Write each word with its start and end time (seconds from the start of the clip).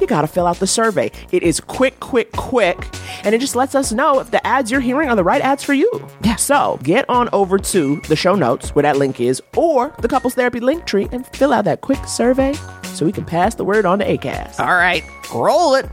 you 0.00 0.06
got 0.06 0.22
to 0.22 0.26
fill 0.26 0.46
out 0.46 0.56
the 0.56 0.66
survey. 0.66 1.10
It 1.32 1.42
is 1.42 1.60
quick, 1.60 2.00
quick, 2.00 2.32
quick. 2.32 2.88
And 3.24 3.34
it 3.34 3.40
just 3.40 3.56
lets 3.56 3.74
us 3.74 3.92
know 3.92 4.20
if 4.20 4.30
the 4.30 4.44
ads 4.46 4.70
you're 4.70 4.80
hearing 4.80 5.08
are 5.08 5.16
the 5.16 5.24
right 5.24 5.42
ads 5.42 5.62
for 5.62 5.74
you. 5.74 5.90
Yeah. 6.22 6.36
So 6.36 6.78
get 6.82 7.08
on 7.08 7.28
over 7.32 7.58
to 7.58 7.96
the 8.08 8.16
show 8.16 8.34
notes 8.34 8.74
where 8.74 8.82
that 8.82 8.96
link 8.96 9.20
is 9.20 9.42
or 9.56 9.94
the 9.98 10.08
couples 10.08 10.34
therapy 10.34 10.60
link 10.60 10.86
tree 10.86 11.08
and 11.12 11.26
fill 11.28 11.52
out 11.52 11.64
that 11.66 11.80
quick 11.80 12.04
survey 12.06 12.54
so 12.94 13.04
we 13.06 13.12
can 13.12 13.24
pass 13.24 13.54
the 13.54 13.64
word 13.64 13.84
on 13.86 13.98
to 13.98 14.04
ACAST. 14.04 14.60
All 14.60 14.66
right, 14.66 15.04
roll 15.34 15.74
it. 15.74 15.86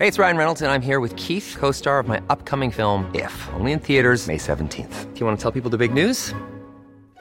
Hey, 0.00 0.06
it's 0.06 0.16
Ryan 0.16 0.36
Reynolds, 0.36 0.62
and 0.62 0.70
I'm 0.70 0.80
here 0.80 1.00
with 1.00 1.16
Keith, 1.16 1.56
co 1.58 1.72
star 1.72 1.98
of 1.98 2.06
my 2.06 2.22
upcoming 2.30 2.70
film, 2.70 3.10
If, 3.14 3.34
only 3.54 3.72
in 3.72 3.80
theaters, 3.80 4.28
May 4.28 4.36
17th. 4.36 5.12
Do 5.12 5.18
you 5.18 5.26
want 5.26 5.36
to 5.36 5.42
tell 5.42 5.50
people 5.50 5.70
the 5.70 5.76
big 5.76 5.92
news? 5.92 6.32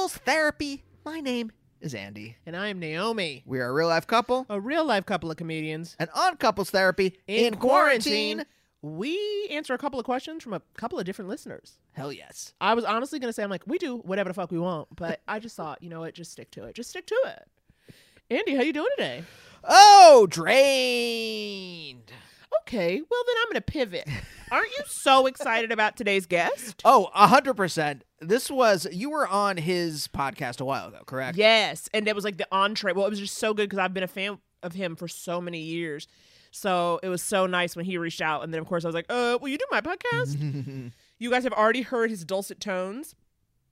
Couples 0.00 0.16
Therapy. 0.24 0.82
My 1.04 1.20
name 1.20 1.52
is 1.82 1.94
Andy. 1.94 2.34
And 2.46 2.56
I'm 2.56 2.78
Naomi, 2.78 3.42
We 3.44 3.60
are 3.60 3.68
a 3.68 3.72
real 3.74 3.88
life 3.88 4.06
couple, 4.06 4.46
a 4.48 4.58
real 4.58 4.82
life 4.82 5.04
couple 5.04 5.30
of 5.30 5.36
comedians. 5.36 5.94
and 5.98 6.08
on 6.14 6.38
Couples 6.38 6.70
Therapy 6.70 7.18
in, 7.26 7.56
quarantine. 7.56 8.46
we 8.80 9.46
answer 9.50 9.74
a 9.74 9.78
couple 9.78 9.98
of 10.00 10.06
questions 10.06 10.42
from 10.42 10.54
a 10.54 10.62
couple 10.74 10.98
of 10.98 11.04
different 11.04 11.28
listeners. 11.28 11.80
Hell 11.92 12.14
yes. 12.14 12.54
I 12.62 12.72
was 12.72 12.86
honestly 12.86 13.18
gonna 13.18 13.34
say 13.34 13.42
I'm 13.42 13.50
like 13.50 13.66
we 13.66 13.76
do 13.76 13.98
whatever 13.98 14.30
the 14.30 14.34
fuck 14.34 14.50
we 14.50 14.58
want, 14.58 14.88
but 14.96 15.20
I 15.28 15.38
just 15.38 15.54
thought 15.54 15.82
you 15.82 15.90
know 15.90 16.00
what, 16.00 16.14
just 16.14 16.32
stick 16.32 16.50
to 16.52 16.64
it, 16.64 16.74
just 16.74 16.88
stick 16.88 17.04
to 17.06 17.20
it. 17.26 17.94
Andy, 18.30 18.54
how 18.56 18.62
you 18.62 18.72
doing 18.72 18.88
today? 18.96 19.22
Oh, 19.64 20.26
drained. 20.30 22.10
Okay, 22.62 23.02
well 23.10 23.22
then 23.26 23.36
I'm 23.42 23.48
gonna 23.50 23.60
pivot. 23.60 24.08
Aren't 24.50 24.70
you 24.78 24.84
so 24.86 25.26
excited 25.26 25.70
about 25.72 25.98
today's 25.98 26.24
guest? 26.24 26.80
Oh, 26.86 27.10
a 27.14 27.26
hundred 27.26 27.54
percent. 27.58 28.02
This 28.20 28.50
was 28.50 28.86
you 28.92 29.10
were 29.10 29.26
on 29.26 29.56
his 29.56 30.08
podcast 30.08 30.60
a 30.60 30.64
while 30.64 30.88
ago, 30.88 30.98
correct? 31.06 31.38
Yes, 31.38 31.88
and 31.94 32.06
it 32.06 32.14
was 32.14 32.24
like 32.24 32.36
the 32.36 32.46
entree. 32.52 32.92
Well, 32.92 33.06
it 33.06 33.10
was 33.10 33.18
just 33.18 33.38
so 33.38 33.54
good 33.54 33.68
because 33.68 33.78
I've 33.78 33.94
been 33.94 34.02
a 34.02 34.08
fan 34.08 34.38
of 34.62 34.74
him 34.74 34.94
for 34.94 35.08
so 35.08 35.40
many 35.40 35.60
years. 35.60 36.06
So 36.50 37.00
it 37.02 37.08
was 37.08 37.22
so 37.22 37.46
nice 37.46 37.76
when 37.76 37.84
he 37.84 37.96
reached 37.96 38.20
out, 38.20 38.42
and 38.44 38.52
then 38.52 38.60
of 38.60 38.66
course 38.66 38.84
I 38.84 38.88
was 38.88 38.94
like, 38.94 39.06
"Uh, 39.08 39.38
will 39.40 39.48
you 39.48 39.56
do 39.56 39.64
my 39.70 39.80
podcast?" 39.80 40.92
you 41.18 41.30
guys 41.30 41.44
have 41.44 41.52
already 41.54 41.82
heard 41.82 42.10
his 42.10 42.24
dulcet 42.24 42.60
tones. 42.60 43.14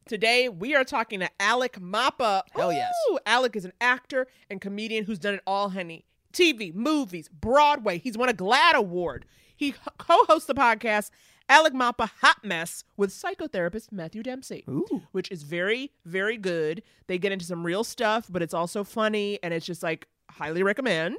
Today 0.07 0.49
we 0.49 0.75
are 0.75 0.85
talking 0.85 1.21
to 1.21 1.29
Alec 1.39 1.79
Mapa. 1.79 2.43
Hell 2.53 2.73
yes. 2.73 2.95
Ooh, 3.11 3.19
Alec 3.27 3.55
is 3.55 3.67
an 3.67 3.75
actor 3.83 4.27
and 4.49 4.61
comedian 4.61 5.05
who's 5.05 5.19
done 5.19 5.35
it 5.35 5.43
all, 5.47 5.69
honey. 5.71 6.07
TV, 6.33 6.75
movies, 6.75 7.29
Broadway. 7.29 7.99
He's 7.99 8.17
won 8.17 8.29
a 8.29 8.33
GLAAD 8.33 8.75
award. 8.75 9.27
He 9.55 9.75
co-hosts 9.99 10.47
the 10.47 10.55
podcast 10.55 11.11
Alec 11.49 11.73
Mapa 11.73 12.11
Hot 12.21 12.45
Mess 12.45 12.85
with 12.97 13.11
psychotherapist 13.11 13.91
Matthew 13.91 14.23
Dempsey, 14.23 14.65
Ooh. 14.69 15.03
which 15.13 15.31
is 15.31 15.43
very, 15.43 15.93
very 16.05 16.37
good. 16.37 16.83
They 17.07 17.19
get 17.19 17.33
into 17.33 17.45
some 17.45 17.65
real 17.65 17.85
stuff, 17.85 18.27
but 18.31 18.43
it's 18.43 18.55
also 18.55 18.85
funny, 18.85 19.39
and 19.43 19.55
it's 19.55 19.65
just 19.67 19.83
like 19.83 20.09
highly 20.31 20.63
recommend. 20.63 21.19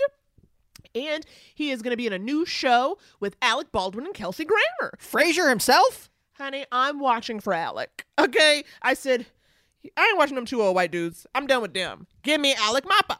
And 0.95 1.25
he 1.53 1.71
is 1.71 1.81
going 1.81 1.91
to 1.91 1.97
be 1.97 2.07
in 2.07 2.13
a 2.13 2.19
new 2.19 2.45
show 2.45 2.97
with 3.19 3.35
Alec 3.41 3.71
Baldwin 3.71 4.05
and 4.05 4.13
Kelsey 4.13 4.45
Grammer. 4.45 4.97
Frasier 4.99 5.49
himself? 5.49 6.09
Honey, 6.33 6.65
I'm 6.71 6.99
watching 6.99 7.39
for 7.39 7.53
Alec. 7.53 8.05
Okay? 8.17 8.63
I 8.81 8.93
said, 8.93 9.25
I 9.97 10.07
ain't 10.07 10.17
watching 10.17 10.35
them 10.35 10.45
two 10.45 10.61
old 10.61 10.75
white 10.75 10.91
dudes. 10.91 11.27
I'm 11.35 11.47
done 11.47 11.61
with 11.61 11.73
them. 11.73 12.07
Give 12.23 12.39
me 12.39 12.55
Alec 12.57 12.85
Mapa. 12.87 13.19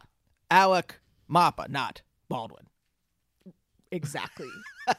Alec 0.49 0.99
Mapa, 1.27 1.67
not 1.69 2.01
Baldwin. 2.29 2.68
Exactly. 3.91 4.49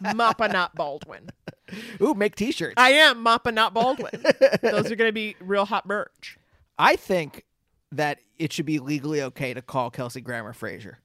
Mapa, 0.02 0.52
not 0.52 0.74
Baldwin. 0.74 1.30
Ooh, 2.00 2.14
make 2.14 2.34
t-shirts. 2.34 2.74
I 2.76 2.90
am 2.90 3.22
Mapa, 3.22 3.52
not 3.52 3.72
Baldwin. 3.74 4.10
Those 4.62 4.90
are 4.90 4.96
going 4.96 5.08
to 5.08 5.12
be 5.12 5.36
real 5.40 5.64
hot 5.64 5.86
merch. 5.86 6.38
I 6.78 6.96
think 6.96 7.44
that 7.92 8.18
it 8.38 8.52
should 8.52 8.66
be 8.66 8.78
legally 8.78 9.22
okay 9.22 9.54
to 9.54 9.62
call 9.62 9.90
Kelsey 9.90 10.20
Grammer 10.20 10.52
Frasier. 10.52 10.96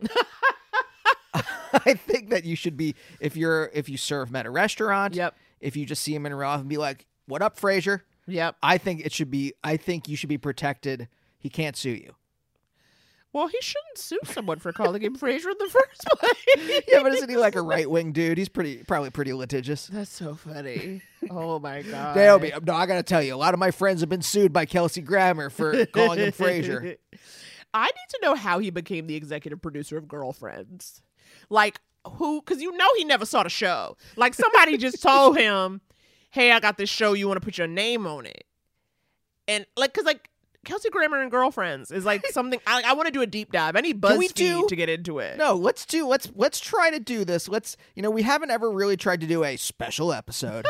I 1.72 1.94
think 1.94 2.30
that 2.30 2.44
you 2.44 2.56
should 2.56 2.76
be 2.76 2.94
if 3.20 3.36
you're 3.36 3.70
if 3.72 3.88
you 3.88 3.96
serve 3.96 4.30
him 4.30 4.36
at 4.36 4.46
a 4.46 4.50
restaurant. 4.50 5.14
Yep. 5.14 5.36
If 5.60 5.76
you 5.76 5.86
just 5.86 6.02
see 6.02 6.14
him 6.14 6.26
in 6.26 6.32
a 6.32 6.36
row 6.36 6.54
and 6.54 6.68
be 6.68 6.78
like, 6.78 7.06
"What 7.26 7.42
up, 7.42 7.58
Frasier?" 7.58 8.00
Yep. 8.26 8.56
I 8.62 8.76
think 8.78 9.04
it 9.04 9.12
should 9.12 9.30
be. 9.30 9.52
I 9.62 9.76
think 9.76 10.08
you 10.08 10.16
should 10.16 10.28
be 10.28 10.38
protected. 10.38 11.08
He 11.38 11.48
can't 11.48 11.76
sue 11.76 11.90
you. 11.90 12.14
Well, 13.32 13.46
he 13.46 13.58
shouldn't 13.60 13.96
sue 13.96 14.18
someone 14.24 14.58
for 14.58 14.72
calling 14.72 15.02
him 15.02 15.16
Frasier 15.16 15.52
in 15.52 15.58
the 15.58 15.68
first 15.70 16.04
place. 16.18 16.82
Yeah, 16.88 17.02
but 17.02 17.12
isn't 17.14 17.28
he 17.30 17.36
like 17.36 17.54
a 17.54 17.62
right 17.62 17.88
wing 17.88 18.12
dude? 18.12 18.38
He's 18.38 18.48
pretty 18.48 18.78
probably 18.78 19.10
pretty 19.10 19.32
litigious. 19.32 19.86
That's 19.86 20.10
so 20.10 20.34
funny. 20.34 21.02
Oh 21.30 21.60
my 21.60 21.82
god. 21.90 22.16
Naomi, 22.16 22.52
no, 22.64 22.74
I 22.74 22.86
gotta 22.86 23.04
tell 23.04 23.22
you, 23.22 23.34
a 23.34 23.36
lot 23.36 23.54
of 23.54 23.60
my 23.60 23.70
friends 23.70 24.00
have 24.00 24.08
been 24.08 24.22
sued 24.22 24.52
by 24.52 24.66
Kelsey 24.66 25.00
Grammer 25.00 25.48
for 25.48 25.86
calling 25.86 26.18
him 26.18 26.32
Frasier. 26.32 26.96
I 27.74 27.86
need 27.86 28.08
to 28.10 28.18
know 28.22 28.34
how 28.34 28.58
he 28.58 28.70
became 28.70 29.06
the 29.06 29.14
executive 29.14 29.62
producer 29.62 29.96
of 29.96 30.08
Girlfriends. 30.08 31.00
Like 31.48 31.80
who? 32.04 32.40
Because 32.40 32.60
you 32.60 32.72
know 32.76 32.88
he 32.96 33.04
never 33.04 33.26
saw 33.26 33.44
the 33.44 33.48
show. 33.50 33.96
Like 34.16 34.34
somebody 34.34 34.76
just 34.76 35.00
told 35.00 35.36
him, 35.36 35.82
"Hey, 36.30 36.50
I 36.50 36.58
got 36.58 36.78
this 36.78 36.90
show. 36.90 37.12
You 37.12 37.28
want 37.28 37.40
to 37.40 37.44
put 37.44 37.58
your 37.58 37.68
name 37.68 38.08
on 38.08 38.26
it?" 38.26 38.44
And 39.46 39.66
like, 39.76 39.94
cause 39.94 40.04
like 40.04 40.29
Kelsey 40.64 40.90
Grammer 40.90 41.20
and 41.20 41.30
girlfriends 41.30 41.90
is 41.90 42.04
like 42.04 42.26
something 42.30 42.60
I, 42.66 42.82
I 42.86 42.92
want 42.92 43.06
to 43.06 43.12
do 43.12 43.22
a 43.22 43.26
deep 43.26 43.52
dive. 43.52 43.76
I 43.76 43.80
need 43.80 44.02
we 44.02 44.28
BuzzFeed 44.28 44.34
do- 44.34 44.66
to 44.68 44.76
get 44.76 44.88
into 44.88 45.18
it. 45.18 45.38
No, 45.38 45.54
let's 45.54 45.86
do 45.86 46.06
let's 46.06 46.30
let's 46.34 46.60
try 46.60 46.90
to 46.90 47.00
do 47.00 47.24
this. 47.24 47.48
Let's 47.48 47.76
you 47.94 48.02
know, 48.02 48.10
we 48.10 48.22
haven't 48.22 48.50
ever 48.50 48.70
really 48.70 48.96
tried 48.96 49.20
to 49.22 49.26
do 49.26 49.44
a 49.44 49.56
special 49.56 50.12
episode. 50.12 50.66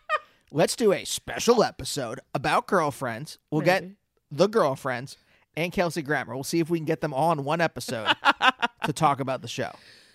let's 0.50 0.76
do 0.76 0.92
a 0.92 1.04
special 1.04 1.62
episode 1.62 2.20
about 2.34 2.66
girlfriends. 2.66 3.38
We'll 3.50 3.62
get 3.62 3.84
the 4.30 4.46
girlfriends 4.46 5.18
and 5.56 5.72
Kelsey 5.72 6.02
Grammer. 6.02 6.34
We'll 6.34 6.44
see 6.44 6.60
if 6.60 6.70
we 6.70 6.78
can 6.78 6.86
get 6.86 7.00
them 7.00 7.12
all 7.14 7.32
in 7.32 7.44
one 7.44 7.60
episode 7.60 8.08
to 8.84 8.92
talk 8.92 9.20
about 9.20 9.42
the 9.42 9.48
show. 9.48 9.72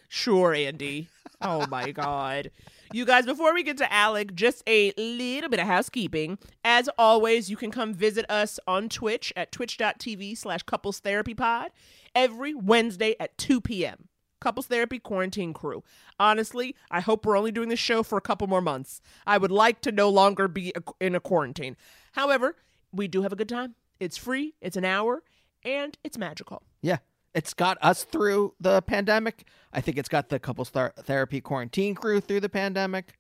Sure, 0.08 0.54
Andy. 0.54 1.08
Oh 1.42 1.68
my 1.68 1.92
God. 1.92 2.52
You 2.92 3.06
guys, 3.06 3.28
before 3.28 3.54
we 3.54 3.62
get 3.62 3.78
to 3.78 3.94
Alec, 3.94 4.34
just 4.34 4.64
a 4.66 4.92
little 4.98 5.48
bit 5.48 5.60
of 5.60 5.68
housekeeping. 5.68 6.40
As 6.66 6.90
always, 6.98 7.48
you 7.48 7.56
can 7.56 7.70
come 7.70 7.94
visit 7.94 8.26
us 8.32 8.60
on 8.68 8.90
Twitch 8.90 9.32
at 9.36 9.52
twitch.tv 9.52 10.36
slash 10.36 10.64
couples 10.64 10.98
therapy 10.98 11.36
pod 11.36 11.70
every 12.16 12.56
Wednesday 12.56 13.16
at 13.20 13.38
2 13.38 13.62
p.m. 13.62 14.08
Couples 14.42 14.66
Therapy 14.66 14.98
Quarantine 14.98 15.54
Crew. 15.54 15.84
Honestly, 16.20 16.76
I 16.90 17.02
hope 17.02 17.28
we're 17.28 17.38
only 17.38 17.52
doing 17.52 17.70
this 17.70 17.78
show 17.78 18.02
for 18.02 18.18
a 18.18 18.22
couple 18.22 18.48
more 18.48 18.62
months. 18.62 19.02
I 19.28 19.38
would 19.38 19.52
like 19.52 19.82
to 19.82 19.92
no 19.92 20.10
longer 20.10 20.48
be 20.48 20.74
in 21.00 21.14
a 21.14 21.20
quarantine. 21.20 21.78
However, 22.14 22.56
we 22.92 23.08
do 23.08 23.22
have 23.22 23.34
a 23.34 23.36
good 23.36 23.50
time. 23.50 23.76
It's 24.00 24.18
free, 24.18 24.56
it's 24.62 24.78
an 24.78 24.86
hour, 24.86 25.22
and 25.64 25.96
it's 26.04 26.18
magical. 26.18 26.64
Yeah. 26.82 26.98
It's 27.34 27.54
got 27.54 27.78
us 27.82 28.04
through 28.04 28.54
the 28.60 28.82
pandemic. 28.82 29.48
I 29.72 29.82
think 29.82 29.98
it's 29.98 30.10
got 30.10 30.30
the 30.30 30.40
couples 30.40 30.70
ther- 30.70 30.94
therapy 30.98 31.42
quarantine 31.42 31.96
crew 31.96 32.20
through 32.22 32.40
the 32.40 32.50
pandemic. 32.50 33.20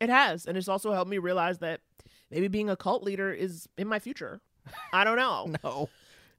It 0.00 0.10
has, 0.10 0.46
and 0.46 0.58
it's 0.58 0.68
also 0.68 0.92
helped 0.92 1.10
me 1.10 1.18
realize 1.18 1.58
that 1.58 1.80
maybe 2.30 2.48
being 2.48 2.68
a 2.68 2.76
cult 2.76 3.02
leader 3.04 3.32
is 3.32 3.68
in 3.78 3.86
my 3.86 3.98
future. 3.98 4.40
I 4.92 5.04
don't 5.04 5.16
know. 5.16 5.54
No. 5.64 5.88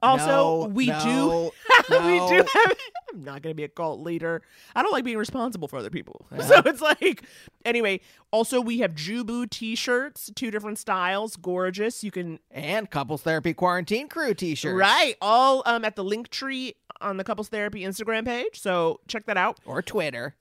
Also, 0.02 0.26
No, 0.26 0.68
we 0.74 0.88
no, 0.88 1.50
do 1.88 1.96
we 2.06 2.18
do 2.28 2.44
have 2.52 2.76
I'm 3.14 3.24
not 3.24 3.40
going 3.40 3.52
to 3.52 3.54
be 3.54 3.64
a 3.64 3.68
cult 3.68 4.00
leader. 4.00 4.42
I 4.74 4.82
don't 4.82 4.92
like 4.92 5.04
being 5.04 5.16
responsible 5.16 5.68
for 5.68 5.78
other 5.78 5.88
people. 5.88 6.26
So 6.46 6.60
it's 6.66 6.82
like 6.82 7.24
anyway, 7.64 8.00
also 8.30 8.60
we 8.60 8.80
have 8.80 8.92
Jubu 8.92 9.48
t-shirts, 9.48 10.30
two 10.36 10.50
different 10.50 10.78
styles, 10.78 11.36
gorgeous. 11.36 12.04
You 12.04 12.10
can 12.10 12.40
And 12.50 12.90
couples 12.90 13.22
therapy 13.22 13.54
quarantine 13.54 14.08
crew 14.08 14.34
t-shirts. 14.34 14.76
Right, 14.76 15.16
all 15.22 15.62
um 15.64 15.82
at 15.82 15.96
the 15.96 16.04
link 16.04 16.28
tree 16.28 16.74
on 17.00 17.16
the 17.16 17.24
Couples 17.24 17.48
Therapy 17.48 17.80
Instagram 17.82 18.24
page. 18.24 18.60
So 18.60 19.00
check 19.08 19.26
that 19.26 19.36
out. 19.36 19.58
Or 19.64 19.82
Twitter, 19.82 20.34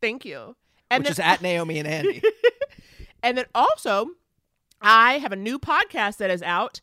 Thank 0.00 0.24
you. 0.24 0.56
And 0.90 1.00
which 1.02 1.16
then- 1.16 1.26
is 1.26 1.32
at 1.32 1.42
Naomi 1.42 1.78
and 1.78 1.88
Andy. 1.88 2.22
And 3.22 3.38
then 3.38 3.46
also, 3.54 4.08
I 4.82 5.14
have 5.18 5.32
a 5.32 5.36
new 5.36 5.58
podcast 5.58 6.18
that 6.18 6.30
is 6.30 6.42
out 6.42 6.82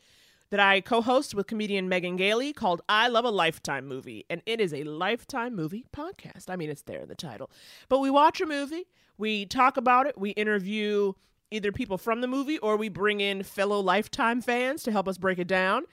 that 0.50 0.59
I 0.59 0.81
co 0.81 1.01
host 1.03 1.36
with 1.36 1.45
comedian 1.45 1.88
Megan 1.88 2.15
Gailey 2.15 2.51
called 2.51 2.81
I 2.89 3.09
Love 3.09 3.25
a 3.25 3.30
Lifetime 3.30 3.88
Movie. 3.88 4.25
And 4.27 4.42
it 4.48 4.59
is 4.59 4.74
a 4.74 4.83
Lifetime 4.83 5.56
movie 5.56 5.86
podcast. 5.95 6.50
I 6.50 6.56
mean, 6.56 6.71
it's 6.71 6.81
there 6.81 7.01
in 7.01 7.09
the 7.09 7.15
title. 7.15 7.51
But 7.89 8.00
we 8.00 8.09
watch 8.09 8.42
a 8.42 8.48
movie, 8.48 8.88
we 9.19 9.45
talk 9.45 9.77
about 9.77 10.07
it, 10.07 10.18
we 10.18 10.31
interview 10.31 11.13
either 11.51 11.71
people 11.71 12.00
from 12.00 12.21
the 12.21 12.27
movie 12.27 12.57
or 12.57 12.75
we 12.75 12.89
bring 12.89 13.21
in 13.21 13.44
fellow 13.44 13.80
Lifetime 13.80 14.42
fans 14.42 14.81
to 14.81 14.92
help 14.92 15.07
us 15.07 15.19
break 15.19 15.38
it 15.38 15.48
down. 15.48 15.83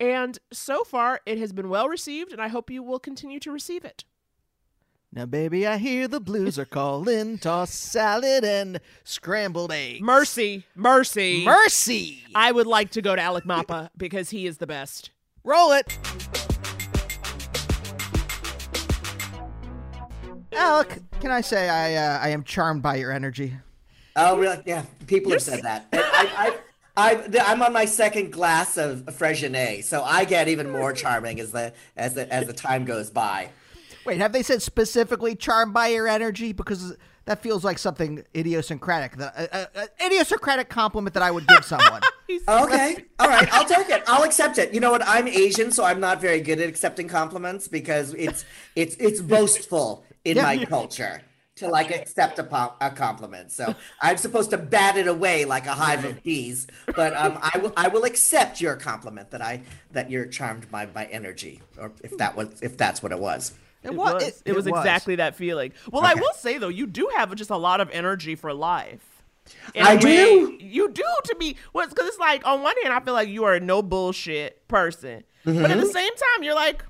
And 0.00 0.38
so 0.52 0.82
far, 0.84 1.20
it 1.24 1.38
has 1.38 1.52
been 1.52 1.68
well 1.68 1.88
received, 1.88 2.32
and 2.32 2.40
I 2.40 2.48
hope 2.48 2.70
you 2.70 2.82
will 2.82 2.98
continue 2.98 3.38
to 3.40 3.52
receive 3.52 3.84
it. 3.84 4.04
now, 5.12 5.24
baby, 5.26 5.66
I 5.66 5.76
hear 5.78 6.08
the 6.08 6.20
blues 6.20 6.58
are 6.58 6.64
calling. 6.64 7.38
Toss 7.40 7.70
salad 7.70 8.44
and 8.44 8.80
scrambled 9.04 9.70
eggs. 9.72 10.00
Mercy, 10.00 10.64
mercy. 10.74 11.44
Mercy. 11.44 12.24
I 12.34 12.50
would 12.50 12.66
like 12.66 12.90
to 12.92 13.02
go 13.02 13.14
to 13.14 13.22
Alec 13.22 13.44
Mapa 13.44 13.90
because 13.96 14.30
he 14.30 14.46
is 14.46 14.58
the 14.58 14.66
best. 14.66 15.10
Roll 15.44 15.72
it. 15.72 15.96
Alec, 20.52 21.00
can 21.20 21.30
I 21.30 21.40
say 21.40 21.68
I 21.68 21.94
uh, 21.94 22.18
I 22.20 22.28
am 22.30 22.44
charmed 22.44 22.82
by 22.82 22.96
your 22.96 23.10
energy? 23.12 23.54
Oh, 24.16 24.38
really? 24.38 24.62
Yeah, 24.64 24.84
people 25.06 25.32
have 25.32 25.42
said 25.42 25.62
that. 25.62 25.88
I, 25.92 25.98
I, 26.38 26.56
I, 26.96 27.24
I'm 27.44 27.62
on 27.62 27.72
my 27.72 27.86
second 27.86 28.32
glass 28.32 28.76
of 28.76 29.04
Freixenet, 29.06 29.84
so 29.84 30.02
I 30.02 30.24
get 30.24 30.48
even 30.48 30.70
more 30.70 30.92
charming 30.92 31.40
as 31.40 31.50
the 31.50 31.72
as 31.96 32.14
the 32.14 32.32
as 32.32 32.46
the 32.46 32.52
time 32.52 32.84
goes 32.84 33.10
by. 33.10 33.50
Wait, 34.04 34.18
have 34.18 34.32
they 34.32 34.42
said 34.42 34.62
specifically 34.62 35.34
charmed 35.34 35.72
by 35.72 35.88
your 35.88 36.06
energy? 36.06 36.52
Because 36.52 36.96
that 37.24 37.42
feels 37.42 37.64
like 37.64 37.78
something 37.78 38.22
idiosyncratic. 38.36 39.16
That 39.16 39.70
uh, 39.74 39.86
idiosyncratic 40.04 40.68
compliment 40.68 41.14
that 41.14 41.22
I 41.22 41.30
would 41.30 41.46
give 41.46 41.64
someone. 41.64 42.02
Okay, 42.48 43.04
all 43.18 43.28
right, 43.28 43.46
I'll 43.52 43.66
take 43.66 43.90
it. 43.90 44.02
I'll 44.06 44.24
accept 44.24 44.56
it. 44.56 44.72
You 44.72 44.80
know 44.80 44.90
what? 44.90 45.06
I'm 45.06 45.28
Asian, 45.28 45.70
so 45.70 45.84
I'm 45.84 46.00
not 46.00 46.22
very 46.22 46.40
good 46.40 46.58
at 46.58 46.66
accepting 46.66 47.06
compliments 47.06 47.68
because 47.68 48.14
it's 48.14 48.46
it's 48.74 48.96
it's 48.96 49.20
boastful 49.20 50.04
in 50.24 50.38
my 50.38 50.64
culture 50.64 51.20
to 51.56 51.68
like 51.68 51.90
accept 51.94 52.38
a, 52.38 52.44
po- 52.44 52.74
a 52.80 52.90
compliment. 52.90 53.52
So 53.52 53.74
I'm 54.02 54.16
supposed 54.16 54.50
to 54.50 54.58
bat 54.58 54.96
it 54.96 55.06
away 55.06 55.44
like 55.44 55.66
a 55.66 55.72
hive 55.72 56.04
of 56.04 56.22
bees. 56.22 56.66
But 56.96 57.14
um, 57.16 57.38
I 57.40 57.58
will 57.58 57.72
I 57.76 57.88
will 57.88 58.04
accept 58.04 58.60
your 58.60 58.76
compliment 58.76 59.30
that 59.30 59.42
I 59.42 59.62
that 59.92 60.10
you're 60.10 60.26
charmed 60.26 60.70
by 60.70 60.86
my 60.94 61.04
energy, 61.06 61.60
or 61.78 61.92
if 62.02 62.16
that 62.18 62.36
was 62.36 62.60
if 62.62 62.76
that's 62.76 63.02
what 63.02 63.12
it 63.12 63.18
was. 63.18 63.52
It, 63.82 63.88
It 63.88 63.94
was. 63.94 64.22
it- 64.22 64.42
It, 64.46 64.54
was 64.56 64.66
it 64.66 64.70
was. 64.72 64.80
exactly 64.80 65.16
that 65.16 65.36
feeling. 65.36 65.72
Well, 65.90 66.04
I 66.04 66.14
will 66.14 66.32
say 66.34 66.58
though, 66.58 66.68
you 66.68 66.86
do 66.86 67.08
have 67.16 67.34
just 67.34 67.50
a 67.50 67.56
lot 67.56 67.80
of 67.80 67.90
energy 67.90 68.34
for 68.34 68.52
life. 68.54 69.04
In 69.74 69.84
I 69.86 69.92
a 69.92 69.96
way- 69.96 70.00
do? 70.00 70.58
You 70.58 70.90
do 70.90 71.02
to 71.24 71.36
me. 71.38 71.56
Well, 71.74 71.86
because 71.86 72.08
it's 72.08 72.18
like 72.18 72.46
on 72.46 72.62
one 72.62 72.74
hand, 72.82 72.94
I 72.94 73.00
feel 73.00 73.12
like 73.14 73.28
you 73.28 73.44
are 73.44 73.54
a 73.54 73.60
no 73.60 73.82
bullshit 73.82 74.66
person, 74.68 75.22
but 75.44 75.52
Mm-hmm. 75.54 75.64
at 75.66 75.78
the 75.78 75.86
same 75.86 76.14
time, 76.16 76.42
you're 76.42 76.54
like, 76.54 76.82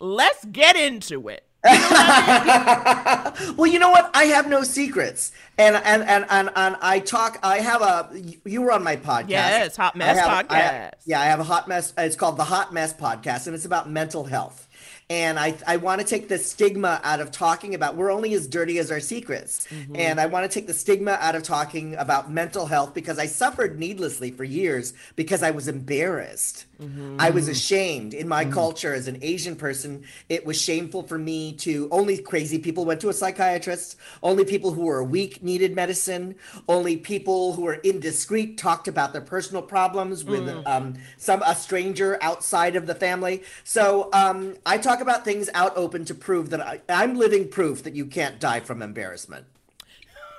let's 0.00 0.42
get 0.46 0.74
into 0.76 1.28
it. 1.28 1.44
Well, 3.56 3.66
you 3.66 3.78
know 3.78 3.90
what? 3.90 4.10
I 4.14 4.24
have 4.24 4.48
no 4.48 4.62
secrets, 4.62 5.32
and 5.56 5.76
and 5.76 6.02
and 6.02 6.26
and, 6.28 6.50
and 6.54 6.76
I 6.80 6.98
talk. 7.00 7.38
I 7.42 7.58
have 7.58 7.82
a. 7.82 8.10
You 8.44 8.62
were 8.62 8.72
on 8.72 8.82
my 8.84 8.96
podcast. 8.96 9.28
Yes, 9.28 9.76
Hot 9.76 9.96
Mess 9.96 10.18
have- 10.18 10.46
I 10.48 10.58
have- 10.58 10.92
Podcast. 10.92 11.00
yeah, 11.06 11.20
I 11.20 11.24
have 11.26 11.40
a 11.40 11.44
hot 11.44 11.68
mess. 11.68 11.92
It's 11.98 12.16
called 12.16 12.36
the 12.36 12.44
Hot 12.44 12.72
Mess 12.72 12.92
Podcast, 12.92 13.46
and 13.46 13.54
it's 13.56 13.64
about 13.64 13.90
mental 13.90 14.24
health. 14.24 14.67
And 15.10 15.38
I, 15.38 15.56
I 15.66 15.78
want 15.78 16.02
to 16.02 16.06
take 16.06 16.28
the 16.28 16.36
stigma 16.36 17.00
out 17.02 17.20
of 17.20 17.30
talking 17.30 17.74
about 17.74 17.96
we're 17.96 18.12
only 18.12 18.34
as 18.34 18.46
dirty 18.46 18.78
as 18.78 18.90
our 18.90 19.00
secrets. 19.00 19.66
Mm-hmm. 19.68 19.96
And 19.96 20.20
I 20.20 20.26
want 20.26 20.50
to 20.50 20.54
take 20.54 20.66
the 20.66 20.74
stigma 20.74 21.12
out 21.12 21.34
of 21.34 21.42
talking 21.42 21.94
about 21.94 22.30
mental 22.30 22.66
health 22.66 22.92
because 22.92 23.18
I 23.18 23.24
suffered 23.24 23.78
needlessly 23.78 24.30
for 24.30 24.44
years 24.44 24.92
because 25.16 25.42
I 25.42 25.50
was 25.50 25.66
embarrassed. 25.66 26.66
Mm-hmm. 26.80 27.16
I 27.18 27.30
was 27.30 27.48
ashamed. 27.48 28.14
In 28.14 28.28
my 28.28 28.44
culture, 28.44 28.94
as 28.94 29.08
an 29.08 29.18
Asian 29.22 29.56
person, 29.56 30.04
it 30.28 30.46
was 30.46 30.60
shameful 30.60 31.02
for 31.02 31.18
me 31.18 31.54
to 31.54 31.88
only 31.90 32.18
crazy 32.18 32.58
people 32.58 32.84
went 32.84 33.00
to 33.00 33.08
a 33.08 33.12
psychiatrist, 33.12 33.96
only 34.22 34.44
people 34.44 34.72
who 34.72 34.82
were 34.82 35.02
weak 35.02 35.42
needed 35.42 35.74
medicine, 35.74 36.36
only 36.68 36.96
people 36.96 37.54
who 37.54 37.62
were 37.62 37.80
indiscreet 37.82 38.58
talked 38.58 38.86
about 38.86 39.12
their 39.12 39.22
personal 39.22 39.62
problems 39.62 40.22
with 40.22 40.48
um, 40.66 40.94
some 41.16 41.42
a 41.42 41.54
stranger 41.56 42.18
outside 42.20 42.76
of 42.76 42.86
the 42.86 42.94
family. 42.94 43.42
So 43.64 44.08
um, 44.12 44.54
I 44.64 44.78
talk 44.78 44.97
about 45.00 45.24
things 45.24 45.48
out 45.54 45.76
open 45.76 46.04
to 46.06 46.14
prove 46.14 46.50
that 46.50 46.60
I, 46.60 46.80
I'm 46.88 47.16
living 47.16 47.48
proof 47.48 47.82
that 47.84 47.94
you 47.94 48.06
can't 48.06 48.38
die 48.40 48.60
from 48.60 48.82
embarrassment. 48.82 49.46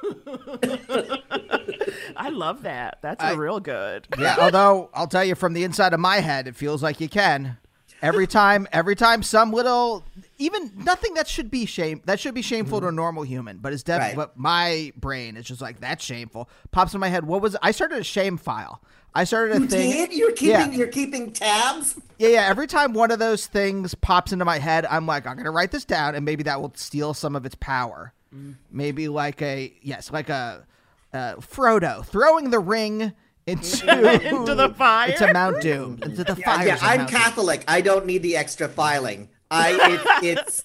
I 2.16 2.30
love 2.30 2.64
that. 2.64 3.00
That's 3.02 3.24
I- 3.24 3.32
a 3.34 3.38
real 3.38 3.60
good. 3.60 4.08
Yeah, 4.18 4.38
although 4.40 4.90
I'll 4.94 5.08
tell 5.08 5.24
you 5.24 5.36
from 5.36 5.54
the 5.54 5.64
inside 5.64 5.94
of 5.94 6.00
my 6.00 6.18
head, 6.18 6.48
it 6.48 6.56
feels 6.56 6.82
like 6.84 7.00
you 7.00 7.10
can. 7.10 7.58
Every 8.02 8.28
time, 8.28 8.68
every 8.72 8.96
time 8.96 9.24
some 9.24 9.52
little, 9.52 10.06
even 10.40 10.72
nothing 10.76 11.14
that 11.14 11.28
should 11.28 11.52
be 11.52 11.66
shame 11.66 12.02
that 12.06 12.20
should 12.20 12.34
be 12.34 12.42
shameful 12.42 12.82
to 12.82 12.88
a 12.88 12.92
normal 12.92 13.24
human, 13.24 13.58
but 13.58 13.74
it's 13.74 13.84
definitely. 13.84 14.18
Right. 14.18 14.28
But 14.36 14.38
my 14.40 14.92
brain 14.98 15.38
is 15.38 15.46
just 15.46 15.62
like 15.62 15.80
that's 15.80 16.04
shameful. 16.04 16.50
Pops 16.72 16.94
in 16.94 17.00
my 17.00 17.10
head. 17.10 17.26
What 17.26 17.42
was 17.42 17.56
I 17.62 17.72
started 17.72 18.00
a 18.00 18.04
shame 18.04 18.38
file? 18.38 18.82
I 19.14 19.24
started 19.24 19.58
a 19.58 19.60
You 19.62 19.68
thing. 19.68 19.92
did? 19.92 20.14
You're 20.14 20.32
keeping 20.32 20.50
Yeah. 20.52 20.72
you're 20.72 20.88
keeping 20.88 21.32
tabs. 21.32 22.00
Yeah, 22.18 22.30
yeah. 22.30 22.48
Every 22.50 22.68
time 22.68 22.94
one 22.94 23.12
of 23.12 23.20
those 23.20 23.48
things 23.48 23.94
pops 23.96 24.32
into 24.32 24.46
my 24.46 24.60
head, 24.60 24.86
I'm 24.86 25.06
like, 25.06 25.26
I'm 25.28 25.36
gonna 25.38 25.52
write 25.52 25.72
this 25.72 25.84
down, 25.86 26.16
and 26.16 26.24
maybe 26.26 26.44
that 26.44 26.62
will 26.62 26.74
steal 26.76 27.14
some 27.14 27.36
of 27.36 27.46
its 27.46 27.56
power. 27.56 28.14
Maybe 28.72 29.08
like 29.08 29.42
a 29.42 29.74
yes, 29.82 30.12
like 30.12 30.30
a 30.30 30.66
uh, 31.12 31.36
Frodo 31.38 32.06
throwing 32.06 32.52
the 32.52 32.60
ring 32.60 33.14
into 33.48 34.24
Into 34.38 34.54
the 34.54 34.70
fire? 34.76 35.10
into 35.20 35.34
Mount 35.34 35.62
Doom, 35.62 35.98
into 36.04 36.24
the 36.24 36.36
Yeah, 36.38 36.46
fire. 36.58 36.68
yeah, 36.68 36.78
I'm 36.80 37.08
Catholic. 37.08 37.64
I 37.68 37.82
don't 37.82 38.06
need 38.06 38.22
the 38.22 38.38
extra 38.38 38.68
filing. 38.70 39.30
I 39.52 40.22
it, 40.22 40.24
it's 40.38 40.64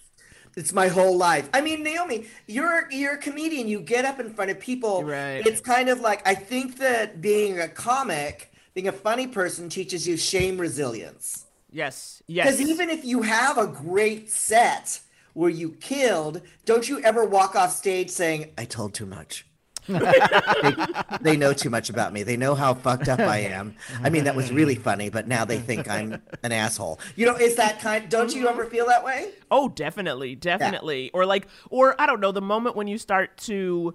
it's 0.56 0.72
my 0.72 0.88
whole 0.88 1.16
life. 1.16 1.48
I 1.52 1.60
mean, 1.60 1.82
Naomi, 1.82 2.26
you're 2.46 2.90
you're 2.90 3.14
a 3.14 3.18
comedian. 3.18 3.68
You 3.68 3.80
get 3.80 4.04
up 4.04 4.20
in 4.20 4.32
front 4.32 4.50
of 4.50 4.60
people. 4.60 5.02
Right. 5.02 5.44
It's 5.46 5.60
kind 5.60 5.88
of 5.88 6.00
like 6.00 6.26
I 6.26 6.34
think 6.34 6.78
that 6.78 7.20
being 7.20 7.60
a 7.60 7.68
comic, 7.68 8.52
being 8.74 8.88
a 8.88 8.92
funny 8.92 9.26
person, 9.26 9.68
teaches 9.68 10.06
you 10.06 10.16
shame 10.16 10.58
resilience. 10.58 11.46
Yes. 11.70 12.22
Yes. 12.26 12.46
Because 12.46 12.70
even 12.70 12.90
if 12.90 13.04
you 13.04 13.22
have 13.22 13.58
a 13.58 13.66
great 13.66 14.30
set 14.30 15.00
where 15.32 15.50
you 15.50 15.70
killed, 15.70 16.40
don't 16.64 16.88
you 16.88 17.00
ever 17.02 17.24
walk 17.24 17.56
off 17.56 17.72
stage 17.72 18.10
saying, 18.10 18.52
"I 18.56 18.64
told 18.64 18.94
too 18.94 19.06
much." 19.06 19.46
They, 19.88 20.72
they 21.20 21.36
know 21.36 21.52
too 21.52 21.70
much 21.70 21.90
about 21.90 22.12
me. 22.12 22.22
They 22.22 22.36
know 22.36 22.54
how 22.54 22.74
fucked 22.74 23.08
up 23.08 23.20
I 23.20 23.38
am. 23.38 23.76
I 24.02 24.10
mean, 24.10 24.24
that 24.24 24.34
was 24.36 24.50
really 24.52 24.74
funny, 24.74 25.10
but 25.10 25.26
now 25.28 25.44
they 25.44 25.58
think 25.58 25.88
I'm 25.88 26.20
an 26.42 26.52
asshole. 26.52 27.00
You 27.16 27.26
know, 27.26 27.36
is 27.36 27.56
that 27.56 27.80
kind? 27.80 28.08
Don't 28.08 28.34
you 28.34 28.48
ever 28.48 28.64
feel 28.66 28.86
that 28.86 29.04
way? 29.04 29.30
Oh, 29.50 29.68
definitely, 29.68 30.34
definitely. 30.34 31.10
Or 31.12 31.26
like, 31.26 31.48
or 31.70 32.00
I 32.00 32.06
don't 32.06 32.20
know, 32.20 32.32
the 32.32 32.42
moment 32.42 32.76
when 32.76 32.86
you 32.86 32.98
start 32.98 33.36
to, 33.38 33.94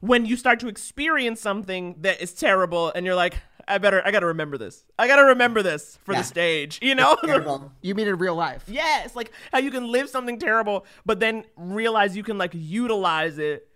when 0.00 0.26
you 0.26 0.36
start 0.36 0.60
to 0.60 0.68
experience 0.68 1.40
something 1.40 1.96
that 2.00 2.20
is 2.20 2.32
terrible, 2.34 2.90
and 2.94 3.06
you're 3.06 3.14
like, 3.14 3.34
I 3.68 3.78
better, 3.78 4.02
I 4.04 4.10
gotta 4.10 4.26
remember 4.26 4.58
this. 4.58 4.84
I 4.98 5.06
gotta 5.06 5.22
remember 5.24 5.62
this 5.62 5.96
for 6.04 6.12
Yeah. 6.14 6.18
the 6.22 6.24
stage. 6.24 6.78
You 6.82 6.94
know? 6.96 7.16
You 7.80 7.94
mean 7.94 8.08
in 8.08 8.18
real 8.18 8.34
life? 8.34 8.64
yes, 8.66 9.14
like 9.14 9.32
how 9.52 9.58
you 9.58 9.70
can 9.70 9.90
live 9.90 10.08
something 10.08 10.38
terrible, 10.38 10.84
but 11.06 11.20
then 11.20 11.44
realize 11.56 12.16
you 12.16 12.22
can 12.24 12.38
like 12.38 12.50
utilize 12.54 13.38
it. 13.38 13.68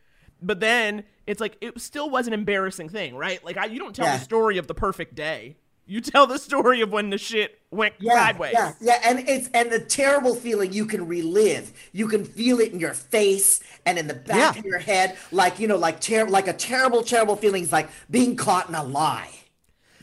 But 0.43 0.59
then 0.61 1.05
it's 1.26 1.40
like 1.40 1.56
it 1.61 1.80
still 1.80 2.09
was 2.11 2.26
an 2.26 2.33
embarrassing 2.33 2.88
thing, 2.88 3.16
right? 3.16 3.45
Like 3.45 3.56
I, 3.56 3.66
you 3.66 3.78
don't 3.78 3.95
tell 3.95 4.06
Yeah. 4.06 4.16
the 4.18 4.25
story 4.25 4.59
of 4.59 4.66
the 4.66 4.75
perfect 4.75 5.14
day. 5.14 5.56
You 5.88 6.00
tell 6.00 6.26
the 6.26 6.38
story 6.38 6.80
of 6.80 6.90
when 6.90 7.11
the 7.11 7.18
shit 7.18 7.61
went 7.71 7.95
Yeah, 8.00 8.14
sideways. 8.14 8.54
yeah, 8.54 8.73
yeah, 8.80 9.00
and 9.04 9.21
it's 9.28 9.49
and 9.54 9.71
the 9.71 9.78
terrible 9.78 10.35
feeling 10.35 10.73
you 10.73 10.85
can 10.85 11.06
relive. 11.06 11.73
You 11.92 12.09
can 12.09 12.25
feel 12.25 12.59
it 12.59 12.73
in 12.73 12.80
your 12.80 12.92
face 12.95 13.61
and 13.85 13.97
in 13.97 14.09
the 14.09 14.14
back 14.14 14.54
Yeah. 14.56 14.59
of 14.61 14.64
your 14.64 14.78
head, 14.80 15.16
like 15.30 15.61
you 15.61 15.68
know, 15.68 15.76
like 15.76 16.00
ter- 16.00 16.28
like 16.28 16.49
a 16.49 16.52
terrible, 16.52 17.02
terrible 17.04 17.37
feeling 17.37 17.62
is 17.62 17.71
like 17.71 17.88
being 18.11 18.35
caught 18.35 18.68
in 18.68 18.75
a 18.75 18.83
lie. 18.83 19.30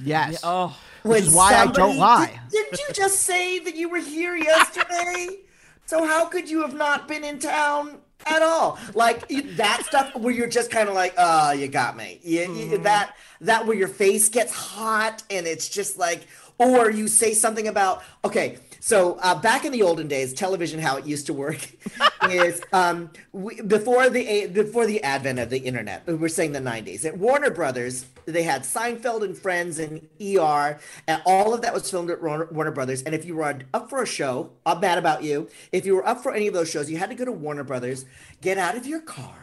Yes. 0.01 0.39
Oh, 0.44 0.75
Which 1.03 1.24
is 1.24 1.27
When 1.30 1.36
why 1.36 1.53
I 1.56 1.65
don't 1.65 1.75
somebody- 1.75 2.00
lie. 2.00 2.39
Did, 2.50 2.65
didn't 2.72 2.80
you 2.88 2.94
just 2.94 3.20
say 3.20 3.60
that 3.60 3.75
you 3.75 3.89
were 3.89 4.00
here 4.00 4.36
yesterday? 4.38 5.27
so 5.86 6.06
how 6.08 6.25
could 6.25 6.50
you 6.50 6.62
have 6.62 6.74
not 6.74 7.08
been 7.10 7.25
in 7.25 7.39
town 7.39 8.00
at 8.25 8.41
all? 8.41 8.77
Like 8.93 9.27
that 9.58 9.84
stuff 9.86 10.15
where 10.15 10.34
you're 10.34 10.48
just 10.48 10.72
kind 10.72 10.89
of 10.89 10.96
like, 10.96 11.13
oh, 11.17 11.51
you 11.51 11.67
got 11.67 11.96
me. 11.98 12.20
You, 12.24 12.41
you- 12.41 12.48
Mm-hmm. 12.48 12.84
that 12.84 13.15
that 13.41 13.65
where 13.65 13.75
your 13.75 13.88
face 13.89 14.29
gets 14.29 14.53
hot 14.53 15.24
and 15.29 15.46
it's 15.46 15.67
just 15.67 15.98
like, 15.98 16.27
or 16.58 16.89
you 16.89 17.08
say 17.10 17.34
something 17.34 17.67
about, 17.67 18.03
okay. 18.24 18.58
So 18.84 19.18
uh, 19.22 19.40
back 19.40 19.63
in 19.63 19.72
the 19.72 19.82
olden 19.82 20.10
days, 20.10 20.34
television, 20.34 20.78
how 20.78 20.98
it 20.98 21.06
used 21.06 21.28
to 21.28 21.34
work 21.34 21.70
is 22.30 22.62
um, 22.74 23.12
we, 23.32 23.62
before 23.62 24.10
the 24.10 24.48
before 24.48 24.86
the 24.86 25.02
advent 25.04 25.40
of 25.40 25.50
the 25.50 25.60
internet. 25.60 26.06
We're 26.06 26.28
saying 26.28 26.52
the 26.52 26.60
'90s. 26.60 27.06
At 27.06 27.18
Warner 27.18 27.50
Brothers, 27.50 28.06
they 28.25 28.44
had 28.44 28.63
Seinfeld 28.63 29.24
and 29.24 29.38
Friends 29.38 29.80
and 29.80 30.06
ER, 30.20 30.78
and 31.08 31.22
all 31.25 31.54
of 31.54 31.62
that 31.62 31.74
was 31.74 31.90
filmed 31.90 32.10
at 32.10 32.22
Warner 32.22 32.50
Warner 32.52 32.72
Brothers. 32.72 33.04
And 33.04 33.16
if 33.16 33.24
you 33.24 33.38
were 33.38 33.58
up 33.74 33.90
for 33.90 34.04
a 34.04 34.06
show, 34.06 34.52
I'm 34.66 34.82
mad 34.82 34.98
about 34.98 35.24
you. 35.24 35.48
If 35.72 35.86
you 35.86 35.96
were 35.96 36.06
up 36.06 36.22
for 36.22 36.34
any 36.34 36.48
of 36.48 36.54
those 36.54 36.70
shows, 36.70 36.92
you 36.92 36.98
had 36.98 37.10
to 37.10 37.16
go 37.16 37.24
to 37.24 37.32
Warner 37.32 37.63
Brothers, 37.63 38.04
get 38.42 38.58
out 38.58 38.75
of 38.75 38.86
your 38.86 39.00
car, 39.00 39.43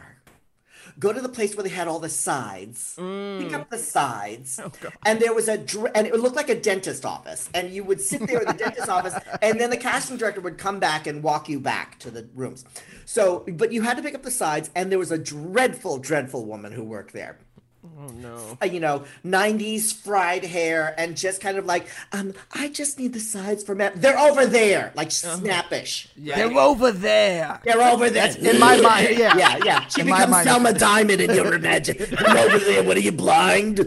go 0.99 1.13
to 1.13 1.21
the 1.21 1.29
place 1.29 1.55
where 1.55 1.63
they 1.63 1.69
had 1.69 1.87
all 1.87 1.99
the 1.99 2.09
sides, 2.09 2.93
pick 2.95 3.03
mm. 3.03 3.53
up 3.53 3.69
the 3.69 3.77
sides, 3.77 4.59
oh, 4.63 4.71
and 5.05 5.19
there 5.19 5.33
was 5.33 5.47
a 5.47 5.57
dr- 5.57 5.91
and 5.95 6.07
it 6.07 6.15
looked 6.15 6.35
like 6.35 6.49
a 6.49 6.59
dentist 6.59 7.05
office, 7.05 7.49
and 7.53 7.71
you 7.71 7.83
would 7.83 8.01
sit 8.01 8.27
there 8.27 8.39
in 8.41 8.47
the 8.47 8.53
dentist 8.53 8.89
office, 8.97 9.15
and 9.41 9.59
then 9.59 9.69
the 9.69 9.77
casting 9.77 10.17
director 10.17 10.41
would 10.41 10.57
come 10.57 10.79
back 10.79 11.07
and 11.07 11.23
walk 11.23 11.49
you 11.49 11.59
back 11.59 11.99
to 11.99 12.11
the 12.11 12.27
rooms. 12.33 12.65
So, 13.05 13.45
but 13.47 13.71
you 13.71 13.81
had 13.81 13.97
to 13.97 14.03
pick 14.03 14.15
up 14.15 14.23
the 14.23 14.31
sides, 14.31 14.69
and 14.75 14.91
there 14.91 14.99
was 14.99 15.11
a 15.11 15.17
dreadful, 15.17 15.97
dreadful 15.97 16.45
woman 16.45 16.71
who 16.71 16.83
worked 16.83 17.13
there. 17.13 17.37
Oh 17.83 18.07
no. 18.13 18.57
Uh, 18.61 18.65
you 18.65 18.79
know, 18.79 19.03
90s 19.25 19.93
fried 19.93 20.43
hair, 20.43 20.93
and 20.97 21.17
just 21.17 21.41
kind 21.41 21.57
of 21.57 21.65
like, 21.65 21.87
um, 22.11 22.33
I 22.51 22.69
just 22.69 22.99
need 22.99 23.13
the 23.13 23.19
sides 23.19 23.63
for 23.63 23.75
Matt. 23.75 24.01
They're 24.01 24.17
over 24.17 24.45
there, 24.45 24.91
like 24.95 25.11
snappish. 25.11 26.09
Yeah, 26.15 26.35
They're 26.35 26.57
over 26.57 26.91
there. 26.91 27.59
They're 27.63 27.81
over 27.81 28.09
there. 28.09 28.35
in 28.37 28.59
my 28.59 28.79
mind, 28.79 29.17
yeah. 29.17 29.37
Yeah, 29.37 29.59
yeah. 29.63 29.87
She 29.87 30.01
In 30.01 30.09
my 30.09 30.25
becomes. 30.25 30.43
Selma 30.43 30.73
Diamond 30.73 31.21
in 31.21 31.33
your 31.35 31.53
imagination. 31.53 32.17
Come 32.17 32.37
over 32.37 32.59
there. 32.59 32.83
What 32.83 32.97
are 32.97 33.01
you 33.01 33.11
blind? 33.11 33.77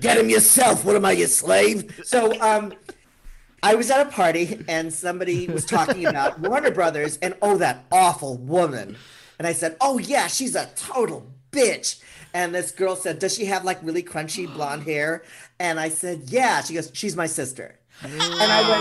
Get 0.00 0.18
him 0.18 0.28
yourself. 0.28 0.84
What 0.84 0.96
am 0.96 1.04
I, 1.04 1.12
your 1.12 1.28
slave? 1.28 2.00
So, 2.04 2.40
um, 2.40 2.72
I 3.62 3.74
was 3.74 3.90
at 3.90 4.06
a 4.06 4.10
party 4.10 4.64
and 4.68 4.92
somebody 4.92 5.46
was 5.46 5.66
talking 5.66 6.06
about 6.06 6.40
Warner 6.48 6.70
Brothers 6.70 7.18
and 7.18 7.34
oh, 7.42 7.58
that 7.58 7.84
awful 7.92 8.38
woman. 8.38 8.96
And 9.38 9.46
I 9.46 9.52
said, 9.52 9.76
oh 9.80 9.98
yeah, 9.98 10.26
she's 10.28 10.54
a 10.54 10.66
total 10.76 11.26
bitch. 11.52 12.00
And 12.32 12.54
this 12.54 12.70
girl 12.70 12.94
said, 12.96 13.18
does 13.18 13.34
she 13.34 13.46
have 13.46 13.64
like 13.64 13.78
really 13.82 14.02
crunchy 14.02 14.52
blonde 14.52 14.84
hair? 14.84 15.22
And 15.58 15.80
I 15.80 15.88
said, 15.88 16.22
yeah. 16.26 16.62
She 16.62 16.74
goes, 16.74 16.90
she's 16.94 17.16
my 17.16 17.26
sister. 17.26 17.76
And 18.02 18.12
I 18.22 18.60
went, 18.62 18.80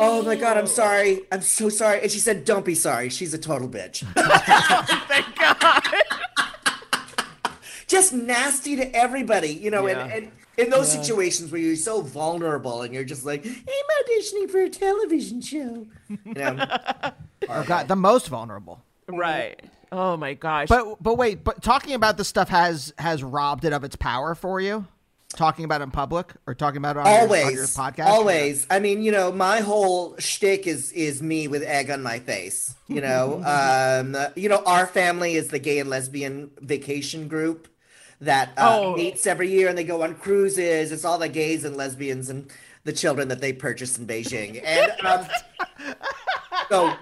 oh 0.00 0.22
my 0.24 0.36
God, 0.36 0.56
I'm 0.56 0.66
sorry. 0.66 1.22
I'm 1.32 1.42
so 1.42 1.68
sorry. 1.68 2.00
And 2.02 2.10
she 2.10 2.20
said, 2.20 2.44
don't 2.44 2.64
be 2.64 2.74
sorry. 2.74 3.08
She's 3.10 3.34
a 3.34 3.38
total 3.38 3.68
bitch. 3.68 4.00
Thank 5.08 5.36
God. 5.38 5.82
just 7.86 8.12
nasty 8.12 8.76
to 8.76 8.94
everybody, 8.94 9.48
you 9.52 9.70
know, 9.70 9.86
Yeah. 9.86 10.04
and, 10.04 10.12
and 10.12 10.32
in 10.56 10.70
those 10.70 10.90
situations 10.90 11.52
where 11.52 11.60
you're 11.60 11.76
so 11.76 12.00
vulnerable 12.02 12.82
and 12.82 12.92
you're 12.92 13.04
just 13.04 13.24
like, 13.24 13.44
I'm 13.46 13.52
auditioning 13.52 14.50
for 14.50 14.60
a 14.60 14.68
television 14.68 15.40
show. 15.40 15.86
You 16.08 16.18
know, 16.34 16.66
Oh 17.48 17.62
God, 17.64 17.88
the 17.88 17.96
most 17.96 18.28
vulnerable. 18.28 18.82
right. 19.06 19.60
Oh 19.92 20.16
my 20.16 20.34
gosh. 20.34 20.68
But 20.68 21.02
but 21.02 21.14
wait, 21.16 21.44
but 21.44 21.62
talking 21.62 21.94
about 21.94 22.16
this 22.16 22.28
stuff 22.28 22.48
has 22.48 22.92
has 22.98 23.22
robbed 23.22 23.64
it 23.64 23.72
of 23.72 23.84
its 23.84 23.96
power 23.96 24.34
for 24.34 24.60
you. 24.60 24.86
Talking 25.34 25.66
about 25.66 25.82
it 25.82 25.84
in 25.84 25.90
public 25.90 26.32
or 26.46 26.54
talking 26.54 26.78
about 26.78 26.96
it 26.96 27.00
on, 27.00 27.06
your, 27.06 27.46
on 27.46 27.52
your 27.52 27.64
podcast. 27.66 28.06
always. 28.06 28.66
I 28.70 28.78
mean, 28.78 29.02
you 29.02 29.12
know, 29.12 29.30
my 29.30 29.60
whole 29.60 30.16
shtick 30.18 30.66
is 30.66 30.90
is 30.92 31.22
me 31.22 31.48
with 31.48 31.62
egg 31.62 31.90
on 31.90 32.02
my 32.02 32.18
face. 32.18 32.74
You 32.86 33.02
know, 33.02 33.42
um, 33.44 34.16
you 34.36 34.48
know, 34.48 34.62
our 34.64 34.86
family 34.86 35.34
is 35.34 35.48
the 35.48 35.58
gay 35.58 35.80
and 35.80 35.90
lesbian 35.90 36.50
vacation 36.60 37.28
group 37.28 37.68
that 38.22 38.50
uh, 38.56 38.78
Oh. 38.80 38.96
meets 38.96 39.26
every 39.26 39.50
year, 39.50 39.68
and 39.68 39.76
they 39.76 39.84
go 39.84 40.02
on 40.02 40.14
cruises. 40.14 40.92
It's 40.92 41.04
all 41.04 41.18
the 41.18 41.28
gays 41.28 41.62
and 41.64 41.76
lesbians 41.76 42.30
and 42.30 42.50
the 42.84 42.92
children 42.94 43.28
that 43.28 43.40
they 43.42 43.52
purchase 43.52 43.98
in 43.98 44.06
Beijing, 44.06 44.62
and 44.64 44.92
um, 45.06 45.26
so 46.70 46.94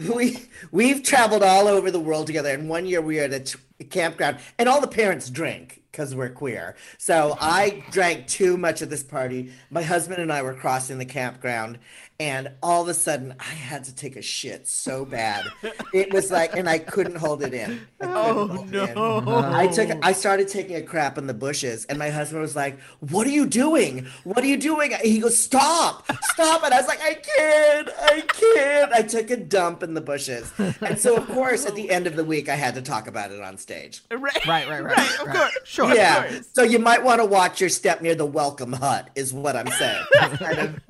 we 0.14 0.38
we've 0.70 1.02
traveled 1.02 1.42
all 1.42 1.68
over 1.68 1.90
the 1.90 2.00
world 2.00 2.26
together 2.26 2.50
and 2.50 2.68
one 2.68 2.86
year 2.86 3.00
we 3.00 3.16
were 3.16 3.22
at 3.22 3.32
a 3.32 3.40
t- 3.40 3.58
campground 3.90 4.38
and 4.58 4.68
all 4.68 4.80
the 4.80 4.86
parents 4.86 5.30
drink 5.30 5.82
because 5.90 6.14
we're 6.14 6.30
queer. 6.30 6.74
So 6.98 7.36
i 7.40 7.84
drank 7.90 8.26
too 8.26 8.56
much 8.56 8.82
at 8.82 8.90
this 8.90 9.02
party. 9.02 9.52
My 9.70 9.82
husband 9.82 10.20
and 10.20 10.32
i 10.32 10.42
were 10.42 10.54
crossing 10.54 10.98
the 10.98 11.04
campground 11.04 11.78
and 12.20 12.48
all 12.62 12.82
of 12.82 12.88
a 12.88 12.94
sudden 12.94 13.34
i 13.40 13.42
had 13.42 13.82
to 13.84 13.94
take 13.94 14.14
a 14.14 14.22
shit 14.22 14.68
so 14.68 15.04
bad 15.04 15.44
it 15.92 16.12
was 16.12 16.30
like 16.30 16.54
and 16.54 16.68
i 16.68 16.78
couldn't 16.78 17.16
hold 17.16 17.42
it 17.42 17.52
in 17.52 17.80
I 18.00 18.06
Oh, 18.06 18.46
hold 18.46 18.74
it 18.74 18.90
in. 18.90 18.98
I 18.98 19.66
took 19.66 19.90
I 20.04 20.12
started 20.12 20.46
taking 20.48 20.76
a 20.76 20.82
crap 20.82 21.18
in 21.18 21.26
the 21.26 21.34
bushes 21.34 21.84
and 21.86 21.98
my 21.98 22.10
husband 22.10 22.42
was 22.42 22.54
like, 22.54 22.78
"What 23.00 23.26
are 23.26 23.30
you 23.30 23.46
doing? 23.46 24.06
What 24.24 24.44
are 24.44 24.46
you 24.46 24.58
doing?" 24.58 24.92
He 25.02 25.18
goes, 25.20 25.36
"Stop. 25.38 26.04
Stop." 26.32 26.62
And 26.64 26.72
I 26.74 26.78
was 26.78 26.86
like, 26.86 27.00
"I 27.02 27.14
can't. 27.14 27.88
I 28.02 28.20
can't." 28.20 28.92
I 28.92 29.02
took 29.02 29.30
a 29.30 29.36
dump 29.38 29.82
in 29.82 29.94
the 29.94 30.00
bushes. 30.02 30.52
And 30.82 30.98
so 30.98 31.16
of 31.16 31.26
course 31.28 31.64
at 31.66 31.74
the 31.74 31.90
end 31.90 32.06
of 32.06 32.14
the 32.14 32.24
week 32.24 32.48
I 32.50 32.54
had 32.56 32.74
to 32.74 32.82
talk 32.82 33.06
about 33.08 33.32
it 33.32 33.40
on 33.40 33.56
stage. 33.58 34.02
right, 34.10 34.46
Right, 34.46 34.68
right, 34.68 34.84
right. 34.84 35.20
of 35.20 35.26
right. 35.26 35.36
course. 35.36 35.52
Sure. 35.64 35.94
Yeah. 35.94 36.28
course. 36.28 36.46
So 36.52 36.62
you 36.62 36.78
might 36.78 37.02
want 37.02 37.20
to 37.20 37.24
watch 37.26 37.60
your 37.60 37.70
step 37.70 38.02
near 38.02 38.14
the 38.14 38.26
welcome 38.26 38.72
hut 38.74 39.08
is 39.14 39.32
what 39.32 39.56
I'm 39.56 39.68
saying. 39.68 40.04
That's 40.12 40.36
kind 40.38 40.58
of 40.58 40.80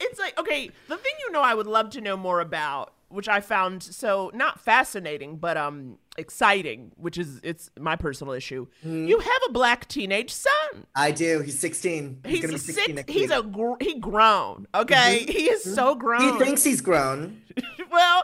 It's 0.00 0.18
like 0.18 0.31
okay, 0.42 0.70
the 0.88 0.96
thing 0.96 1.12
you 1.26 1.32
know 1.32 1.40
I 1.42 1.54
would 1.54 1.66
love 1.66 1.90
to 1.90 2.00
know 2.00 2.16
more 2.16 2.40
about, 2.40 2.92
which 3.08 3.28
I 3.28 3.40
found 3.40 3.82
so 3.82 4.30
not 4.34 4.60
fascinating, 4.60 5.36
but 5.36 5.56
um 5.56 5.98
exciting, 6.18 6.92
which 6.96 7.16
is 7.16 7.40
it's 7.42 7.70
my 7.78 7.96
personal 7.96 8.34
issue. 8.34 8.66
Mm-hmm. 8.84 9.06
You 9.06 9.18
have 9.18 9.42
a 9.48 9.52
black 9.52 9.88
teenage 9.88 10.30
son. 10.30 10.86
I 10.94 11.10
do. 11.10 11.40
He's 11.40 11.58
16. 11.58 12.20
He's, 12.24 12.32
He's, 12.32 12.40
going 12.42 12.54
to 12.58 12.66
be 12.66 12.72
16 12.72 12.96
six, 12.98 13.12
he's 13.12 13.30
week. 13.30 13.38
a 13.38 13.42
gr- 13.42 13.72
he 13.80 13.98
grown. 13.98 14.66
Okay, 14.74 15.24
he 15.28 15.48
is 15.50 15.62
so 15.74 15.94
grown. 15.94 16.20
he 16.38 16.44
thinks 16.44 16.62
he's 16.64 16.80
grown. 16.82 17.40
well, 17.90 18.22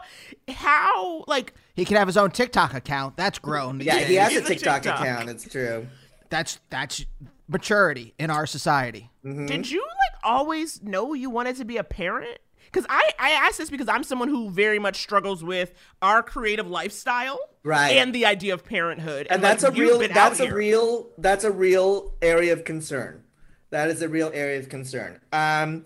how 0.49 1.23
like 1.27 1.53
He 1.75 1.85
can 1.85 1.97
have 1.97 2.07
his 2.07 2.17
own 2.17 2.31
TikTok 2.31 2.73
account. 2.73 3.17
That's 3.17 3.39
grown. 3.39 3.79
Yeah, 3.79 3.97
he 3.99 4.15
has 4.15 4.29
a 4.31 4.39
He's 4.39 4.41
a 4.41 4.47
TikTok, 4.53 4.81
TikTok. 4.83 5.01
account. 5.01 5.29
It's 5.29 5.47
true. 5.49 5.87
That's 6.29 6.59
that's 6.69 7.05
maturity 7.49 8.13
in 8.17 8.29
our 8.29 8.45
society. 8.45 9.09
Mm-hmm. 9.25 9.47
Did 9.47 9.69
you 9.69 9.81
like 9.81 10.19
always 10.23 10.81
know 10.83 11.13
you 11.13 11.29
wanted 11.29 11.55
to 11.57 11.65
be 11.65 11.77
a 11.77 11.83
parent? 11.83 12.37
Because 12.71 12.85
I, 12.87 13.11
I 13.17 13.31
ask 13.31 13.57
this 13.57 13.71
because 13.71 13.87
I'm 13.89 14.03
someone 14.03 14.27
who 14.27 14.51
very 14.51 14.77
much 14.77 14.97
struggles 15.01 15.43
with 15.43 15.73
our 16.03 16.21
creative 16.21 16.69
lifestyle, 16.69 17.39
Right. 17.63 17.93
and 17.97 18.13
the 18.13 18.27
idea 18.27 18.53
of 18.53 18.63
parenthood, 18.63 19.25
and 19.29 19.41
like, 19.41 19.59
that's 19.59 19.63
a 19.63 19.71
real 19.71 19.97
that's 20.07 20.39
a 20.39 20.43
here. 20.45 20.55
real 20.55 21.09
that's 21.17 21.43
a 21.43 21.51
real 21.51 22.13
area 22.21 22.53
of 22.53 22.63
concern 22.63 23.23
that 23.71 23.89
is 23.89 24.01
a 24.01 24.07
real 24.09 24.31
area 24.33 24.57
of 24.59 24.69
concern 24.69 25.19
um 25.33 25.83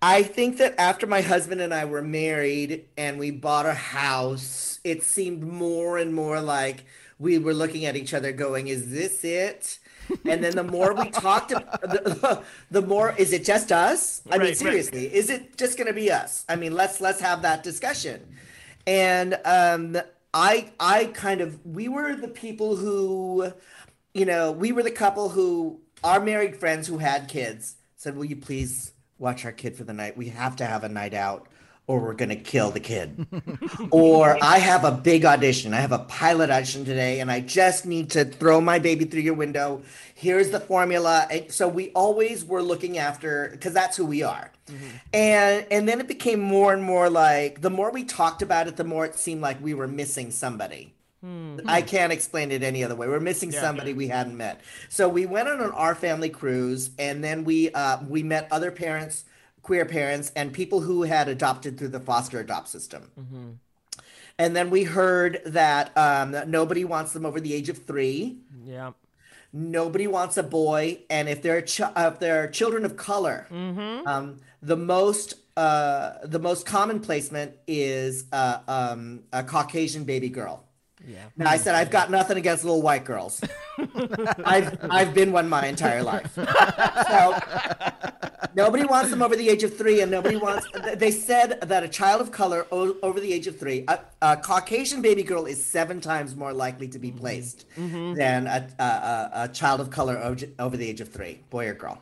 i 0.00 0.22
think 0.22 0.56
that 0.58 0.74
after 0.78 1.06
my 1.06 1.20
husband 1.20 1.60
and 1.60 1.74
i 1.74 1.84
were 1.84 2.00
married 2.00 2.86
and 2.96 3.18
we 3.18 3.30
bought 3.30 3.66
a 3.66 3.74
house 3.74 4.78
it 4.84 5.02
seemed 5.02 5.42
more 5.42 5.98
and 5.98 6.14
more 6.14 6.40
like 6.40 6.84
we 7.18 7.36
were 7.38 7.52
looking 7.52 7.84
at 7.84 7.96
each 7.96 8.14
other 8.14 8.32
going 8.32 8.68
is 8.68 8.90
this 8.90 9.22
it 9.24 9.78
and 10.26 10.42
then 10.44 10.54
the 10.54 10.64
more 10.64 10.94
we 10.94 11.10
talked 11.10 11.50
the, 11.50 12.42
the 12.70 12.82
more 12.82 13.14
is 13.16 13.32
it 13.32 13.44
just 13.44 13.72
us 13.72 14.22
i 14.30 14.36
Right, 14.36 14.40
mean 14.42 14.46
right. 14.48 14.56
seriously 14.56 15.06
is 15.14 15.30
it 15.30 15.56
just 15.56 15.76
going 15.76 15.86
to 15.88 15.92
be 15.92 16.10
us 16.10 16.44
i 16.48 16.56
mean 16.56 16.74
let's 16.74 17.00
let's 17.00 17.20
have 17.20 17.42
that 17.42 17.62
discussion 17.62 18.20
and 18.86 19.38
um 19.44 19.96
I 20.32 20.70
I 20.78 21.06
kind 21.06 21.40
of 21.40 21.64
we 21.66 21.88
were 21.88 22.14
the 22.14 22.28
people 22.28 22.76
who, 22.76 23.52
you 24.14 24.24
know, 24.24 24.52
we 24.52 24.70
were 24.72 24.82
the 24.84 24.90
couple 24.92 25.28
who 25.30 25.80
our 26.04 26.20
married 26.20 26.56
friends 26.56 26.86
who 26.86 26.98
had 26.98 27.28
kids 27.28 27.74
said, 27.96 28.16
"Will 28.16 28.24
you 28.26 28.36
please 28.36 28.92
watch 29.18 29.44
our 29.44 29.50
kid 29.52 29.74
for 29.76 29.82
the 29.84 29.92
night? 29.92 30.16
We 30.16 30.28
have 30.28 30.54
to 30.56 30.66
have 30.66 30.84
a 30.84 30.88
night 30.88 31.14
out." 31.14 31.48
Or 31.90 31.98
we're 31.98 32.14
gonna 32.14 32.36
kill 32.36 32.70
the 32.70 32.78
kid. 32.78 33.26
or 33.90 34.38
I 34.40 34.58
have 34.58 34.84
a 34.84 34.92
big 34.92 35.24
audition. 35.24 35.74
I 35.74 35.80
have 35.80 35.90
a 35.90 35.98
pilot 35.98 36.48
audition 36.48 36.84
today, 36.84 37.18
and 37.18 37.32
I 37.32 37.40
just 37.40 37.84
need 37.84 38.10
to 38.10 38.24
throw 38.24 38.60
my 38.60 38.78
baby 38.78 39.06
through 39.06 39.22
your 39.22 39.34
window. 39.34 39.82
Here's 40.14 40.50
the 40.50 40.60
formula. 40.60 41.26
Eh, 41.30 41.46
so 41.48 41.66
we 41.66 41.90
always 41.90 42.44
were 42.44 42.62
looking 42.62 42.96
after 42.96 43.48
because 43.50 43.72
that's 43.72 43.96
who 43.96 44.06
we 44.06 44.22
are. 44.22 44.52
Mm-hmm. 44.68 44.86
And 45.12 45.66
and 45.72 45.88
then 45.88 45.98
it 45.98 46.06
became 46.06 46.38
more 46.38 46.72
and 46.72 46.84
more 46.84 47.10
like 47.10 47.60
the 47.60 47.70
more 47.70 47.90
we 47.90 48.04
talked 48.04 48.40
about 48.40 48.68
it, 48.68 48.76
the 48.76 48.84
more 48.84 49.04
it 49.04 49.16
seemed 49.16 49.40
like 49.40 49.60
we 49.60 49.74
were 49.74 49.88
missing 49.88 50.30
somebody. 50.30 50.94
Hmm. 51.22 51.58
I 51.66 51.82
can't 51.82 52.12
explain 52.12 52.52
it 52.52 52.62
any 52.62 52.84
other 52.84 52.94
way. 52.94 53.08
We're 53.08 53.18
missing 53.18 53.50
somebody 53.50 53.94
we 53.94 54.06
hadn't 54.06 54.36
met. 54.36 54.60
So 54.88 55.08
we 55.08 55.26
went 55.26 55.48
on 55.48 55.60
an 55.60 55.72
our 55.72 55.96
family 55.96 56.30
cruise, 56.30 56.90
and 57.00 57.24
then 57.24 57.42
we 57.42 57.70
uh, 57.72 57.98
we 58.08 58.22
met 58.22 58.46
other 58.52 58.70
parents, 58.70 59.24
queer 59.70 59.84
parents, 59.84 60.32
and 60.34 60.52
people 60.52 60.80
who 60.80 61.02
had 61.02 61.28
adopted 61.28 61.78
through 61.78 61.86
the 61.86 62.00
foster 62.00 62.40
adopt 62.40 62.66
system. 62.66 63.08
And 64.36 64.56
then 64.56 64.68
we 64.68 64.82
heard 64.82 65.40
that, 65.46 65.96
um, 65.96 66.32
that 66.32 66.48
nobody 66.48 66.84
wants 66.84 67.12
them 67.12 67.24
over 67.24 67.38
the 67.40 67.54
age 67.54 67.68
of 67.68 67.78
three. 67.78 68.38
Yeah. 68.64 68.90
Nobody 69.52 70.08
wants 70.08 70.36
a 70.36 70.42
boy, 70.42 70.98
and 71.08 71.28
if 71.28 71.40
they're 71.40 71.62
ch- 71.62 71.82
uh, 71.82 72.10
if 72.12 72.18
they're 72.18 72.48
children 72.48 72.84
of 72.84 72.96
color, 72.96 73.46
um, 74.06 74.40
the 74.60 74.76
most 74.76 75.34
uh, 75.56 76.14
the 76.24 76.40
most 76.40 76.66
common 76.66 76.98
placement 76.98 77.52
is 77.68 78.24
uh, 78.32 78.58
um, 78.66 79.22
a 79.32 79.44
Caucasian 79.44 80.02
baby 80.02 80.30
girl. 80.30 80.64
Yeah. 81.06 81.24
Now 81.36 81.50
I 81.50 81.56
said 81.56 81.74
I've 81.74 81.90
got 81.90 82.10
nothing 82.10 82.36
against 82.36 82.64
little 82.64 82.82
white 82.82 83.04
girls. 83.04 83.40
I've 84.44 84.78
I've 84.90 85.14
been 85.14 85.32
one 85.32 85.48
my 85.48 85.66
entire 85.66 86.02
life. 86.02 86.34
So 86.34 87.38
nobody 88.54 88.84
wants 88.84 89.10
them 89.10 89.22
over 89.22 89.36
the 89.36 89.48
age 89.48 89.62
of 89.62 89.76
three, 89.76 90.00
and 90.00 90.10
nobody 90.10 90.36
wants. 90.36 90.66
They 90.96 91.10
said 91.10 91.60
that 91.62 91.82
a 91.82 91.88
child 91.88 92.20
of 92.20 92.30
color 92.30 92.66
o- 92.70 92.96
over 93.02 93.20
the 93.20 93.32
age 93.32 93.46
of 93.46 93.58
three, 93.58 93.84
a, 93.88 94.00
a 94.22 94.36
Caucasian 94.36 95.02
baby 95.02 95.22
girl 95.22 95.46
is 95.46 95.64
seven 95.64 96.00
times 96.00 96.36
more 96.36 96.52
likely 96.52 96.88
to 96.88 96.98
be 96.98 97.08
mm-hmm. 97.08 97.18
placed 97.18 97.66
mm-hmm. 97.76 98.14
than 98.14 98.46
a, 98.46 98.68
a, 98.78 99.30
a, 99.44 99.48
child 99.48 99.80
of 99.80 99.90
color 99.90 100.18
over 100.58 100.76
the 100.76 100.88
age 100.88 101.00
of 101.00 101.08
three, 101.08 101.40
boy 101.50 101.68
or 101.68 101.74
girl. 101.74 101.98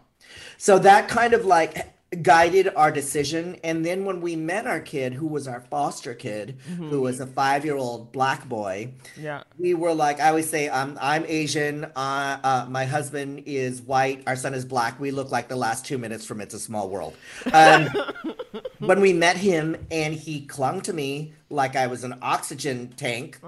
So 0.57 0.79
that 0.81 1.09
kind 1.09 1.35
of 1.35 1.45
like 1.45 1.98
guided 2.23 2.71
our 2.75 2.91
decision. 2.91 3.57
And 3.63 3.85
then 3.85 4.05
when 4.07 4.21
we 4.23 4.35
met 4.35 4.67
our 4.67 4.81
kid, 4.81 5.13
who 5.13 5.27
was 5.27 5.47
our 5.47 5.61
foster 5.61 6.15
kid, 6.15 6.57
who 6.79 7.03
was 7.03 7.21
a 7.21 7.27
five 7.27 7.65
year 7.67 7.77
old 7.77 8.13
black 8.13 8.49
boy, 8.49 8.93
Yeah. 9.21 9.43
we 9.59 9.75
were 9.75 9.93
like, 9.93 10.19
I 10.19 10.29
always 10.29 10.49
say, 10.49 10.69
um, 10.69 10.97
I'm 11.03 11.25
Asian. 11.29 11.85
Uh, 11.85 12.39
uh, 12.43 12.67
my 12.71 12.87
husband 12.87 13.43
is 13.45 13.83
white. 13.83 14.23
Our 14.27 14.37
son 14.37 14.55
is 14.55 14.65
black. 14.65 14.99
We 14.99 15.11
look 15.11 15.31
like 15.31 15.49
the 15.49 15.57
last 15.57 15.85
two 15.85 15.99
minutes 15.99 16.25
from 16.25 16.41
It's 16.41 16.55
a 16.55 16.59
Small 16.59 16.89
World. 16.89 17.15
Um, 17.53 17.89
when 18.79 19.01
we 19.01 19.13
met 19.13 19.37
him, 19.37 19.77
and 19.91 20.15
he 20.15 20.47
clung 20.47 20.81
to 20.83 20.93
me 20.95 21.35
like 21.51 21.77
I 21.77 21.89
was 21.89 22.05
an 22.05 22.15
oxygen 22.23 22.89
tank, 22.97 23.39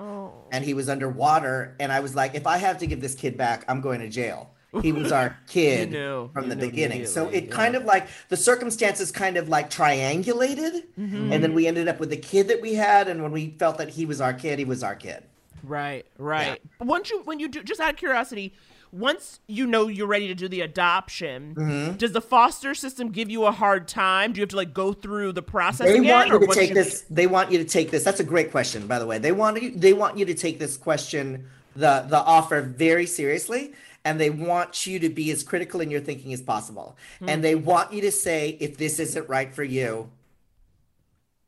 and 0.52 0.64
he 0.64 0.74
was 0.74 0.88
underwater. 0.90 1.76
And 1.80 1.90
I 1.90 2.00
was 2.00 2.14
like, 2.14 2.34
if 2.34 2.46
I 2.46 2.58
have 2.58 2.76
to 2.78 2.86
give 2.86 3.00
this 3.00 3.14
kid 3.14 3.38
back, 3.38 3.64
I'm 3.68 3.80
going 3.80 4.00
to 4.00 4.08
jail. 4.08 4.50
He 4.82 4.92
was 4.92 5.10
our 5.10 5.36
kid 5.48 5.90
knew. 5.90 6.30
from 6.32 6.48
the 6.48 6.56
beginning. 6.56 7.06
So 7.06 7.28
it 7.28 7.50
kind 7.50 7.74
of 7.74 7.84
like 7.84 8.06
the 8.28 8.36
circumstances 8.36 9.10
kind 9.10 9.36
of 9.36 9.48
like 9.48 9.68
triangulated. 9.70 10.84
And 10.96 11.32
then 11.42 11.54
we 11.54 11.66
ended 11.66 11.88
up 11.88 11.98
with 12.00 12.10
the 12.10 12.16
kid 12.16 12.48
that 12.48 12.60
we 12.60 12.74
had. 12.74 13.08
And 13.08 13.22
when 13.22 13.32
we 13.32 13.50
felt 13.58 13.78
that 13.78 13.88
he 13.90 14.06
was 14.06 14.20
our 14.20 14.32
kid, 14.32 14.58
he 14.58 14.64
was 14.64 14.82
our 14.82 14.94
kid. 14.94 15.24
Right, 15.62 16.06
right. 16.18 16.60
Once 16.80 17.10
you, 17.10 17.20
when 17.22 17.38
you 17.38 17.48
do, 17.48 17.62
just 17.62 17.80
out 17.80 17.90
of 17.90 17.96
curiosity, 17.96 18.54
once 18.92 19.40
you 19.46 19.66
know 19.66 19.88
you're 19.88 20.06
ready 20.06 20.26
to 20.28 20.34
do 20.34 20.48
the 20.48 20.62
adoption, 20.62 21.54
Mm-hmm. 21.54 21.96
does 21.96 22.12
the 22.12 22.20
foster 22.20 22.74
system 22.74 23.10
give 23.10 23.28
you 23.30 23.44
a 23.44 23.52
hard 23.52 23.86
time? 23.86 24.32
Do 24.32 24.38
you 24.38 24.42
have 24.42 24.48
to 24.50 24.56
like 24.56 24.72
go 24.72 24.92
through 24.92 25.32
the 25.32 25.42
process 25.42 25.86
They 25.88 25.98
again? 25.98 26.10
want 26.10 26.28
you 26.30 26.38
to 26.46 26.54
take 26.54 26.68
you- 26.70 26.74
this. 26.74 27.04
They 27.10 27.26
want 27.26 27.52
you 27.52 27.58
to 27.58 27.64
take 27.64 27.90
this. 27.90 28.02
That's 28.04 28.20
a 28.20 28.24
great 28.24 28.50
question, 28.50 28.86
by 28.86 28.98
the 28.98 29.06
way. 29.06 29.18
They 29.18 29.32
want 29.32 29.60
you. 29.62 29.70
They 29.72 29.92
want 29.92 30.16
you 30.16 30.24
to 30.24 30.34
take 30.34 30.58
this 30.58 30.76
question, 30.76 31.46
the 31.76 32.04
the 32.08 32.18
offer, 32.18 32.62
very 32.62 33.06
seriously, 33.06 33.72
and 34.04 34.20
they 34.20 34.30
want 34.30 34.86
you 34.86 34.98
to 34.98 35.08
be 35.08 35.30
as 35.30 35.42
critical 35.42 35.80
in 35.80 35.90
your 35.90 36.00
thinking 36.00 36.32
as 36.32 36.40
possible. 36.42 36.96
Hmm. 37.18 37.28
And 37.28 37.44
they 37.44 37.54
want 37.54 37.92
you 37.92 38.00
to 38.02 38.10
say, 38.10 38.56
if 38.60 38.76
this 38.76 38.98
isn't 38.98 39.28
right 39.28 39.52
for 39.52 39.64
you, 39.64 40.10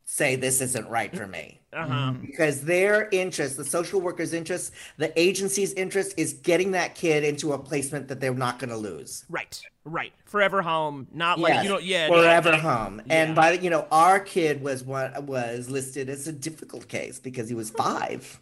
say 0.04 0.36
this 0.36 0.60
isn't 0.60 0.88
right 0.88 1.14
for 1.16 1.26
me. 1.26 1.58
Uh-huh. 1.72 2.12
Because 2.20 2.60
their 2.64 3.08
interest, 3.12 3.56
the 3.56 3.64
social 3.64 4.02
worker's 4.02 4.34
interest, 4.34 4.74
the 4.98 5.18
agency's 5.18 5.72
interest, 5.72 6.12
is 6.18 6.34
getting 6.34 6.72
that 6.72 6.94
kid 6.94 7.24
into 7.24 7.54
a 7.54 7.58
placement 7.58 8.08
that 8.08 8.20
they're 8.20 8.34
not 8.34 8.58
going 8.58 8.68
to 8.68 8.76
lose. 8.76 9.24
Right, 9.30 9.58
right. 9.86 10.12
Forever 10.26 10.60
home. 10.60 11.06
Not 11.14 11.38
like 11.38 11.54
Yes, 11.54 11.64
you 11.64 11.70
know, 11.70 11.78
yeah, 11.78 12.08
forever 12.08 12.50
yeah, 12.50 12.58
home. 12.58 13.00
yeah. 13.06 13.22
And 13.22 13.34
by 13.34 13.56
the, 13.56 13.62
you 13.62 13.70
know, 13.70 13.86
our 13.90 14.20
kid 14.20 14.60
was 14.60 14.84
what 14.84 15.22
was 15.22 15.70
listed 15.70 16.10
as 16.10 16.28
a 16.28 16.32
difficult 16.32 16.88
case 16.88 17.18
because 17.18 17.48
he 17.48 17.54
was 17.54 17.70
five, 17.70 18.38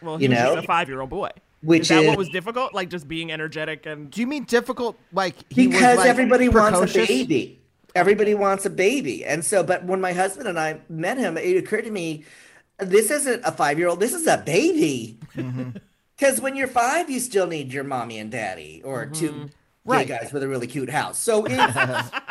Well, 0.00 0.16
he 0.18 0.24
you 0.26 0.30
was 0.30 0.38
just 0.38 0.54
know, 0.54 0.60
a 0.60 0.62
five 0.62 0.88
year 0.88 1.00
old 1.00 1.10
boy. 1.10 1.30
Which 1.62 1.82
is 1.82 1.88
that 1.88 2.02
is 2.02 2.08
what 2.08 2.18
was 2.18 2.28
difficult? 2.28 2.74
Like 2.74 2.90
just 2.90 3.08
being 3.08 3.32
energetic 3.32 3.86
and 3.86 4.10
Do 4.10 4.20
you 4.20 4.26
mean 4.26 4.44
difficult? 4.44 4.98
Like 5.12 5.34
he 5.50 5.66
was, 5.66 5.76
because 5.76 5.98
like, 5.98 6.08
everybody 6.08 6.48
wants 6.48 6.94
a 6.94 7.06
baby. 7.06 7.60
Everybody 7.94 8.34
wants 8.34 8.66
a 8.66 8.70
baby, 8.70 9.24
and 9.24 9.42
so, 9.42 9.62
but 9.62 9.84
when 9.84 10.02
my 10.02 10.12
husband 10.12 10.48
and 10.48 10.58
I 10.58 10.80
met 10.90 11.16
him, 11.16 11.38
it 11.38 11.56
occurred 11.56 11.86
to 11.86 11.90
me, 11.90 12.24
this 12.76 13.10
isn't 13.10 13.40
a 13.42 13.50
five-year-old. 13.50 14.00
This 14.00 14.12
is 14.12 14.26
a 14.26 14.38
baby. 14.38 15.18
Mm-hmm. 15.34 15.70
Because 16.16 16.40
when 16.40 16.56
you're 16.56 16.66
five, 16.66 17.10
you 17.10 17.20
still 17.20 17.46
need 17.46 17.74
your 17.74 17.84
mommy 17.84 18.18
and 18.18 18.30
daddy, 18.30 18.80
or 18.82 19.04
two 19.04 19.32
gay 19.32 19.52
Right. 19.86 20.08
guys 20.08 20.32
with 20.32 20.42
a 20.42 20.48
really 20.48 20.66
cute 20.66 20.90
house. 20.90 21.18
So 21.18 21.42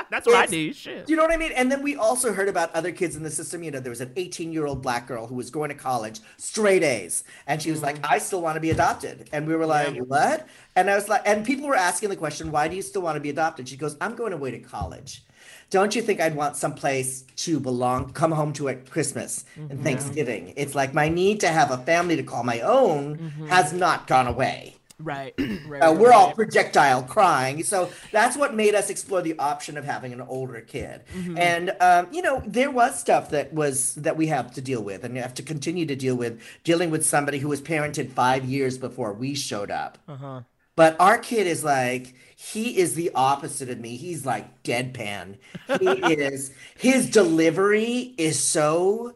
that's 0.10 0.26
what 0.26 0.36
I 0.36 0.46
need. 0.46 0.76
Shit. 0.76 1.06
Do 1.06 1.14
you 1.14 1.18
know 1.18 1.24
what 1.24 1.32
I 1.32 1.38
mean? 1.38 1.52
And 1.54 1.72
then 1.72 1.82
we 1.82 1.96
also 1.96 2.34
heard 2.34 2.50
about 2.50 2.74
other 2.76 2.92
kids 2.92 3.16
in 3.16 3.24
the 3.24 3.32
system. 3.32 3.64
You 3.64 3.72
know, 3.72 3.80
there 3.80 3.90
was 3.90 4.02
an 4.02 4.12
18 4.16 4.52
year 4.52 4.66
old 4.66 4.82
black 4.82 5.08
girl 5.08 5.28
who 5.28 5.36
was 5.36 5.50
going 5.50 5.70
to 5.70 5.76
college, 5.76 6.20
straight 6.38 6.84
A's. 6.84 7.24
And 7.48 7.62
she 7.62 7.72
was 7.72 7.82
like, 7.82 8.02
mm. 8.02 8.08
I 8.10 8.18
still 8.18 8.42
want 8.42 8.56
to 8.56 8.62
be 8.62 8.72
adopted. 8.72 9.30
And 9.32 9.48
we 9.48 9.56
were 9.56 9.66
like, 9.66 9.98
what? 9.98 10.48
And 10.76 10.90
I 10.90 10.96
was 10.96 11.10
like, 11.10 11.22
and 11.26 11.46
people 11.46 11.68
were 11.68 11.76
asking 11.76 12.10
the 12.10 12.16
question, 12.16 12.52
why 12.52 12.68
do 12.68 12.76
you 12.76 12.82
still 12.82 13.02
want 13.02 13.16
to 13.16 13.22
be 13.22 13.30
adopted? 13.30 13.70
She 13.70 13.78
goes, 13.78 13.96
I'm 14.02 14.16
going 14.16 14.34
away 14.34 14.52
to 14.52 14.60
college. 14.60 15.24
Don't 15.70 15.96
you 15.96 16.02
think 16.02 16.22
I'd 16.22 16.36
want 16.36 16.56
some 16.56 16.76
place 16.76 17.24
to 17.38 17.60
belong, 17.60 18.12
come 18.12 18.32
home 18.32 18.54
to 18.54 18.70
at 18.70 18.90
Christmas 18.90 19.46
and 19.56 19.70
mm-hmm. 19.70 19.84
Thanksgiving? 19.84 20.54
It's 20.56 20.76
like 20.76 20.94
my 20.94 21.10
need 21.10 21.40
to 21.40 21.48
have 21.48 21.72
a 21.72 21.78
family 21.80 22.16
to 22.16 22.24
call 22.24 22.44
my 22.44 22.62
own 22.62 23.18
mm-hmm. 23.18 23.48
has 23.48 23.74
not 23.74 24.08
gone 24.08 24.28
away. 24.28 24.76
Right. 25.00 25.34
right, 25.68 25.84
Uh, 25.84 25.88
right, 25.88 25.98
we're 25.98 26.12
all 26.12 26.32
projectile 26.32 27.04
crying. 27.04 27.64
So 27.64 27.90
that's 28.12 28.38
what 28.38 28.56
made 28.56 28.76
us 28.76 28.90
explore 28.90 29.22
the 29.22 29.38
option 29.40 29.78
of 29.78 29.84
having 29.84 30.14
an 30.14 30.22
older 30.22 30.62
kid. 30.62 31.02
Mm-hmm. 31.14 31.38
And 31.38 31.76
um, 31.80 32.08
you 32.12 32.22
know, 32.22 32.42
there 32.46 32.72
was 32.72 33.00
stuff 33.00 33.30
that 33.32 33.54
was 33.54 33.96
that 33.96 34.18
we 34.18 34.28
have 34.28 34.54
to 34.54 34.62
deal 34.62 34.82
with 34.82 35.04
and 35.04 35.18
have 35.18 35.34
to 35.36 35.44
continue 35.44 35.86
to 35.86 35.96
deal 35.96 36.16
with, 36.16 36.42
dealing 36.64 36.90
with 36.90 37.06
somebody 37.06 37.40
who 37.40 37.50
was 37.50 37.62
parented 37.62 38.12
five 38.12 38.46
years 38.46 38.78
before 38.78 39.14
we 39.14 39.36
showed 39.36 39.72
up. 39.72 39.98
Uh-huh. 40.08 40.42
But 40.76 41.00
our 41.00 41.18
kid 41.18 41.48
is 41.48 41.64
like, 41.64 42.16
he 42.36 42.78
is 42.78 42.96
the 42.96 43.12
opposite 43.16 43.70
of 43.70 43.80
me. 43.80 43.96
He's 43.96 44.26
like 44.26 44.64
deadpan. 44.64 45.38
He 45.80 45.88
is 46.14 46.52
his 46.78 47.10
delivery 47.10 48.14
is 48.18 48.40
so 48.40 49.16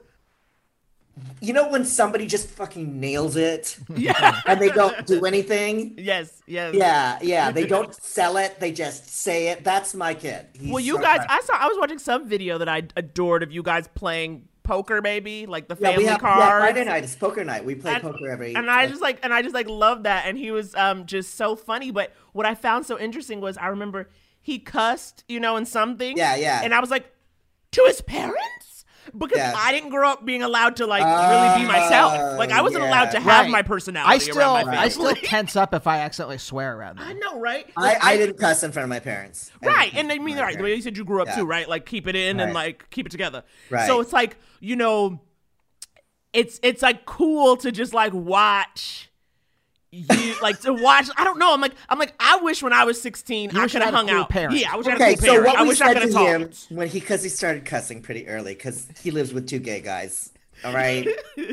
you 1.42 1.54
know 1.54 1.70
when 1.70 1.86
somebody 1.86 2.28
just 2.28 2.50
fucking 2.50 3.00
nails 3.00 3.36
it 3.36 3.78
Yeah. 3.96 4.42
and 4.46 4.60
they 4.60 4.70
don't 4.70 5.06
do 5.06 5.26
anything? 5.26 5.96
yes. 5.98 6.42
Yes. 6.46 6.74
Yeah, 6.76 7.20
yeah. 7.22 7.52
They 7.52 7.66
don't 7.76 7.94
sell 7.94 8.38
it. 8.38 8.60
They 8.60 8.72
just 8.72 9.10
say 9.10 9.50
it. 9.50 9.64
That's 9.64 9.94
my 9.94 10.14
kid. 10.14 10.48
He's 10.60 10.72
Well, 10.72 10.80
you 10.80 10.96
so 10.96 11.02
guys. 11.02 11.26
I 11.30 11.42
saw. 11.42 11.54
I 11.54 11.68
was 11.68 11.78
watching 11.80 12.00
some 12.00 12.28
video 12.28 12.58
that 12.58 12.68
I 12.70 12.84
adored 12.96 13.44
of 13.44 13.52
you 13.52 13.62
guys 13.64 13.88
playing 13.94 14.48
poker, 14.64 15.02
maybe 15.02 15.46
like 15.48 15.68
the 15.68 15.76
family 15.76 16.06
have 16.06 16.22
yeah. 16.22 16.60
Friday 16.60 16.86
night. 16.86 17.04
It's 17.04 17.16
poker 17.16 17.44
night. 17.44 17.66
We 17.66 17.76
play 17.76 17.94
and, 17.94 18.02
poker 18.04 18.30
every. 18.30 18.56
and 18.56 18.70
I 18.70 18.88
just 18.88 19.02
like 19.02 19.20
and 19.24 19.34
I 19.34 19.42
just 19.42 19.54
like 19.56 19.68
love 19.70 20.04
that 20.04 20.26
and 20.28 20.38
he 20.38 20.52
was 20.52 20.76
um 20.76 21.06
just 21.08 21.36
so 21.36 21.56
funny 21.56 21.90
but 21.92 22.14
what 22.34 22.46
I 22.46 22.54
found 22.56 22.86
so 22.86 23.00
interesting 23.00 23.42
was 23.42 23.58
I 23.58 23.68
remember 23.68 24.10
he 24.42 24.60
cussed 24.60 25.24
you 25.28 25.40
know 25.40 25.58
in 25.58 25.66
something 25.66 26.18
Yeah, 26.18 26.36
yeah. 26.36 26.62
and 26.64 26.74
I 26.74 26.80
was 26.80 26.92
like 26.92 27.12
to 27.72 27.84
his 27.88 28.02
parents 28.02 28.69
because 29.18 29.38
Yes. 29.38 29.56
I 29.58 29.72
didn't 29.72 29.90
grow 29.90 30.10
up 30.10 30.26
being 30.26 30.44
allowed 30.44 30.76
to 30.78 30.86
like 30.88 31.02
really 31.04 31.64
be 31.66 31.70
ah, 31.70 31.80
myself 31.80 32.38
like 32.40 32.52
I 32.52 32.62
wasn't 32.62 32.84
yeah. 32.84 32.90
allowed 32.90 33.12
to 33.12 33.20
have 33.20 33.46
Right. 33.46 33.52
my 33.52 33.62
personality 33.62 34.14
I 34.16 34.18
still, 34.18 34.38
around 34.40 34.66
my 34.68 34.78
I 34.80 34.90
still 34.90 35.06
family. 35.06 35.22
tense 35.24 35.56
up 35.56 35.74
if 35.74 35.88
I 35.88 36.00
accidentally 36.00 36.38
swear 36.38 36.76
around 36.78 37.00
them. 37.00 37.08
I 37.08 37.14
know 37.14 37.40
right 37.40 37.66
I, 37.78 37.98
I 38.02 38.18
didn't 38.18 38.38
cuss 38.38 38.64
in 38.64 38.72
front 38.72 38.84
of 38.86 38.90
my 38.90 39.00
parents. 39.00 39.52
Right, 39.62 39.92
didn't 39.94 40.12
and 40.12 40.12
I 40.12 40.24
mean, 40.24 40.36
front 40.36 40.40
of 40.40 40.46
right, 40.46 40.58
the 40.58 40.64
way 40.64 40.76
you 40.76 40.82
said 40.82 40.98
you 40.98 41.06
grew 41.06 41.22
up 41.22 41.28
Yeah. 41.28 41.36
too, 41.38 41.46
right? 41.46 41.68
Like 41.68 41.86
keep 41.86 42.08
it 42.08 42.16
in 42.16 42.40
and 42.40 42.54
like 42.54 42.90
keep 42.90 43.06
it 43.06 43.10
together. 43.10 43.44
Right. 43.70 43.88
So 43.88 44.00
it's 44.00 44.14
like 44.14 44.38
you 44.60 44.76
know, 44.76 45.20
it's 46.34 46.60
it's 46.64 46.82
like 46.82 47.06
cool 47.06 47.58
to 47.58 47.72
just 47.72 47.94
like 47.94 48.14
watch 48.14 49.09
you 49.92 50.36
like 50.42 50.60
to 50.62 50.74
watch. 50.74 51.08
I 51.18 51.24
don't 51.24 51.40
know. 51.40 51.54
I'm 51.54 51.62
like 51.62 51.74
I'm 51.90 51.98
like 52.00 52.14
I 52.20 52.38
wish 52.38 52.62
when 52.62 52.74
I 52.74 52.84
was 52.86 53.02
16 53.02 53.56
I 53.58 53.64
wish 53.64 53.72
could 53.72 53.82
have 53.82 53.94
hung 53.94 54.08
cool 54.08 54.18
out. 54.22 54.30
parent. 54.30 54.58
Yeah, 54.58 54.74
I 54.74 54.78
wish 54.78 54.88
I 54.88 54.92
had 54.92 55.02
a 55.02 55.06
cool 55.06 55.16
so 55.18 55.26
parent. 55.26 55.48
what 55.48 55.58
I 55.58 55.62
we 55.64 55.68
wish 55.70 55.82
I 55.82 55.94
could 55.94 56.12
to 56.12 56.18
have 56.20 56.28
him 56.42 56.50
talked. 56.50 56.66
when 56.70 56.88
he 56.88 57.00
because 57.00 57.24
he 57.24 57.30
started 57.30 57.66
cussing 57.66 58.02
pretty 58.02 58.28
early 58.28 58.54
because 58.54 58.88
he 59.02 59.12
lives 59.12 59.34
with 59.34 59.48
two 59.48 59.60
gay 59.60 59.82
guys. 59.82 60.32
All 60.64 60.74
right. 60.74 61.08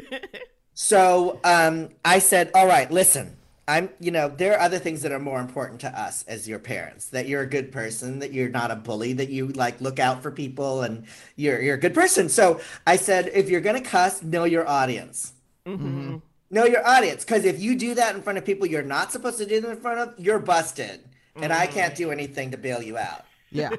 So 0.78 1.40
um, 1.42 1.88
I 2.04 2.18
said, 2.18 2.50
all 2.54 2.66
right, 2.66 2.90
listen, 2.90 3.38
I'm, 3.66 3.88
you 3.98 4.10
know, 4.10 4.28
there 4.28 4.52
are 4.54 4.60
other 4.60 4.78
things 4.78 5.00
that 5.02 5.10
are 5.10 5.18
more 5.18 5.40
important 5.40 5.80
to 5.80 5.88
us 5.98 6.22
as 6.28 6.46
your 6.46 6.58
parents. 6.58 7.06
That 7.08 7.26
you're 7.26 7.40
a 7.40 7.46
good 7.48 7.72
person, 7.72 8.18
that 8.18 8.32
you're 8.34 8.50
not 8.50 8.70
a 8.70 8.76
bully, 8.76 9.14
that 9.14 9.30
you 9.30 9.48
like 9.48 9.80
look 9.80 9.98
out 9.98 10.22
for 10.22 10.30
people, 10.30 10.82
and 10.82 11.06
you're 11.34 11.62
you're 11.62 11.76
a 11.76 11.80
good 11.80 11.94
person. 11.94 12.28
So 12.28 12.60
I 12.86 12.96
said, 12.96 13.30
if 13.32 13.48
you're 13.48 13.62
gonna 13.62 13.80
cuss, 13.80 14.22
know 14.22 14.44
your 14.44 14.68
audience. 14.68 15.32
Mm-hmm. 15.66 16.16
Know 16.56 16.64
your 16.64 16.86
audience, 16.86 17.24
because 17.24 17.44
if 17.44 17.60
you 17.60 17.76
do 17.76 17.94
that 17.94 18.14
in 18.16 18.22
front 18.22 18.38
of 18.38 18.44
people 18.44 18.66
you're 18.66 18.82
not 18.82 19.12
supposed 19.12 19.38
to 19.38 19.46
do 19.46 19.60
them 19.60 19.70
in 19.72 19.76
front 19.80 20.00
of, 20.00 20.14
you're 20.18 20.38
busted, 20.38 21.00
and 21.36 21.52
I 21.52 21.66
can't 21.66 21.94
do 21.94 22.10
anything 22.10 22.50
to 22.52 22.56
bail 22.56 22.82
you 22.82 22.96
out. 22.98 23.24
Yeah. 23.50 23.70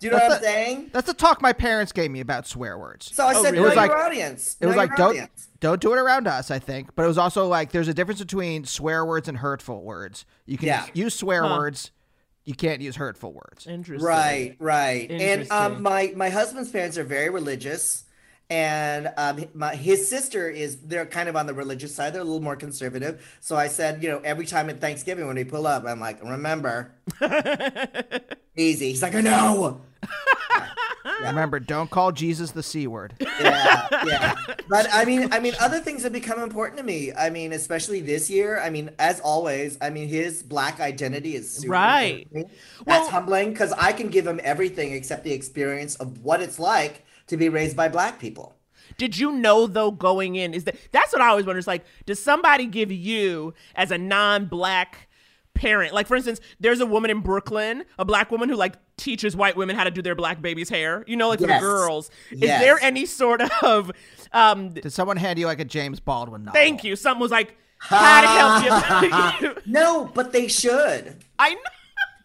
Do 0.00 0.06
you 0.06 0.12
know 0.12 0.18
That's 0.18 0.28
what 0.28 0.36
I'm 0.38 0.42
saying? 0.44 0.90
That's 0.92 1.08
the 1.08 1.12
talk 1.14 1.42
my 1.42 1.52
parents 1.52 1.90
gave 1.90 2.08
me 2.12 2.20
about 2.20 2.46
swear 2.46 2.78
words. 2.78 3.10
So 3.12 3.26
I 3.26 3.32
said, 3.42 3.56
It 3.56 3.60
was 3.60 3.74
like- 3.74 3.90
audience. 3.90 4.56
It 4.60 4.66
was 4.66 4.76
like 4.76 4.94
don't 4.94 5.08
audience. 5.10 5.48
don't 5.58 5.80
do 5.80 5.92
it 5.92 5.98
around 5.98 6.28
us, 6.28 6.52
I 6.52 6.60
think. 6.60 6.94
But 6.94 7.02
it 7.04 7.08
was 7.08 7.18
also 7.18 7.48
like 7.48 7.72
there's 7.72 7.88
a 7.88 7.94
difference 7.94 8.20
between 8.20 8.64
swear 8.64 9.04
words 9.04 9.26
and 9.26 9.36
hurtful 9.38 9.82
words. 9.82 10.24
You 10.46 10.56
can 10.56 10.68
Yeah. 10.68 10.86
use 10.94 11.16
swear 11.16 11.42
words, 11.42 11.90
you 12.44 12.54
can't 12.54 12.80
use 12.80 12.94
hurtful 12.94 13.32
words. 13.32 13.66
Interesting. 13.66 14.06
Right, 14.06 14.54
right. 14.60 15.10
And 15.10 15.50
um, 15.50 15.82
my 15.82 16.12
my 16.14 16.28
husband's 16.28 16.70
parents 16.70 16.96
are 16.96 17.02
very 17.02 17.30
religious, 17.30 18.04
and 18.50 19.12
um, 19.16 19.44
my 19.54 19.74
his 19.74 20.08
sister 20.08 20.48
is 20.48 20.76
they're 20.78 21.04
kind 21.06 21.28
of 21.28 21.36
on 21.36 21.46
the 21.46 21.54
religious 21.54 21.94
side. 21.94 22.12
They're 22.14 22.22
a 22.22 22.24
little 22.24 22.40
more 22.40 22.56
conservative. 22.56 23.36
So 23.40 23.56
I 23.56 23.68
said, 23.68 24.02
you 24.02 24.08
know, 24.08 24.20
every 24.24 24.46
time 24.46 24.70
at 24.70 24.80
Thanksgiving 24.80 25.26
when 25.26 25.36
we 25.36 25.44
pull 25.44 25.66
up, 25.66 25.84
I'm 25.86 26.00
like, 26.00 26.22
remember, 26.22 26.92
easy. 28.56 28.88
He's 28.90 29.02
like, 29.02 29.14
I 29.14 29.20
know. 29.20 29.80
Remember, 31.22 31.58
don't 31.58 31.90
call 31.90 32.12
Jesus 32.12 32.50
the 32.52 32.62
c 32.62 32.86
word. 32.86 33.14
yeah, 33.40 33.88
yeah. 34.06 34.34
But 34.68 34.86
I 34.92 35.04
mean, 35.04 35.32
I 35.32 35.40
mean, 35.40 35.54
other 35.58 35.80
things 35.80 36.02
have 36.04 36.12
become 36.12 36.38
important 36.38 36.76
to 36.78 36.84
me. 36.84 37.12
I 37.12 37.30
mean, 37.30 37.52
especially 37.54 38.00
this 38.00 38.28
year. 38.30 38.60
I 38.60 38.70
mean, 38.70 38.90
as 38.98 39.18
always, 39.20 39.78
I 39.80 39.90
mean, 39.90 40.06
his 40.08 40.42
black 40.42 40.80
identity 40.80 41.34
is 41.34 41.50
super 41.50 41.72
Right. 41.72 42.22
important 42.24 42.32
to 42.32 42.52
me. 42.54 42.60
That's 42.86 43.00
Well- 43.04 43.10
humbling 43.10 43.50
because 43.52 43.72
I 43.72 43.92
can 43.92 44.08
give 44.08 44.26
him 44.26 44.38
everything 44.44 44.92
except 44.92 45.24
the 45.24 45.32
experience 45.32 45.96
of 45.96 46.22
what 46.24 46.40
it's 46.40 46.58
like 46.58 47.04
to 47.28 47.36
be 47.36 47.48
raised 47.48 47.76
by 47.76 47.88
black 47.88 48.18
people. 48.18 48.54
Did 48.96 49.18
you 49.18 49.32
know 49.32 49.66
though 49.66 49.90
going 49.90 50.34
in 50.36 50.54
is 50.54 50.64
that 50.64 50.76
that's 50.92 51.12
what 51.12 51.22
I 51.22 51.28
always 51.28 51.46
wonder. 51.46 51.58
Is 51.58 51.66
like, 51.66 51.84
does 52.06 52.20
somebody 52.22 52.66
give 52.66 52.90
you 52.90 53.54
as 53.74 53.90
a 53.90 53.98
non-black 53.98 55.08
parent? 55.54 55.92
Like 55.92 56.06
for 56.06 56.16
instance, 56.16 56.40
there's 56.58 56.80
a 56.80 56.86
woman 56.86 57.10
in 57.10 57.20
Brooklyn, 57.20 57.84
a 57.98 58.04
black 58.04 58.30
woman 58.30 58.48
who 58.48 58.56
like 58.56 58.74
teaches 58.96 59.36
white 59.36 59.56
women 59.56 59.76
how 59.76 59.84
to 59.84 59.90
do 59.90 60.02
their 60.02 60.14
black 60.14 60.40
baby's 60.42 60.68
hair. 60.68 61.04
You 61.06 61.16
know, 61.16 61.28
like 61.28 61.38
for 61.40 61.46
the 61.46 61.52
Yes. 61.52 61.62
girls. 61.62 62.10
Is 62.30 62.40
Yes. 62.40 62.60
there 62.62 62.78
any 62.82 63.06
sort 63.06 63.42
of 63.62 63.92
um? 64.32 64.70
Did 64.70 64.92
someone 64.92 65.16
hand 65.16 65.38
you 65.38 65.46
like 65.46 65.60
a 65.60 65.64
James 65.64 66.00
Baldwin 66.00 66.44
novel? 66.44 66.58
Thank 66.58 66.82
you. 66.82 66.96
Someone 66.96 67.20
was 67.20 67.30
like, 67.30 67.56
how 67.80 68.20
to 68.22 68.26
help 69.10 69.40
you. 69.42 69.54
No, 69.66 70.10
but 70.14 70.32
they 70.32 70.48
should. 70.48 71.16
I 71.38 71.54
know. 71.54 71.60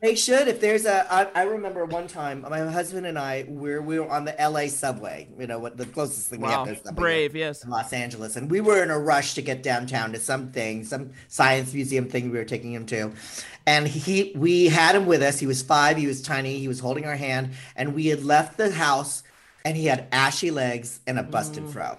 They 0.04 0.16
should. 0.16 0.50
If 0.50 0.60
there's 0.60 0.86
a, 0.86 1.08
I, 1.10 1.30
I 1.34 1.44
remember 1.44 1.86
one 1.86 2.08
time, 2.08 2.42
my 2.42 2.60
husband 2.60 3.06
and 3.06 3.18
I, 3.18 3.46
we're 3.48 3.82
we 3.82 3.98
were 3.98 4.10
on 4.10 4.26
the 4.26 4.38
L.A. 4.40 4.68
subway. 4.68 5.30
You 5.40 5.48
know 5.48 5.60
what? 5.60 5.78
The 5.78 5.86
closest 5.86 6.28
thing 6.28 6.42
we 6.42 6.50
have 6.50 6.68
is 6.68 6.80
subway 6.80 7.02
Brave, 7.02 7.36
yes. 7.38 7.64
in 7.64 7.70
Los 7.70 7.94
Angeles, 7.94 8.36
and 8.36 8.52
we 8.52 8.60
were 8.60 8.84
in 8.84 8.92
a 8.92 9.00
rush 9.00 9.34
to 9.36 9.42
get 9.42 9.64
downtown 9.64 10.12
to 10.12 10.20
something, 10.20 10.84
some 10.84 11.12
science 11.30 11.74
museum 11.74 12.10
thing 12.10 12.32
we 12.32 12.38
were 12.38 12.44
taking 12.44 12.74
him 12.74 12.86
to, 12.88 13.14
and 13.66 13.88
he, 13.88 14.34
we 14.36 14.66
had 14.66 14.94
him 14.94 15.06
with 15.06 15.24
us. 15.24 15.40
He 15.40 15.48
was 15.48 15.62
five. 15.62 15.96
He 15.96 16.06
was 16.06 16.22
tiny. 16.22 16.60
He 16.60 16.68
was 16.68 16.82
holding 16.82 17.06
our 17.06 17.16
hand, 17.16 17.52
and 17.78 17.96
we 17.96 18.08
had 18.08 18.26
left 18.26 18.58
the 18.58 18.72
house, 18.72 19.24
and 19.64 19.78
he 19.78 19.86
had 19.86 20.10
ashy 20.12 20.52
legs 20.52 21.00
and 21.08 21.18
a 21.18 21.24
busted 21.24 21.64
Mm. 21.64 21.72
fro. 21.72 21.98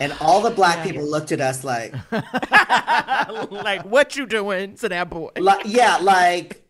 And 0.00 0.12
all 0.20 0.40
the 0.42 0.50
black 0.50 0.84
people 0.86 1.04
looked 1.08 1.30
at 1.32 1.40
us 1.40 1.62
like, 1.62 1.94
like, 3.50 3.84
what 3.84 4.16
you 4.16 4.26
doing 4.26 4.74
to 4.76 4.88
that 4.88 5.10
boy? 5.10 5.30
like 5.38 5.62
yeah 5.66 5.98
like 5.98 6.60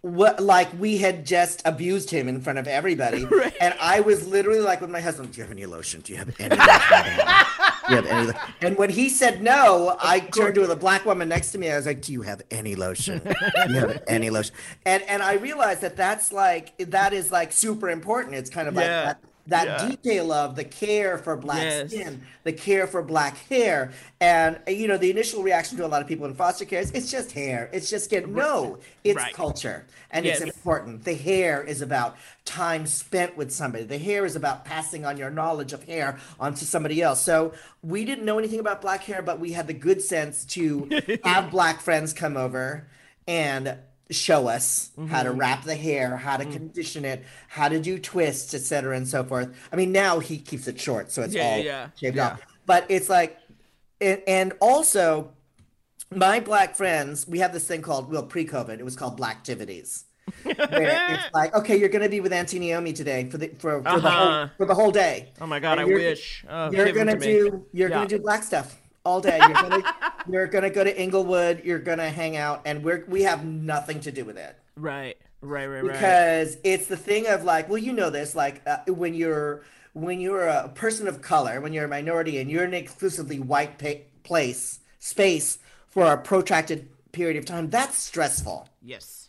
what 0.00 0.38
like 0.42 0.68
we 0.78 0.98
had 0.98 1.24
just 1.24 1.62
abused 1.64 2.10
him 2.10 2.28
in 2.28 2.40
front 2.40 2.58
of 2.58 2.66
everybody. 2.68 3.26
And 3.60 3.74
i 3.80 4.00
was 4.00 4.26
literally 4.26 4.60
like 4.60 4.80
with 4.82 4.90
my 4.90 5.00
husband 5.00 5.32
do 5.32 5.38
you 5.38 5.44
have 5.44 5.50
any 5.52 5.64
lotion? 5.66 6.00
Do 6.02 6.12
you 6.12 6.18
have 6.18 6.34
any 6.38 6.56
lotion? 6.56 7.20
You 7.90 7.96
have 7.96 8.06
any 8.06 8.32
and 8.62 8.76
when 8.78 8.88
he 8.90 9.08
said 9.10 9.42
no 9.42 9.94
i 10.00 10.18
turned 10.20 10.54
to 10.56 10.66
the 10.66 10.74
black 10.76 11.04
woman 11.04 11.28
next 11.28 11.52
to 11.52 11.58
me. 11.58 11.70
I 11.70 11.76
was 11.76 11.86
like 11.86 12.00
do 12.02 12.12
you 12.12 12.22
have 12.22 12.42
any 12.50 12.74
lotion? 12.74 13.20
Do 13.24 13.72
you 13.72 13.78
have 13.80 14.02
any 14.08 14.30
lotion? 14.30 14.54
And 14.84 15.02
and 15.04 15.22
i 15.22 15.34
realized 15.34 15.80
that 15.82 15.96
that's 15.96 16.32
like 16.32 16.76
that 16.78 17.12
is 17.12 17.30
like 17.30 17.52
super 17.52 17.88
important. 17.90 18.34
It's 18.34 18.50
kind 18.50 18.68
of 18.68 18.74
like 18.74 18.86
Yeah. 18.86 19.04
that 19.04 19.20
that 19.46 19.66
Yeah. 19.66 19.88
detail 19.88 20.32
of 20.32 20.56
the 20.56 20.64
care 20.64 21.18
for 21.18 21.36
black 21.36 21.62
Yes. 21.62 21.90
skin, 21.90 22.22
the 22.44 22.52
care 22.52 22.86
for 22.86 23.02
black 23.02 23.36
hair, 23.48 23.92
and 24.20 24.58
uh, 24.66 24.70
you 24.70 24.88
know 24.88 24.96
the 24.96 25.10
initial 25.10 25.42
reaction 25.42 25.76
to 25.78 25.84
a 25.84 25.88
lot 25.88 26.00
of 26.00 26.08
people 26.08 26.26
in 26.26 26.34
foster 26.34 26.64
care 26.64 26.80
is 26.80 26.90
it's 26.92 27.10
just 27.10 27.32
hair, 27.32 27.68
it's 27.72 27.90
just 27.90 28.06
skin. 28.06 28.32
No, 28.34 28.78
it's 29.04 29.16
Right. 29.16 29.34
culture, 29.34 29.84
and 30.10 30.24
Yes. 30.24 30.40
it's 30.40 30.56
important. 30.56 31.04
The 31.04 31.14
hair 31.14 31.62
is 31.62 31.82
about 31.82 32.16
time 32.44 32.86
spent 32.86 33.36
with 33.36 33.50
somebody. 33.52 33.84
The 33.84 33.98
hair 33.98 34.24
is 34.24 34.34
about 34.36 34.64
passing 34.64 35.04
on 35.04 35.16
your 35.16 35.30
knowledge 35.30 35.72
of 35.72 35.84
hair 35.84 36.18
onto 36.40 36.64
somebody 36.64 37.02
else. 37.02 37.20
So 37.20 37.52
we 37.82 38.04
didn't 38.04 38.24
know 38.24 38.38
anything 38.38 38.60
about 38.60 38.80
black 38.80 39.04
hair, 39.04 39.20
but 39.22 39.40
we 39.40 39.52
had 39.52 39.66
the 39.66 39.74
good 39.74 40.00
sense 40.00 40.44
to 40.46 40.88
have 41.24 41.50
black 41.50 41.80
friends 41.80 42.12
come 42.12 42.36
over 42.36 42.86
and 43.26 43.76
show 44.10 44.46
us 44.48 44.90
how 44.96 45.02
Mm-hmm. 45.04 45.24
to 45.24 45.30
wrap 45.32 45.64
the 45.64 45.74
hair, 45.74 46.16
how 46.16 46.36
to 46.36 46.44
condition 46.44 47.04
it, 47.04 47.24
how 47.48 47.68
to 47.68 47.80
do 47.80 47.98
twists, 47.98 48.52
etc., 48.54 48.96
and 48.96 49.08
so 49.08 49.24
forth. 49.24 49.48
I 49.72 49.76
mean, 49.76 49.92
now 49.92 50.18
he 50.18 50.38
keeps 50.38 50.66
it 50.68 50.78
short, 50.78 51.10
so 51.10 51.22
it's 51.22 51.34
Yeah, 51.34 51.42
all 51.46 51.58
yeah. 51.58 51.88
shaved 51.98 52.16
Yeah. 52.16 52.26
off. 52.32 52.40
But 52.66 52.84
it's 52.88 53.08
like, 53.08 53.38
and, 54.00 54.22
and 54.26 54.52
also, 54.60 55.30
my 56.14 56.40
black 56.40 56.76
friends, 56.76 57.26
we 57.26 57.38
have 57.38 57.52
this 57.52 57.66
thing 57.66 57.80
called 57.82 58.10
well 58.12 58.22
pre-COVID, 58.24 58.78
it 58.78 58.84
was 58.84 58.96
called 58.96 59.18
Blacktivities. 59.18 60.04
where 60.42 61.04
it's 61.10 61.24
like, 61.34 61.54
okay, 61.54 61.76
you're 61.76 61.88
gonna 61.88 62.08
be 62.08 62.20
with 62.20 62.32
Auntie 62.32 62.58
Naomi 62.58 62.92
today 62.92 63.28
for 63.30 63.38
the 63.38 63.48
for, 63.48 63.82
for 63.82 64.00
the 64.00 64.10
whole 64.10 64.28
Uh-huh. 64.28 64.48
for 64.56 64.66
the 64.66 64.74
whole 64.74 64.90
day. 64.90 65.32
Oh 65.40 65.46
my 65.46 65.60
God, 65.60 65.78
I 65.78 65.84
wish. 65.84 66.44
Oh, 66.48 66.70
you're 66.70 66.92
gonna 66.92 67.12
to 67.12 67.18
me. 67.18 67.26
do 67.26 67.66
you're 67.72 67.88
Yeah. 67.90 67.96
gonna 67.96 68.08
do 68.08 68.18
black 68.18 68.42
stuff 68.42 68.76
all 69.04 69.20
day. 69.20 69.38
You're 69.38 69.52
gonna 69.52 69.94
you're 70.30 70.46
gonna 70.46 70.70
go 70.70 70.84
to 70.84 71.00
Inglewood. 71.00 71.62
You're 71.64 71.78
gonna 71.78 72.10
hang 72.10 72.36
out, 72.36 72.62
and 72.64 72.82
we're 72.84 73.04
we 73.08 73.22
have 73.22 73.44
nothing 73.44 74.00
to 74.00 74.12
do 74.12 74.24
with 74.24 74.36
it 74.38 74.56
Right, 74.76 75.16
right, 75.40 75.66
right, 75.66 75.84
right. 75.84 75.92
because 75.92 76.56
it's 76.64 76.86
the 76.86 76.96
thing 76.96 77.26
of 77.26 77.44
like, 77.44 77.68
well, 77.68 77.78
you 77.78 77.92
know 77.92 78.10
this, 78.10 78.34
like 78.34 78.62
uh, 78.66 78.78
when 78.88 79.14
you're 79.14 79.62
when 79.92 80.20
you're 80.20 80.46
a 80.48 80.68
person 80.70 81.06
of 81.06 81.22
color, 81.22 81.60
when 81.60 81.72
you're 81.72 81.84
a 81.84 81.88
minority, 81.88 82.38
and 82.38 82.50
you're 82.50 82.64
in 82.64 82.74
an 82.74 82.82
exclusively 82.82 83.38
white 83.38 83.78
pa- 83.78 84.02
place 84.24 84.80
space 84.98 85.58
for 85.88 86.12
a 86.12 86.16
protracted 86.18 86.88
period 87.12 87.36
of 87.36 87.44
time, 87.44 87.70
that's 87.70 87.96
stressful. 87.96 88.68
yes, 88.82 89.28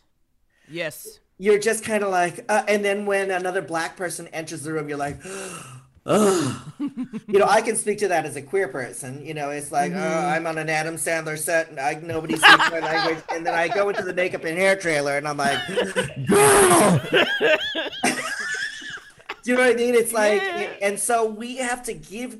yes. 0.68 1.20
You're 1.38 1.58
just 1.58 1.84
kind 1.84 2.02
of 2.02 2.08
like, 2.10 2.46
uh, 2.48 2.62
and 2.66 2.82
then 2.82 3.04
when 3.04 3.30
another 3.30 3.60
black 3.60 3.94
person 3.94 4.26
enters 4.28 4.62
the 4.62 4.72
room, 4.72 4.88
you're 4.88 4.96
like. 4.98 5.18
Ugh. 6.06 6.54
you 6.78 7.38
know, 7.38 7.46
I 7.46 7.60
can 7.62 7.74
speak 7.76 7.98
to 7.98 8.08
that 8.08 8.24
as 8.24 8.36
a 8.36 8.42
queer 8.42 8.68
person. 8.68 9.24
You 9.26 9.34
know, 9.34 9.50
it's 9.50 9.72
like, 9.72 9.92
oh, 9.92 9.98
I'm 9.98 10.46
on 10.46 10.56
an 10.56 10.68
Adam 10.70 10.94
Sandler 10.94 11.36
set 11.38 11.68
and 11.70 11.80
I 11.80 11.94
nobody 11.94 12.36
speaks 12.36 12.70
my 12.70 12.78
language, 12.78 13.24
and 13.30 13.44
then 13.44 13.54
I 13.54 13.66
go 13.68 13.88
into 13.88 14.02
the 14.02 14.14
makeup 14.14 14.44
and 14.44 14.56
hair 14.56 14.76
trailer 14.76 15.16
and 15.18 15.26
I'm 15.26 15.36
like, 15.36 15.58
girl. 16.26 17.00
Do 19.42 19.52
you 19.52 19.56
know 19.58 19.62
what 19.64 19.72
I 19.72 19.74
mean? 19.76 19.94
It's 19.94 20.12
like, 20.12 20.42
Yeah. 20.42 20.70
and 20.82 20.98
so 20.98 21.24
we 21.26 21.56
have 21.58 21.82
to 21.84 21.94
give. 21.94 22.38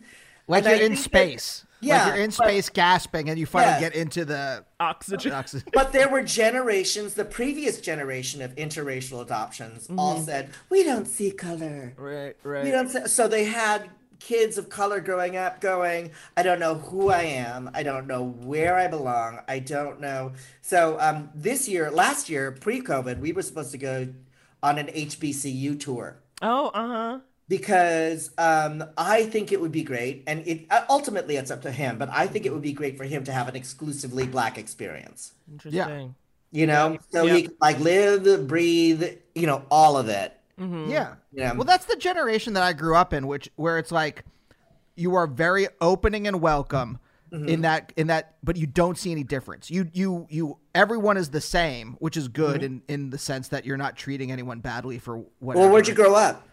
Like 0.49 0.65
you're 0.65 0.75
in 0.75 0.79
think 0.81 0.93
that- 0.97 1.03
space. 1.03 1.65
Yeah, 1.81 2.05
Like 2.05 2.15
you're 2.15 2.25
in 2.25 2.31
but- 2.31 2.35
space 2.49 2.69
gasping 2.71 3.29
and 3.29 3.39
you 3.39 3.47
finally 3.47 3.75
Yeah. 3.75 3.81
get 3.81 3.95
into 3.95 4.25
the 4.25 4.65
Oxygen. 4.81 5.33
oxygen. 5.33 5.69
But 5.73 5.93
there 5.93 6.09
were 6.09 6.23
generations, 6.23 7.15
the 7.15 7.25
previous 7.25 7.81
generation 7.81 8.41
of 8.43 8.55
interracial 8.57 9.21
adoptions 9.23 9.89
all 9.99 10.17
Mm-hmm. 10.17 10.25
said, 10.25 10.51
we 10.71 10.83
don't 10.85 11.07
see 11.07 11.31
color. 11.31 11.93
Right, 11.97 12.37
right. 12.43 12.65
know 12.65 12.71
what 12.71 12.79
I'm 12.81 12.89
saying? 12.89 13.07
So 13.09 13.29
they 13.29 13.45
had 13.45 13.91
kids 14.19 14.57
of 14.57 14.71
color 14.71 14.99
growing 15.01 15.37
up 15.37 15.61
going, 15.61 16.11
I 16.37 16.43
don't 16.43 16.59
know 16.59 16.77
who 16.77 17.11
I 17.11 17.23
am. 17.23 17.71
I 17.75 17.83
don't 17.83 18.07
know 18.07 18.25
where 18.25 18.77
I 18.77 18.89
belong. 18.89 19.41
I 19.47 19.59
don't 19.59 20.01
know. 20.01 20.33
So 20.63 20.99
um, 20.99 21.29
this 21.35 21.69
year, 21.69 21.91
last 21.91 22.31
year, 22.31 22.51
pre 22.53 22.81
COVID, 22.81 23.21
we 23.21 23.33
were 23.33 23.43
supposed 23.43 23.73
to 23.73 23.79
go 23.79 24.09
on 24.63 24.79
an 24.79 24.87
HBCU 24.87 25.79
tour 25.79 26.17
Oh, 26.43 26.69
uh 26.69 26.87
huh. 26.89 27.19
Because 27.49 28.31
um, 28.39 28.85
I 28.97 29.25
think 29.25 29.53
it 29.53 29.61
would 29.61 29.73
be 29.73 29.83
great. 29.83 30.25
And 30.27 30.47
it 30.47 30.67
uh, 30.71 30.85
ultimately, 30.89 31.37
it's 31.37 31.51
up 31.51 31.63
to 31.63 31.73
him, 31.73 31.99
but 31.99 32.09
I 32.11 32.27
think 32.27 32.47
it 32.47 32.53
would 32.53 32.63
be 32.63 32.73
great 32.73 32.97
for 32.97 33.05
him 33.05 33.25
to 33.25 33.33
have 33.33 33.49
an 33.49 33.57
exclusively 33.57 34.27
black 34.27 34.59
experience. 34.59 35.33
Interesting. 35.51 36.15
You 36.53 36.67
know, 36.67 36.99
so 37.11 37.25
Yeah. 37.25 37.35
he 37.35 37.43
can 37.43 37.55
like 37.61 37.79
live, 37.81 38.47
breathe, 38.49 39.05
you 39.35 39.47
know, 39.47 39.65
all 39.71 39.97
of 39.97 40.09
it. 40.09 40.33
Yeah. 40.59 41.17
Yeah. 41.33 41.53
Well, 41.53 41.65
that's 41.65 41.85
the 41.85 41.97
generation 41.97 42.55
that 42.55 42.63
I 42.63 42.73
grew 42.73 42.97
up 42.97 43.13
in, 43.13 43.27
which 43.27 43.51
where 43.57 43.79
it's 43.79 43.93
like 43.93 44.25
you 44.95 45.15
are 45.15 45.27
very 45.27 45.69
opening 45.81 46.27
and 46.27 46.41
welcome 46.41 46.99
Mm-hmm. 47.33 47.49
in 47.49 47.61
that 47.63 47.93
in 47.97 48.07
that, 48.07 48.37
but 48.45 48.57
you 48.57 48.69
don't 48.69 48.97
see 48.97 49.11
any 49.11 49.25
difference. 49.25 49.69
You 49.69 49.91
you 49.93 50.29
you 50.31 50.59
everyone 50.77 51.17
is 51.17 51.31
the 51.31 51.41
same, 51.41 51.97
which 51.99 52.17
is 52.17 52.29
good 52.29 52.63
in 52.63 52.83
in 52.87 53.11
the 53.11 53.19
sense 53.19 53.49
that 53.49 53.67
you're 53.67 53.77
not 53.77 53.97
treating 53.97 54.31
anyone 54.31 54.61
badly 54.61 54.99
for 55.01 55.17
whatever. 55.17 55.33
Mm-hmm. 55.41 55.59
Well, 55.59 55.71
where'd 55.71 55.89
you 55.89 55.95
grow 55.95 56.15
up? 56.15 56.47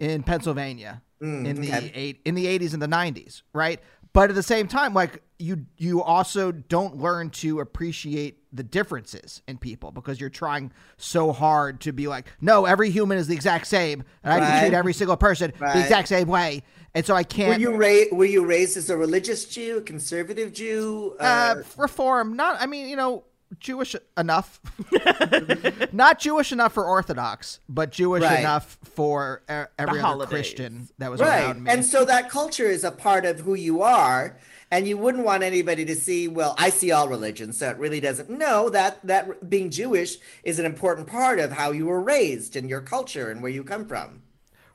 In 0.00 0.22
Pennsylvania 0.22 1.02
in 1.20 1.42
the 1.42 1.52
Mm, 1.52 1.58
okay. 1.64 1.92
eight 1.94 2.20
in 2.24 2.34
the 2.34 2.46
80s 2.46 2.74
and 2.74 2.82
the 2.82 2.86
90s, 2.88 3.42
right? 3.52 3.80
but 4.12 4.30
at 4.30 4.36
the 4.36 4.42
same 4.44 4.68
time, 4.68 4.94
like 4.94 5.22
you, 5.40 5.66
you 5.76 6.00
also 6.00 6.52
don't 6.52 6.98
learn 6.98 7.30
to 7.30 7.58
appreciate 7.58 8.38
the 8.52 8.62
differences 8.62 9.42
in 9.48 9.58
people 9.58 9.90
because 9.90 10.20
you're 10.20 10.30
trying 10.30 10.70
so 10.96 11.32
hard 11.32 11.80
to 11.80 11.92
be 11.92 12.06
like, 12.06 12.28
no, 12.40 12.64
every 12.64 12.90
human 12.90 13.18
is 13.18 13.26
the 13.26 13.34
exact 13.34 13.66
same, 13.66 14.04
and 14.22 14.32
I 14.32 14.38
can 14.38 14.60
treat 14.60 14.72
every 14.72 14.92
single 14.92 15.16
person 15.16 15.52
the 15.58 15.80
exact 15.80 16.06
same 16.06 16.28
way, 16.28 16.62
and 16.94 17.04
so 17.04 17.16
I 17.16 17.24
can't. 17.24 17.54
Were 17.60 17.70
you 17.70 17.76
raised? 17.76 18.12
Were 18.12 18.24
you 18.24 18.44
raised 18.46 18.76
as 18.76 18.88
a 18.88 18.96
religious 18.96 19.46
Jew, 19.46 19.80
conservative 19.80 20.52
Jew? 20.52 21.16
uh, 21.18 21.56
reform, 21.76 22.36
not. 22.36 22.60
I 22.60 22.66
mean, 22.66 22.88
you 22.88 22.94
know, 22.96 23.24
Jewish 23.60 23.94
enough, 24.16 24.60
not 25.92 26.18
Jewish 26.18 26.52
enough 26.52 26.72
for 26.72 26.84
Orthodox, 26.84 27.60
but 27.68 27.90
Jewish 27.92 28.22
Right. 28.22 28.40
enough 28.40 28.78
for 28.82 29.42
every 29.48 29.68
other 29.78 30.00
holidays. 30.00 30.30
Christian 30.30 30.88
that 30.98 31.10
was 31.10 31.20
right, 31.20 31.44
around 31.44 31.64
me. 31.64 31.70
and 31.70 31.84
so 31.84 32.04
that 32.04 32.30
culture 32.30 32.66
is 32.66 32.84
a 32.84 32.90
part 32.90 33.24
of 33.24 33.40
who 33.40 33.54
you 33.54 33.82
are, 33.82 34.36
and 34.70 34.86
you 34.88 34.96
wouldn't 34.96 35.24
want 35.24 35.42
anybody 35.42 35.84
to 35.84 35.94
see. 35.94 36.28
Well, 36.28 36.54
I 36.58 36.70
see 36.70 36.90
all 36.92 37.08
religions, 37.08 37.58
so 37.58 37.70
it 37.70 37.78
really 37.78 38.00
doesn't. 38.00 38.30
No, 38.30 38.68
that 38.70 39.04
that 39.06 39.48
being 39.48 39.70
Jewish 39.70 40.16
is 40.42 40.58
an 40.58 40.66
important 40.66 41.06
part 41.06 41.38
of 41.38 41.52
how 41.52 41.70
you 41.72 41.86
were 41.86 42.00
raised 42.00 42.56
and 42.56 42.68
your 42.68 42.80
culture 42.80 43.30
and 43.30 43.42
where 43.42 43.52
you 43.52 43.64
come 43.64 43.86
from. 43.86 44.22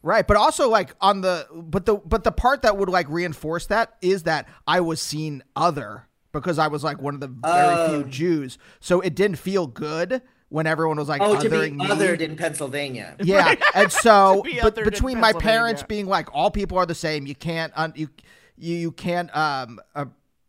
Right, 0.02 0.26
but 0.26 0.38
also 0.38 0.70
like 0.70 0.96
on 1.02 1.22
the 1.22 1.46
but 1.54 1.86
the 1.86 1.96
but 1.96 2.24
the 2.24 2.32
part 2.32 2.62
that 2.62 2.78
would 2.78 2.88
like 2.90 3.08
reinforce 3.10 3.66
that 3.68 3.96
is 4.02 4.24
that 4.24 4.48
I 4.66 4.80
was 4.80 5.02
seen 5.02 5.44
other 5.58 6.06
because 6.32 6.60
I 6.60 6.68
was 6.68 6.84
like 6.84 7.02
one 7.02 7.14
of 7.14 7.20
the 7.20 7.28
very 7.28 7.76
few 7.90 8.04
Jews, 8.06 8.58
so 8.80 9.02
it 9.02 9.16
didn't 9.16 9.38
feel 9.38 9.68
good 9.68 10.22
when 10.50 10.66
everyone 10.68 10.98
was 10.98 11.08
like 11.10 11.22
Oh, 11.22 11.40
to 11.40 11.50
be 11.50 11.70
me. 11.72 11.86
othered 11.86 12.22
in 12.22 12.36
Pennsylvania. 12.36 13.16
yeah, 13.24 13.56
and 13.76 13.92
so 13.92 14.42
be 14.46 14.60
but 14.62 14.76
between 14.76 15.20
my 15.20 15.34
parents 15.34 15.84
being 15.84 16.06
like 16.08 16.28
all 16.34 16.52
people 16.52 16.78
are 16.78 16.86
the 16.86 16.96
same, 16.96 17.28
you 17.28 17.36
can't 17.36 17.72
un- 17.76 17.94
you 17.96 18.10
you 18.58 18.76
you 18.76 18.92
can't 18.92 19.36
um 19.36 19.80
uh, 19.96 20.06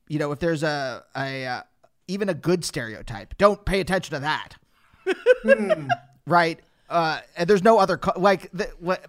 you 0.09 0.19
know 0.19 0.33
if 0.33 0.39
there's 0.39 0.63
a 0.63 1.05
a 1.17 1.47
uh, 1.47 1.63
even 2.09 2.29
a 2.29 2.35
good 2.35 2.65
stereotype, 2.65 3.37
don't 3.39 3.65
pay 3.65 3.81
attention 3.81 4.15
to 4.15 4.21
that. 4.21 4.57
right? 6.27 6.61
Uh, 6.89 7.21
and 7.37 7.49
there's 7.49 7.63
no 7.63 7.79
other 7.79 7.97
co- 7.97 8.19
like 8.21 8.51
the, 8.53 8.65
what. 8.79 9.05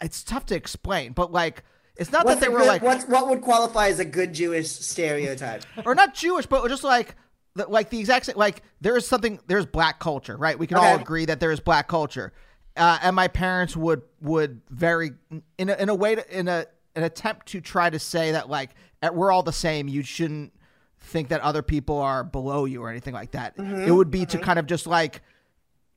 It's 0.00 0.22
tough 0.22 0.46
to 0.46 0.54
explain, 0.54 1.12
but 1.12 1.32
like 1.32 1.64
it's 1.98 2.12
not 2.12 2.24
What's 2.24 2.40
that 2.40 2.46
they 2.46 2.52
were 2.52 2.60
good, 2.60 2.82
like 2.82 3.08
what 3.08 3.28
would 3.28 3.42
qualify 3.42 3.88
as 3.88 3.98
a 3.98 4.04
good 4.04 4.32
Jewish 4.32 4.68
stereotype? 4.68 5.64
or 5.84 5.96
not 5.96 6.14
Jewish, 6.14 6.46
but 6.46 6.66
just 6.68 6.84
like 6.84 7.16
the, 7.56 7.66
like 7.66 7.90
the 7.90 7.98
exact 7.98 8.26
same. 8.26 8.36
Like 8.36 8.62
there 8.80 8.96
is 8.96 9.06
something. 9.06 9.40
There's 9.48 9.66
black 9.66 9.98
culture, 9.98 10.36
right? 10.36 10.56
We 10.56 10.68
can 10.68 10.76
all 10.76 10.96
agree 10.96 11.24
that 11.24 11.40
there 11.40 11.50
is 11.50 11.58
black 11.58 11.88
culture, 11.88 12.32
uh, 12.76 12.98
and 13.02 13.16
my 13.16 13.26
parents 13.26 13.76
would 13.76 14.02
would 14.20 14.60
very 14.70 15.10
in 15.58 15.68
a, 15.68 15.74
in 15.74 15.88
a 15.88 15.94
way 15.94 16.14
to, 16.14 16.38
in 16.38 16.46
a 16.46 16.66
an 16.94 17.02
attempt 17.02 17.46
to 17.48 17.60
try 17.60 17.90
to 17.90 17.98
say 17.98 18.32
that 18.32 18.48
like 18.48 18.70
we're 19.12 19.32
all 19.32 19.42
the 19.42 19.52
same. 19.52 19.88
You 19.88 20.04
shouldn't 20.04 20.52
think 21.00 21.28
that 21.28 21.40
other 21.40 21.62
people 21.62 21.98
are 21.98 22.22
below 22.22 22.64
you 22.64 22.82
or 22.82 22.90
anything 22.90 23.14
like 23.14 23.32
that. 23.32 23.56
Mm-hmm. 23.56 23.88
It 23.88 23.90
would 23.90 24.10
be 24.10 24.24
to 24.26 24.38
kind 24.38 24.60
of 24.60 24.66
just 24.66 24.86
like 24.86 25.22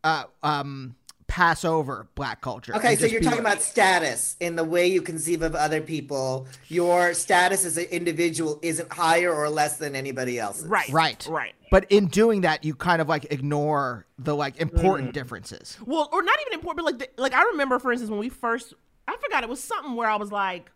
uh, 0.04 0.24
um 0.42 0.96
pass 1.32 1.64
over 1.64 2.08
black 2.16 2.42
culture. 2.42 2.76
Okay, 2.76 2.98
so 2.98 3.06
you're 3.06 3.22
talking 3.22 3.42
like- 3.42 3.54
about 3.54 3.62
status 3.62 4.36
in 4.42 4.58
the 4.58 4.66
way 4.66 4.86
you 4.88 5.02
conceive 5.02 5.42
of 5.44 5.56
other 5.56 5.80
people. 5.80 6.46
Your 6.68 7.14
status 7.14 7.64
as 7.64 7.78
an 7.78 7.86
individual 7.86 8.60
isn't 8.62 8.92
higher 8.92 9.34
or 9.34 9.50
less 9.50 9.78
than 9.78 9.96
anybody 9.96 10.38
else's. 10.38 10.66
Right. 10.68 10.90
right, 10.90 11.26
Right. 11.30 11.54
But 11.72 11.86
in 11.90 12.08
doing 12.08 12.42
that, 12.42 12.66
you 12.66 12.76
kind 12.76 13.02
of 13.02 13.08
like 13.08 13.28
ignore 13.32 14.06
the 14.20 14.36
like 14.36 14.60
important 14.60 15.12
Mm. 15.12 15.14
differences. 15.14 15.78
Well, 15.86 16.10
or 16.12 16.22
not 16.22 16.36
even 16.42 16.54
important, 16.60 16.86
but 16.86 17.00
like, 17.00 17.16
the, 17.16 17.22
like 17.22 17.34
I 17.34 17.44
remember, 17.44 17.80
for 17.80 17.94
instance, 17.94 18.12
when 18.12 18.20
we 18.20 18.28
first, 18.28 18.74
I 19.08 19.16
forgot 19.24 19.44
it 19.44 19.50
was 19.50 19.64
something 19.64 19.96
where 19.96 20.10
I 20.10 20.18
was 20.18 20.34
like, 20.34 20.70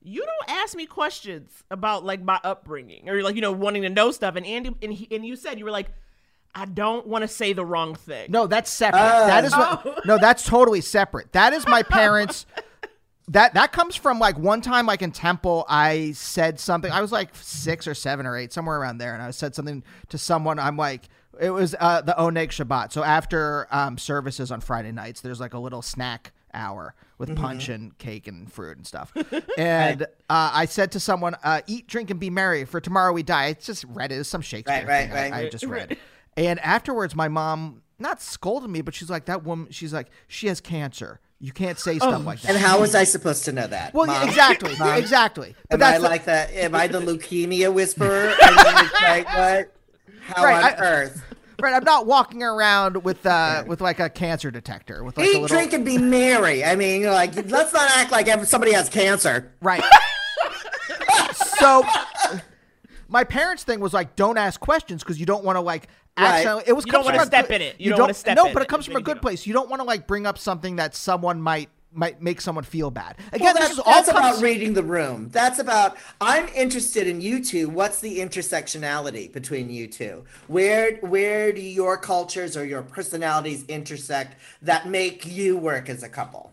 "You 0.00 0.24
don't 0.24 0.58
ask 0.58 0.76
me 0.76 0.86
questions 0.86 1.50
about 1.72 2.04
like 2.04 2.22
my 2.22 2.38
upbringing 2.44 3.08
or 3.08 3.20
like 3.24 3.34
you 3.34 3.40
know 3.40 3.50
wanting 3.50 3.82
to 3.82 3.88
know 3.88 4.12
stuff." 4.12 4.36
And 4.36 4.46
Andy 4.46 4.76
and 4.80 4.92
he, 4.92 5.08
and 5.10 5.26
you 5.26 5.34
said 5.34 5.58
you 5.58 5.64
were 5.64 5.72
like, 5.72 5.88
"I 6.56 6.64
don't 6.64 7.06
want 7.06 7.22
to 7.22 7.28
say 7.28 7.52
the 7.52 7.64
wrong 7.64 7.94
thing." 7.94 8.30
No, 8.30 8.46
that's 8.48 8.70
separate. 8.70 8.98
that 8.98 9.44
is 9.44 9.52
what, 9.52 10.04
no, 10.06 10.18
that's 10.18 10.44
totally 10.44 10.80
separate. 10.80 11.30
That 11.32 11.52
is 11.52 11.66
my 11.68 11.82
parents. 11.84 12.46
that 13.28 13.54
that 13.54 13.72
comes 13.72 13.94
from 13.96 14.18
like 14.18 14.38
one 14.38 14.60
time, 14.60 14.86
like 14.86 15.02
in 15.02 15.12
temple, 15.12 15.64
I 15.68 16.12
said 16.12 16.58
something. 16.60 16.90
I 16.90 17.00
was 17.00 17.12
like 17.12 17.30
six 17.34 17.86
or 17.86 17.94
seven 17.94 18.24
or 18.26 18.36
eight, 18.36 18.52
somewhere 18.52 18.78
around 18.80 18.98
there, 18.98 19.14
and 19.14 19.22
I 19.22 19.30
said 19.32 19.54
something 19.54 19.82
to 20.08 20.18
someone. 20.18 20.58
I'm 20.58 20.76
like, 20.76 21.02
it 21.40 21.50
was 21.50 21.74
uh, 21.78 22.00
the 22.02 22.14
Oneg 22.18 22.48
Shabbat. 22.48 22.92
So 22.92 23.02
after 23.04 23.66
um, 23.70 23.98
services 23.98 24.50
on 24.50 24.60
Friday 24.60 24.92
nights, 24.92 25.20
there's 25.20 25.40
like 25.40 25.54
a 25.54 25.58
little 25.58 25.82
snack 25.82 26.32
hour 26.54 26.94
with 27.18 27.34
punch 27.36 27.68
and 27.68 27.96
cake 27.98 28.28
and 28.28 28.50
fruit 28.50 28.76
and 28.78 28.86
stuff. 28.86 29.12
And 29.58 30.02
uh, 30.30 30.50
I 30.54 30.66
said 30.66 30.92
to 30.92 31.00
someone, 31.00 31.34
uh, 31.42 31.62
"Eat, 31.66 31.88
drink, 31.88 32.10
and 32.10 32.20
be 32.20 32.30
merry, 32.30 32.64
for 32.64 32.80
tomorrow 32.80 33.12
we 33.12 33.22
die." 33.24 33.46
It's 33.46 33.66
just 33.66 33.84
read 33.88 34.12
it 34.12 34.16
as 34.16 34.28
some 34.28 34.40
Shakespeare 34.40 34.86
Right, 34.86 34.86
right, 34.86 35.10
thing 35.10 35.32
I- 35.32 35.36
right. 35.36 35.46
I 35.46 35.48
just 35.48 35.64
read. 35.64 35.96
And 36.36 36.58
afterwards, 36.60 37.14
my 37.14 37.28
mom 37.28 37.82
not 37.98 38.20
scolded 38.20 38.68
me, 38.70 38.82
but 38.82 38.94
she's 38.94 39.08
like, 39.10 39.24
"That 39.26 39.42
woman." 39.44 39.68
She's 39.70 39.92
like, 39.92 40.08
"She 40.28 40.48
has 40.48 40.60
cancer. 40.60 41.20
You 41.38 41.52
can't 41.52 41.78
say 41.78 41.96
stuff 41.98 42.24
like 42.24 42.40
that." 42.42 42.50
And 42.50 42.58
how 42.58 42.80
was 42.80 42.94
I 42.94 43.04
supposed 43.04 43.44
to 43.46 43.52
know 43.52 43.66
that? 43.66 43.94
well, 43.94 44.06
Mom? 44.06 44.28
exactly, 44.28 44.74
Mom? 44.78 44.96
exactly. 44.98 45.54
But 45.70 45.80
Am 45.80 45.86
I 45.86 45.90
that's 45.92 46.02
the- 46.02 46.08
like 46.08 46.24
that? 46.26 46.52
Am 46.52 46.74
I 46.74 46.86
the 46.88 47.00
leukemia 47.00 47.72
whisperer? 47.72 48.34
like, 48.40 49.26
what? 49.34 49.72
How 50.20 50.44
right, 50.44 50.56
on 50.56 50.64
I, 50.64 50.76
earth? 50.78 51.22
Right, 51.60 51.72
I'm 51.72 51.84
not 51.84 52.04
walking 52.06 52.42
around 52.42 53.02
with 53.02 53.24
uh 53.24 53.64
with 53.66 53.80
like 53.80 53.98
a 53.98 54.10
cancer 54.10 54.50
detector 54.50 55.02
with 55.04 55.16
like 55.16 55.26
a 55.26 55.30
Eat, 55.30 55.40
little 55.40 55.48
drink, 55.56 55.72
and 55.72 55.84
be 55.86 55.96
merry. 55.96 56.62
I 56.64 56.76
mean, 56.76 57.04
like, 57.04 57.34
let's 57.50 57.72
not 57.72 57.90
act 57.92 58.12
like 58.12 58.28
ev- 58.28 58.46
somebody 58.46 58.72
has 58.72 58.90
cancer. 58.90 59.52
right. 59.62 59.82
so. 61.58 61.82
My 63.08 63.22
parents' 63.24 63.62
thing 63.62 63.78
was 63.78 63.94
like, 63.94 64.16
don't 64.16 64.36
ask 64.36 64.58
questions 64.58 65.02
because 65.04 65.20
you 65.20 65.26
don't 65.26 65.44
want 65.44 65.56
to 65.56 65.60
like. 65.60 65.88
Right. 66.18 66.26
Accidentally, 66.36 66.64
it 66.66 66.72
was 66.72 66.86
You 66.86 66.92
don't 66.92 67.04
wanna 67.04 67.26
step 67.26 67.48
good- 67.48 67.56
in 67.56 67.62
it. 67.62 67.76
You 67.78 67.90
don't 67.90 68.00
wanna 68.00 68.14
step 68.14 68.38
in 68.38 68.44
No, 68.44 68.52
but 68.52 68.62
it. 68.62 68.66
it 68.66 68.68
comes 68.68 68.86
from 68.86 68.96
a 68.96 69.00
good 69.02 69.20
place. 69.20 69.46
You 69.46 69.52
don't 69.52 69.68
want 69.68 69.80
to 69.80 69.84
like 69.84 70.06
bring 70.06 70.26
up 70.26 70.38
something 70.38 70.76
that 70.76 70.94
someone 70.94 71.40
might 71.42 71.68
might 71.92 72.20
make 72.20 72.42
someone 72.42 72.62
feel 72.64 72.90
bad. 72.90 73.16
Again, 73.32 73.40
Well, 73.44 73.54
this 73.54 73.60
that's, 73.62 73.72
is 73.74 73.78
all 73.78 73.92
that's 73.94 74.12
comes, 74.12 74.18
about 74.36 74.42
reading 74.42 74.74
the 74.74 74.82
room. 74.82 75.30
That's 75.32 75.58
about. 75.58 75.96
I'm 76.20 76.46
interested 76.48 77.06
in 77.06 77.22
you 77.22 77.42
two. 77.42 77.70
What's 77.70 78.00
the 78.00 78.18
intersectionality 78.18 79.32
between 79.32 79.70
you 79.70 79.86
two? 79.86 80.24
Where 80.46 80.96
where 80.96 81.52
do 81.52 81.60
your 81.62 81.96
cultures 81.96 82.56
or 82.56 82.64
your 82.66 82.82
personalities 82.82 83.64
intersect 83.68 84.36
that 84.62 84.88
make 84.88 85.26
you 85.26 85.56
work 85.56 85.88
as 85.88 86.02
a 86.02 86.08
couple? 86.08 86.52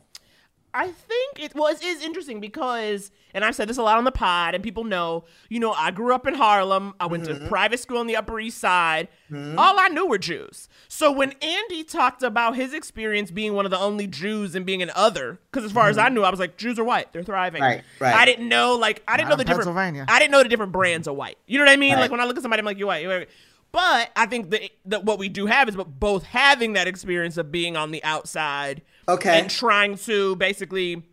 I 0.73 0.87
think 0.87 1.39
it 1.39 1.53
well, 1.55 1.67
it 1.67 1.83
is 1.83 2.01
interesting 2.01 2.39
because, 2.39 3.11
and 3.33 3.45
I've 3.45 3.55
said 3.55 3.67
this 3.69 3.77
a 3.77 3.83
lot 3.83 3.97
on 3.97 4.03
the 4.05 4.11
pod, 4.11 4.55
and 4.55 4.63
people 4.63 4.83
know, 4.83 5.25
you 5.49 5.59
know, 5.59 5.71
I 5.73 5.91
grew 5.91 6.13
up 6.15 6.25
in 6.25 6.33
Harlem. 6.33 6.93
I 6.99 7.05
went 7.05 7.23
Mm-hmm. 7.23 7.43
to 7.43 7.47
private 7.49 7.79
school 7.79 7.99
on 7.99 8.07
the 8.07 8.15
Upper 8.15 8.39
East 8.39 8.57
Side. 8.57 9.07
All 9.33 9.79
I 9.79 9.87
knew 9.87 10.07
were 10.07 10.17
Jews. 10.17 10.69
So 10.87 11.11
when 11.11 11.33
Andy 11.41 11.83
talked 11.83 12.21
about 12.21 12.55
his 12.55 12.73
experience 12.73 13.31
being 13.31 13.53
one 13.53 13.65
of 13.65 13.71
the 13.71 13.79
only 13.79 14.05
Jews 14.07 14.53
and 14.55 14.65
being 14.65 14.81
an 14.83 14.91
other, 14.95 15.39
because 15.51 15.65
as 15.65 15.71
far 15.71 15.89
as 15.89 15.97
I 15.97 16.09
knew, 16.09 16.21
I 16.23 16.29
was 16.29 16.39
like, 16.39 16.57
Jews 16.57 16.77
are 16.77 16.83
white, 16.83 17.11
they're 17.13 17.23
thriving. 17.23 17.61
Mm-hmm. 17.61 17.71
Right, 18.03 18.11
right. 18.11 18.15
I 18.15 18.25
didn't 18.25 18.47
know, 18.49 18.75
like, 18.75 19.01
I 19.07 19.17
didn't 19.17 19.29
Not 19.29 19.33
know 19.33 19.37
the 19.37 19.45
different. 19.45 19.65
Pennsylvania. 19.67 20.05
I 20.07 20.19
didn't 20.19 20.31
know 20.31 20.43
the 20.43 20.49
different 20.49 20.71
brands 20.71 21.07
of 21.07 21.15
white. 21.15 21.37
You 21.47 21.57
know 21.59 21.65
what 21.65 21.71
I 21.71 21.77
mean? 21.77 21.93
Right. 21.93 22.01
Like 22.01 22.11
when 22.11 22.19
I 22.19 22.25
look 22.25 22.35
at 22.37 22.41
somebody, 22.43 22.59
I'm 22.59 22.65
like, 22.65 22.77
you're 22.77 22.87
white. 22.87 23.01
You're 23.01 23.19
white. 23.19 23.29
But 23.71 24.11
I 24.15 24.27
think 24.27 24.51
that, 24.51 24.69
that 24.85 25.03
what 25.03 25.17
we 25.17 25.29
do 25.29 25.47
have 25.47 25.67
is 25.67 25.75
both 25.75 26.23
having 26.25 26.73
that 26.73 26.87
experience 26.87 27.37
of 27.37 27.51
being 27.51 27.75
on 27.75 27.89
the 27.89 28.03
outside, 28.03 28.83
Okay. 29.07 29.39
and 29.39 29.49
trying 29.49 29.97
to 29.99 30.35
basically 30.37 31.03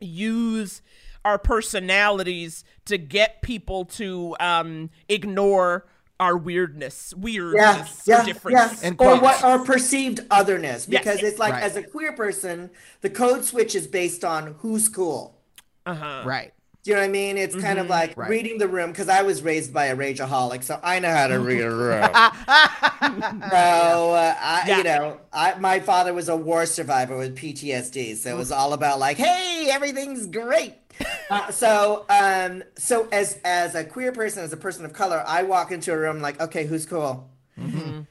use 0.00 0.82
our 1.24 1.38
personalities 1.38 2.64
to 2.84 2.98
get 2.98 3.42
people 3.42 3.84
to 3.84 4.36
um, 4.40 4.90
ignore 5.08 5.86
our 6.18 6.36
weirdness, 6.36 7.12
weirdness, 7.14 8.04
yeah, 8.06 8.22
or 8.22 8.24
difference. 8.24 8.82
In 8.82 8.96
or 8.98 9.20
what 9.20 9.44
or 9.44 9.58
perceived 9.64 10.20
otherness 10.30 10.86
Yes. 10.88 11.02
because 11.04 11.22
it's 11.22 11.38
like 11.38 11.52
Right. 11.52 11.62
as 11.62 11.76
a 11.76 11.82
queer 11.82 12.12
person, 12.12 12.70
the 13.02 13.10
code 13.10 13.44
switch 13.44 13.74
is 13.74 13.86
based 13.86 14.24
on 14.24 14.54
who's 14.60 14.88
cool. 14.88 15.38
right. 15.86 16.52
Do 16.86 16.90
you 16.92 16.94
know 16.98 17.02
what 17.02 17.08
I 17.08 17.10
mean? 17.10 17.36
It's 17.36 17.56
kind 17.56 17.80
of 17.80 17.88
like 17.88 18.16
Right. 18.16 18.30
reading 18.30 18.58
the 18.58 18.68
room 18.68 18.92
because 18.92 19.08
I 19.08 19.22
was 19.22 19.42
raised 19.42 19.74
by 19.74 19.86
a 19.86 19.96
rageaholic, 19.96 20.62
so 20.62 20.78
I 20.84 21.00
know 21.00 21.10
how 21.10 21.26
to 21.26 21.40
read 21.40 21.62
a 21.64 21.68
room. 21.74 22.02
so 23.50 24.12
uh, 24.14 24.34
I, 24.40 24.62
Yeah. 24.68 24.78
you 24.78 24.84
know, 24.84 25.20
I, 25.32 25.58
my 25.58 25.80
father 25.80 26.14
was 26.14 26.28
a 26.28 26.36
war 26.36 26.64
survivor 26.64 27.16
with 27.16 27.36
PTSD, 27.36 28.14
so 28.14 28.30
it 28.30 28.36
was 28.36 28.52
all 28.52 28.72
about 28.72 29.00
like, 29.00 29.16
hey, 29.16 29.68
everything's 29.68 30.28
great. 30.28 30.74
uh, 31.30 31.50
so, 31.50 32.06
um, 32.08 32.62
so 32.76 33.08
as 33.10 33.40
as 33.44 33.74
a 33.74 33.82
queer 33.84 34.12
person, 34.12 34.44
as 34.44 34.52
a 34.52 34.56
person 34.56 34.84
of 34.84 34.92
color, 34.92 35.24
I 35.26 35.42
walk 35.42 35.72
into 35.72 35.92
a 35.92 35.98
room 35.98 36.20
like, 36.20 36.40
okay, 36.40 36.66
who's 36.66 36.86
cool? 36.86 37.28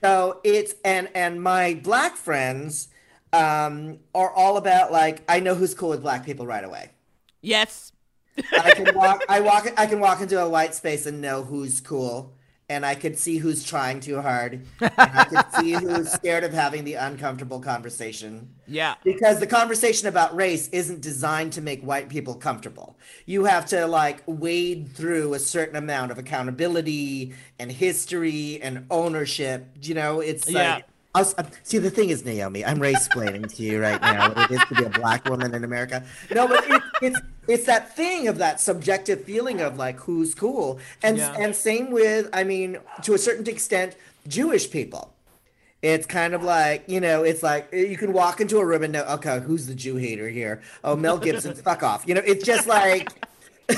So 0.04 0.42
it's 0.44 0.76
and 0.84 1.08
and 1.16 1.42
my 1.42 1.76
black 1.82 2.18
friends 2.18 2.90
um, 3.32 4.00
are 4.14 4.32
all 4.32 4.58
about 4.58 4.92
like, 4.92 5.24
I 5.30 5.40
know 5.40 5.56
who's 5.56 5.74
cool 5.74 5.90
with 5.90 6.02
black 6.02 6.26
people 6.26 6.46
right 6.46 6.64
away. 6.66 6.90
yes. 7.42 7.94
I 8.52 8.72
can 8.72 8.96
walk. 8.96 9.24
I 9.30 9.40
walk. 9.42 9.68
I 9.78 9.86
can 9.86 10.00
walk 10.00 10.22
into 10.22 10.42
a 10.42 10.48
white 10.50 10.76
space 10.76 11.06
and 11.06 11.22
know 11.22 11.44
who's 11.44 11.82
cool 11.82 12.34
and 12.68 12.86
I 12.86 12.96
could 12.96 13.18
see 13.18 13.38
who's 13.38 13.64
trying 13.64 14.00
too 14.00 14.22
hard. 14.22 14.66
And 14.82 14.92
I 14.98 15.24
could 15.26 15.46
see 15.60 15.74
who's 15.74 16.12
scared 16.12 16.44
of 16.44 16.52
having 16.52 16.84
the 16.84 16.96
uncomfortable 16.96 17.60
conversation. 17.60 18.50
Yeah. 18.68 18.96
Because 19.04 19.40
the 19.40 19.46
conversation 19.48 20.08
about 20.08 20.36
race 20.36 20.68
isn't 20.70 21.02
designed 21.02 21.54
to 21.54 21.62
make 21.62 21.82
white 21.84 22.10
people 22.10 22.34
comfortable. 22.34 22.98
You 23.28 23.46
have 23.46 23.68
to 23.68 23.86
like 23.86 24.24
wade 24.26 24.90
through 24.90 25.36
a 25.36 25.40
certain 25.40 25.76
amount 25.76 26.12
of 26.12 26.18
accountability 26.18 27.34
and 27.60 27.72
history 27.72 28.60
and 28.64 28.88
ownership. 28.90 29.70
You 29.82 29.94
know, 29.94 30.22
it's 30.22 30.50
Yeah. 30.50 30.76
like 30.76 30.86
I 31.16 31.22
uh, 31.22 31.44
see, 31.64 31.78
the 31.78 31.90
thing 31.90 32.10
is, 32.10 32.26
Naomi, 32.26 32.66
I'm 32.66 32.80
race 32.80 32.98
explaining 32.98 33.44
to 33.44 33.64
you 33.64 33.82
right 33.82 34.02
now 34.02 34.34
what 34.34 34.52
it 34.52 34.56
is 34.56 34.66
to 34.66 34.76
be 34.76 34.84
a 34.84 34.90
black 34.90 35.24
woman 35.30 35.56
in 35.56 35.64
America. 35.64 36.04
No, 36.34 36.46
but 36.48 36.64
it, 36.70 36.84
it's 37.02 37.20
it's 37.48 37.66
that 37.66 37.96
thing 37.96 38.28
of 38.28 38.38
that 38.40 38.60
subjective 38.60 39.24
feeling 39.24 39.62
of 39.62 39.78
like 39.78 39.98
who's 39.98 40.36
cool, 40.36 40.80
and 41.02 41.18
Yeah. 41.18 41.34
and 41.40 41.56
same 41.56 41.92
with, 41.92 42.30
I 42.34 42.44
mean, 42.44 42.78
to 43.04 43.14
a 43.14 43.18
certain 43.18 43.48
extent, 43.48 43.96
Jewish 44.28 44.70
people. 44.70 45.14
It's 45.82 46.06
kind 46.06 46.34
of 46.34 46.44
like 46.44 46.84
you 46.88 47.00
know, 47.00 47.24
it's 47.24 47.44
like 47.44 47.70
you 47.72 47.96
can 47.96 48.12
walk 48.12 48.42
into 48.42 48.58
a 48.58 48.66
room 48.66 48.84
and 48.84 48.92
know, 48.92 49.06
okay, 49.06 49.40
who's 49.40 49.68
the 49.68 49.76
Jew 49.76 49.96
hater 49.96 50.28
here? 50.28 50.62
Oh, 50.84 50.96
Mel 50.98 51.18
Gibson, 51.18 51.56
fuck 51.70 51.82
off. 51.82 52.04
You 52.06 52.16
know, 52.16 52.24
it's 52.26 52.44
just 52.44 52.68
like 52.68 53.10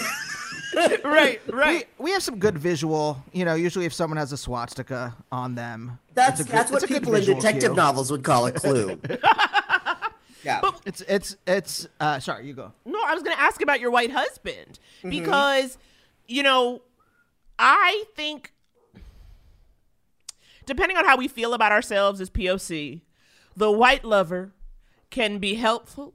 Right, 0.75 1.41
right. 1.53 1.87
We, 1.97 2.05
we 2.05 2.11
have 2.11 2.23
some 2.23 2.39
good 2.39 2.57
visual. 2.57 3.23
You 3.33 3.45
know, 3.45 3.55
usually 3.55 3.85
if 3.85 3.93
someone 3.93 4.17
has 4.17 4.31
a 4.31 4.37
swastika 4.37 5.15
on 5.31 5.55
them, 5.55 5.99
that's 6.13 6.41
good- 6.43 6.47
that's 6.51 6.71
what 6.71 6.83
it's 6.83 6.91
a 6.91 6.93
good 6.93 7.01
people 7.03 7.15
in 7.15 7.23
detective 7.25 7.71
cue. 7.71 7.75
novels 7.75 8.11
would 8.11 8.23
call 8.23 8.45
a 8.47 8.51
clue. 8.51 8.99
yeah. 10.43 10.61
It's 10.85 11.01
it's 11.01 11.37
it's. 11.45 11.87
Uh, 11.99 12.19
sorry, 12.19 12.47
you 12.47 12.53
go. 12.53 12.71
No, 12.85 12.99
I 13.05 13.13
was 13.13 13.23
going 13.23 13.35
to 13.35 13.41
ask 13.41 13.61
about 13.61 13.79
your 13.79 13.91
white 13.91 14.11
husband 14.11 14.79
Mm-hmm. 14.99 15.09
because, 15.09 15.77
you 16.27 16.41
know, 16.43 16.81
I 17.59 18.03
think 18.15 18.51
depending 20.65 20.97
on 20.97 21.05
how 21.05 21.15
we 21.17 21.27
feel 21.27 21.53
about 21.53 21.71
ourselves 21.71 22.19
as 22.19 22.29
POC, 22.29 23.01
the 23.55 23.71
white 23.71 24.03
lover 24.03 24.51
can 25.09 25.37
be 25.39 25.55
helpful 25.55 26.13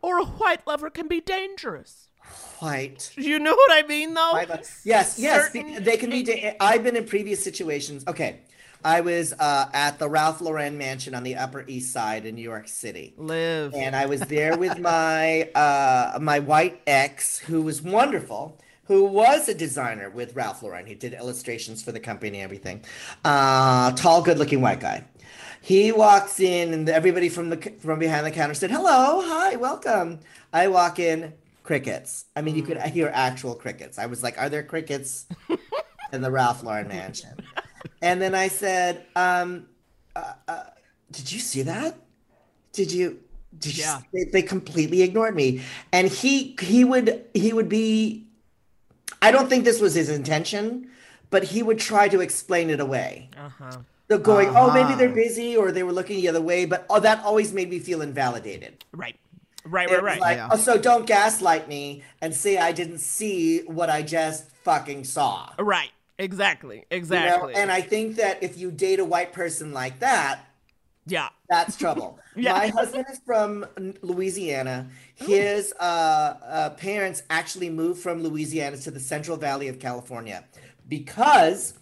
or 0.00 0.18
a 0.18 0.24
white 0.24 0.66
lover 0.66 0.90
can 0.90 1.08
be 1.08 1.20
dangerous. 1.20 2.08
White. 2.66 3.10
You 3.16 3.38
know 3.40 3.54
what 3.54 3.72
I 3.72 3.86
mean, 3.88 4.14
though? 4.14 4.32
Yes, 4.84 5.18
yes, 5.18 5.52
Certain- 5.52 5.82
they 5.82 5.96
can 5.96 6.10
be. 6.10 6.22
da- 6.22 6.56
I've 6.60 6.84
been 6.84 6.94
in 6.96 7.04
previous 7.06 7.42
situations. 7.42 8.04
Okay, 8.06 8.40
I 8.84 9.00
was 9.00 9.32
uh, 9.32 9.68
at 9.72 9.98
the 9.98 10.08
Ralph 10.08 10.40
Lauren 10.40 10.78
mansion 10.78 11.14
on 11.14 11.24
the 11.24 11.34
Upper 11.36 11.64
East 11.66 11.92
Side 11.92 12.24
in 12.24 12.36
New 12.36 12.42
York 12.42 12.68
City, 12.68 13.14
Live. 13.16 13.74
and 13.74 13.96
I 13.96 14.06
was 14.06 14.20
there 14.20 14.56
with 14.56 14.78
my 14.78 15.50
uh, 15.54 16.18
my 16.20 16.38
white 16.38 16.80
ex, 16.86 17.38
who 17.38 17.62
was 17.62 17.82
wonderful, 17.82 18.60
who 18.84 19.04
was 19.06 19.48
a 19.48 19.54
designer 19.54 20.08
with 20.08 20.36
Ralph 20.36 20.62
Lauren. 20.62 20.86
He 20.86 20.94
did 20.94 21.14
illustrations 21.14 21.82
for 21.82 21.90
the 21.90 22.00
company 22.00 22.38
and 22.38 22.44
everything. 22.44 22.84
Uh, 23.24 23.90
tall, 23.92 24.22
good-looking 24.22 24.60
white 24.60 24.78
guy. 24.80 25.02
He 25.60 25.90
walks 25.92 26.38
in, 26.40 26.74
and 26.74 26.88
everybody 26.88 27.28
from 27.28 27.50
the 27.50 27.56
from 27.80 27.98
behind 27.98 28.24
the 28.24 28.30
counter 28.30 28.54
said, 28.54 28.70
"Hello, 28.70 29.20
hi, 29.24 29.56
welcome." 29.56 30.20
I 30.52 30.68
walk 30.68 30.98
in, 30.98 31.32
crickets. 31.62 32.26
I 32.36 32.42
mean, 32.42 32.56
you 32.56 32.62
could 32.62 32.78
hear 32.80 33.10
actual 33.12 33.54
crickets. 33.54 33.98
I 33.98 34.06
was 34.06 34.22
like, 34.22 34.38
"Are 34.38 34.48
there 34.48 34.62
crickets 34.62 35.26
in 36.12 36.20
the 36.20 36.30
Ralph 36.30 36.62
Lauren 36.62 36.88
mansion?" 36.88 37.36
And 38.00 38.20
then 38.20 38.34
I 38.34 38.48
said, 38.48 39.06
um, 39.16 39.66
uh, 40.16 40.32
uh, 40.48 40.64
"Did 41.10 41.30
you 41.30 41.38
see 41.38 41.62
that? 41.62 41.96
Did 42.72 42.92
you?" 42.92 43.20
Did 43.58 43.76
you 43.76 43.84
Yeah. 43.84 44.00
they, 44.14 44.24
they 44.24 44.42
completely 44.42 45.02
ignored 45.02 45.36
me, 45.36 45.60
and 45.92 46.08
he 46.08 46.56
he 46.60 46.84
would 46.84 47.26
he 47.34 47.52
would 47.52 47.68
be. 47.68 48.26
I 49.20 49.30
don't 49.30 49.48
think 49.48 49.64
this 49.64 49.80
was 49.80 49.94
his 49.94 50.08
intention, 50.08 50.88
but 51.30 51.44
he 51.44 51.62
would 51.62 51.78
try 51.78 52.08
to 52.08 52.20
explain 52.20 52.70
it 52.70 52.80
away. 52.80 53.28
uh-huh. 53.36 53.78
They're 54.08 54.18
going, 54.18 54.48
oh, 54.48 54.72
maybe 54.72 54.80
Uh-huh. 54.92 54.96
they're 54.96 55.14
busy, 55.14 55.56
or 55.56 55.70
they 55.70 55.82
were 55.84 55.92
looking 55.92 56.16
the 56.16 56.28
other 56.28 56.40
way. 56.40 56.64
But 56.64 56.86
oh, 56.90 56.98
that 57.00 57.22
always 57.24 57.52
made 57.52 57.70
me 57.70 57.78
feel 57.78 58.02
invalidated. 58.02 58.84
Right. 58.92 59.16
Right, 59.64 59.88
right, 59.90 60.02
right. 60.02 60.20
like, 60.20 60.36
Yeah. 60.36 60.48
oh, 60.50 60.56
so 60.56 60.76
don't 60.76 61.06
gaslight 61.06 61.68
me 61.68 62.02
and 62.20 62.34
say 62.34 62.58
I 62.58 62.72
didn't 62.72 62.98
see 62.98 63.60
what 63.60 63.90
I 63.90 64.02
just 64.02 64.50
fucking 64.64 65.04
saw. 65.04 65.50
right. 65.58 65.90
Exactly. 66.18 66.76
You 66.76 66.82
know? 66.82 66.96
Exactly. 66.98 67.54
And 67.54 67.72
I 67.72 67.80
think 67.80 68.16
that 68.16 68.42
if 68.42 68.56
you 68.56 68.70
date 68.70 69.00
a 69.00 69.04
white 69.04 69.32
person 69.32 69.72
like 69.72 69.98
that, 70.00 70.40
yeah. 71.06 71.30
that's 71.48 71.76
trouble. 71.76 72.18
Yeah. 72.34 72.54
My 72.54 72.68
husband 72.68 73.04
is 73.12 73.20
from 73.26 73.66
Louisiana. 74.00 74.88
His 75.16 75.74
uh, 75.78 75.82
uh, 75.82 76.70
parents 76.70 77.22
actually 77.28 77.68
moved 77.68 78.00
from 78.00 78.22
Louisiana 78.22 78.78
to 78.78 78.90
the 78.90 79.00
Central 79.00 79.36
Valley 79.36 79.68
of 79.68 79.78
California 79.78 80.42
because 80.88 81.74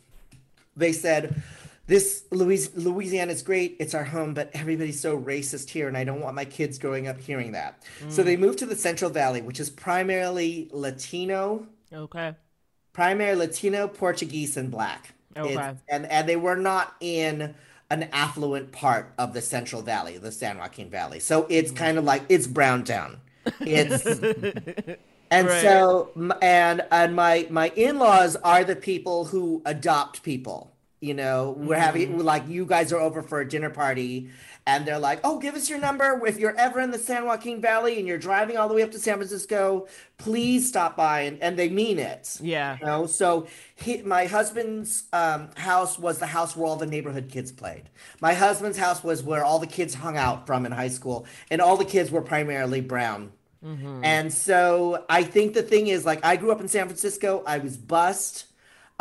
they 0.77 0.91
said, 0.93 1.41
"This 1.91 2.25
Louis- 2.31 2.71
Louisiana 2.77 3.33
is 3.33 3.43
great. 3.43 3.77
It's 3.81 3.95
our 3.95 4.05
home, 4.05 4.33
but 4.35 4.51
everybody's 4.55 5.01
so 5.01 5.19
racist 5.19 5.69
here, 5.71 5.89
and 5.89 5.97
I 5.97 6.05
don't 6.05 6.21
want 6.21 6.37
my 6.37 6.45
kids 6.47 6.79
growing 6.79 7.09
up 7.09 7.21
hearing 7.21 7.53
that." 7.53 7.83
So 8.09 8.23
mm. 8.23 8.27
they 8.27 8.37
moved 8.37 8.59
to 8.61 8.67
the 8.67 8.77
Central 8.77 9.11
Valley, 9.11 9.43
which 9.43 9.61
is 9.61 9.71
primarily 9.71 10.69
Latino, 10.73 11.67
Okay. 11.93 12.35
primarily 12.93 13.47
Latino, 13.47 13.89
Portuguese, 13.89 14.57
and 14.57 14.71
Black. 14.71 15.15
Okay. 15.37 15.53
It's- 15.55 15.77
and 15.89 16.07
and 16.07 16.29
they 16.29 16.37
were 16.37 16.57
not 16.57 16.95
in 17.01 17.55
an 17.91 18.09
affluent 18.13 18.71
part 18.73 19.13
of 19.19 19.33
the 19.35 19.41
Central 19.43 19.83
Valley, 19.83 20.17
the 20.19 20.31
San 20.33 20.59
Joaquin 20.59 20.91
Valley. 20.91 21.21
So 21.21 21.47
it's 21.51 21.73
mm. 21.73 21.77
kind 21.77 21.99
of 21.99 22.05
like 22.05 22.23
it's 22.29 22.47
Brown 22.47 22.85
Town. 22.85 23.21
It's 23.65 24.07
and 25.31 25.49
Right. 25.49 25.63
so 25.63 26.11
and 26.43 26.83
and 26.91 27.17
my 27.17 27.47
my 27.51 27.71
in-laws 27.77 28.37
are 28.37 28.65
the 28.65 28.77
people 28.77 29.27
who 29.27 29.63
adopt 29.65 30.23
people. 30.23 30.70
You 31.01 31.15
know, 31.15 31.55
we're 31.57 31.79
having 31.79 32.19
like 32.19 32.47
you 32.47 32.67
guys 32.67 32.93
are 32.93 33.01
over 33.01 33.23
for 33.23 33.41
a 33.41 33.49
dinner 33.49 33.71
party 33.71 34.31
and 34.67 34.87
they're 34.87 34.99
like, 34.99 35.21
"Oh, 35.25 35.39
give 35.39 35.55
us 35.55 35.71
your 35.71 35.79
number 35.79 36.27
if 36.27 36.39
you're 36.39 36.57
ever 36.57 36.79
in 36.81 36.91
the 36.91 36.99
San 36.99 37.25
Joaquin 37.25 37.61
Valley 37.63 37.99
and 37.99 38.07
you're 38.07 38.19
driving 38.19 38.59
all 38.59 38.69
the 38.69 38.75
way 38.75 38.83
up 38.83 38.91
to 38.93 38.99
San 38.99 39.17
Francisco, 39.17 39.87
please 40.19 40.69
stop 40.69 40.97
by." 40.97 41.23
And 41.23 41.41
and 41.43 41.59
they 41.59 41.71
mean 41.71 41.99
it. 41.99 42.39
Yeah. 42.43 42.77
You 42.79 42.87
know, 42.87 43.07
so 43.07 43.47
he, 43.77 44.03
my 44.03 44.27
husband's 44.27 45.05
um, 45.15 45.49
house 45.57 45.99
was 45.99 46.19
the 46.19 46.27
house 46.27 46.55
where 46.55 46.67
all 46.67 46.77
the 46.77 46.87
neighborhood 46.87 47.31
kids 47.31 47.51
played. 47.51 47.85
My 48.21 48.35
husband's 48.35 48.77
house 48.79 49.03
was 49.03 49.23
where 49.23 49.43
all 49.45 49.59
the 49.59 49.67
kids 49.67 49.95
hung 49.95 50.19
out 50.19 50.47
from 50.47 50.67
in 50.67 50.73
high 50.73 50.89
school, 50.89 51.27
and 51.51 51.63
all 51.63 51.79
the 51.79 51.85
kids 51.87 52.11
were 52.11 52.23
primarily 52.23 52.83
brown. 52.83 53.33
And 54.05 54.33
so 54.33 55.05
I 55.09 55.23
think 55.23 55.55
the 55.55 55.63
thing 55.63 55.89
is, 55.89 56.05
like, 56.07 56.25
I 56.25 56.37
grew 56.37 56.51
up 56.53 56.61
in 56.61 56.69
San 56.69 56.87
Francisco. 56.87 57.43
I 57.47 57.59
was 57.59 57.77
bussed. 57.77 58.47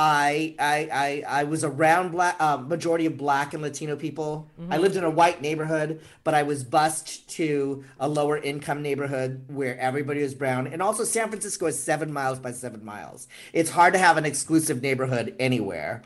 I 0.02 0.56
I 0.58 1.24
I, 1.28 1.40
I 1.42 1.44
was 1.44 1.66
around 1.66 2.12
black 2.12 2.38
uh, 2.40 2.56
majority 2.58 3.06
of 3.06 3.18
black 3.18 3.54
and 3.54 3.62
Latino 3.62 3.98
people. 3.98 4.50
I 4.70 4.78
lived 4.78 4.96
in 4.96 5.04
a 5.04 5.10
white 5.10 5.42
neighborhood, 5.42 6.00
but 6.24 6.34
I 6.34 6.44
was 6.44 6.64
bussed 6.64 7.30
to 7.32 7.84
a 8.00 8.08
lower 8.08 8.38
income 8.38 8.82
neighborhood 8.82 9.44
where 9.50 9.78
everybody 9.78 10.22
was 10.24 10.34
brown. 10.34 10.68
And 10.68 10.82
also, 10.82 11.04
San 11.04 11.28
Francisco 11.28 11.66
is 11.66 11.78
seven 11.78 12.14
miles 12.14 12.40
by 12.40 12.54
seven 12.54 12.84
miles. 12.86 13.28
It's 13.52 13.70
hard 13.72 13.92
to 13.94 14.00
have 14.00 14.16
an 14.16 14.24
exclusive 14.26 14.82
neighborhood 14.82 15.36
anywhere. 15.38 16.04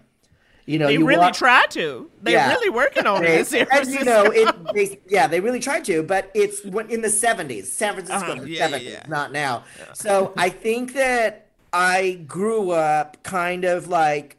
You 0.66 0.80
know, 0.80 0.88
They 0.88 0.94
you 0.94 1.06
really 1.06 1.20
walk- 1.20 1.34
try 1.36 1.66
to. 1.72 2.10
They're 2.22 2.34
Yeah. 2.36 2.48
really 2.54 2.70
working 2.70 3.06
on 3.06 3.22
they, 3.22 3.38
this. 3.40 3.50
San 3.50 3.68
and, 3.70 3.88
you 3.90 4.06
know, 4.06 4.24
it, 4.34 4.56
they, 4.74 5.00
yeah, 5.10 5.28
they 5.28 5.42
really 5.42 5.60
tried 5.60 5.84
to, 5.86 6.02
but 6.04 6.32
it's 6.34 6.62
in 6.62 7.02
the 7.02 7.10
70s, 7.10 7.66
San 7.66 7.94
Francisco, 7.96 8.16
Uh-huh. 8.22 8.32
in 8.32 8.40
the 8.46 8.50
Yeah, 8.50 8.68
yeah, 8.70 8.78
70s, 8.80 8.92
yeah. 8.92 9.06
not 9.10 9.34
now. 9.34 9.66
So 9.94 10.34
I 10.38 10.48
think 10.50 10.94
that 10.94 11.43
I 11.74 12.24
grew 12.28 12.72
up 12.72 13.24
kind 13.24 13.66
of 13.66 13.88
like 13.88 14.38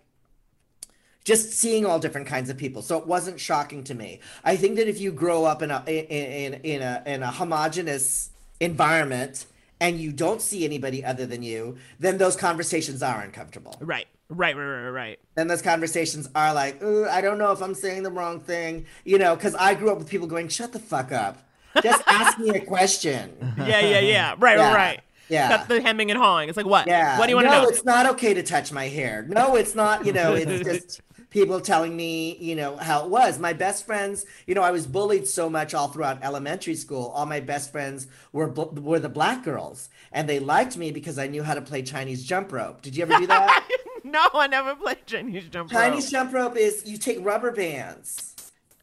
just 1.24 1.52
seeing 1.52 1.84
all 1.84 1.98
different 1.98 2.26
kinds 2.26 2.50
of 2.50 2.56
people. 2.56 2.82
So 2.82 2.98
it 2.98 3.06
wasn't 3.06 3.40
shocking 3.40 3.82
to 3.84 3.94
me. 3.94 4.20
I 4.44 4.56
think 4.56 4.76
that 4.76 4.88
if 4.88 5.00
you 5.00 5.10
grow 5.10 5.44
up 5.44 5.62
in 5.62 5.70
a 5.70 5.82
in, 5.86 6.04
in, 6.06 6.60
in 6.62 6.82
a 6.82 7.02
in 7.06 7.22
a 7.22 7.30
homogenous 7.30 8.30
environment 8.60 9.46
and 9.80 9.98
you 9.98 10.12
don't 10.12 10.40
see 10.40 10.64
anybody 10.64 11.04
other 11.04 11.26
than 11.26 11.42
you, 11.42 11.76
then 11.98 12.18
those 12.18 12.36
conversations 12.36 13.02
are 13.02 13.20
uncomfortable 13.20 13.76
Right. 13.80 14.06
Right, 14.30 14.56
right, 14.56 14.64
right, 14.64 14.88
right. 14.88 15.18
then 15.34 15.48
those 15.48 15.60
conversations 15.60 16.30
are 16.34 16.54
like, 16.54 16.82
I 16.82 17.20
don't 17.20 17.36
know 17.36 17.52
if 17.52 17.60
I'm 17.60 17.74
saying 17.74 18.04
the 18.04 18.10
wrong 18.10 18.40
thing, 18.40 18.86
you 19.04 19.18
know, 19.18 19.36
because 19.36 19.54
I 19.54 19.74
grew 19.74 19.90
up 19.92 19.98
with 19.98 20.08
people 20.08 20.26
going, 20.26 20.48
shut 20.48 20.72
the 20.72 20.78
fuck 20.78 21.12
up. 21.12 21.46
Just 21.82 22.02
ask 22.06 22.38
me 22.38 22.48
a 22.50 22.60
question. 22.64 23.54
Yeah, 23.58 23.80
yeah, 23.80 23.98
yeah. 24.00 24.34
Right, 24.38 24.56
Yeah. 24.56 24.68
right, 24.68 24.74
right. 24.74 25.00
Yeah. 25.34 25.48
Got 25.48 25.68
the 25.68 25.80
hemming 25.80 26.10
and 26.10 26.18
hawing. 26.18 26.48
It's 26.48 26.56
like, 26.56 26.66
what? 26.66 26.86
Yeah. 26.86 27.18
What 27.18 27.26
do 27.26 27.30
you 27.30 27.36
want 27.36 27.48
to 27.48 27.52
no, 27.52 27.62
know? 27.62 27.68
it's 27.68 27.84
not 27.84 28.06
okay 28.06 28.34
to 28.34 28.42
touch 28.42 28.72
my 28.72 28.88
hair. 28.88 29.26
No, 29.28 29.56
it's 29.56 29.74
not, 29.74 30.06
you 30.06 30.12
know, 30.12 30.34
it's 30.34 30.64
just 30.70 31.00
people 31.30 31.60
telling 31.60 31.96
me, 31.96 32.36
you 32.36 32.54
know, 32.54 32.76
how 32.76 33.04
it 33.04 33.10
was. 33.10 33.38
My 33.38 33.52
best 33.52 33.84
friends, 33.84 34.24
you 34.46 34.54
know, 34.54 34.62
I 34.62 34.70
was 34.70 34.86
bullied 34.86 35.26
so 35.26 35.50
much 35.50 35.74
all 35.74 35.88
throughout 35.88 36.22
elementary 36.22 36.76
school. 36.76 37.08
All 37.08 37.26
my 37.26 37.40
best 37.40 37.72
friends 37.72 38.06
were 38.32 38.48
were 38.48 39.00
the 39.00 39.08
black 39.08 39.42
girls, 39.42 39.88
and 40.12 40.28
they 40.28 40.38
liked 40.38 40.76
me 40.76 40.92
because 40.92 41.18
I 41.18 41.26
knew 41.26 41.42
how 41.42 41.54
to 41.54 41.62
play 41.62 41.82
Chinese 41.82 42.24
jump 42.24 42.52
rope. 42.52 42.80
Did 42.82 42.96
you 42.96 43.02
ever 43.02 43.18
do 43.18 43.26
that? 43.26 43.68
no, 44.04 44.28
I 44.34 44.46
never 44.46 44.76
played 44.76 45.04
Chinese 45.06 45.48
jump 45.50 45.72
rope. 45.72 45.80
Chinese 45.80 46.10
jump 46.10 46.32
rope 46.32 46.56
is 46.56 46.86
you 46.86 46.96
take 46.96 47.18
rubber 47.24 47.50
bands 47.50 48.34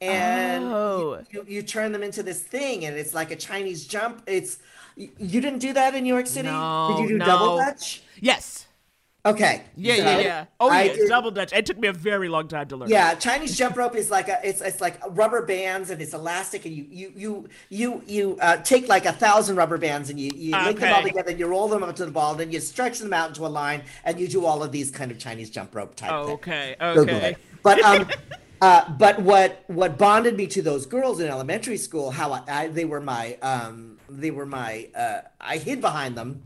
and 0.01 0.65
Oh. 0.65 1.21
you, 1.29 1.45
you 1.47 1.61
turn 1.61 1.91
them 1.91 2.03
into 2.03 2.23
this 2.23 2.41
thing, 2.41 2.85
and 2.85 2.97
it's 2.97 3.13
like 3.13 3.31
a 3.31 3.35
Chinese 3.35 3.85
jump. 3.85 4.23
It's 4.25 4.57
you 5.17 5.41
didn't 5.41 5.59
do 5.59 5.73
that 5.73 5.95
in 5.95 6.03
New 6.03 6.13
York 6.13 6.27
City. 6.27 6.49
No, 6.49 6.95
Did 6.95 7.03
you 7.03 7.07
do 7.09 7.17
no. 7.17 7.25
double 7.25 7.57
dutch? 7.57 8.03
Yes. 8.19 8.67
Okay. 9.23 9.61
Yeah, 9.75 9.95
so 9.95 10.01
yeah, 10.01 10.19
yeah. 10.19 10.45
Oh 10.59 10.71
yeah, 10.71 10.93
did- 10.93 11.07
double 11.07 11.29
dutch. 11.29 11.53
It 11.53 11.67
took 11.67 11.77
me 11.77 11.87
a 11.87 11.93
very 11.93 12.27
long 12.27 12.47
time 12.47 12.67
to 12.69 12.75
learn. 12.75 12.89
Yeah, 12.89 13.13
Chinese 13.13 13.55
jump 13.55 13.77
rope 13.77 13.95
is 13.95 14.09
like 14.09 14.27
a 14.29 14.39
it's 14.43 14.61
it's 14.61 14.81
like 14.81 14.99
rubber 15.15 15.45
bands 15.45 15.91
and 15.91 16.01
it's 16.01 16.15
elastic 16.15 16.65
and 16.65 16.75
you 16.75 16.87
you 16.89 17.13
you 17.15 17.49
you 17.69 18.03
you 18.07 18.37
uh, 18.41 18.57
take 18.57 18.87
like 18.87 19.05
a 19.05 19.11
thousand 19.11 19.57
rubber 19.57 19.77
bands 19.77 20.09
and 20.09 20.19
you 20.19 20.31
you 20.33 20.57
link 20.57 20.79
them 20.79 20.93
all 20.95 21.03
together 21.03 21.29
and 21.29 21.39
you 21.39 21.45
roll 21.45 21.67
them 21.67 21.83
up 21.83 21.95
to 21.97 22.05
the 22.05 22.11
ball 22.11 22.31
and 22.31 22.39
then 22.39 22.51
you 22.51 22.59
stretch 22.59 22.97
them 22.97 23.13
out 23.13 23.29
into 23.29 23.45
a 23.45 23.47
line 23.47 23.83
and 24.05 24.19
you 24.19 24.27
do 24.27 24.43
all 24.43 24.63
of 24.63 24.71
these 24.71 24.89
kind 24.89 25.11
of 25.11 25.19
Chinese 25.19 25.51
jump 25.51 25.75
rope 25.75 25.93
type 25.93 26.09
things. 26.09 26.29
Okay. 26.31 26.75
Google 26.79 27.15
Okay. 27.15 27.35
But 27.61 27.79
um, 27.83 28.09
uh, 28.61 28.89
but 28.89 29.21
what 29.21 29.63
what 29.67 29.99
bonded 29.99 30.35
me 30.35 30.47
to 30.47 30.63
those 30.63 30.87
girls 30.87 31.19
in 31.19 31.27
elementary 31.27 31.77
school? 31.77 32.09
How 32.09 32.33
I, 32.33 32.43
I 32.47 32.67
they 32.69 32.85
were 32.85 33.01
my 33.01 33.37
um, 33.43 33.99
they 34.11 34.31
were 34.31 34.45
my 34.45 34.89
uh, 34.95 35.21
I 35.39 35.57
hid 35.57 35.81
behind 35.81 36.15
them 36.15 36.43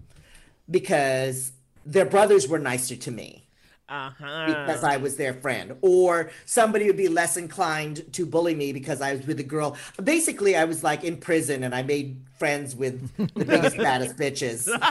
because 0.69 1.51
their 1.85 2.05
brothers 2.05 2.47
were 2.47 2.59
nicer 2.59 2.95
to 2.95 3.11
me 3.11 3.47
Uh 3.89 4.09
huh. 4.17 4.45
because 4.47 4.83
I 4.83 4.97
was 4.97 5.15
their 5.17 5.33
friend, 5.33 5.75
or 5.81 6.31
somebody 6.45 6.87
would 6.87 6.97
be 6.97 7.07
less 7.07 7.37
inclined 7.37 8.11
to 8.13 8.25
bully 8.25 8.55
me 8.55 8.73
because 8.73 9.01
I 9.01 9.13
was 9.15 9.27
with 9.27 9.39
a 9.39 9.43
girl. 9.43 9.77
Basically, 10.03 10.55
I 10.55 10.65
was 10.65 10.83
like 10.83 11.03
in 11.03 11.17
prison 11.17 11.63
and 11.63 11.73
I 11.75 11.83
made 11.83 12.17
friends 12.39 12.75
with 12.75 12.95
the 13.35 13.45
biggest, 13.45 13.77
baddest 13.87 14.17
bitches. 14.17 14.67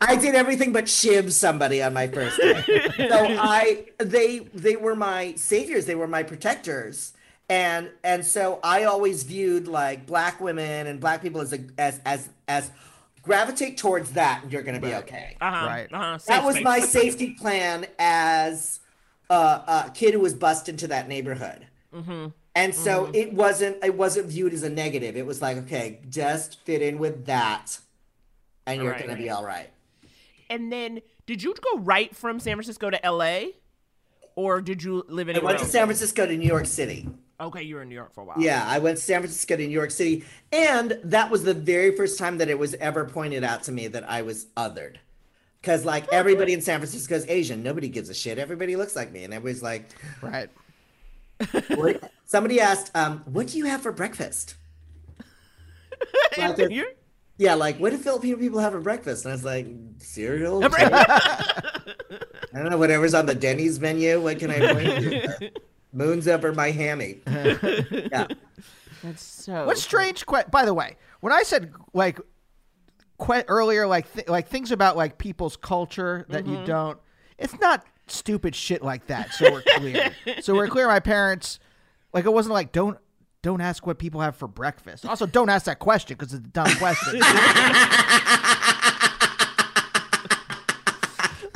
I 0.00 0.14
did 0.14 0.36
everything 0.36 0.72
but 0.72 0.88
shiv 0.88 1.32
somebody 1.32 1.82
on 1.82 1.92
my 1.92 2.06
first 2.06 2.36
day. 2.38 2.62
So 3.08 3.26
I 3.40 3.86
they 3.98 4.38
they 4.54 4.76
were 4.76 4.94
my 4.94 5.34
saviors, 5.34 5.86
they 5.86 5.96
were 5.96 6.06
my 6.06 6.22
protectors. 6.22 7.12
And 7.50 7.90
and 8.04 8.24
so 8.24 8.60
I 8.62 8.84
always 8.84 9.22
viewed 9.22 9.68
like 9.68 10.06
black 10.06 10.40
women 10.40 10.86
and 10.86 11.00
black 11.00 11.22
people 11.22 11.40
as 11.40 11.52
a 11.52 11.60
as 11.78 12.00
as 12.04 12.28
as 12.46 12.70
gravitate 13.22 13.76
towards 13.78 14.12
that 14.12 14.42
and 14.42 14.52
you're 14.52 14.62
gonna 14.62 14.80
be 14.80 14.94
okay. 14.94 15.36
Uh 15.40 15.50
huh. 15.52 15.66
Right. 15.66 15.88
Uh-huh. 15.92 16.18
That 16.26 16.44
was 16.44 16.56
space. 16.56 16.64
my 16.64 16.80
safety 16.80 17.30
plan 17.38 17.86
as 17.98 18.80
a, 19.30 19.34
a 19.34 19.92
kid 19.94 20.14
who 20.14 20.20
was 20.20 20.34
bussed 20.34 20.68
into 20.68 20.86
that 20.88 21.08
neighborhood. 21.08 21.66
Mm-hmm. 21.94 22.26
And 22.54 22.74
so 22.74 23.10
it 23.14 23.32
wasn't 23.32 23.82
it 23.84 23.94
wasn't 23.94 24.26
viewed 24.26 24.52
as 24.52 24.62
a 24.62 24.68
negative. 24.70 25.16
It 25.16 25.24
was 25.24 25.40
like, 25.40 25.56
okay, 25.58 26.00
just 26.10 26.60
fit 26.64 26.82
in 26.82 26.98
with 26.98 27.26
that, 27.26 27.78
and 28.66 28.82
you're 28.82 28.92
Right. 28.92 29.06
gonna 29.06 29.16
be 29.18 29.30
all 29.30 29.44
right. 29.44 29.70
And 30.50 30.72
then, 30.72 31.00
did 31.26 31.42
you 31.42 31.54
go 31.54 31.78
right 31.78 32.14
from 32.16 32.40
San 32.40 32.56
Francisco 32.56 32.90
to 32.90 33.04
L.A. 33.06 33.52
or 34.34 34.60
did 34.60 34.82
you 34.82 35.04
live 35.08 35.28
I 35.28 35.32
anywhere? 35.32 35.46
went 35.48 35.58
to? 35.60 35.64
San 35.66 35.84
Francisco 35.86 36.26
to 36.26 36.36
New 36.36 36.46
York 36.48 36.66
City. 36.66 37.08
Okay, 37.40 37.62
you 37.62 37.76
were 37.76 37.82
in 37.82 37.88
New 37.88 37.94
York 37.94 38.12
for 38.12 38.22
a 38.22 38.24
while. 38.24 38.36
Yeah, 38.40 38.64
I 38.66 38.78
went 38.80 38.98
to 38.98 39.02
San 39.02 39.20
Francisco 39.20 39.56
to 39.56 39.64
New 39.66 39.72
York 39.72 39.92
City, 39.92 40.24
and 40.50 40.98
that 41.04 41.30
was 41.30 41.44
the 41.44 41.54
very 41.54 41.94
first 41.96 42.18
time 42.18 42.38
that 42.38 42.48
it 42.48 42.58
was 42.58 42.74
ever 42.74 43.04
pointed 43.04 43.44
out 43.44 43.62
to 43.64 43.72
me 43.72 43.86
that 43.88 44.08
I 44.10 44.22
was 44.22 44.46
othered. 44.56 44.96
Because 45.60 45.84
like 45.84 46.06
everybody 46.12 46.52
in 46.52 46.60
San 46.60 46.80
Francisco 46.80 47.14
is 47.14 47.24
Asian, 47.28 47.62
nobody 47.62 47.88
gives 47.88 48.08
a 48.08 48.14
shit. 48.14 48.38
Everybody 48.38 48.74
looks 48.76 48.96
like 48.96 49.12
me, 49.12 49.22
and 49.24 49.32
everybody's 49.32 49.62
like, 49.62 49.88
Right. 50.20 50.50
what? 51.76 52.10
somebody 52.26 52.60
asked, 52.60 52.90
um, 52.96 53.22
"What 53.26 53.46
do 53.48 53.58
you 53.58 53.66
have 53.66 53.82
for 53.82 53.92
breakfast?" 53.92 54.54
And 56.38 56.56
Like, 56.58 56.70
you're- 56.70 56.92
Yeah, 57.38 57.54
like 57.54 57.78
what 57.78 57.90
do 57.90 57.98
Filipino 57.98 58.36
people 58.36 58.58
have 58.60 58.72
for 58.72 58.80
breakfast? 58.80 59.24
And 59.24 59.30
I 59.32 59.34
was 59.34 59.44
like, 59.44 59.66
cereal. 59.98 60.64
I 60.64 61.82
don't 62.52 62.70
know, 62.70 62.78
whatever's 62.78 63.14
on 63.14 63.26
the 63.26 63.34
Denny's 63.34 63.78
menu. 63.78 64.20
What 64.20 64.38
can 64.40 64.50
I 64.50 64.72
point 64.72 64.84
to? 65.40 65.50
Moons 65.92 66.28
over 66.28 66.48
or 66.48 66.52
my 66.54 66.70
hammy. 66.70 67.20
Yeah. 67.26 68.26
That's 69.02 69.22
so. 69.22 69.64
What's 69.66 69.80
strange? 69.82 70.26
Que- 70.26 70.44
by 70.50 70.64
the 70.64 70.74
way, 70.74 70.96
when 71.20 71.32
I 71.32 71.42
said 71.44 71.72
like 71.94 72.18
que- 73.24 73.44
earlier, 73.48 73.86
like 73.86 74.12
th- 74.12 74.28
like 74.28 74.48
things 74.48 74.72
about 74.72 74.96
like 74.96 75.18
people's 75.18 75.56
culture 75.56 76.26
that 76.30 76.44
Mm-hmm. 76.44 76.54
you 76.54 76.64
don't, 76.66 76.98
it's 77.38 77.58
not 77.60 77.84
stupid 78.08 78.54
shit 78.56 78.82
like 78.82 79.06
that. 79.06 79.32
So 79.34 79.52
we're 79.52 79.62
clear. 79.62 80.14
so 80.40 80.54
we're 80.54 80.66
clear. 80.68 80.88
My 80.88 80.98
parents, 81.00 81.60
like, 82.12 82.24
it 82.24 82.32
wasn't 82.32 82.54
like 82.54 82.72
don't 82.72 82.98
don't 83.42 83.60
ask 83.60 83.86
what 83.86 83.98
people 84.00 84.20
have 84.20 84.34
for 84.34 84.48
breakfast. 84.48 85.06
Also, 85.06 85.26
don't 85.26 85.48
ask 85.48 85.66
that 85.66 85.78
question 85.78 86.16
because 86.18 86.34
it's 86.34 86.44
a 86.44 86.48
dumb 86.50 86.74
question. 86.76 87.20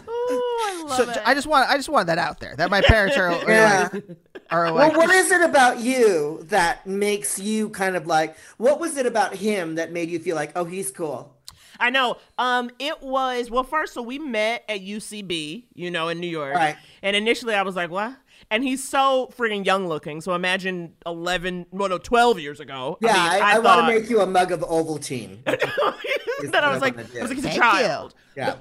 Oh, 0.08 0.78
I 0.78 0.81
love 0.98 1.14
so 1.14 1.20
it. 1.20 1.22
I 1.26 1.34
just 1.34 1.46
want 1.46 1.68
I 1.70 1.76
just 1.76 1.88
wanted 1.88 2.06
that 2.08 2.18
out 2.18 2.40
there 2.40 2.54
that 2.56 2.70
my 2.70 2.80
parents 2.82 3.16
are 3.16 3.28
are 3.32 3.50
Yeah. 3.50 3.88
like, 3.92 4.04
are 4.50 4.64
Well, 4.64 4.74
like 4.74 4.96
what 4.96 5.10
is 5.10 5.30
it 5.30 5.40
about 5.42 5.80
you 5.80 6.40
that 6.44 6.86
makes 6.86 7.38
you 7.38 7.70
kind 7.70 7.96
of 7.96 8.06
like? 8.06 8.36
What 8.58 8.80
was 8.80 8.96
it 8.96 9.06
about 9.06 9.34
him 9.34 9.76
that 9.76 9.92
made 9.92 10.10
you 10.10 10.18
feel 10.18 10.36
like, 10.36 10.52
oh, 10.56 10.64
he's 10.64 10.90
cool? 10.90 11.34
I 11.80 11.90
know. 11.90 12.18
Um, 12.38 12.70
it 12.78 13.02
was 13.02 13.50
well. 13.50 13.64
First, 13.64 13.94
so 13.94 14.02
we 14.02 14.18
met 14.18 14.62
at 14.68 14.80
UCB, 14.82 15.64
you 15.74 15.90
know, 15.90 16.08
in 16.08 16.20
New 16.20 16.28
York. 16.28 16.54
Right. 16.54 16.76
And 17.02 17.16
initially, 17.16 17.54
I 17.54 17.62
was 17.62 17.74
like, 17.74 17.90
"What?" 17.90 18.14
And 18.52 18.62
he's 18.62 18.86
so 18.86 19.30
freaking 19.34 19.64
young 19.64 19.88
looking. 19.88 20.20
So 20.20 20.34
imagine 20.34 20.92
eleven, 21.06 21.64
well, 21.70 21.88
no, 21.88 21.96
twelve 21.96 22.38
years 22.38 22.60
ago. 22.60 22.98
Yeah, 23.00 23.14
I, 23.16 23.38
I, 23.38 23.50
I, 23.50 23.54
thought, 23.54 23.64
want 23.64 23.94
to 23.94 24.00
make 24.00 24.10
you 24.10 24.20
a 24.20 24.26
mug 24.26 24.52
of 24.52 24.60
Ovaltine. 24.60 25.42
that 25.44 26.62
I 26.62 26.70
was 26.70 26.82
like, 26.82 26.98
I 26.98 27.00
I 27.00 27.22
was 27.22 27.30
like, 27.30 27.36
he's 27.36 27.44
a 27.44 27.48
Thank 27.48 27.62
child. 27.62 28.14
Yeah. 28.36 28.56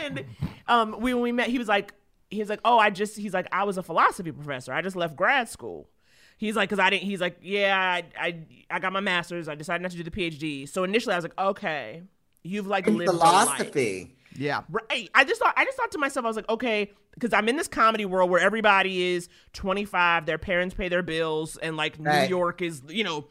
and 0.00 0.24
um, 0.66 0.96
we, 0.98 1.14
when 1.14 1.22
we 1.22 1.32
met, 1.32 1.48
he 1.48 1.58
was 1.58 1.68
like, 1.68 1.94
he 2.30 2.40
was 2.40 2.48
like, 2.48 2.60
oh, 2.64 2.78
I 2.78 2.90
just, 2.90 3.16
he's 3.16 3.32
like, 3.32 3.46
I 3.52 3.64
was 3.64 3.78
a 3.78 3.82
philosophy 3.82 4.32
professor. 4.32 4.72
I 4.72 4.82
just 4.82 4.96
left 4.96 5.16
grad 5.16 5.48
school. 5.48 5.88
He's 6.36 6.56
like, 6.56 6.68
cause 6.68 6.78
I 6.78 6.90
didn't. 6.90 7.02
He's 7.04 7.20
like, 7.20 7.38
yeah, 7.40 7.76
I, 7.78 8.04
I, 8.18 8.44
I 8.70 8.78
got 8.78 8.92
my 8.92 9.00
master's. 9.00 9.48
I 9.48 9.54
decided 9.54 9.82
not 9.82 9.90
to 9.92 9.96
do 9.96 10.02
the 10.02 10.10
PhD. 10.10 10.68
So 10.68 10.84
initially, 10.84 11.14
I 11.14 11.16
was 11.18 11.24
like, 11.24 11.38
okay, 11.38 12.02
you've 12.42 12.66
like 12.66 12.86
In 12.86 12.96
lived 12.96 13.12
your 13.12 13.20
life. 13.20 13.48
philosophy. 13.48 14.16
Yeah. 14.36 14.62
Right. 14.68 15.08
I 15.14 15.24
just 15.24 15.40
thought 15.40 15.54
I 15.56 15.64
just 15.64 15.76
thought 15.76 15.90
to 15.92 15.98
myself, 15.98 16.24
I 16.24 16.28
was 16.28 16.36
like, 16.36 16.48
okay, 16.48 16.90
because 17.14 17.32
I'm 17.32 17.48
in 17.48 17.56
this 17.56 17.68
comedy 17.68 18.04
world 18.04 18.30
where 18.30 18.40
everybody 18.40 19.14
is 19.14 19.28
25, 19.54 20.26
their 20.26 20.38
parents 20.38 20.74
pay 20.74 20.88
their 20.88 21.02
bills, 21.02 21.56
and 21.56 21.76
like 21.76 21.98
New 21.98 22.10
York 22.28 22.62
is, 22.62 22.82
you 22.88 23.04
know, 23.04 23.26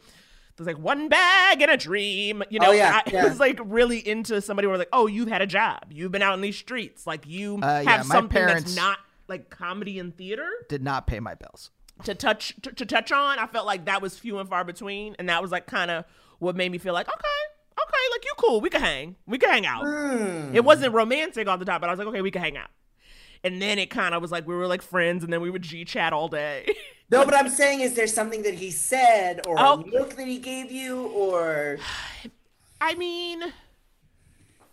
there's 0.55 0.67
like 0.67 0.79
one 0.79 1.07
bag 1.09 1.61
and 1.61 1.71
a 1.71 1.77
dream. 1.77 2.43
You 2.49 2.59
know, 2.59 2.69
Oh, 2.69 2.71
yeah, 2.71 3.01
I 3.05 3.09
yeah. 3.11 3.23
was 3.25 3.39
like 3.39 3.59
really 3.63 4.05
into 4.05 4.41
somebody 4.41 4.67
where 4.67 4.77
like, 4.77 4.89
oh, 4.91 5.07
you've 5.07 5.29
had 5.29 5.41
a 5.41 5.47
job, 5.47 5.83
you've 5.91 6.11
been 6.11 6.21
out 6.23 6.33
in 6.33 6.41
these 6.41 6.57
streets, 6.57 7.05
like 7.07 7.25
you 7.27 7.59
Uh, 7.61 7.67
have 7.77 7.85
yeah, 7.85 8.01
something 8.01 8.29
parents- 8.41 8.63
that's 8.63 8.75
not 8.75 8.97
like 9.27 9.49
comedy 9.49 9.99
and 9.99 10.15
theater 10.17 10.49
Did 10.69 10.81
not 10.83 11.05
pay 11.05 11.19
my 11.19 11.35
bills. 11.35 11.69
to 12.05 12.15
touch 12.15 12.55
to, 12.61 12.71
to 12.71 12.85
touch 12.85 13.11
on. 13.11 13.39
I 13.39 13.45
felt 13.47 13.65
like 13.65 13.85
that 13.85 14.01
was 14.01 14.17
few 14.17 14.39
and 14.39 14.49
far 14.49 14.63
between, 14.63 15.15
and 15.19 15.29
that 15.29 15.41
was 15.41 15.51
like 15.51 15.67
kind 15.67 15.91
of 15.91 16.05
what 16.39 16.55
made 16.55 16.71
me 16.71 16.77
feel 16.77 16.93
like, 16.93 17.07
okay, 17.07 17.17
okay, 17.79 18.03
like 18.11 18.23
you 18.25 18.31
cool, 18.37 18.61
we 18.61 18.69
can 18.69 18.81
hang, 18.81 19.15
we 19.25 19.37
can 19.37 19.49
hang 19.49 19.65
out. 19.65 19.83
Hmm. 19.85 20.55
It 20.55 20.63
wasn't 20.63 20.93
romantic 20.93 21.47
all 21.47 21.57
the 21.57 21.65
time, 21.65 21.79
but 21.81 21.89
I 21.89 21.93
was 21.93 21.99
like, 21.99 22.07
okay, 22.09 22.21
we 22.21 22.31
can 22.31 22.41
hang 22.41 22.57
out. 22.57 22.69
And 23.43 23.61
then 23.61 23.77
it 23.79 23.89
kind 23.91 24.15
of 24.15 24.21
was 24.21 24.31
like 24.31 24.47
we 24.47 24.55
were 24.55 24.67
like 24.67 24.81
friends, 24.81 25.23
and 25.23 25.31
then 25.31 25.41
we 25.41 25.49
would 25.51 25.61
G 25.61 25.85
chat 25.85 26.13
all 26.13 26.27
day. 26.27 26.67
No, 27.09 27.23
but 27.23 27.33
I'm 27.33 27.47
saying, 27.47 27.79
is 27.79 27.93
there 27.93 28.05
something 28.05 28.41
that 28.43 28.55
he 28.55 28.69
said 28.69 29.47
or 29.47 29.55
Oh. 29.57 29.75
a 29.75 29.97
look 29.97 30.17
that 30.17 30.27
he 30.27 30.39
gave 30.39 30.69
you, 30.73 31.03
or 31.07 31.77
I 32.81 32.95
mean, 32.95 33.41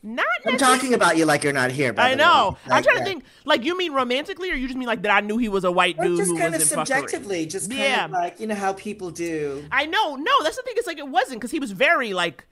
not. 0.02 0.26
I'm 0.44 0.58
talking 0.58 0.94
about 0.94 1.16
you 1.16 1.26
like 1.26 1.44
you're 1.44 1.52
not 1.52 1.70
here. 1.70 1.92
By 1.92 2.10
I 2.10 2.14
know. 2.16 2.50
way. 2.50 2.56
I'm 2.66 2.70
Like, 2.70 2.84
trying 2.84 2.98
to 2.98 3.04
think. 3.04 3.24
Like 3.44 3.64
you 3.64 3.78
mean 3.78 3.92
romantically, 3.92 4.50
or 4.50 4.54
you 4.54 4.66
just 4.66 4.76
mean 4.76 4.88
like 4.88 5.02
that? 5.02 5.12
I 5.12 5.20
knew 5.20 5.38
he 5.38 5.48
was 5.48 5.62
a 5.62 5.70
white 5.70 5.96
Or 5.98 6.04
dude 6.06 6.18
just 6.18 6.30
who 6.32 6.36
kind 6.38 6.54
of 6.54 6.60
was 6.60 6.72
in 6.72 6.78
fuckery? 6.78 6.86
subjectively, 6.88 7.46
just 7.46 7.70
kind 7.70 7.80
Yeah. 7.80 8.04
of 8.06 8.10
like 8.10 8.40
you 8.40 8.46
know 8.48 8.54
how 8.56 8.72
people 8.72 9.10
do. 9.12 9.64
I 9.70 9.86
know. 9.86 10.16
No, 10.16 10.32
that's 10.42 10.56
the 10.56 10.62
thing. 10.62 10.74
It's 10.76 10.86
like 10.88 10.98
it 10.98 11.06
wasn't 11.08 11.40
because 11.40 11.52
he 11.52 11.60
was 11.60 11.70
very 11.70 12.12
like, 12.14 12.46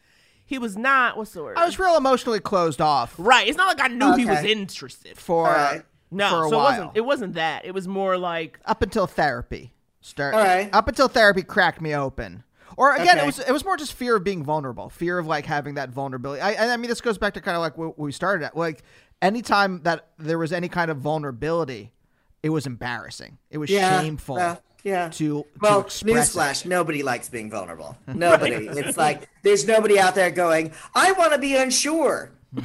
he 0.53 0.59
was 0.59 0.77
not. 0.77 1.17
What's 1.17 1.33
the 1.33 1.43
word? 1.43 1.57
I 1.57 1.65
was 1.65 1.79
real 1.79 1.97
emotionally 1.97 2.39
closed 2.41 2.81
off 2.83 3.15
Right. 3.19 3.49
It's 3.49 3.57
not 3.57 3.67
like 3.79 3.91
I 3.91 3.93
knew 3.93 4.15
he 4.17 4.27
was 4.27 4.45
interested. 4.45 5.17
for 5.17 5.47
All 5.49 5.53
right. 5.55 5.83
No, 6.11 6.29
for 6.29 6.45
a 6.45 6.49
so 6.51 6.57
while. 6.59 6.67
it 6.67 6.71
wasn't. 6.71 6.91
It 6.97 7.01
wasn't 7.01 7.35
that. 7.35 7.65
It 7.65 7.73
was 7.73 7.89
more 7.89 8.19
like 8.19 8.61
up 8.67 8.83
until 8.83 9.07
therapy. 9.07 9.73
Start 10.03 10.35
All 10.35 10.41
right. 10.41 10.69
up 10.75 10.87
until 10.89 11.09
therapy 11.09 11.43
cracked 11.43 11.81
me 11.81 11.95
open. 11.95 12.45
Or 12.77 12.95
again, 12.95 13.19
it 13.19 13.25
was 13.27 13.39
it 13.39 13.51
was 13.53 13.65
more 13.65 13.77
just 13.77 13.93
fear 13.95 14.17
of 14.17 14.25
being 14.25 14.45
vulnerable, 14.45 14.89
fear 14.91 15.19
of 15.19 15.27
like 15.27 15.47
having 15.47 15.75
that 15.75 15.89
vulnerability. 15.91 16.41
I, 16.43 16.73
I 16.73 16.77
mean, 16.77 16.89
this 16.89 17.01
goes 17.01 17.17
back 17.19 17.35
to 17.35 17.41
kind 17.41 17.55
of 17.57 17.61
like 17.63 17.79
what 17.79 17.99
we 17.99 18.13
started 18.13 18.45
at. 18.45 18.57
Like 18.57 18.83
anytime 19.23 19.83
that 19.85 20.09
there 20.19 20.39
was 20.39 20.53
any 20.53 20.69
kind 20.69 20.91
of 20.91 20.99
vulnerability, 20.99 21.93
it 22.43 22.49
was 22.51 22.67
embarrassing. 22.67 23.39
It 23.51 23.59
was 23.59 23.71
Yeah. 23.71 24.01
shameful. 24.01 24.37
well, 24.37 24.63
yeah. 24.83 25.09
to- 25.09 25.43
to 25.43 25.47
well, 25.61 25.81
express 25.81 26.35
newsflash: 26.35 26.67
nobody 26.67 27.03
likes 27.03 27.29
being 27.29 27.51
vulnerable. 27.51 27.97
Nobody. 28.07 28.55
it's 28.69 28.97
like 28.97 29.29
there's 29.43 29.67
nobody 29.67 29.99
out 29.99 30.15
there 30.15 30.31
going, 30.31 30.73
"I 30.95 31.13
want 31.13 31.33
to 31.33 31.39
be 31.39 31.57
unsure." 31.57 32.31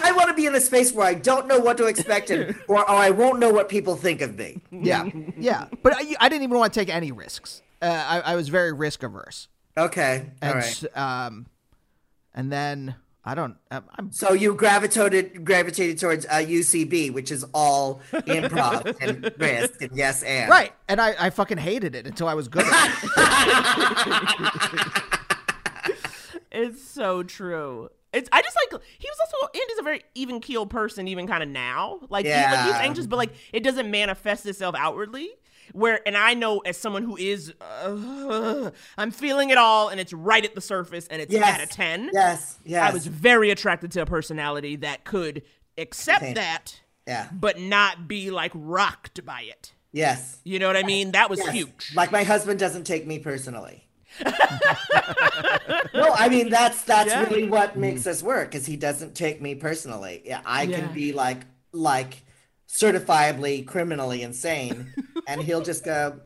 I 0.00 0.12
want 0.16 0.28
to 0.28 0.34
be 0.34 0.46
in 0.46 0.54
a 0.54 0.60
space 0.60 0.92
where 0.92 1.06
I 1.06 1.14
don't 1.14 1.46
know 1.46 1.58
what 1.58 1.76
to 1.78 1.86
expect, 1.86 2.30
and, 2.30 2.56
or, 2.68 2.78
or 2.80 2.90
I 2.90 3.10
won't 3.10 3.38
know 3.38 3.50
what 3.50 3.68
people 3.68 3.96
think 3.96 4.20
of 4.20 4.36
me. 4.36 4.60
Yeah, 4.70 5.08
yeah. 5.36 5.66
But 5.82 5.94
I, 5.96 6.14
I 6.20 6.28
didn't 6.28 6.42
even 6.44 6.58
want 6.58 6.72
to 6.72 6.80
take 6.80 6.88
any 6.92 7.12
risks. 7.12 7.62
Uh, 7.80 7.86
I, 8.24 8.32
I 8.32 8.36
was 8.36 8.48
very 8.48 8.72
risk 8.72 9.02
averse. 9.02 9.48
Okay, 9.76 10.30
all 10.42 10.48
And 10.50 10.54
right. 10.56 10.96
um, 10.96 11.46
and 12.34 12.50
then 12.50 12.96
I 13.28 13.34
don't. 13.34 13.56
I'm, 13.70 13.84
I'm 13.96 14.10
So 14.10 14.32
you 14.32 14.54
gravitated 14.54 15.44
gravitated 15.44 15.98
towards 15.98 16.24
uh, 16.24 16.36
UCB, 16.36 17.12
which 17.12 17.30
is 17.30 17.44
all 17.52 18.00
improv 18.12 18.96
and 19.02 19.30
risk 19.38 19.82
and 19.82 19.94
yes 19.94 20.22
and 20.22 20.48
right, 20.48 20.72
and 20.88 20.98
I, 20.98 21.14
I 21.26 21.28
fucking 21.28 21.58
hated 21.58 21.94
it 21.94 22.06
until 22.06 22.26
I 22.26 22.32
was 22.32 22.48
good 22.48 22.64
at 22.64 22.98
it. 23.04 25.02
it's 26.50 26.82
so 26.82 27.22
true. 27.22 27.90
It's 28.14 28.30
I 28.32 28.40
just 28.40 28.56
like 28.56 28.82
he 28.98 29.06
was 29.06 29.18
also 29.20 29.50
Andy's 29.60 29.78
a 29.78 29.82
very 29.82 30.02
even 30.14 30.40
keeled 30.40 30.70
person, 30.70 31.06
even 31.06 31.26
kind 31.26 31.42
of 31.42 31.50
now. 31.50 31.98
Like, 32.08 32.24
he, 32.24 32.32
like 32.32 32.40
Yeah. 32.40 32.64
he's 32.64 32.74
anxious, 32.76 33.06
but 33.06 33.16
like 33.16 33.34
it 33.52 33.62
doesn't 33.62 33.90
manifest 33.90 34.46
itself 34.46 34.74
outwardly. 34.74 35.28
Where 35.78 36.00
and 36.06 36.16
I 36.16 36.34
know 36.34 36.58
as 36.58 36.76
someone 36.76 37.04
who 37.04 37.16
is, 37.16 37.52
uh, 37.60 38.70
I'm 38.98 39.10
feeling 39.12 39.50
it 39.50 39.58
all, 39.58 39.88
and 39.90 40.00
it's 40.00 40.12
right 40.12 40.44
at 40.44 40.54
the 40.56 40.60
surface, 40.60 41.06
and 41.08 41.22
it's 41.22 41.32
Yes. 41.32 41.60
at 41.60 41.60
a 41.62 41.66
ten. 41.66 42.10
Yes, 42.12 42.58
yes. 42.64 42.90
I 42.90 42.92
was 42.92 43.06
very 43.06 43.50
attracted 43.50 43.92
to 43.92 44.02
a 44.02 44.06
personality 44.06 44.74
that 44.76 45.04
could 45.04 45.42
accept 45.76 46.22
Okay. 46.24 46.32
that, 46.34 46.80
Yeah. 47.06 47.28
but 47.32 47.60
not 47.60 48.08
be 48.08 48.30
like 48.32 48.50
rocked 48.54 49.24
by 49.24 49.42
it. 49.42 49.72
Yes. 49.92 50.38
You 50.44 50.58
know 50.58 50.66
what 50.66 50.76
I 50.76 50.82
mean? 50.82 51.12
That 51.12 51.30
was 51.30 51.38
Yes. 51.38 51.50
huge. 51.52 51.92
Like 51.94 52.10
my 52.10 52.24
husband 52.24 52.58
doesn't 52.58 52.84
take 52.84 53.06
me 53.06 53.20
personally. 53.20 53.84
no, 54.24 54.32
I 56.14 56.28
mean 56.28 56.48
that's 56.50 56.82
that's 56.82 57.10
Yeah. 57.10 57.22
really 57.24 57.48
what 57.48 57.76
makes 57.76 58.06
us 58.06 58.22
work 58.22 58.54
is 58.54 58.66
he 58.66 58.76
doesn't 58.76 59.14
take 59.14 59.40
me 59.40 59.54
personally. 59.54 60.22
Yeah, 60.24 60.40
I 60.44 60.62
Yeah. 60.64 60.78
can 60.80 60.92
be 60.92 61.12
like 61.12 61.42
like 61.72 62.22
certifiably 62.68 63.66
criminally 63.66 64.22
insane, 64.22 64.92
and 65.26 65.42
he'll 65.42 65.62
just 65.62 65.84
go, 65.84 66.20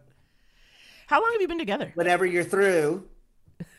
How 1.06 1.20
long 1.22 1.32
have 1.32 1.40
you 1.40 1.48
been 1.48 1.58
together? 1.58 1.92
whenever 1.94 2.26
you're 2.26 2.44
through, 2.44 3.04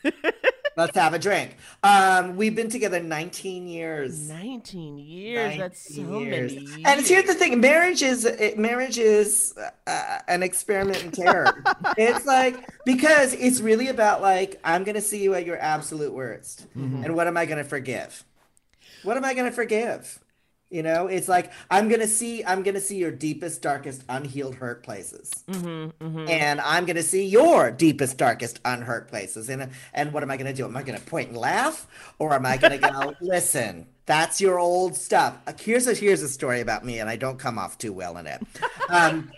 let's 0.76 0.96
have 0.96 1.14
a 1.14 1.18
drink. 1.18 1.56
Um, 1.82 2.36
we've 2.36 2.54
been 2.56 2.70
together 2.70 3.00
19 3.00 3.66
years. 3.68 4.28
19 4.28 4.98
years. 4.98 5.58
That's 5.58 5.94
so 5.94 6.20
years. 6.20 6.54
many. 6.54 6.66
Years. 6.66 6.82
And 6.86 7.06
here's 7.06 7.26
the 7.26 7.34
thing: 7.34 7.60
marriage 7.60 8.02
is 8.02 8.24
it, 8.24 8.58
marriage 8.58 8.98
is 8.98 9.54
uh, 9.86 10.18
an 10.28 10.42
experiment 10.42 11.04
in 11.04 11.10
terror. 11.10 11.62
it's 11.98 12.24
like 12.26 12.68
because 12.84 13.34
it's 13.34 13.60
really 13.60 13.88
about 13.88 14.22
like 14.22 14.58
I'm 14.64 14.84
gonna 14.84 15.00
see 15.02 15.22
you 15.22 15.34
at 15.34 15.44
your 15.44 15.58
absolute 15.58 16.12
worst, 16.12 16.66
and 16.74 17.14
what 17.14 17.26
am 17.26 17.36
I 17.36 17.44
gonna 17.46 17.64
forgive? 17.64 18.24
What 19.02 19.18
am 19.18 19.24
I 19.24 19.34
gonna 19.34 19.52
forgive? 19.52 20.23
You 20.74 20.82
know, 20.82 21.06
it's 21.06 21.28
like 21.28 21.52
I'm 21.70 21.88
gonna 21.88 22.08
see 22.08 22.44
I'm 22.44 22.64
gonna 22.64 22.80
see 22.80 22.96
your 22.96 23.12
deepest, 23.12 23.62
darkest, 23.62 24.02
unhealed 24.08 24.56
hurt 24.56 24.82
places, 24.82 25.30
and 26.28 26.60
I'm 26.60 26.84
gonna 26.84 27.00
see 27.04 27.24
your 27.26 27.70
deepest, 27.70 28.18
darkest, 28.18 28.58
unhurt 28.64 29.06
places. 29.06 29.48
And 29.48 29.70
and 29.92 30.12
what 30.12 30.24
am 30.24 30.32
I 30.32 30.36
gonna 30.36 30.52
do? 30.52 30.64
Am 30.64 30.76
I 30.76 30.82
gonna 30.82 30.98
point 30.98 31.28
and 31.28 31.38
laugh, 31.38 31.86
or 32.18 32.34
am 32.34 32.44
I 32.44 32.56
gonna 32.56 32.78
go 32.78 33.14
listen? 33.20 33.86
That's 34.06 34.40
your 34.40 34.58
old 34.58 34.96
stuff. 34.96 35.38
Here's 35.60 35.86
a 35.86 35.94
here's 35.94 36.22
a 36.22 36.28
story 36.28 36.60
about 36.60 36.84
me, 36.84 36.98
and 36.98 37.08
I 37.08 37.14
don't 37.14 37.38
come 37.38 37.56
off 37.56 37.78
too 37.78 37.92
well 37.92 38.16
in 38.16 38.26
it. 38.26 38.42
Um, 38.88 39.30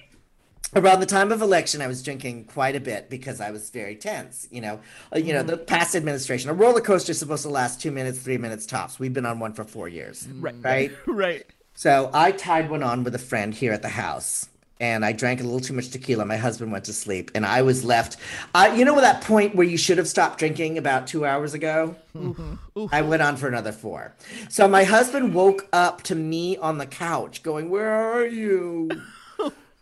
around 0.77 1.01
the 1.01 1.07
time 1.07 1.33
of 1.33 1.43
election, 1.43 1.81
I 1.81 1.87
was 1.87 2.03
drinking 2.03 2.45
quite 2.45 2.77
a 2.77 2.81
bit 2.81 3.09
because 3.11 3.41
I 3.41 3.51
was 3.51 3.71
very 3.71 3.97
tense. 3.97 4.47
You 4.51 4.61
know, 4.61 4.81
uh, 5.13 5.19
you 5.19 5.33
know 5.33 5.41
mm-hmm. 5.41 5.49
the 5.49 5.57
past 5.57 5.97
administration. 5.97 6.51
A 6.51 6.55
roller 6.55 6.81
coaster 6.81 7.13
is 7.13 7.19
supposed 7.19 7.43
to 7.43 7.49
last 7.49 7.81
two 7.81 7.91
minutes, 7.91 8.19
three 8.19 8.39
minutes 8.39 8.67
tops. 8.67 9.01
We've 9.01 9.15
been 9.15 9.27
on 9.27 9.41
one 9.41 9.55
for 9.55 9.65
four 9.65 9.89
years, 9.89 10.27
mm-hmm. 10.27 10.43
right? 10.43 10.63
Right. 10.63 10.93
right. 11.07 11.47
So 11.75 12.11
I 12.13 12.31
tied 12.31 12.71
one 12.71 12.83
on 12.83 13.03
with 13.03 13.15
a 13.15 13.19
friend 13.19 13.53
here 13.53 13.73
at 13.73 13.83
the 13.83 13.89
house. 13.89 14.49
And 14.79 15.07
I 15.07 15.13
drank 15.13 15.41
a 15.41 15.43
little 15.43 15.61
too 15.61 15.73
much 15.73 15.89
tequila. 15.89 16.27
My 16.27 16.37
husband 16.37 16.71
went 16.71 16.85
to 16.85 16.93
sleep, 16.93 17.31
and 17.35 17.47
I 17.47 17.63
was 17.63 17.83
left. 17.83 18.19
I, 18.55 18.77
you 18.77 18.85
know, 18.85 19.01
that 19.01 19.23
point 19.23 19.55
where 19.55 19.67
you 19.67 19.79
should 19.79 19.97
have 19.97 20.07
stopped 20.07 20.39
drinking 20.39 20.77
about 20.77 21.07
two 21.07 21.25
hours 21.25 21.55
ago. 21.55 21.97
Mm-hmm. 22.15 22.85
I 22.93 23.01
went 23.01 23.23
on 23.23 23.39
for 23.39 23.49
another 23.49 23.73
four. 23.73 24.15
So 24.51 24.69
my 24.69 24.85
husband 24.85 25.33
woke 25.33 25.67
up 25.73 26.03
to 26.03 26.15
me 26.15 26.59
on 26.59 26.77
the 26.77 26.85
couch, 26.85 27.43
going, 27.43 27.71
"Where 27.71 27.91
are 27.91 28.27
you? 28.27 28.91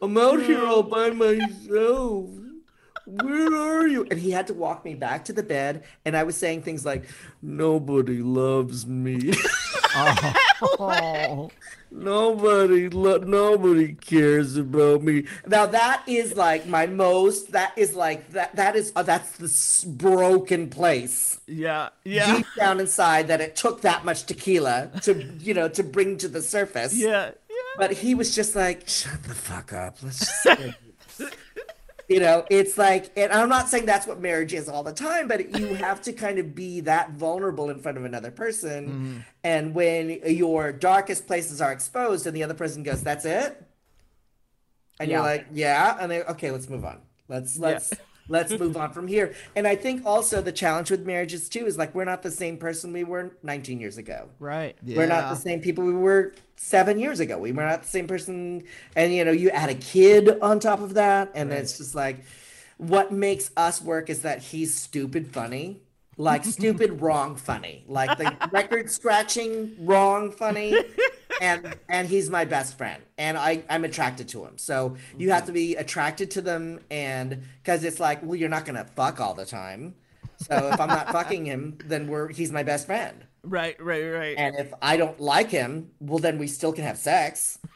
I'm 0.04 0.18
out 0.18 0.42
here 0.42 0.64
all 0.64 0.82
by 0.82 1.10
myself. 1.10 2.28
Where 3.06 3.54
are 3.54 3.86
you?" 3.86 4.06
And 4.10 4.18
he 4.20 4.30
had 4.30 4.46
to 4.48 4.54
walk 4.54 4.84
me 4.84 4.94
back 4.94 5.24
to 5.26 5.32
the 5.32 5.42
bed, 5.42 5.84
and 6.04 6.16
I 6.16 6.22
was 6.24 6.36
saying 6.36 6.62
things 6.62 6.84
like, 6.84 7.04
"Nobody 7.42 8.18
loves 8.22 8.86
me." 8.86 9.32
Oh. 9.96 11.50
Nobody, 11.96 12.88
lo- 12.88 13.18
nobody 13.18 13.94
cares 13.94 14.56
about 14.56 15.02
me. 15.04 15.26
Now 15.46 15.66
that 15.66 16.02
is 16.08 16.36
like 16.36 16.66
my 16.66 16.86
most. 16.86 17.52
That 17.52 17.72
is 17.76 17.94
like 17.94 18.32
that. 18.32 18.56
That 18.56 18.74
is 18.74 18.92
uh, 18.96 19.04
that's 19.04 19.30
the 19.38 19.88
broken 19.92 20.70
place 20.70 21.38
Yeah. 21.46 21.90
Yeah. 22.04 22.38
deep 22.38 22.46
down 22.58 22.80
inside 22.80 23.28
that 23.28 23.40
it 23.40 23.54
took 23.54 23.82
that 23.82 24.04
much 24.04 24.24
tequila 24.24 24.90
to 25.02 25.22
you 25.38 25.54
know 25.54 25.68
to 25.68 25.84
bring 25.84 26.16
to 26.18 26.26
the 26.26 26.42
surface. 26.42 26.96
Yeah. 26.96 27.30
Yeah. 27.78 27.86
But 27.88 27.96
he 27.96 28.14
was 28.14 28.34
just 28.34 28.54
like, 28.54 28.88
shut 28.88 29.22
the 29.24 29.34
fuck 29.34 29.72
up. 29.72 29.98
Let's 30.02 30.42
just. 30.44 30.78
you 32.08 32.20
know, 32.20 32.44
it's 32.50 32.76
like, 32.76 33.10
and 33.16 33.32
I'm 33.32 33.48
not 33.48 33.68
saying 33.68 33.86
that's 33.86 34.06
what 34.06 34.20
marriage 34.20 34.52
is 34.52 34.68
all 34.68 34.82
the 34.82 34.92
time, 34.92 35.26
but 35.28 35.58
you 35.58 35.74
have 35.74 36.02
to 36.02 36.12
kind 36.12 36.38
of 36.38 36.54
be 36.54 36.80
that 36.80 37.12
vulnerable 37.12 37.70
in 37.70 37.78
front 37.80 37.96
of 37.96 38.04
another 38.04 38.30
person. 38.30 38.86
Mm-hmm. 38.88 39.18
And 39.42 39.74
when 39.74 40.20
your 40.26 40.72
darkest 40.72 41.26
places 41.26 41.60
are 41.60 41.72
exposed 41.72 42.26
and 42.26 42.36
the 42.36 42.42
other 42.42 42.54
person 42.54 42.82
goes, 42.82 43.02
that's 43.02 43.24
it. 43.24 43.62
And 45.00 45.10
Yeah. 45.10 45.16
you're 45.16 45.26
like, 45.26 45.46
yeah. 45.52 45.96
And 45.98 46.10
they, 46.10 46.22
okay, 46.24 46.50
let's 46.50 46.68
move 46.68 46.84
on. 46.84 47.00
Let's, 47.28 47.58
let's, 47.58 47.92
let's 48.28 48.58
move 48.58 48.76
on 48.76 48.92
from 48.92 49.06
here. 49.06 49.34
And 49.56 49.66
I 49.66 49.76
think 49.76 50.04
also 50.06 50.40
the 50.40 50.52
challenge 50.52 50.90
with 50.90 51.06
marriages 51.06 51.48
too 51.48 51.66
is 51.66 51.76
like, 51.76 51.94
we're 51.94 52.04
not 52.04 52.22
the 52.22 52.30
same 52.30 52.56
person 52.56 52.92
we 52.92 53.04
were 53.04 53.36
19 53.42 53.80
years 53.80 53.98
ago. 53.98 54.28
Right. 54.38 54.76
We're 54.84 55.06
not 55.06 55.30
the 55.30 55.36
same 55.36 55.60
people 55.60 55.84
we 55.84 55.92
were 55.92 56.34
seven 56.56 56.98
years 56.98 57.20
ago. 57.20 57.38
We 57.38 57.52
were 57.52 57.64
not 57.64 57.82
the 57.82 57.88
same 57.88 58.06
person. 58.06 58.64
And, 58.96 59.14
you 59.14 59.24
know, 59.24 59.32
you 59.32 59.50
add 59.50 59.70
a 59.70 59.74
kid 59.74 60.40
on 60.40 60.60
top 60.60 60.80
of 60.80 60.94
that. 60.94 61.32
And 61.34 61.50
then 61.50 61.58
it's 61.58 61.78
just 61.78 61.94
like, 61.94 62.24
what 62.78 63.12
makes 63.12 63.50
us 63.56 63.80
work 63.80 64.10
is 64.10 64.22
that 64.22 64.42
he's 64.42 64.74
stupid 64.74 65.28
funny. 65.28 65.80
Like 66.16 66.44
stupid 66.44 67.00
wrong 67.00 67.36
funny. 67.36 67.84
Like 67.88 68.18
the 68.18 68.36
record 68.52 68.90
scratching 68.90 69.74
wrong 69.80 70.30
funny. 70.30 70.76
And 71.40 71.76
and 71.88 72.08
he's 72.08 72.30
my 72.30 72.44
best 72.44 72.78
friend. 72.78 73.02
And 73.18 73.36
I, 73.36 73.64
I'm 73.68 73.84
attracted 73.84 74.28
to 74.28 74.44
him. 74.44 74.58
So 74.58 74.96
you 75.18 75.30
have 75.30 75.42
mm-hmm. 75.42 75.46
to 75.46 75.52
be 75.52 75.76
attracted 75.76 76.30
to 76.32 76.40
them 76.40 76.80
and 76.90 77.42
because 77.62 77.84
it's 77.84 78.00
like, 78.00 78.22
well, 78.22 78.36
you're 78.36 78.48
not 78.48 78.64
gonna 78.64 78.86
fuck 78.96 79.20
all 79.20 79.34
the 79.34 79.46
time. 79.46 79.94
So 80.38 80.70
if 80.72 80.80
I'm 80.80 80.88
not 80.88 81.10
fucking 81.12 81.46
him, 81.46 81.78
then 81.84 82.08
we're 82.08 82.28
he's 82.28 82.52
my 82.52 82.62
best 82.62 82.86
friend. 82.86 83.24
Right. 83.42 83.80
Right. 83.82 84.04
Right. 84.04 84.34
And 84.36 84.56
if 84.56 84.72
I 84.80 84.96
don't 84.96 85.20
like 85.20 85.50
him, 85.50 85.90
well, 86.00 86.18
then 86.18 86.38
we 86.38 86.46
still 86.46 86.72
can 86.72 86.84
have 86.84 86.98
sex. 86.98 87.58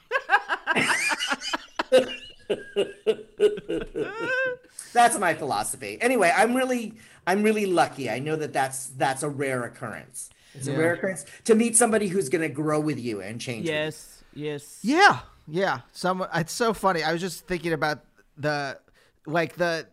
that's 4.93 5.19
my 5.19 5.35
philosophy. 5.35 5.99
Anyway, 6.01 6.33
I'm 6.35 6.55
really, 6.55 6.95
I'm 7.27 7.43
really 7.43 7.67
lucky. 7.67 8.09
I 8.11 8.19
know 8.19 8.37
that 8.37 8.53
that's 8.53 8.87
that's 8.89 9.23
a 9.23 9.29
rare 9.29 9.65
occurrence. 9.65 10.31
It's 10.55 10.67
a 10.67 10.73
rare 10.77 10.95
occurrence 10.95 11.25
to 11.45 11.55
meet 11.55 11.77
somebody 11.77 12.09
who's 12.09 12.29
going 12.29 12.43
to 12.43 12.49
grow 12.49 12.81
with 12.81 12.99
you 12.99 13.21
and 13.21 13.41
change. 13.41 13.67
yes. 13.67 14.23
Yes. 14.35 14.79
Yeah, 14.83 15.21
yeah. 15.49 15.81
Someone. 15.93 16.29
It's 16.35 16.53
so 16.53 16.73
funny. 16.73 17.03
I 17.03 17.13
was 17.13 17.21
just 17.21 17.47
thinking 17.47 17.73
about 17.73 18.05
the 18.37 18.79
like 19.27 19.57
the 19.57 19.87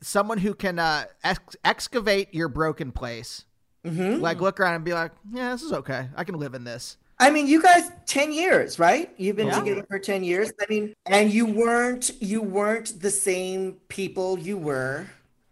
someone 0.00 0.38
who 0.38 0.52
can 0.54 0.78
uh, 0.78 1.04
ex- 1.22 1.56
excavate 1.64 2.34
your 2.34 2.48
broken 2.48 2.90
place. 2.92 3.44
Mm-hmm. 3.84 4.20
Like 4.20 4.40
look 4.40 4.58
around 4.58 4.74
and 4.76 4.84
be 4.84 4.94
like, 4.94 5.12
yeah, 5.32 5.52
this 5.52 5.62
is 5.62 5.72
okay. 5.72 6.08
I 6.16 6.24
can 6.24 6.38
live 6.38 6.54
in 6.54 6.64
this. 6.64 6.96
I 7.20 7.30
mean, 7.30 7.46
you 7.46 7.62
guys, 7.62 7.90
ten 8.06 8.32
years, 8.32 8.78
right? 8.80 9.12
You've 9.16 9.36
been 9.36 9.46
Yeah. 9.48 9.58
together 9.60 9.84
for 9.88 9.98
ten 10.00 10.24
years. 10.24 10.50
I 10.60 10.64
mean, 10.68 10.94
and 11.06 11.30
you 11.30 11.46
weren't, 11.46 12.10
you 12.20 12.42
weren't 12.42 13.00
the 13.00 13.10
same 13.10 13.74
people 13.88 14.38
you 14.38 14.58
were 14.58 15.06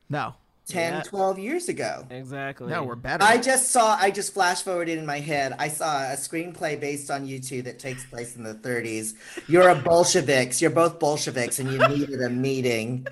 No, 0.09 0.35
10, 0.73 0.93
Yeah. 0.95 1.03
12 1.03 1.39
years 1.39 1.69
ago. 1.69 2.07
Exactly. 2.11 2.69
no, 2.69 2.83
we're 2.85 2.97
better. 2.97 3.23
I 3.25 3.39
just 3.39 3.71
saw, 3.71 3.97
I 4.01 4.11
just 4.11 4.33
flash 4.33 4.63
forwarded 4.63 4.99
in 4.99 5.07
my 5.07 5.21
head. 5.21 5.55
I 5.59 5.69
saw 5.69 6.03
a 6.11 6.17
screenplay 6.17 6.81
based 6.81 7.11
on 7.11 7.27
you 7.27 7.39
two 7.39 7.63
that 7.63 7.79
takes 7.79 8.05
place 8.05 8.37
in 8.37 8.43
the 8.43 8.55
30s. 8.55 9.15
You're 9.49 9.69
a 9.69 9.75
Bolsheviks. 9.75 10.61
You're 10.63 10.71
both 10.71 10.99
Bolsheviks, 10.99 11.59
and 11.59 11.71
you 11.71 11.79
needed 11.89 12.23
a 12.23 12.31
meeting. 12.31 13.07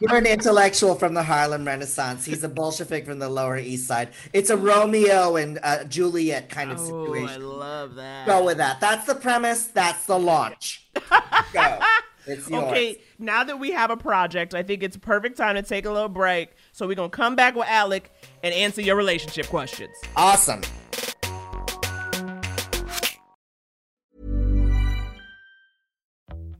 You're 0.00 0.16
an 0.16 0.26
intellectual 0.26 0.94
from 0.96 1.14
the 1.14 1.22
Harlem 1.22 1.64
Renaissance. 1.64 2.24
He's 2.24 2.42
a 2.42 2.48
Bolshevik 2.48 3.06
from 3.06 3.20
the 3.20 3.28
Lower 3.28 3.56
East 3.56 3.86
Side. 3.86 4.08
It's 4.32 4.50
a 4.50 4.56
Romeo 4.56 5.36
and 5.36 5.60
uh, 5.62 5.84
Juliet 5.84 6.48
kind 6.48 6.72
of 6.72 6.80
situation. 6.80 7.42
Oh, 7.42 7.52
I 7.52 7.56
love 7.56 7.94
that. 7.94 8.26
Go 8.26 8.44
with 8.44 8.56
that. 8.56 8.80
That's 8.80 9.06
the 9.06 9.14
premise. 9.14 9.66
That's 9.66 10.04
the 10.06 10.18
launch. 10.18 10.86
Go. 11.52 11.78
It's 12.26 12.48
yours. 12.48 12.64
Okay, 12.64 13.00
now 13.18 13.42
that 13.44 13.58
we 13.58 13.72
have 13.72 13.90
a 13.90 13.96
project, 13.96 14.54
I 14.54 14.62
think 14.62 14.82
it's 14.82 14.96
perfect 14.96 15.36
time 15.36 15.56
to 15.56 15.62
take 15.62 15.86
a 15.86 15.90
little 15.90 16.08
break. 16.08 16.50
So 16.72 16.86
we're 16.86 16.94
gonna 16.96 17.10
come 17.10 17.36
back 17.36 17.54
with 17.54 17.68
Alec 17.68 18.10
and 18.42 18.54
answer 18.54 18.82
your 18.82 18.96
relationship 18.96 19.46
questions. 19.46 19.94
Awesome. 20.16 20.62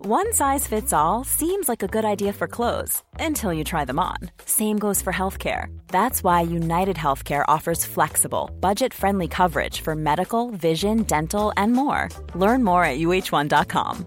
One 0.04 0.32
size 0.32 0.66
fits 0.66 0.92
all 0.92 1.22
seems 1.22 1.68
like 1.68 1.84
a 1.84 1.86
good 1.86 2.04
idea 2.04 2.32
for 2.32 2.48
clothes 2.48 3.04
until 3.20 3.52
you 3.52 3.62
try 3.62 3.84
them 3.84 4.00
on. 4.00 4.16
Same 4.44 4.76
goes 4.76 5.00
for 5.00 5.12
healthcare. 5.12 5.66
That's 5.86 6.24
why 6.24 6.40
United 6.40 6.96
Healthcare 6.96 7.44
offers 7.46 7.84
flexible, 7.84 8.50
budget 8.58 8.92
friendly 8.92 9.28
coverage 9.28 9.80
for 9.80 9.94
medical, 9.94 10.50
vision, 10.50 11.04
dental, 11.04 11.52
and 11.56 11.72
more. 11.72 12.08
Learn 12.34 12.64
more 12.64 12.84
at 12.84 12.98
uh1.com. 12.98 14.06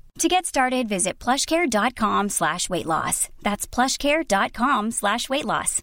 To 0.19 0.27
get 0.27 0.45
started, 0.45 0.87
visit 0.87 1.19
plushcare.com 1.19 2.29
slash 2.29 2.69
weight 2.69 2.85
loss. 2.85 3.29
That's 3.41 3.65
plushcare.com 3.65 4.91
slash 4.91 5.29
weight 5.29 5.45
loss. 5.45 5.81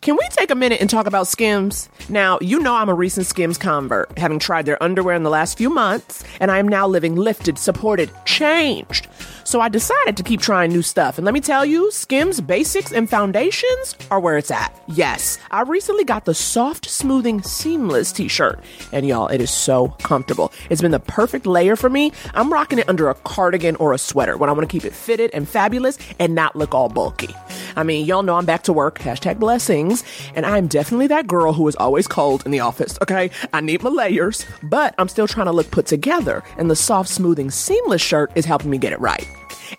Can 0.00 0.16
we 0.18 0.28
take 0.28 0.50
a 0.50 0.54
minute 0.54 0.82
and 0.82 0.90
talk 0.90 1.06
about 1.06 1.28
Skims? 1.28 1.88
Now, 2.10 2.38
you 2.42 2.58
know 2.58 2.76
I'm 2.76 2.90
a 2.90 2.94
recent 2.94 3.26
Skims 3.26 3.56
convert, 3.56 4.18
having 4.18 4.38
tried 4.38 4.66
their 4.66 4.80
underwear 4.82 5.14
in 5.14 5.22
the 5.22 5.30
last 5.30 5.56
few 5.56 5.70
months, 5.70 6.22
and 6.40 6.50
I 6.50 6.58
am 6.58 6.68
now 6.68 6.86
living 6.86 7.16
lifted, 7.16 7.58
supported, 7.58 8.10
changed. 8.26 9.08
So 9.44 9.60
I 9.60 9.68
decided 9.68 10.16
to 10.16 10.22
keep 10.22 10.40
trying 10.40 10.70
new 10.70 10.82
stuff. 10.82 11.18
And 11.18 11.24
let 11.24 11.34
me 11.34 11.40
tell 11.40 11.64
you, 11.64 11.90
Skims 11.90 12.40
basics 12.40 12.92
and 12.92 13.08
foundations 13.08 13.94
are 14.10 14.18
where 14.18 14.36
it's 14.36 14.50
at. 14.50 14.74
Yes, 14.88 15.38
I 15.50 15.62
recently 15.62 16.04
got 16.04 16.24
the 16.24 16.34
soft, 16.34 16.88
smoothing, 16.88 17.42
seamless 17.42 18.10
t 18.10 18.28
shirt. 18.28 18.58
And 18.92 19.06
y'all, 19.06 19.28
it 19.28 19.40
is 19.40 19.50
so 19.50 19.88
comfortable. 20.02 20.52
It's 20.70 20.82
been 20.82 20.90
the 20.90 21.00
perfect 21.00 21.46
layer 21.46 21.76
for 21.76 21.90
me. 21.90 22.12
I'm 22.34 22.52
rocking 22.52 22.78
it 22.78 22.88
under 22.88 23.08
a 23.08 23.14
cardigan 23.14 23.76
or 23.76 23.92
a 23.92 23.98
sweater 23.98 24.36
when 24.36 24.48
I 24.48 24.52
want 24.52 24.68
to 24.68 24.72
keep 24.72 24.84
it 24.84 24.94
fitted 24.94 25.30
and 25.34 25.48
fabulous 25.48 25.98
and 26.18 26.34
not 26.34 26.56
look 26.56 26.74
all 26.74 26.88
bulky. 26.88 27.34
I 27.76 27.82
mean, 27.82 28.06
y'all 28.06 28.22
know 28.22 28.36
I'm 28.36 28.46
back 28.46 28.62
to 28.64 28.72
work, 28.72 28.98
hashtag 28.98 29.38
blessings, 29.38 30.04
and 30.34 30.46
I'm 30.46 30.66
definitely 30.66 31.08
that 31.08 31.26
girl 31.26 31.52
who 31.52 31.68
is 31.68 31.76
always 31.76 32.06
cold 32.06 32.44
in 32.46 32.50
the 32.50 32.60
office, 32.60 32.98
okay? 33.02 33.30
I 33.52 33.60
need 33.60 33.82
my 33.82 33.90
layers, 33.90 34.46
but 34.62 34.94
I'm 34.98 35.08
still 35.08 35.28
trying 35.28 35.46
to 35.46 35.52
look 35.52 35.70
put 35.70 35.86
together, 35.86 36.42
and 36.56 36.70
the 36.70 36.76
soft, 36.76 37.08
smoothing, 37.08 37.50
seamless 37.50 38.02
shirt 38.02 38.32
is 38.34 38.44
helping 38.44 38.70
me 38.70 38.78
get 38.78 38.92
it 38.92 39.00
right. 39.00 39.26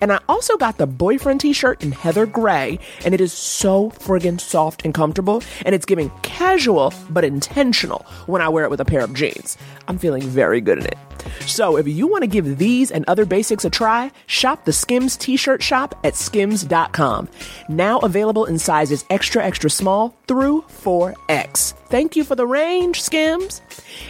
And 0.02 0.12
I 0.12 0.20
also 0.28 0.58
got 0.58 0.78
the 0.78 0.88
boyfriend 0.88 1.42
t 1.42 1.54
shirt 1.54 1.84
in 1.84 1.92
heather 1.92 2.26
gray, 2.26 2.80
and 3.04 3.14
it 3.14 3.22
is 3.22 3.34
so 3.34 3.92
friggin' 3.92 4.40
soft 4.40 4.84
and 4.86 4.94
comfortable, 4.94 5.44
and 5.66 5.74
it's 5.74 5.86
giving 5.86 6.12
casual 6.22 6.94
but 7.10 7.24
intentional 7.24 8.06
when 8.26 8.42
I 8.42 8.50
wear 8.50 8.64
it 8.64 8.70
with 8.70 8.82
a 8.82 8.86
pair 8.86 9.02
of 9.02 9.14
jeans. 9.14 9.58
I'm 9.88 9.98
feeling 9.98 10.22
very 10.22 10.62
good 10.62 10.80
in 10.80 10.86
it. 10.86 10.98
So 11.42 11.78
if 11.78 11.88
you 11.88 12.08
want 12.08 12.24
to 12.24 12.28
give 12.28 12.58
these 12.58 12.92
and 12.92 13.06
other 13.08 13.26
basics 13.26 13.66
a 13.66 13.70
try, 13.70 14.12
shop 14.28 14.66
the 14.66 14.74
Skims 14.74 15.18
t 15.18 15.38
shirt 15.38 15.64
shop 15.64 15.96
at 16.04 16.16
skims.com. 16.16 17.30
Now 17.70 18.00
available 18.00 18.46
in 18.46 18.60
sizes 18.60 19.06
extra, 19.10 19.44
extra 19.44 19.70
small 19.70 20.18
through 20.28 20.64
4X. 20.84 21.74
Thank 21.88 22.16
you 22.16 22.24
for 22.24 22.36
the 22.36 22.48
range, 22.48 23.02
Skims. 23.02 23.62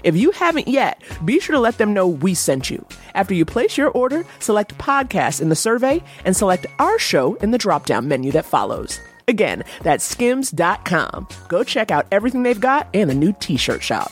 If 0.03 0.15
you 0.15 0.31
haven't 0.31 0.67
yet, 0.67 1.01
be 1.25 1.39
sure 1.39 1.55
to 1.55 1.59
let 1.59 1.77
them 1.77 1.93
know 1.93 2.07
we 2.07 2.33
sent 2.33 2.69
you. 2.69 2.85
After 3.13 3.33
you 3.33 3.43
place 3.45 3.77
your 3.77 3.89
order, 3.89 4.25
select 4.39 4.77
podcast 4.77 5.41
in 5.41 5.49
the 5.49 5.55
survey 5.55 6.01
and 6.23 6.35
select 6.35 6.67
our 6.79 6.97
show 6.97 7.35
in 7.35 7.51
the 7.51 7.57
drop 7.57 7.85
down 7.85 8.07
menu 8.07 8.31
that 8.31 8.45
follows. 8.45 8.99
Again, 9.27 9.63
that's 9.81 10.05
skims.com. 10.05 11.27
Go 11.49 11.63
check 11.63 11.91
out 11.91 12.07
everything 12.11 12.43
they've 12.43 12.59
got 12.59 12.87
and 12.93 13.09
the 13.09 13.15
new 13.15 13.33
t 13.39 13.57
shirt 13.57 13.83
shop. 13.83 14.11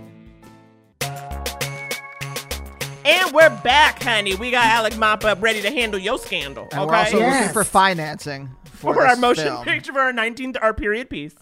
And 3.03 3.31
we're 3.33 3.49
back, 3.63 4.03
honey. 4.03 4.35
We 4.35 4.51
got 4.51 4.65
Alec 4.65 4.97
Mapa 4.97 5.35
ready 5.39 5.61
to 5.61 5.71
handle 5.71 5.99
your 5.99 6.17
scandal. 6.19 6.67
And 6.71 6.81
okay. 6.81 6.85
we're 6.85 6.95
also 6.95 7.17
Yes. 7.17 7.39
looking 7.41 7.53
for 7.53 7.63
financing 7.63 8.49
for, 8.65 8.93
for 8.93 9.07
our 9.07 9.15
motion 9.15 9.45
film. 9.45 9.63
picture 9.65 9.93
for 9.93 10.01
our 10.01 10.13
19th, 10.13 10.57
our 10.61 10.73
period 10.73 11.09
piece. 11.09 11.35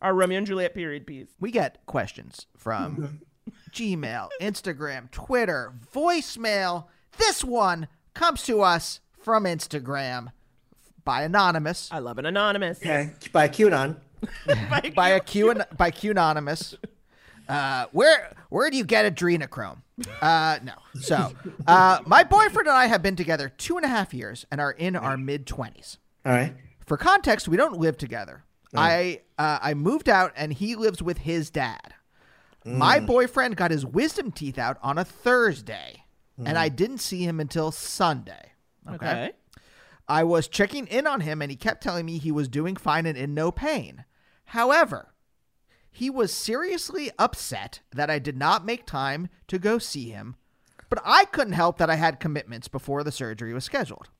Our 0.00 0.14
Romeo 0.14 0.38
and 0.38 0.46
Juliet 0.46 0.74
period 0.74 1.06
piece. 1.06 1.28
We 1.40 1.50
get 1.50 1.84
questions 1.86 2.46
from 2.56 3.20
Gmail, 3.72 4.28
Instagram, 4.40 5.10
Twitter, 5.10 5.72
voicemail. 5.94 6.86
This 7.18 7.42
one 7.42 7.88
comes 8.14 8.44
to 8.44 8.60
us 8.62 9.00
from 9.18 9.44
Instagram 9.44 10.28
by 11.06 11.22
anonymous, 11.22 11.88
I 11.92 12.00
love 12.00 12.18
an 12.18 12.26
anonymous. 12.26 12.78
Okay, 12.78 13.12
by 13.32 13.48
QAnon. 13.48 13.96
by 14.94 15.10
a 15.10 15.20
Q 15.20 15.54
by 15.76 15.90
Q 15.90 16.10
anonymous. 16.10 16.74
Uh, 17.48 17.86
where 17.92 18.34
where 18.48 18.68
do 18.70 18.76
you 18.76 18.84
get 18.84 19.14
adrenochrome? 19.14 19.78
Uh, 20.20 20.58
no. 20.62 20.74
So, 21.00 21.32
uh, 21.66 22.00
my 22.06 22.22
boyfriend 22.22 22.68
and 22.68 22.76
I 22.76 22.86
have 22.86 23.02
been 23.02 23.16
together 23.16 23.48
two 23.48 23.76
and 23.76 23.84
a 23.84 23.88
half 23.88 24.12
years 24.12 24.44
and 24.50 24.60
are 24.60 24.72
in 24.72 24.94
our 24.96 25.16
mid 25.16 25.46
twenties. 25.46 25.98
All 26.24 26.32
right. 26.32 26.54
For 26.84 26.96
context, 26.96 27.48
we 27.48 27.56
don't 27.56 27.78
live 27.78 27.96
together. 27.96 28.44
I 28.74 29.22
uh, 29.38 29.58
I 29.62 29.74
moved 29.74 30.08
out 30.08 30.32
and 30.36 30.52
he 30.52 30.74
lives 30.76 31.02
with 31.02 31.18
his 31.18 31.50
dad. 31.50 31.94
My 32.64 32.98
boyfriend 32.98 33.56
got 33.56 33.70
his 33.70 33.86
wisdom 33.86 34.32
teeth 34.32 34.58
out 34.58 34.76
on 34.82 34.98
a 34.98 35.04
Thursday, 35.04 36.02
and 36.44 36.58
I 36.58 36.68
didn't 36.68 36.98
see 36.98 37.22
him 37.22 37.38
until 37.38 37.70
Sunday. 37.70 38.52
Okay. 38.90 39.32
I 40.08 40.24
was 40.24 40.48
checking 40.48 40.86
in 40.88 41.06
on 41.06 41.20
him, 41.20 41.42
and 41.42 41.50
he 41.50 41.56
kept 41.56 41.82
telling 41.82 42.06
me 42.06 42.18
he 42.18 42.32
was 42.32 42.48
doing 42.48 42.76
fine 42.76 43.06
and 43.06 43.16
in 43.16 43.34
no 43.34 43.50
pain. 43.52 44.04
However, 44.46 45.14
he 45.96 46.10
was 46.10 46.30
seriously 46.30 47.10
upset 47.18 47.80
that 47.90 48.10
I 48.10 48.18
did 48.18 48.36
not 48.36 48.66
make 48.66 48.84
time 48.84 49.30
to 49.48 49.58
go 49.58 49.78
see 49.78 50.10
him, 50.10 50.36
but 50.90 51.00
I 51.06 51.24
couldn't 51.24 51.54
help 51.54 51.78
that 51.78 51.88
I 51.88 51.94
had 51.94 52.20
commitments 52.20 52.68
before 52.68 53.02
the 53.02 53.10
surgery 53.10 53.54
was 53.54 53.64
scheduled. 53.64 54.10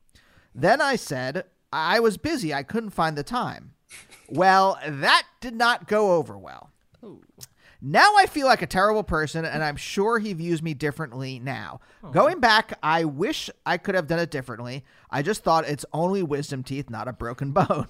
Then 0.55 0.81
I 0.81 0.95
said 0.95 1.43
I 1.71 1.99
was 1.99 2.17
busy, 2.17 2.51
I 2.51 2.63
couldn't 2.63 2.89
find 2.89 3.15
the 3.15 3.21
time. 3.21 3.73
Well, 4.27 4.79
that 4.87 5.27
did 5.39 5.53
not 5.53 5.87
go 5.87 6.13
over 6.13 6.35
well. 6.35 6.71
Now 7.79 8.15
I 8.17 8.25
feel 8.25 8.47
like 8.47 8.63
a 8.63 8.67
terrible 8.67 9.03
person, 9.03 9.45
and 9.45 9.63
I'm 9.63 9.75
sure 9.75 10.17
he 10.17 10.33
views 10.33 10.63
me 10.63 10.73
differently 10.73 11.37
now. 11.37 11.81
Oh. 12.03 12.09
Going 12.09 12.39
back, 12.39 12.73
I 12.81 13.05
wish 13.05 13.51
I 13.67 13.77
could 13.77 13.93
have 13.93 14.07
done 14.07 14.17
it 14.17 14.31
differently. 14.31 14.83
I 15.11 15.21
just 15.21 15.43
thought 15.43 15.69
it's 15.69 15.85
only 15.93 16.23
wisdom 16.23 16.63
teeth, 16.63 16.89
not 16.89 17.07
a 17.07 17.13
broken 17.13 17.51
bone. 17.53 17.87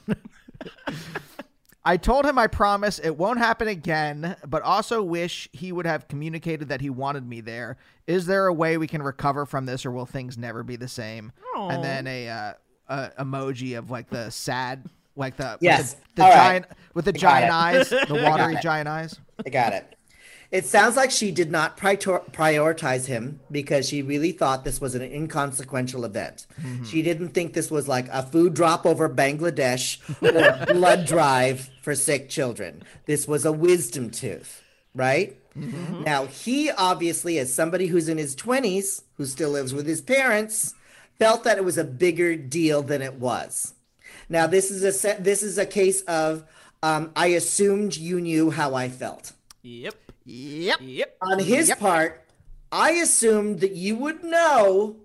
I 1.87 1.95
told 1.95 2.25
him 2.25 2.37
I 2.37 2.47
promise 2.47 2.99
it 2.99 3.17
won't 3.17 3.39
happen 3.39 3.69
again, 3.69 4.35
but 4.45 4.61
also 4.61 5.01
wish 5.01 5.47
he 5.53 5.71
would 5.71 5.85
have 5.85 6.09
communicated 6.09 6.67
that 6.67 6.81
he 6.81 6.89
wanted 6.89 7.25
me 7.25 7.39
there. 7.39 7.77
Is 8.07 8.25
there 8.25 8.47
a 8.47 8.53
way 8.53 8.77
we 8.77 8.87
can 8.87 9.01
recover 9.01 9.45
from 9.45 9.65
this, 9.65 9.85
or 9.85 9.91
will 9.91 10.05
things 10.05 10.37
never 10.37 10.63
be 10.63 10.75
the 10.75 10.89
same? 10.89 11.31
And 11.55 11.81
then 11.81 12.05
a, 12.05 12.27
uh, 12.27 12.53
a 12.89 13.11
emoji 13.23 13.77
of 13.77 13.89
like 13.89 14.09
the 14.09 14.29
sad, 14.31 14.83
like 15.15 15.37
the 15.37 15.57
Yes. 15.61 15.95
with 15.95 16.01
the, 16.15 16.15
the 16.15 16.23
All 16.23 16.29
right. 16.29 16.35
giant 16.35 16.65
with 16.93 17.05
the 17.05 17.11
I 17.15 17.17
giant 17.17 17.45
it. 17.45 17.51
eyes, 17.51 17.89
the 18.07 18.15
watery 18.29 18.57
giant 18.61 18.89
eyes. 18.89 19.19
I 19.45 19.49
got 19.49 19.71
it. 19.71 19.96
It 20.49 20.65
sounds 20.65 20.95
like 20.95 21.11
she 21.11 21.31
did 21.31 21.51
not 21.51 21.77
prioritize 21.77 23.05
him 23.05 23.41
because 23.51 23.87
she 23.87 24.01
really 24.01 24.31
thought 24.31 24.63
this 24.63 24.79
was 24.79 24.95
an 24.95 25.01
inconsequential 25.01 26.05
event. 26.05 26.47
She 26.85 27.01
didn't 27.01 27.29
think 27.29 27.53
this 27.53 27.69
was 27.69 27.87
like 27.87 28.07
a 28.09 28.23
food 28.23 28.53
drop 28.53 28.85
over 28.85 29.09
Bangladesh 29.09 29.99
or 30.21 30.37
a 30.37 30.65
blood 30.73 31.05
drive 31.05 31.69
for 31.81 31.95
sick 31.95 32.29
children. 32.29 32.83
This 33.05 33.27
was 33.27 33.43
a 33.45 33.51
wisdom 33.51 34.09
tooth, 34.09 34.63
right? 34.95 35.37
Now, 35.55 36.27
he 36.27 36.71
obviously, 36.71 37.39
as 37.39 37.53
somebody 37.53 37.87
who's 37.87 38.07
in 38.07 38.17
his 38.17 38.35
20s, 38.35 39.01
who 39.15 39.25
still 39.25 39.49
lives 39.49 39.73
with 39.73 39.87
his 39.87 40.01
parents, 40.01 40.75
felt 41.17 41.43
that 41.43 41.57
it 41.57 41.65
was 41.65 41.77
a 41.77 41.83
bigger 41.83 42.35
deal 42.35 42.83
than 42.83 43.01
it 43.01 43.15
was. 43.15 43.73
Now, 44.29 44.45
this 44.47 44.69
is 44.71 44.83
a 44.83 44.91
se- 44.91 45.17
this 45.19 45.41
is 45.41 45.57
a 45.57 45.65
case 45.65 46.01
of 46.03 46.45
um, 46.83 47.11
I 47.15 47.27
assumed 47.27 47.97
you 47.97 48.21
knew 48.21 48.51
how 48.51 48.75
I 48.75 48.87
felt. 48.87 49.33
Yep. 49.63 49.95
Yep. 50.27 50.79
Yep. 50.81 51.17
On 51.21 51.39
his 51.39 51.73
part, 51.79 52.23
I 52.71 52.91
assumed 52.91 53.61
that 53.61 53.71
you 53.71 53.95
would 53.95 54.23
know 54.23 54.97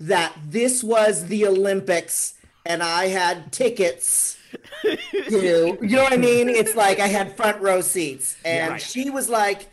that 0.00 0.34
this 0.46 0.82
was 0.82 1.26
the 1.26 1.46
Olympics 1.46 2.34
and 2.64 2.82
I 2.82 3.08
had 3.08 3.52
tickets. 3.52 4.38
to, 4.82 5.78
you 5.82 5.96
know 5.96 6.02
what 6.02 6.12
I 6.12 6.16
mean? 6.16 6.48
It's 6.48 6.74
like 6.74 6.98
I 6.98 7.08
had 7.08 7.36
front 7.36 7.60
row 7.60 7.82
seats, 7.82 8.36
and 8.44 8.72
right. 8.72 8.80
she 8.80 9.10
was 9.10 9.28
like, 9.28 9.68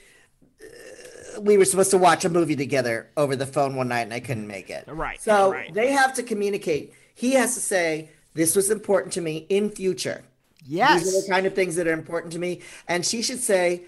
uh, 0.62 1.40
we 1.42 1.58
were 1.58 1.66
supposed 1.66 1.92
to 1.92 1.98
watch 1.98 2.26
a 2.26 2.30
movie 2.30 2.56
together 2.56 3.10
over 3.16 3.36
the 3.36 3.46
phone 3.46 3.76
one 3.76 3.88
night, 3.88 4.02
and 4.02 4.14
I 4.14 4.20
couldn't 4.20 4.48
make 4.48 4.70
it. 4.70 4.86
Right, 4.88 5.22
So 5.22 5.52
right. 5.52 5.74
they 5.74 5.92
have 5.92 6.14
to 6.16 6.24
communicate. 6.24 6.94
He 7.14 7.34
has 7.34 7.54
to 7.54 7.62
say, 7.62 8.10
"This 8.34 8.56
was 8.56 8.70
important 8.70 9.14
to 9.14 9.22
me 9.22 9.46
in 9.48 9.70
future." 9.70 10.24
Yes. 10.66 11.04
These 11.04 11.16
are 11.16 11.22
the 11.22 11.30
kind 11.30 11.46
of 11.46 11.54
things 11.54 11.76
that 11.76 11.88
are 11.88 11.94
important 11.94 12.34
to 12.34 12.40
me. 12.40 12.62
And 12.88 13.06
she 13.06 13.22
should 13.22 13.40
say, 13.40 13.84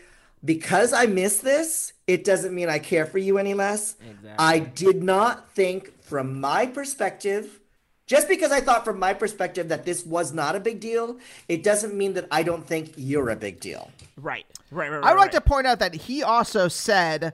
because 0.48 0.94
I 0.94 1.06
miss 1.06 1.40
this, 1.40 1.92
it 2.08 2.24
doesn't 2.24 2.56
mean 2.56 2.70
I 2.70 2.80
care 2.80 3.06
for 3.06 3.18
you 3.18 3.38
any 3.38 3.54
less. 3.54 3.98
I 4.40 4.60
did 4.60 5.04
not 5.04 5.50
think 5.52 6.02
from 6.02 6.40
my 6.40 6.66
perspective, 6.66 7.60
just 8.08 8.30
because 8.30 8.54
I 8.54 8.62
thought 8.62 8.86
from 8.86 8.98
my 8.98 9.14
perspective 9.14 9.68
that 9.68 9.84
this 9.84 10.06
was 10.06 10.32
not 10.32 10.56
a 10.56 10.62
big 10.62 10.80
deal, 10.80 11.18
it 11.50 11.64
doesn't 11.64 11.94
mean 11.94 12.14
that 12.14 12.28
I 12.32 12.44
don't 12.44 12.66
think 12.66 12.94
you're 12.96 13.30
a 13.30 13.36
big 13.36 13.60
deal. 13.60 13.92
Right. 14.16 14.46
Right. 14.72 14.90
Right. 14.90 15.00
right 15.00 15.06
I 15.06 15.12
would 15.12 15.20
like 15.20 15.34
right. 15.34 15.34
to 15.34 15.42
point 15.42 15.68
out 15.68 15.80
that 15.80 15.94
he 15.94 16.24
also 16.24 16.70
said, 16.70 17.34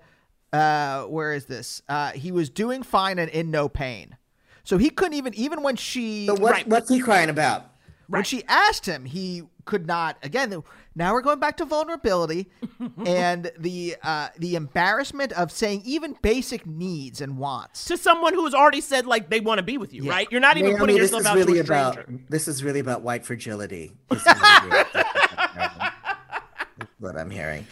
uh, 0.52 1.04
where 1.04 1.34
is 1.34 1.46
this? 1.46 1.84
Uh, 1.88 2.12
he 2.14 2.32
was 2.32 2.50
doing 2.50 2.82
fine 2.82 3.20
and 3.20 3.30
in 3.30 3.52
no 3.52 3.70
pain. 3.70 4.18
So 4.64 4.80
he 4.80 4.90
couldn't 4.90 5.14
even, 5.14 5.36
even 5.36 5.62
when 5.62 5.76
she, 5.76 6.26
So 6.26 6.34
what, 6.34 6.52
Right. 6.52 6.68
what's 6.68 6.90
he 6.90 7.00
crying 7.00 7.30
about? 7.30 7.70
When 8.08 8.24
she 8.24 8.44
asked 8.48 8.86
him, 8.86 9.06
he 9.06 9.44
could 9.66 9.88
not. 9.88 10.18
Again, 10.24 10.64
now 10.96 11.14
we're 11.14 11.22
going 11.22 11.40
back 11.40 11.58
to 11.58 11.66
vulnerability 11.66 12.50
and 13.06 13.52
the 13.58 13.96
uh, 14.04 14.30
the 14.38 14.56
embarrassment 14.56 15.32
of 15.34 15.52
saying 15.52 15.82
even 15.86 16.16
basic 16.22 16.66
needs 16.66 17.22
and 17.22 17.38
wants. 17.38 17.86
to 17.86 17.98
someone 17.98 18.34
who 18.34 18.44
has 18.46 18.54
already 18.54 18.82
said 18.82 19.06
like 19.06 19.30
they 19.30 19.40
want 19.40 19.60
to 19.60 19.64
be 19.64 19.78
with 19.78 19.94
you, 19.94 20.10
right? 20.10 20.28
You're 20.32 20.42
not 20.42 20.58
even 20.58 20.72
Naomi, 20.72 20.80
putting 20.80 20.98
this 20.98 21.12
yourself 21.12 21.22
is 21.22 21.28
out 21.28 21.36
really 21.36 21.54
to 21.54 21.60
a 21.60 21.64
about 21.64 22.30
this 22.30 22.48
is 22.48 22.64
really 22.64 22.80
about 22.80 23.02
white 23.02 23.26
fragility. 23.26 23.94
This 27.04 27.14
what 27.14 27.20
I'm 27.20 27.30
hearing. 27.30 27.66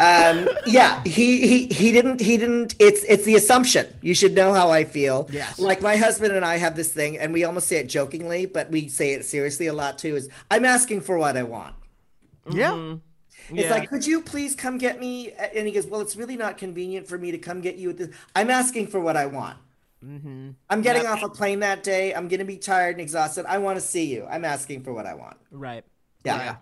Um, 0.00 0.48
yeah, 0.66 1.02
he, 1.04 1.46
he 1.46 1.66
he 1.66 1.92
didn't 1.92 2.20
he 2.20 2.36
didn't. 2.36 2.74
It's 2.78 3.02
it's 3.04 3.24
the 3.24 3.34
assumption. 3.34 3.86
You 4.00 4.14
should 4.14 4.34
know 4.34 4.52
how 4.52 4.70
I 4.70 4.84
feel. 4.84 5.28
Yes. 5.32 5.58
Like 5.58 5.82
my 5.82 5.96
husband 5.96 6.34
and 6.34 6.44
I 6.44 6.56
have 6.56 6.76
this 6.76 6.92
thing, 6.92 7.18
and 7.18 7.32
we 7.32 7.44
almost 7.44 7.68
say 7.68 7.76
it 7.78 7.88
jokingly, 7.88 8.46
but 8.46 8.70
we 8.70 8.88
say 8.88 9.12
it 9.12 9.24
seriously 9.24 9.66
a 9.66 9.72
lot 9.72 9.98
too. 9.98 10.16
Is 10.16 10.28
I'm 10.50 10.64
asking 10.64 11.02
for 11.02 11.18
what 11.18 11.36
I 11.36 11.42
want. 11.42 11.74
Yeah. 12.50 12.96
It's 13.50 13.64
Yeah. 13.64 13.70
like, 13.70 13.88
could 13.88 14.06
you 14.06 14.20
please 14.20 14.54
come 14.54 14.78
get 14.78 15.00
me? 15.00 15.32
And 15.32 15.66
he 15.66 15.72
goes, 15.72 15.86
well, 15.86 16.00
it's 16.02 16.16
really 16.16 16.36
not 16.36 16.58
convenient 16.58 17.08
for 17.08 17.16
me 17.18 17.30
to 17.30 17.38
come 17.38 17.60
get 17.60 17.76
you 17.76 17.90
at 17.90 17.96
this. 17.96 18.10
I'm 18.36 18.50
asking 18.50 18.88
for 18.88 19.00
what 19.00 19.16
I 19.16 19.26
want. 19.26 19.56
Mm-hmm. 20.04 20.50
I'm 20.70 20.82
getting 20.82 21.06
off 21.06 21.22
a 21.22 21.28
plane 21.28 21.60
that 21.60 21.82
day. 21.82 22.14
I'm 22.14 22.28
going 22.28 22.40
to 22.40 22.44
be 22.44 22.56
tired 22.58 22.92
and 22.96 23.00
exhausted. 23.00 23.46
I 23.46 23.58
want 23.58 23.78
to 23.78 23.80
see 23.84 24.04
you. 24.04 24.26
I'm 24.30 24.44
asking 24.44 24.82
for 24.82 24.92
what 24.92 25.06
I 25.06 25.14
want. 25.14 25.36
Right. 25.50 25.84
Yeah. 26.24 26.56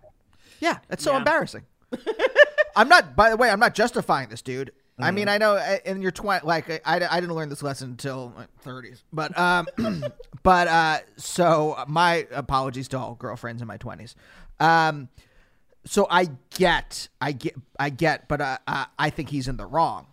Yeah, 0.61 0.79
that's 0.89 1.03
so 1.05 1.13
Yeah. 1.13 1.19
embarrassing. 1.19 1.63
I'm 2.77 2.89
not. 2.89 3.17
By 3.17 3.31
the 3.31 3.37
way, 3.37 3.51
I'm 3.51 3.61
not 3.61 3.75
justifying 3.75 4.29
this, 4.29 4.43
dude. 4.43 4.73
I 4.99 5.11
Mm. 5.11 5.15
mean, 5.15 5.29
I 5.29 5.39
know 5.39 5.57
uh, 5.57 5.77
in 5.85 6.01
your 6.03 6.11
twenty, 6.11 6.47
like 6.47 6.71
I, 6.87 7.07
I 7.11 7.21
didn't 7.21 7.35
learn 7.35 7.49
this 7.51 7.63
lesson 7.63 7.91
until 7.91 8.33
my 8.37 8.47
30s, 8.65 9.03
but 9.13 9.37
um, 9.39 9.67
but 10.43 10.69
uh, 10.69 10.99
so 11.17 11.85
my 11.87 12.27
apologies 12.33 12.89
to 12.89 12.99
all 12.99 13.15
girlfriends 13.15 13.61
in 13.61 13.69
my 13.69 13.77
20s. 13.79 14.15
Um, 14.59 15.09
so 15.85 16.07
I 16.11 16.31
get, 16.57 17.09
I 17.21 17.33
get, 17.33 17.55
I 17.79 17.91
get, 17.91 18.27
but 18.27 18.41
uh, 18.41 18.59
uh, 18.67 18.87
I 18.99 19.11
think 19.11 19.29
he's 19.29 19.49
in 19.49 19.57
the 19.59 19.67
wrong. 19.67 20.07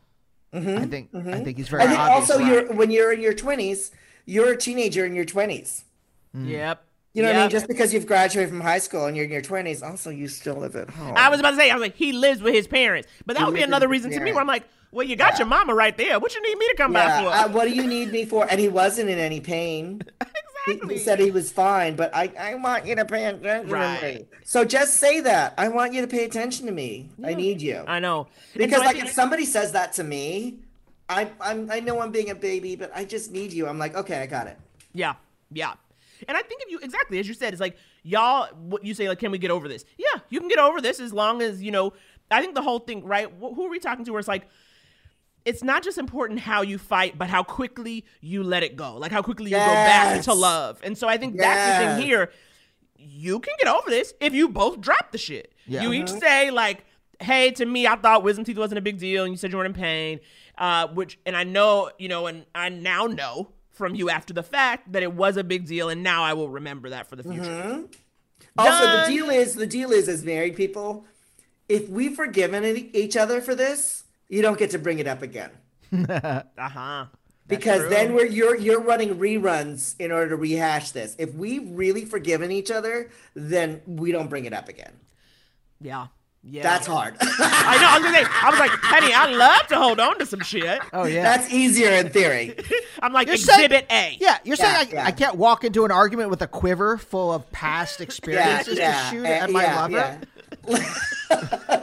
I 0.53 0.85
think, 0.85 1.09
I 1.15 1.39
think 1.39 1.57
he's 1.57 1.67
very. 1.69 1.81
I 1.83 1.87
think 1.87 1.99
also 1.99 2.37
right. 2.37 2.47
you're 2.47 2.73
when 2.73 2.91
you're 2.91 3.11
in 3.11 3.21
your 3.21 3.33
20s, 3.33 3.89
you're 4.25 4.51
a 4.51 4.57
teenager 4.57 5.03
in 5.05 5.15
your 5.15 5.25
20s. 5.25 5.83
Yep. 6.35 6.85
You 7.13 7.21
know 7.21 7.29
what 7.29 7.35
I 7.35 7.41
mean? 7.41 7.49
Just 7.51 7.67
because 7.67 7.93
you've 7.93 8.07
graduated 8.07 8.49
from 8.49 8.61
high 8.61 8.79
school 8.79 9.05
and 9.05 9.15
you're 9.15 9.25
in 9.25 9.31
your 9.31 9.41
20s, 9.41 9.83
also 9.83 10.09
you 10.09 10.27
still 10.27 10.55
live 10.55 10.75
at 10.75 10.89
home. 10.89 11.13
I 11.15 11.29
was 11.29 11.39
about 11.39 11.51
to 11.51 11.57
say, 11.57 11.69
I 11.69 11.75
was 11.75 11.81
like, 11.81 11.95
he 11.95 12.11
lives 12.11 12.41
with 12.41 12.55
his 12.55 12.67
parents, 12.67 13.07
but 13.25 13.35
that 13.35 13.41
He 13.41 13.45
would 13.45 13.53
be 13.53 13.61
another 13.61 13.87
reason 13.87 14.09
to 14.11 14.19
me 14.19 14.31
where 14.31 14.41
I'm 14.41 14.47
like, 14.47 14.63
well, 14.91 15.05
you 15.05 15.15
got 15.15 15.37
your 15.37 15.47
mama 15.47 15.73
right 15.75 15.95
there. 15.95 16.19
What 16.19 16.33
you 16.35 16.41
need 16.41 16.57
me 16.57 16.67
to 16.69 16.75
come 16.75 16.93
yeah, 16.93 17.21
by 17.21 17.27
uh, 17.27 17.47
for? 17.47 17.53
what 17.53 17.67
do 17.67 17.73
you 17.73 17.85
need 17.85 18.11
me 18.11 18.25
for? 18.25 18.47
And 18.49 18.59
he 18.59 18.67
wasn't 18.67 19.09
in 19.09 19.19
any 19.19 19.39
pain. 19.39 20.01
He, 20.65 20.71
exactly. 20.71 20.95
he 20.95 20.99
said 21.01 21.19
he 21.19 21.29
was 21.31 21.51
fine, 21.51 21.97
but 21.97 22.15
I, 22.15 22.31
I 22.39 22.55
want 22.55 22.85
you 22.85 22.95
to 22.95 23.03
pay 23.03 23.25
attention 23.25 23.69
Right. 23.69 23.99
to 23.99 24.05
me. 24.05 24.25
So 24.45 24.63
just 24.63 24.93
say 24.93 25.19
that. 25.19 25.53
I 25.57 25.67
want 25.67 25.91
you 25.91 25.99
to 25.99 26.07
pay 26.07 26.23
attention 26.23 26.67
to 26.67 26.71
me. 26.71 27.09
I 27.21 27.33
need 27.33 27.61
you. 27.61 27.83
I 27.85 27.99
know. 27.99 28.27
Because 28.55 28.79
so 28.79 28.85
like 28.85 28.95
if 28.95 29.11
somebody 29.11 29.43
says 29.43 29.73
that 29.73 29.91
to 29.93 30.05
me, 30.05 30.59
I 31.09 31.29
I'm, 31.41 31.69
I 31.69 31.81
know 31.81 31.99
I'm 31.99 32.11
being 32.13 32.29
a 32.29 32.35
baby, 32.35 32.77
but 32.77 32.91
I 32.95 33.03
just 33.03 33.29
need 33.29 33.51
you. 33.51 33.67
I'm 33.67 33.77
like, 33.77 33.93
okay, 33.93 34.21
I 34.21 34.25
got 34.25 34.47
it. 34.47 34.57
Yeah, 34.93 35.15
yeah. 35.51 35.73
And 36.27 36.37
I 36.37 36.41
think 36.41 36.61
if 36.63 36.71
you 36.71 36.79
exactly 36.79 37.19
as 37.19 37.27
you 37.27 37.33
said, 37.33 37.53
it's 37.53 37.61
like 37.61 37.77
y'all. 38.03 38.47
What 38.55 38.83
you 38.85 38.93
say, 38.93 39.07
like, 39.07 39.19
can 39.19 39.31
we 39.31 39.37
get 39.37 39.51
over 39.51 39.67
this? 39.67 39.85
Yeah, 39.97 40.21
you 40.29 40.39
can 40.39 40.49
get 40.49 40.59
over 40.59 40.81
this 40.81 40.99
as 40.99 41.13
long 41.13 41.41
as 41.41 41.61
you 41.61 41.71
know. 41.71 41.93
I 42.31 42.41
think 42.41 42.55
the 42.55 42.61
whole 42.61 42.79
thing, 42.79 43.03
right? 43.03 43.27
Who 43.39 43.65
are 43.65 43.69
we 43.69 43.79
talking 43.79 44.05
to? 44.05 44.11
Where 44.11 44.19
it's 44.19 44.27
like, 44.27 44.47
it's 45.45 45.63
not 45.63 45.83
just 45.83 45.97
important 45.97 46.39
how 46.39 46.61
you 46.61 46.77
fight, 46.77 47.17
but 47.17 47.29
how 47.29 47.43
quickly 47.43 48.05
you 48.21 48.43
let 48.43 48.63
it 48.63 48.75
go, 48.75 48.95
like 48.95 49.11
how 49.11 49.21
quickly 49.21 49.51
you 49.51 49.57
go 49.57 49.65
back 49.65 50.21
to 50.23 50.33
love. 50.33 50.79
And 50.83 50.97
so 50.97 51.07
I 51.07 51.17
think 51.17 51.37
that's 51.37 51.79
the 51.79 51.95
thing 51.95 52.07
here. 52.07 52.31
You 52.97 53.39
can 53.39 53.53
get 53.59 53.67
over 53.73 53.89
this 53.89 54.13
if 54.21 54.33
you 54.33 54.49
both 54.49 54.79
drop 54.79 55.11
the 55.11 55.17
shit. 55.17 55.53
Yeah. 55.67 55.83
You 55.83 55.93
each 55.93 56.09
say 56.09 56.51
like, 56.51 56.85
"Hey, 57.19 57.51
to 57.51 57.65
me, 57.65 57.85
I 57.85 57.97
thought 57.97 58.23
wisdom 58.23 58.45
teeth 58.45 58.57
wasn't 58.57 58.77
a 58.77 58.81
big 58.81 58.97
deal, 58.97 59.23
and 59.25 59.33
you 59.33 59.37
said 59.37 59.51
you 59.51 59.57
weren't 59.57 59.75
in 59.75 59.81
pain." 59.81 60.19
Uh, 60.57 60.87
which, 60.87 61.19
and 61.25 61.35
I 61.35 61.43
know, 61.43 61.89
you 61.97 62.07
know, 62.07 62.27
and 62.27 62.45
I 62.55 62.69
now 62.69 63.07
know 63.07 63.49
from 63.73 63.95
you 63.95 64.09
after 64.09 64.33
the 64.33 64.43
fact 64.43 64.91
that 64.93 65.03
it 65.03 65.13
was 65.13 65.37
a 65.37 65.43
big 65.43 65.65
deal, 65.67 65.89
and 65.89 66.03
now 66.03 66.23
I 66.23 66.33
will 66.33 66.49
remember 66.49 66.89
that 66.89 67.07
for 67.09 67.15
the 67.15 67.23
future. 67.23 67.83
Also, 68.57 68.85
Done. 68.85 69.01
the 69.09 69.15
deal 69.15 69.29
is 69.29 69.55
the 69.55 69.67
deal 69.67 69.91
is 69.91 70.07
as 70.07 70.23
married 70.23 70.55
people, 70.55 71.05
if 71.67 71.89
we've 71.89 72.15
forgiven 72.15 72.63
each 72.93 73.17
other 73.17 73.41
for 73.41 73.55
this, 73.55 74.03
you 74.29 74.41
don't 74.41 74.59
get 74.59 74.71
to 74.71 74.79
bring 74.79 74.99
it 74.99 75.07
up 75.07 75.21
again. 75.21 75.51
Uh 75.91 76.41
huh. 76.57 77.05
Because 77.45 77.89
then 77.89 78.13
we're 78.13 78.25
you're 78.25 78.55
you're 78.55 78.81
running 78.81 79.15
reruns 79.15 79.95
in 79.99 80.11
order 80.11 80.29
to 80.29 80.35
rehash 80.37 80.91
this. 80.91 81.15
If 81.19 81.33
we've 81.35 81.69
really 81.71 82.05
forgiven 82.05 82.51
each 82.51 82.71
other, 82.71 83.11
then 83.35 83.81
we 83.85 84.11
don't 84.11 84.29
bring 84.29 84.45
it 84.45 84.53
up 84.53 84.69
again. 84.69 84.93
Yeah. 85.81 86.07
Yeah. 86.45 86.63
That's 86.63 86.85
hard. 86.87 87.15
I 87.21 87.77
know. 87.79 87.87
I 87.87 87.99
was, 87.99 88.11
say, 88.17 88.25
I 88.41 88.49
was 88.49 88.59
like, 88.59 88.71
Penny, 88.81 89.13
I 89.13 89.31
love 89.31 89.65
to 89.67 89.77
hold 89.77 89.99
on 90.01 90.19
to 90.19 90.25
some 90.25 90.41
shit. 90.41 90.81
Oh 90.91 91.05
yeah. 91.05 91.23
That's 91.23 91.53
easier 91.53 91.91
in 91.91 92.09
theory. 92.09 92.53
I'm 93.01 93.13
like, 93.13 93.27
You're 93.27 93.37
saying- 93.37 93.59
Exhibit 93.71 93.85
A. 93.89 94.17
yeah, 94.19 94.39
you're 94.43 94.57
saying 94.57 94.75
I, 94.75 94.81
Yeah, 94.93 95.03
I 95.03 95.07
yeah. 95.07 95.11
can't 95.11 95.35
walk 95.37 95.63
into 95.63 95.85
an 95.85 95.91
argument 95.91 96.29
with 96.29 96.41
a 96.41 96.47
quiver 96.47 96.97
full 96.97 97.31
of 97.33 97.49
past 97.53 98.01
experiences 98.01 98.77
to 98.77 98.93
shoot 99.09 99.25
uh, 99.25 99.29
at 99.29 99.51
my 99.51 99.63
yeah, 99.63 99.81
lover. 99.81 100.19
yeah. 100.67 100.93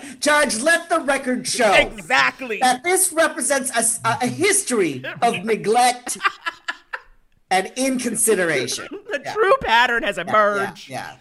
Judge, 0.21 0.61
let 0.61 0.89
the 0.91 1.01
record 1.01 1.47
show 1.47 1.73
Exactly. 1.73 2.59
that 2.59 2.83
this 2.85 3.13
represents 3.13 3.71
a 4.05 4.27
history 4.27 5.03
of 5.23 5.43
neglect 5.45 6.19
and 7.51 7.73
inconsideration. 7.77 8.87
the 8.91 9.19
true 9.33 9.55
pattern 9.63 10.03
has 10.03 10.19
Yeah, 10.19 10.29
emerged. 10.29 10.89
yeah. 10.89 11.17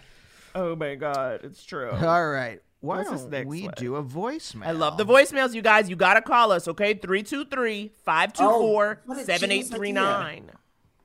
Oh 0.54 0.76
my 0.76 0.94
God, 0.94 1.40
it's 1.44 1.64
true. 1.64 1.90
All 1.90 2.28
right. 2.28 2.60
Why 2.80 2.98
What's 2.98 3.10
don't 3.10 3.30
next 3.30 3.46
we 3.46 3.64
one? 3.64 3.74
do 3.76 3.96
a 3.96 4.02
voicemail? 4.02 4.66
I 4.66 4.72
love 4.72 4.96
the 4.96 5.04
voicemails, 5.04 5.52
you 5.54 5.60
guys. 5.60 5.90
You 5.90 5.96
got 5.96 6.14
to 6.14 6.22
call 6.22 6.50
us, 6.50 6.66
okay? 6.66 6.94
323 6.94 7.92
524 8.04 8.48
Oh, 8.48 8.98
what 9.04 9.18
a 9.18 9.38
genius 9.38 9.68
7839. 9.68 10.50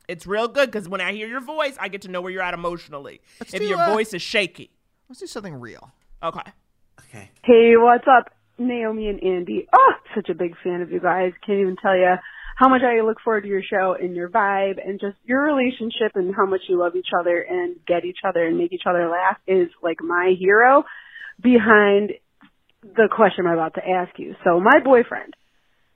It's 0.08 0.26
real 0.26 0.48
good 0.48 0.72
because 0.72 0.88
when 0.88 1.02
I 1.02 1.12
hear 1.12 1.28
your 1.28 1.42
voice, 1.42 1.76
I 1.80 1.90
get 1.90 2.04
to 2.04 2.08
know 2.08 2.22
where 2.22 2.32
you're 2.32 2.42
at 2.42 2.54
emotionally. 2.54 3.20
Let's 3.42 3.54
if 3.54 3.62
do, 3.62 3.68
your 3.68 3.82
uh, 3.82 3.92
voice 3.92 4.14
is 4.14 4.22
shaky. 4.22 4.70
Let's 5.10 5.20
do 5.20 5.28
something 5.28 5.56
real. 5.56 5.92
Okay. 6.24 6.52
Okay. 7.10 7.30
Hey, 7.44 7.74
what's 7.76 8.06
up? 8.08 8.32
Naomi 8.58 9.10
and 9.10 9.22
Andy. 9.22 9.68
Oh, 9.74 9.92
such 10.16 10.30
a 10.30 10.34
big 10.34 10.56
fan 10.64 10.82
of 10.82 10.92
you 10.92 11.02
guys. 11.02 11.34
Can't 11.46 11.60
even 11.60 11.76
tell 11.82 11.96
you 11.98 12.16
how 12.56 12.70
much 12.70 12.82
I 12.84 13.02
look 13.02 13.18
forward 13.22 13.42
to 13.42 13.50
your 13.50 13.64
show 13.64 13.98
and 14.00 14.16
your 14.16 14.30
vibe 14.30 14.76
and 14.86 15.00
just 15.00 15.18
your 15.26 15.42
relationship 15.44 16.16
and 16.16 16.34
how 16.34 16.46
much 16.46 16.62
you 16.70 16.80
love 16.80 16.96
each 16.96 17.10
other 17.20 17.42
and 17.42 17.76
get 17.86 18.06
each 18.06 18.20
other 18.26 18.46
and 18.46 18.58
make 18.58 18.72
each 18.72 18.86
other 18.88 19.10
laugh 19.10 19.38
is 19.46 19.68
like 19.84 20.02
my 20.02 20.34
hero 20.40 20.86
behind 21.42 22.12
the 22.84 23.10
question 23.14 23.46
I'm 23.48 23.54
about 23.54 23.76
to 23.76 23.88
ask 23.88 24.18
you. 24.18 24.36
So 24.44 24.60
my 24.60 24.80
boyfriend, 24.84 25.34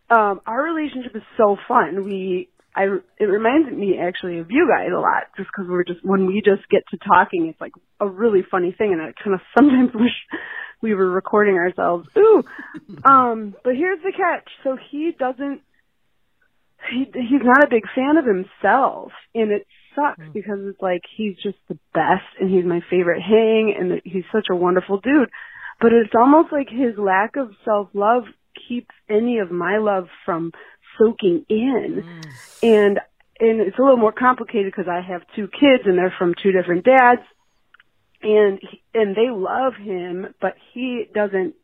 um, 0.10 0.42
our 0.46 0.64
relationship 0.64 1.16
is 1.16 1.22
so 1.38 1.58
fun. 1.68 2.04
We, 2.04 2.50
I, 2.76 2.86
it 3.20 3.26
reminds 3.26 3.72
me 3.72 3.98
actually 4.02 4.40
of 4.40 4.48
you 4.50 4.68
guys 4.68 4.90
a 4.96 5.00
lot, 5.00 5.24
just 5.38 5.50
because 5.54 5.70
we're 5.70 5.84
just 5.84 6.00
when 6.04 6.26
we 6.26 6.42
just 6.44 6.68
get 6.70 6.84
to 6.92 6.98
talking, 6.98 7.48
it's 7.48 7.62
like 7.62 7.74
a 8.00 8.08
really 8.08 8.42
funny 8.50 8.74
thing, 8.76 8.94
and 8.94 9.02
I 9.02 9.12
kind 9.22 9.34
of 9.34 9.42
sometimes 9.58 9.92
wish 9.94 10.16
we 10.82 10.94
were 10.94 11.10
recording 11.10 11.56
ourselves. 11.56 12.08
Ooh, 12.18 12.44
um, 13.04 13.56
but 13.64 13.76
here's 13.76 14.02
the 14.02 14.12
catch: 14.12 14.50
so 14.64 14.78
he 14.92 15.12
doesn't. 15.18 15.62
He 16.90 17.06
he's 17.14 17.44
not 17.44 17.66
a 17.66 17.70
big 17.70 17.84
fan 17.94 18.18
of 18.18 18.26
himself, 18.26 19.12
and 19.36 19.52
it 19.52 19.68
sucks 19.96 20.22
mm. 20.22 20.34
because 20.34 20.60
it's 20.62 20.82
like 20.82 21.02
he's 21.16 21.36
just 21.36 21.58
the 21.68 21.78
best, 21.94 22.26
and 22.40 22.50
he's 22.50 22.66
my 22.66 22.82
favorite 22.90 23.22
hang, 23.22 23.76
and 23.78 24.02
he's 24.04 24.26
such 24.32 24.48
a 24.52 24.56
wonderful 24.56 25.00
dude. 25.00 25.30
But 25.82 25.94
it's 25.94 26.14
almost 26.18 26.52
like 26.52 26.68
his 26.70 26.98
lack 26.98 27.36
of 27.36 27.52
self 27.64 27.90
love 27.94 28.24
keeps 28.68 28.94
any 29.10 29.40
of 29.40 29.52
my 29.52 29.78
love 29.78 30.08
from 30.26 30.52
soaking 30.98 31.46
in. 31.50 32.04
Mm. 32.04 32.24
And 32.64 33.00
and 33.40 33.62
it's 33.62 33.80
a 33.80 33.82
little 33.82 33.98
more 33.98 34.12
complicated 34.12 34.72
because 34.72 34.90
I 34.90 35.02
have 35.02 35.22
two 35.36 35.48
kids 35.48 35.84
and 35.86 35.98
they're 35.98 36.14
from 36.18 36.34
two 36.42 36.52
different 36.52 36.84
dads, 36.84 37.22
and 38.22 38.60
he, 38.62 38.82
and 38.94 39.16
they 39.16 39.30
love 39.32 39.74
him, 39.76 40.34
but 40.42 40.56
he 40.74 41.06
doesn't 41.14 41.56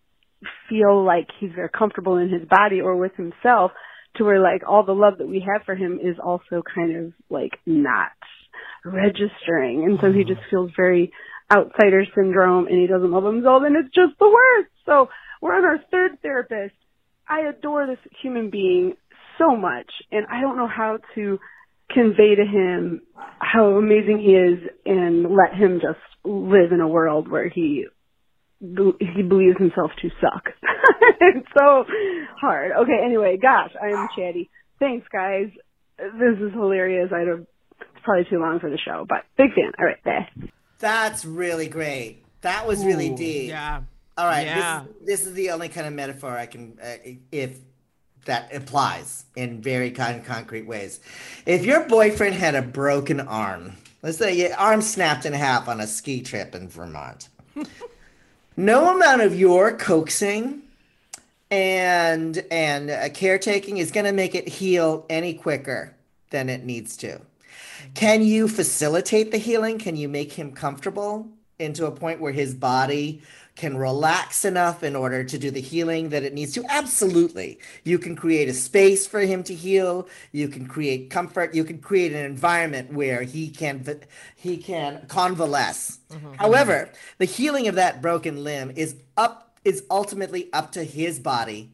feel 0.69 1.03
like 1.03 1.27
he's 1.39 1.51
very 1.53 1.69
comfortable 1.69 2.17
in 2.17 2.29
his 2.29 2.47
body 2.47 2.81
or 2.81 2.95
with 2.95 3.15
himself 3.15 3.71
to 4.17 4.23
where 4.23 4.39
like 4.39 4.61
all 4.67 4.83
the 4.83 4.93
love 4.93 5.17
that 5.19 5.27
we 5.27 5.39
have 5.39 5.65
for 5.65 5.75
him 5.75 5.99
is 6.01 6.17
also 6.23 6.61
kind 6.73 6.95
of 6.95 7.13
like 7.29 7.59
not 7.65 8.11
registering 8.83 9.83
and 9.85 9.99
so 10.01 10.11
he 10.11 10.19
mm-hmm. 10.19 10.33
just 10.33 10.41
feels 10.49 10.71
very 10.75 11.11
outsider 11.51 12.05
syndrome 12.15 12.67
and 12.67 12.79
he 12.79 12.87
doesn't 12.87 13.11
love 13.11 13.23
himself 13.23 13.63
and 13.65 13.75
it's 13.75 13.93
just 13.93 14.17
the 14.19 14.29
worst. 14.29 14.71
So 14.85 15.09
we're 15.41 15.55
on 15.55 15.65
our 15.65 15.79
third 15.91 16.21
therapist. 16.21 16.75
I 17.27 17.41
adore 17.41 17.87
this 17.87 17.99
human 18.21 18.49
being 18.49 18.93
so 19.37 19.55
much 19.55 19.91
and 20.11 20.25
I 20.31 20.41
don't 20.41 20.57
know 20.57 20.67
how 20.67 20.99
to 21.15 21.39
convey 21.91 22.35
to 22.35 22.45
him 22.45 23.01
how 23.39 23.75
amazing 23.75 24.19
he 24.19 24.33
is 24.33 24.59
and 24.85 25.23
let 25.35 25.53
him 25.53 25.79
just 25.81 25.99
live 26.23 26.71
in 26.71 26.81
a 26.81 26.87
world 26.87 27.29
where 27.29 27.49
he 27.49 27.85
he 28.59 29.21
believes 29.21 29.57
himself 29.57 29.91
to 30.01 30.09
suck. 30.21 30.49
it's 31.21 31.47
so 31.57 31.85
hard. 32.39 32.71
Okay, 32.71 32.99
anyway, 33.03 33.37
gosh, 33.41 33.71
I 33.81 33.89
am 33.89 34.07
chatty. 34.15 34.49
Thanks, 34.79 35.07
guys. 35.11 35.49
This 35.97 36.39
is 36.39 36.51
hilarious. 36.53 37.11
I 37.13 37.25
don't, 37.25 37.47
it's 37.79 38.03
probably 38.03 38.25
too 38.29 38.39
long 38.39 38.59
for 38.59 38.69
the 38.69 38.77
show, 38.77 39.05
but 39.07 39.25
big 39.37 39.53
fan. 39.53 39.71
All 39.79 39.85
right, 39.85 40.03
bye. 40.03 40.49
That's 40.79 41.25
really 41.25 41.67
great. 41.67 42.23
That 42.41 42.67
was 42.67 42.85
really 42.85 43.09
deep. 43.09 43.49
Yeah. 43.49 43.81
All 44.17 44.25
right. 44.25 44.45
Yeah. 44.45 44.83
This, 45.01 45.19
this 45.19 45.27
is 45.27 45.33
the 45.33 45.51
only 45.51 45.69
kind 45.69 45.87
of 45.87 45.93
metaphor 45.93 46.37
I 46.37 46.45
can, 46.45 46.77
uh, 46.81 46.95
if 47.31 47.59
that 48.25 48.53
applies 48.53 49.25
in 49.35 49.61
very 49.61 49.91
kind 49.91 50.23
concrete 50.23 50.67
ways. 50.67 50.99
If 51.45 51.65
your 51.65 51.87
boyfriend 51.87 52.35
had 52.35 52.55
a 52.55 52.61
broken 52.61 53.19
arm, 53.19 53.73
let's 54.01 54.17
say 54.17 54.35
your 54.35 54.55
arm 54.55 54.81
snapped 54.81 55.25
in 55.25 55.33
half 55.33 55.67
on 55.67 55.79
a 55.79 55.87
ski 55.87 56.21
trip 56.21 56.55
in 56.55 56.67
Vermont, 56.67 57.29
no 58.57 58.95
amount 58.95 59.21
of 59.21 59.37
your 59.37 59.75
coaxing 59.75 60.61
and 61.51 62.43
and 62.49 62.89
uh, 62.89 63.09
caretaking 63.09 63.77
is 63.77 63.91
going 63.91 64.05
to 64.05 64.11
make 64.11 64.35
it 64.35 64.47
heal 64.47 65.05
any 65.09 65.33
quicker 65.33 65.93
than 66.31 66.49
it 66.49 66.63
needs 66.63 66.97
to. 66.97 67.19
Can 67.93 68.23
you 68.23 68.47
facilitate 68.47 69.31
the 69.31 69.37
healing? 69.37 69.77
Can 69.77 69.95
you 69.95 70.09
make 70.09 70.33
him 70.33 70.51
comfortable 70.51 71.27
into 71.59 71.85
a 71.85 71.91
point 71.91 72.19
where 72.19 72.33
his 72.33 72.53
body 72.53 73.21
can 73.55 73.77
relax 73.77 74.43
enough 74.43 74.83
in 74.83 74.95
order 74.95 75.23
to 75.23 75.37
do 75.37 75.49
the 75.49 75.61
healing 75.61 76.09
that 76.09 76.23
it 76.23 76.33
needs 76.33 76.53
to? 76.53 76.65
Absolutely. 76.69 77.57
You 77.83 77.97
can 77.97 78.15
create 78.15 78.49
a 78.49 78.53
space 78.53 79.07
for 79.07 79.21
him 79.21 79.43
to 79.43 79.55
heal. 79.55 80.07
You 80.31 80.49
can 80.49 80.67
create 80.67 81.09
comfort. 81.09 81.55
You 81.55 81.63
can 81.63 81.79
create 81.79 82.11
an 82.11 82.25
environment 82.25 82.93
where 82.93 83.23
he 83.23 83.49
can 83.49 84.01
he 84.35 84.57
can 84.57 85.05
convalesce. 85.07 85.99
Mm-hmm. 86.11 86.33
However, 86.33 86.91
the 87.17 87.25
healing 87.25 87.67
of 87.67 87.75
that 87.75 88.01
broken 88.01 88.43
limb 88.43 88.71
is 88.75 88.95
up 89.15 89.57
is 89.63 89.83
ultimately 89.89 90.49
up 90.51 90.71
to 90.73 90.83
his 90.83 91.19
body. 91.19 91.71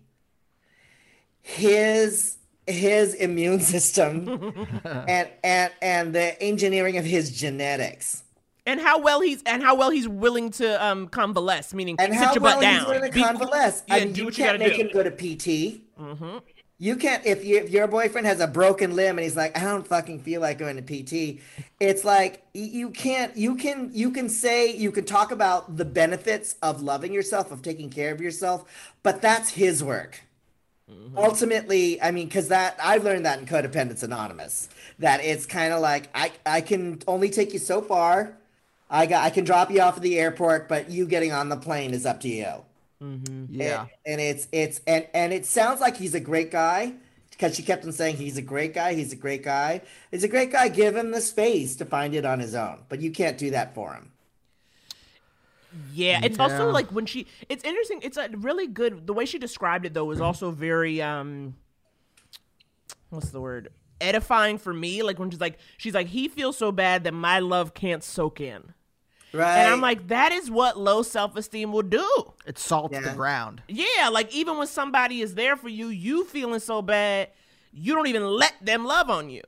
His 1.42 2.38
his 2.68 3.16
immune 3.16 3.60
system 3.74 4.56
and 4.84 5.30
and 5.44 5.74
and 5.82 6.14
the 6.14 6.42
engineering 6.42 6.98
of 6.98 7.06
his 7.06 7.32
genetics. 7.32 8.24
And 8.72 8.80
how 8.80 9.00
well 9.00 9.22
he's 9.22 9.44
and 9.46 9.62
how 9.62 9.76
well 9.76 9.90
he's 9.90 10.08
willing 10.08 10.50
to 10.52 10.84
um 10.86 11.08
convalesce, 11.08 11.74
meaning 11.74 11.96
And 12.00 12.14
sit 12.14 12.24
how 12.24 12.34
your 12.34 12.42
well 12.44 12.56
butt 12.56 12.62
down. 12.62 12.80
he's 12.80 12.88
willing 12.88 13.12
to 13.12 13.16
Be- 13.16 13.24
convalesce. 13.24 13.84
Yeah, 13.88 13.96
I 13.96 14.00
mean, 14.06 14.14
do 14.14 14.20
you 14.22 14.26
what 14.26 14.38
you 14.38 14.44
can't 14.44 14.60
gotta 14.60 14.70
make 14.70 14.78
do. 14.78 14.84
him 14.84 14.90
go 14.94 15.04
to 15.04 15.12
PT. 15.12 15.82
Mm-hmm. 16.00 16.38
You 16.80 16.96
can't 16.96 17.24
if 17.28 17.46
you, 17.46 17.58
if 17.58 17.70
your 17.70 17.86
boyfriend 17.88 18.26
has 18.26 18.40
a 18.40 18.48
broken 18.48 18.96
limb 18.96 19.20
and 19.20 19.24
he's 19.24 19.36
like, 19.38 19.56
I 19.56 19.64
don't 19.66 19.86
fucking 19.86 20.22
feel 20.22 20.42
like 20.42 20.58
going 20.58 20.84
to 20.84 21.04
PT. 21.04 21.40
It's 21.80 22.04
like 22.04 22.44
you 22.56 22.90
can't. 22.90 23.38
You 23.38 23.56
can 23.56 23.92
you 23.94 24.10
can 24.10 24.30
say 24.30 24.76
you 24.76 24.92
can 24.92 25.06
talk 25.06 25.32
about 25.32 25.78
the 25.78 25.86
benefits 25.86 26.56
of 26.64 26.82
loving 26.82 27.14
yourself, 27.14 27.52
of 27.52 27.62
taking 27.62 27.92
care 27.92 28.12
of 28.12 28.20
yourself, 28.20 28.66
but 29.04 29.22
that's 29.22 29.52
his 29.52 29.84
work. 29.84 30.24
Ultimately, 31.16 32.02
I 32.02 32.12
mean, 32.12 32.28
because 32.28 32.48
that 32.50 32.78
I've 32.82 33.04
learned 33.04 33.26
that 33.26 33.40
in 33.40 33.46
Co-Dependents 33.46 34.02
Anonymous, 34.04 34.68
that 35.00 35.24
it's 35.24 35.46
kind 35.46 35.74
of 35.74 35.82
like 35.82 36.10
I 36.16 36.32
I 36.46 36.62
can 36.62 37.00
only 37.08 37.30
take 37.30 37.54
you 37.54 37.60
so 37.60 37.82
far. 37.82 38.38
I 38.92 39.08
got 39.08 39.24
I 39.24 39.30
can 39.30 39.46
drop 39.46 39.72
you 39.72 39.82
off 39.82 39.98
at 39.98 40.04
the 40.04 40.20
airport, 40.20 40.68
but 40.70 40.92
you 40.92 41.08
getting 41.08 41.32
on 41.32 41.50
the 41.50 41.58
plane 41.58 41.94
is 41.94 42.06
up 42.06 42.20
to 42.22 42.28
you. 42.28 42.66
Yeah. 43.50 43.82
And, 43.82 43.90
and 44.06 44.22
it's 44.22 44.48
it's 44.52 44.82
and 44.86 45.08
and 45.14 45.34
it 45.34 45.46
sounds 45.48 45.82
like 45.82 45.98
he's 45.98 46.14
a 46.14 46.20
great 46.20 46.52
guy 46.52 46.94
because 47.32 47.56
she 47.56 47.64
kept 47.64 47.86
on 47.86 47.92
saying 47.92 48.18
he's 48.18 48.38
a 48.38 48.42
great 48.42 48.74
guy, 48.76 48.94
he's 48.94 49.12
a 49.12 49.16
great 49.16 49.44
guy. 49.44 49.82
He's 50.12 50.24
a 50.24 50.28
great 50.28 50.52
guy. 50.52 50.68
Give 50.68 50.96
him 50.96 51.10
the 51.10 51.22
space 51.22 51.76
to 51.78 51.86
find 51.86 52.14
it 52.14 52.26
on 52.26 52.40
his 52.40 52.54
own, 52.54 52.82
but 52.90 53.02
you 53.02 53.10
can't 53.10 53.38
do 53.38 53.50
that 53.52 53.74
for 53.74 53.94
him. 53.94 54.12
Yeah, 55.94 56.20
it's 56.22 56.38
also 56.38 56.70
like 56.70 56.92
when 56.92 57.06
she. 57.06 57.28
It's 57.50 57.64
interesting. 57.64 58.02
It's 58.04 58.18
a 58.18 58.30
really 58.30 58.68
good. 58.68 59.08
The 59.08 59.14
way 59.14 59.26
she 59.26 59.40
described 59.40 59.86
it 59.86 59.94
though 59.94 60.06
was 60.06 60.22
also 60.22 60.52
very 60.52 61.02
um. 61.02 61.56
What's 63.10 63.30
the 63.30 63.42
word? 63.42 63.70
Edifying 64.00 64.58
for 64.58 64.74
me. 64.74 65.02
Like 65.02 65.18
when 65.18 65.32
she's 65.32 65.40
like, 65.40 65.60
she's 65.78 65.94
like, 65.94 66.08
he 66.08 66.28
feels 66.28 66.58
so 66.58 66.72
bad 66.72 67.06
that 67.06 67.14
my 67.14 67.40
love 67.40 67.74
can't 67.74 68.04
soak 68.04 68.42
in, 68.42 68.74
Right. 69.34 69.60
and 69.60 69.72
I'm 69.72 69.82
like, 69.82 70.08
that 70.10 70.32
is 70.32 70.52
what 70.52 70.78
low 70.78 71.04
self 71.04 71.36
esteem 71.36 71.72
will 71.72 71.84
do. 71.84 72.34
It 72.46 72.60
salts 72.60 72.98
the 73.00 73.14
ground. 73.14 73.64
Yeah, 73.68 74.10
like 74.12 74.34
even 74.34 74.58
when 74.58 74.68
somebody 74.68 75.22
is 75.22 75.36
there 75.36 75.56
for 75.56 75.70
you, 75.70 75.88
you 75.88 76.26
feeling 76.26 76.60
so 76.60 76.82
bad, 76.82 77.30
you 77.72 77.96
don't 77.96 78.08
even 78.08 78.26
let 78.26 78.54
them 78.62 78.86
love 78.86 79.10
on 79.10 79.30
you. 79.30 79.44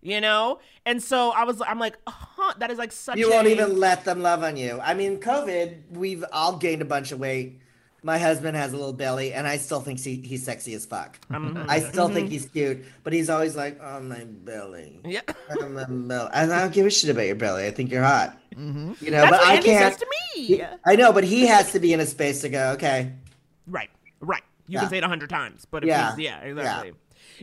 You 0.00 0.20
know, 0.20 0.58
and 0.84 1.02
so 1.02 1.30
I 1.30 1.44
was, 1.44 1.62
I'm 1.66 1.78
like, 1.78 1.96
huh, 2.06 2.52
that 2.58 2.70
is 2.70 2.76
like 2.76 2.92
such. 2.92 3.16
you 3.16 3.30
won't 3.30 3.46
even 3.46 3.80
let 3.80 4.04
them 4.04 4.20
love 4.20 4.42
on 4.44 4.58
you. 4.58 4.78
I 4.82 4.92
mean, 4.92 5.18
COVID, 5.18 5.92
we've 5.92 6.22
all 6.30 6.58
gained 6.58 6.82
a 6.82 6.84
bunch 6.84 7.10
of 7.10 7.18
weight. 7.18 7.60
My 8.04 8.18
husband 8.18 8.54
has 8.54 8.74
a 8.74 8.76
little 8.76 8.92
belly, 8.92 9.32
and 9.32 9.46
I 9.46 9.56
still 9.56 9.80
think 9.80 9.98
he, 9.98 10.16
he's 10.16 10.44
sexy 10.44 10.74
as 10.74 10.84
fuck. 10.84 11.18
Mm-hmm. 11.30 11.70
I 11.70 11.80
still 11.80 12.10
think 12.10 12.28
he's 12.28 12.44
cute, 12.44 12.84
but 13.02 13.14
he's 13.14 13.30
always 13.30 13.56
like, 13.56 13.80
"Oh 13.82 13.98
my 14.00 14.24
belly." 14.24 15.00
Yeah. 15.06 15.22
Oh, 15.58 15.68
my 15.70 15.84
belly. 15.84 16.30
And 16.34 16.52
I 16.52 16.60
don't 16.60 16.72
give 16.74 16.84
a 16.84 16.90
shit 16.90 17.08
about 17.08 17.24
your 17.26 17.34
belly. 17.34 17.66
I 17.66 17.70
think 17.70 17.90
you're 17.90 18.02
hot. 18.02 18.38
You 18.56 18.60
know, 18.60 18.94
That's 19.00 19.30
but 19.30 19.40
what 19.40 19.46
I 19.48 19.54
Andy 19.54 19.68
can't. 19.68 19.94
says 19.94 20.00
to 20.00 20.06
me. 20.36 20.62
I 20.84 20.96
know, 20.96 21.12
but 21.14 21.24
he 21.24 21.46
has 21.46 21.72
to 21.72 21.80
be 21.80 21.94
in 21.94 22.00
a 22.00 22.06
space 22.06 22.42
to 22.42 22.50
go. 22.50 22.72
Okay, 22.72 23.10
Right, 23.66 23.88
right. 24.20 24.42
You 24.68 24.74
Yeah. 24.74 24.80
can 24.80 24.90
say 24.90 24.98
it 24.98 25.04
a 25.04 25.08
hundred 25.08 25.30
times, 25.30 25.64
but 25.70 25.82
if 25.82 25.88
Yeah. 25.88 26.10
he's, 26.14 26.24
yeah, 26.26 26.40
exactly. 26.40 26.92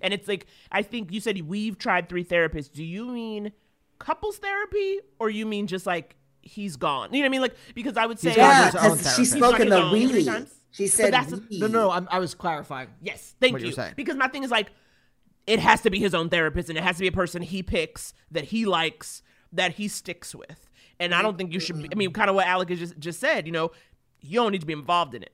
And 0.04 0.14
it's 0.14 0.28
like 0.28 0.46
I 0.72 0.84
think 0.84 1.12
you 1.12 1.20
said 1.20 1.42
we've 1.48 1.78
tried 1.80 2.08
three 2.08 2.24
therapists. 2.24 2.72
Do 2.72 2.84
you 2.84 3.06
mean 3.08 3.52
couples 3.98 4.38
therapy, 4.38 5.00
or 5.20 5.30
you 5.32 5.46
mean 5.48 5.66
just 5.68 5.86
like 5.88 6.16
he's 6.42 6.76
gone? 6.76 7.14
You 7.14 7.20
know 7.20 7.24
what 7.24 7.26
I 7.28 7.30
mean? 7.30 7.42
Like 7.42 7.56
because 7.76 7.98
I 7.98 8.06
would 8.06 8.20
say 8.20 8.30
He's 8.30 8.38
gone 8.38 8.46
yeah, 8.50 8.66
own 8.90 8.98
because 8.98 9.16
she 9.16 9.26
therapist. 9.26 9.32
spoke 9.34 9.60
in 9.60 9.70
the 9.70 9.78
gone 9.80 9.90
three 9.92 10.06
we. 10.08 10.46
She 10.72 10.88
said 10.88 11.14
that's- 11.14 11.40
we. 11.50 11.60
No, 11.60 11.68
no, 11.68 11.92
I'm, 11.92 12.08
I 12.12 12.20
was 12.20 12.34
clarifying. 12.34 12.88
yes, 13.02 13.36
thank 13.42 13.54
What 13.54 13.62
you. 13.62 13.68
you're 13.68 13.76
saying. 13.76 13.94
Because 13.98 14.16
my 14.16 14.28
thing 14.28 14.44
is 14.44 14.52
like 14.52 14.72
it 15.48 15.60
has 15.60 15.82
to 15.82 15.90
be 15.90 16.00
his 16.00 16.14
own 16.14 16.30
therapist, 16.30 16.70
and 16.70 16.78
it 16.78 16.84
has 16.84 16.96
to 16.98 17.02
be 17.02 17.08
a 17.08 17.12
person 17.12 17.42
he 17.42 17.62
picks 17.64 18.14
that 18.32 18.46
he 18.46 18.66
likes 18.66 19.22
that 19.52 19.74
he 19.74 19.88
sticks 19.88 20.34
with. 20.34 20.70
And 21.00 21.14
I 21.16 21.22
don't 21.22 21.38
think 21.38 21.52
you 21.52 21.60
should. 21.60 21.82
Be, 21.82 21.90
I 21.92 21.96
mean, 21.96 22.12
kind 22.14 22.30
of 22.30 22.36
what 22.36 22.46
Alec 22.48 22.70
has 22.70 22.80
just 22.80 23.00
just 23.00 23.20
said. 23.20 23.48
You 23.48 23.52
know, 23.52 23.72
you 24.22 24.40
don't 24.40 24.52
need 24.52 24.62
to 24.62 24.68
be 24.68 24.74
involved 24.74 25.14
in 25.16 25.24
it. 25.24 25.34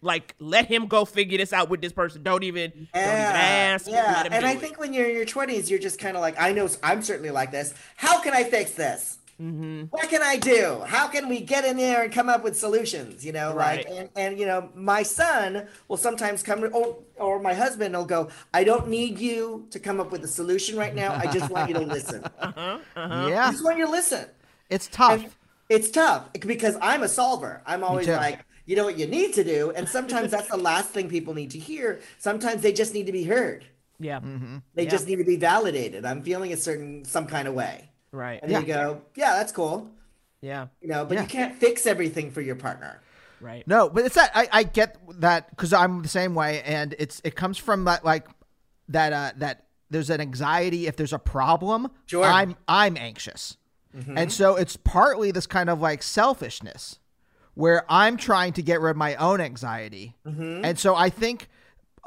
Like, 0.00 0.34
let 0.38 0.66
him 0.66 0.86
go 0.86 1.04
figure 1.04 1.38
this 1.38 1.52
out 1.52 1.68
with 1.68 1.80
this 1.80 1.92
person. 1.92 2.22
Don't 2.22 2.44
even, 2.44 2.70
don't 2.70 2.80
even 3.02 3.08
ask. 3.12 3.88
Yeah, 3.88 4.12
Let 4.16 4.26
him 4.26 4.32
and 4.32 4.46
I 4.46 4.52
it. 4.52 4.60
think 4.60 4.78
when 4.78 4.92
you're 4.92 5.08
in 5.08 5.16
your 5.16 5.26
20s, 5.26 5.68
you're 5.68 5.80
just 5.80 5.98
kind 5.98 6.16
of 6.16 6.20
like, 6.20 6.40
I 6.40 6.52
know 6.52 6.68
I'm 6.84 7.02
certainly 7.02 7.30
like 7.30 7.50
this. 7.50 7.74
How 7.96 8.20
can 8.22 8.32
I 8.32 8.44
fix 8.44 8.70
this? 8.74 9.18
Mm-hmm. 9.40 9.82
What 9.90 10.08
can 10.08 10.22
I 10.22 10.36
do? 10.36 10.82
How 10.86 11.06
can 11.08 11.28
we 11.28 11.40
get 11.40 11.64
in 11.64 11.76
there 11.76 12.02
and 12.02 12.12
come 12.12 12.28
up 12.28 12.42
with 12.42 12.56
solutions? 12.58 13.24
You 13.24 13.32
know, 13.32 13.54
like, 13.54 13.86
Right. 13.86 13.86
and, 13.88 14.08
and 14.16 14.38
you 14.38 14.46
know, 14.46 14.68
my 14.74 15.02
son 15.04 15.68
will 15.86 15.96
sometimes 15.96 16.42
come, 16.42 16.64
or, 16.74 16.96
or 17.16 17.40
my 17.40 17.54
husband 17.54 17.94
will 17.94 18.04
go, 18.04 18.30
I 18.52 18.64
don't 18.64 18.88
need 18.88 19.18
you 19.18 19.66
to 19.70 19.78
come 19.78 20.00
up 20.00 20.10
with 20.10 20.24
a 20.24 20.28
solution 20.28 20.76
right 20.76 20.94
now. 20.94 21.12
I 21.14 21.30
just 21.32 21.50
want 21.50 21.68
you 21.68 21.74
to 21.74 21.80
listen. 21.80 22.24
I 22.40 22.80
Yeah. 23.28 23.50
just 23.50 23.62
want 23.64 23.78
you 23.78 23.86
to 23.86 23.90
listen. 23.92 24.26
It's 24.70 24.88
tough. 24.88 25.22
And 25.22 25.30
it's 25.68 25.90
tough 25.90 26.32
because 26.32 26.76
I'm 26.82 27.02
a 27.02 27.08
solver. 27.08 27.62
I'm 27.66 27.84
always 27.84 28.08
like, 28.08 28.40
you 28.66 28.74
know 28.76 28.84
what 28.84 28.98
you 28.98 29.06
need 29.06 29.32
to 29.34 29.44
do, 29.44 29.70
and 29.70 29.88
sometimes 29.88 30.30
that's 30.30 30.48
the 30.48 30.56
last 30.58 30.90
thing 30.90 31.08
people 31.08 31.32
need 31.32 31.50
to 31.52 31.58
hear. 31.58 32.00
Sometimes 32.18 32.60
they 32.60 32.72
just 32.72 32.92
need 32.92 33.06
to 33.06 33.12
be 33.12 33.24
heard. 33.24 33.64
yeah, 34.00 34.20
Mm-hmm. 34.20 34.56
They 34.74 34.84
Yeah. 34.84 34.90
just 34.90 35.06
need 35.06 35.16
to 35.16 35.24
be 35.24 35.36
validated. 35.36 36.04
I'm 36.04 36.22
feeling 36.22 36.52
a 36.52 36.56
certain 36.56 37.04
some 37.04 37.26
kind 37.26 37.48
of 37.48 37.54
way, 37.54 37.88
right. 38.12 38.40
and 38.42 38.50
you 38.50 38.62
go, 38.62 39.02
yeah, 39.14 39.34
that's 39.36 39.52
cool. 39.52 39.88
Yeah, 40.40 40.68
You 40.80 40.88
know, 40.88 41.04
but 41.04 41.14
Yeah. 41.14 41.22
you 41.22 41.28
can't 41.28 41.54
fix 41.56 41.84
everything 41.86 42.30
for 42.30 42.40
your 42.40 42.54
partner. 42.54 43.00
right. 43.40 43.66
No, 43.66 43.88
but 43.88 44.04
it's 44.04 44.14
that 44.14 44.30
I, 44.34 44.48
I 44.52 44.62
get 44.62 44.96
that 45.20 45.50
because 45.50 45.72
I'm 45.72 46.02
the 46.02 46.08
same 46.08 46.34
way, 46.34 46.62
and 46.62 46.94
it's 46.98 47.20
it 47.24 47.34
comes 47.34 47.58
from 47.58 47.84
that 47.84 48.04
like 48.04 48.28
that 48.88 49.12
uh 49.12 49.32
that 49.38 49.64
there's 49.90 50.10
an 50.10 50.20
anxiety 50.20 50.86
if 50.86 50.96
there's 50.96 51.12
a 51.12 51.18
problem. 51.18 51.90
Sure. 52.06 52.24
I'm 52.24 52.56
I'm 52.68 52.96
anxious, 52.96 53.56
and 54.14 54.32
so 54.32 54.54
it's 54.54 54.76
partly 54.76 55.30
this 55.32 55.46
kind 55.46 55.68
of 55.68 55.80
like 55.80 56.02
selfishness 56.04 57.00
where 57.54 57.84
I'm 57.88 58.16
trying 58.16 58.52
to 58.52 58.62
get 58.62 58.80
rid 58.80 58.90
of 58.92 58.96
my 58.96 59.16
own 59.16 59.40
anxiety, 59.40 60.14
and 60.24 60.78
so 60.78 60.94
I 60.94 61.10
think 61.10 61.48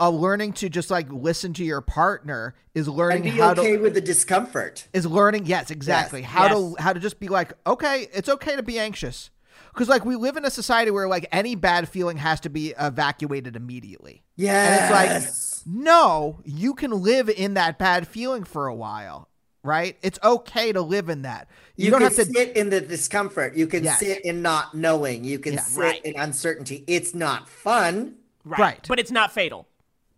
uh, 0.02 0.10
learning 0.10 0.52
to 0.54 0.68
just 0.68 0.89
like 0.89 1.10
listen 1.12 1.54
to 1.54 1.64
your 1.64 1.80
partner 1.82 2.56
is 2.74 2.88
learning 2.88 3.18
And 3.18 3.26
learning 3.26 3.34
be 3.38 3.39
how 3.39 3.52
okay 3.52 3.78
to 3.78 3.82
with 3.84 3.93
the 3.93 4.02
discomfort. 4.02 4.88
is 4.93 5.06
learning 5.06 5.45
yes 5.45 5.70
exactly 5.72 6.22
Yes. 6.22 6.30
how 6.32 6.43
Yes. 6.45 6.54
to 6.54 6.76
how 6.82 6.93
to 6.93 6.99
just 6.99 7.20
be 7.20 7.28
like 7.28 7.54
okay 7.68 8.08
it's 8.12 8.28
okay 8.28 8.56
to 8.56 8.64
be 8.64 8.80
anxious 8.80 9.30
because 9.74 9.88
like 9.88 10.04
we 10.04 10.16
live 10.16 10.36
in 10.38 10.43
a 10.45 10.49
society 10.49 10.91
where 10.91 11.08
like 11.08 11.28
any 11.32 11.56
bad 11.56 11.88
feeling 11.88 12.18
has 12.18 12.39
to 12.41 12.49
be 12.49 12.74
evacuated 12.80 13.56
immediately 13.56 14.24
Yes. 14.36 14.68
and 14.68 15.24
it's 15.24 15.66
like 15.66 15.74
no 15.76 16.39
you 16.43 16.74
can 16.74 16.91
live 16.91 17.30
in 17.30 17.54
that 17.54 17.78
bad 17.78 18.08
feeling 18.08 18.43
for 18.43 18.66
a 18.68 18.74
while 18.76 19.30
right 19.64 19.95
it's 20.02 20.18
okay 20.24 20.72
to 20.72 20.82
live 20.82 21.10
in 21.10 21.22
that 21.22 21.47
you, 21.76 21.86
you, 21.86 21.91
don't 21.91 21.99
can 22.02 22.08
have 22.16 22.16
to 22.28 22.34
sit 22.34 22.58
in 22.58 22.70
the 22.70 22.82
discomfort. 22.82 23.56
You 23.56 23.66
can 23.68 23.84
Yes. 23.84 23.99
sit 23.99 24.24
in 24.26 24.41
not 24.43 24.76
knowing. 24.76 25.24
You 25.24 25.39
can 25.39 25.54
Yeah. 25.54 25.62
sit 25.62 25.80
Right. 25.82 26.02
in 26.06 26.14
uncertainty. 26.20 26.84
It's 26.86 27.14
not 27.16 27.47
fun, 27.49 28.16
Right. 28.43 28.60
Right. 28.60 28.86
But 28.88 28.99
it's 28.99 29.10
not 29.12 29.32
fatal. 29.32 29.68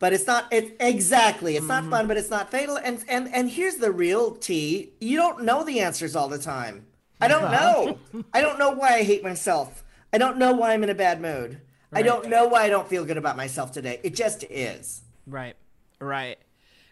But 0.04 0.12
it's 0.12 0.28
not. 0.28 0.51
It's 0.51 0.70
exactly. 0.82 1.56
It's 1.56 1.66
Mm-hmm. 1.66 1.89
not 1.89 1.97
fun, 1.97 2.08
but 2.08 2.18
it's 2.18 2.30
not 2.30 2.51
fatal. 2.51 2.76
And 2.76 3.01
and 3.08 3.34
and 3.34 3.49
here's 3.49 3.76
the 3.78 3.89
real 3.89 4.36
tea: 4.36 4.91
you 4.99 5.16
don't 5.16 5.45
know 5.45 5.64
the 5.64 5.80
answers 5.80 6.14
all 6.14 6.28
the 6.28 6.38
time. 6.38 6.88
I 7.22 7.30
don't 7.30 7.49
know. 7.49 7.97
I 8.34 8.41
don't 8.41 8.60
know 8.60 8.72
why 8.72 8.95
I 8.95 9.04
hate 9.04 9.24
myself. 9.24 9.86
I 10.12 10.18
don't 10.18 10.38
know 10.38 10.51
why 10.51 10.74
I'm 10.74 10.84
in 10.84 10.89
a 10.89 10.93
bad 10.93 11.22
mood. 11.22 11.62
I 11.93 12.01
don't 12.01 12.28
know 12.28 12.49
why 12.49 12.64
I 12.64 12.70
don't 12.70 12.89
feel 12.89 13.06
good 13.06 13.16
about 13.16 13.38
myself 13.38 13.72
today. 13.72 14.01
It 14.04 14.14
just 14.14 14.43
is. 14.49 15.04
Right. 15.26 15.56
Right. 16.01 16.38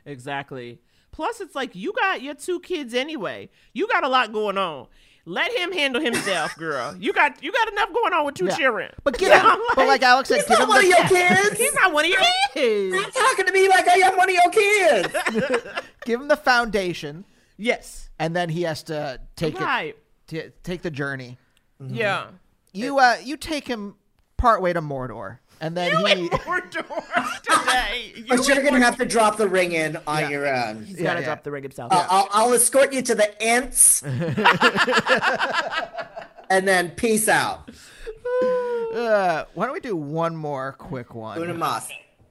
Exactly. 0.06 0.80
Plus, 1.12 1.42
it's 1.42 1.54
like 1.54 1.76
you 1.76 1.92
got 1.92 2.22
your 2.22 2.36
two 2.36 2.62
kids 2.62 2.94
anyway. 2.94 3.50
You 3.74 3.90
got 3.90 4.06
a 4.06 4.08
lot 4.08 4.32
going 4.32 4.58
on. 4.58 4.88
Let 5.26 5.52
him 5.56 5.72
handle 5.72 6.02
himself, 6.02 6.56
girl. 6.58 6.96
You 6.98 7.14
got 7.14 7.44
you 7.44 7.52
got 7.52 7.72
enough 7.72 7.94
going 7.94 8.14
on 8.14 8.26
with 8.26 8.36
two 8.36 8.46
Yeah. 8.46 8.56
children. 8.58 8.92
but 9.04 9.18
give 9.18 9.32
him, 9.32 9.42
I'm 9.46 9.60
but 9.76 9.88
like 9.88 10.02
Alec 10.02 10.26
said 10.26 10.38
He's 10.38 10.46
give 10.48 10.60
not 10.60 10.64
him 10.64 10.70
one 10.70 10.78
of 10.80 10.84
your 10.86 10.98
kids. 11.08 11.58
he's 11.58 11.74
not 11.76 11.94
one 11.94 12.06
of 12.06 12.12
your 12.12 12.22
kids. 12.54 12.96
Stop 12.98 13.14
talking 13.14 13.46
to 13.46 13.52
me 13.54 13.70
like 13.70 13.88
I 13.88 13.94
am 13.98 14.18
one 14.18 14.30
of 14.30 14.36
your 14.36 14.50
kids. 14.52 15.16
give 16.06 16.20
him 16.22 16.28
the 16.28 16.38
foundation 16.38 17.26
Yes. 17.58 18.10
and 18.18 18.36
then 18.36 18.50
he 18.50 18.64
has 18.64 18.82
to 18.84 19.20
take 19.36 19.60
Right. 19.60 19.96
it 19.96 20.04
to 20.30 20.50
take 20.64 20.82
the 20.82 20.90
journey 20.92 21.38
Yeah. 21.80 22.28
you 22.74 22.98
uh 23.00 23.18
you 23.24 23.38
take 23.38 23.68
him 23.68 23.96
partway 24.38 24.74
to 24.74 24.82
mordor 24.82 25.38
and 25.62 25.78
then 25.78 25.92
You 25.92 26.06
he 26.06 26.12
and 26.14 26.30
Mordor 26.32 27.42
today. 27.44 28.12
You 28.18 28.26
but 28.28 28.48
you're 28.48 28.62
gonna 28.64 28.80
have 28.84 28.98
to 28.98 29.06
drop 29.06 29.38
the 29.38 29.48
ring 29.48 29.72
in 29.72 29.98
on 30.06 30.30
your 30.30 30.48
own. 30.54 30.84
He's 30.84 30.98
Yeah, 31.00 31.04
gotta 31.04 31.20
yeah. 31.22 31.26
drop 31.28 31.44
the 31.44 31.52
ring 31.52 31.64
himself. 31.64 31.94
I'll, 31.94 32.08
I'll, 32.10 32.28
I'll 32.32 32.54
escort 32.54 32.92
you 32.94 33.02
to 33.04 33.16
the 33.16 33.42
ants, 33.42 34.02
and 36.50 36.68
then 36.68 36.90
peace 36.92 37.28
out. 37.30 37.70
uh, 38.94 39.46
why 39.54 39.66
don't 39.66 39.74
we 39.74 39.80
do 39.80 39.96
one 39.96 40.36
more 40.36 40.74
quick 40.74 41.14
one 41.16 41.42
Una 41.42 41.54
mas. 41.54 41.88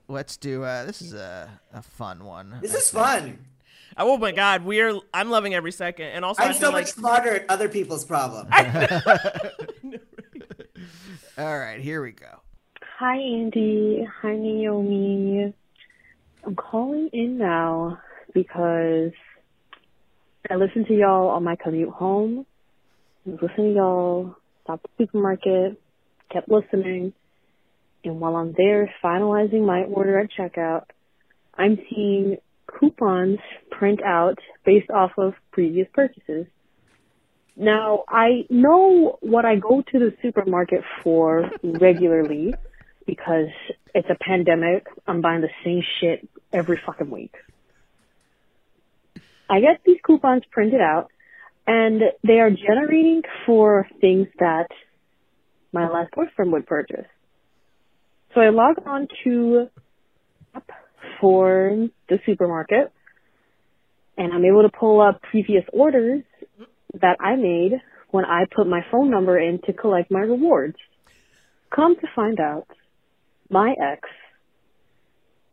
let's 0.08 0.36
do 0.36 0.62
uh 0.64 0.84
this 0.84 1.00
is 1.00 1.14
a, 1.14 1.48
a 1.72 1.80
fun 1.82 2.24
one 2.24 2.58
This 2.60 2.74
is 2.74 2.90
fun. 2.90 3.46
Oh 3.96 4.16
my 4.18 4.30
god, 4.32 4.64
we're 4.64 4.98
I'm 5.12 5.30
loving 5.30 5.52
every 5.54 5.72
second. 5.72 6.06
And 6.06 6.24
also 6.24 6.42
I 6.42 6.46
I'm 6.46 6.54
so 6.54 6.70
like 6.70 6.84
much 6.86 6.92
smarter 6.94 7.34
at 7.36 7.50
other 7.50 7.68
people's 7.68 8.04
problems. 8.04 8.48
all 11.38 11.58
right 11.58 11.80
here 11.80 12.02
we 12.02 12.12
go 12.12 12.40
Hi, 13.00 13.16
Andy. 13.16 14.06
Hi, 14.20 14.36
Naomi. 14.36 15.54
I'm 16.44 16.54
calling 16.54 17.08
in 17.14 17.38
now 17.38 17.98
because 18.34 19.12
I 20.50 20.56
listened 20.56 20.86
to 20.88 20.94
y'all 20.94 21.28
on 21.28 21.42
my 21.42 21.56
commute 21.56 21.88
home. 21.88 22.44
I 23.26 23.30
was 23.30 23.38
listening 23.40 23.68
to 23.68 23.76
y'all, 23.76 24.36
stopped 24.64 24.84
at 24.84 24.90
the 24.98 25.04
supermarket, 25.06 25.80
kept 26.30 26.50
listening, 26.50 27.14
and 28.04 28.20
while 28.20 28.36
I'm 28.36 28.52
there 28.54 28.92
finalizing 29.02 29.64
my 29.64 29.84
order 29.84 30.18
at 30.18 30.28
checkout, 30.38 30.84
I'm 31.56 31.78
seeing 31.88 32.36
coupons 32.66 33.38
print 33.70 34.02
out 34.02 34.36
based 34.66 34.90
off 34.90 35.12
of 35.16 35.32
previous 35.52 35.88
purchases. 35.94 36.44
Now, 37.56 38.04
I 38.06 38.44
know 38.50 39.16
what 39.22 39.46
I 39.46 39.56
go 39.56 39.82
to 39.90 39.98
the 39.98 40.12
supermarket 40.20 40.82
for 41.02 41.50
regularly 41.62 42.52
because 43.06 43.48
it's 43.94 44.08
a 44.08 44.16
pandemic. 44.22 44.86
I'm 45.06 45.20
buying 45.20 45.40
the 45.40 45.48
same 45.64 45.82
shit 46.00 46.28
every 46.52 46.80
fucking 46.84 47.10
week. 47.10 47.34
I 49.48 49.60
get 49.60 49.80
these 49.84 49.98
coupons 50.04 50.42
printed 50.50 50.80
out 50.80 51.08
and 51.66 52.02
they 52.22 52.40
are 52.40 52.50
generating 52.50 53.22
for 53.46 53.86
things 54.00 54.28
that 54.38 54.68
my 55.72 55.88
last 55.88 56.12
boyfriend 56.14 56.52
would 56.52 56.66
purchase. 56.66 57.06
So 58.34 58.40
I 58.40 58.50
log 58.50 58.76
on 58.86 59.08
to 59.24 59.66
app 60.54 60.70
for 61.20 61.88
the 62.08 62.18
supermarket 62.26 62.92
and 64.16 64.32
I'm 64.32 64.44
able 64.44 64.62
to 64.62 64.68
pull 64.68 65.00
up 65.00 65.20
previous 65.30 65.64
orders 65.72 66.22
that 67.00 67.16
I 67.20 67.36
made 67.36 67.80
when 68.10 68.24
I 68.24 68.44
put 68.54 68.66
my 68.66 68.80
phone 68.90 69.10
number 69.10 69.38
in 69.38 69.60
to 69.66 69.72
collect 69.72 70.10
my 70.10 70.20
rewards. 70.20 70.76
Come 71.74 71.96
to 71.96 72.06
find 72.14 72.38
out, 72.40 72.66
my 73.50 73.74
ex 73.80 74.08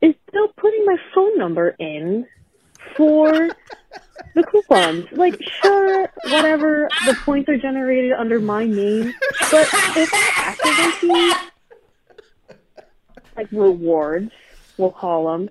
is 0.02 0.14
still 0.30 0.48
putting 0.56 0.86
my 0.86 0.98
phone 1.14 1.38
number 1.38 1.76
in 1.80 2.28
for 2.96 3.32
the 4.36 4.44
coupons. 4.44 5.06
Like, 5.12 5.42
sure, 5.62 6.08
whatever, 6.26 6.88
the 7.06 7.16
points 7.26 7.50
are 7.50 7.58
generated 7.58 8.12
under 8.14 8.40
my 8.40 8.66
name, 8.66 9.14
but 9.52 9.68
if 9.96 10.14
I 10.14 10.32
activate 10.36 11.02
these, 11.02 11.36
like 13.36 13.52
rewards, 13.52 14.32
we'll 14.78 14.92
call 14.92 15.32
them, 15.32 15.50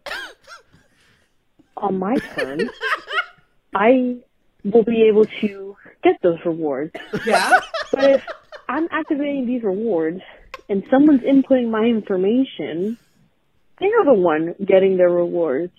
on 1.76 1.98
my 1.98 2.16
turn, 2.34 2.70
I 3.74 4.16
will 4.64 4.84
be 4.84 5.02
able 5.02 5.26
to 5.40 5.76
get 6.02 6.20
those 6.22 6.38
rewards. 6.44 6.92
Yeah? 7.26 7.60
But 7.92 8.10
if 8.10 8.26
I'm 8.68 8.88
activating 8.90 9.46
these 9.46 9.62
rewards 9.62 10.22
and 10.68 10.84
someone's 10.90 11.22
inputting 11.22 11.70
my 11.70 11.84
information, 11.84 12.98
they're 13.78 14.04
the 14.04 14.14
one 14.14 14.54
getting 14.64 14.96
their 14.96 15.10
rewards. 15.10 15.72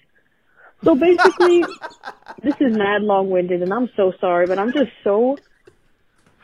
So 0.83 0.95
basically, 0.95 1.63
this 2.43 2.55
is 2.59 2.77
mad 2.77 3.01
long-winded, 3.01 3.61
and 3.61 3.73
I'm 3.73 3.89
so 3.95 4.13
sorry, 4.19 4.45
but 4.45 4.59
I'm 4.59 4.71
just 4.71 4.91
so 5.03 5.37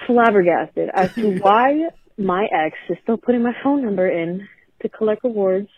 flabbergasted 0.08 0.90
as 0.94 1.14
to 1.16 1.38
why 1.42 1.90
my 2.18 2.46
ex 2.52 2.76
is 2.90 2.98
still 3.04 3.18
putting 3.18 3.44
my 3.44 3.54
phone 3.64 3.84
number 3.84 4.08
in 4.08 4.48
to 4.82 4.90
collect 4.90 5.24
rewards, 5.24 5.70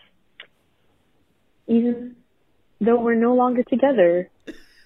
even 1.67 2.15
though 2.79 2.99
we're 2.99 3.15
no 3.15 3.35
longer 3.35 3.63
together. 3.63 4.29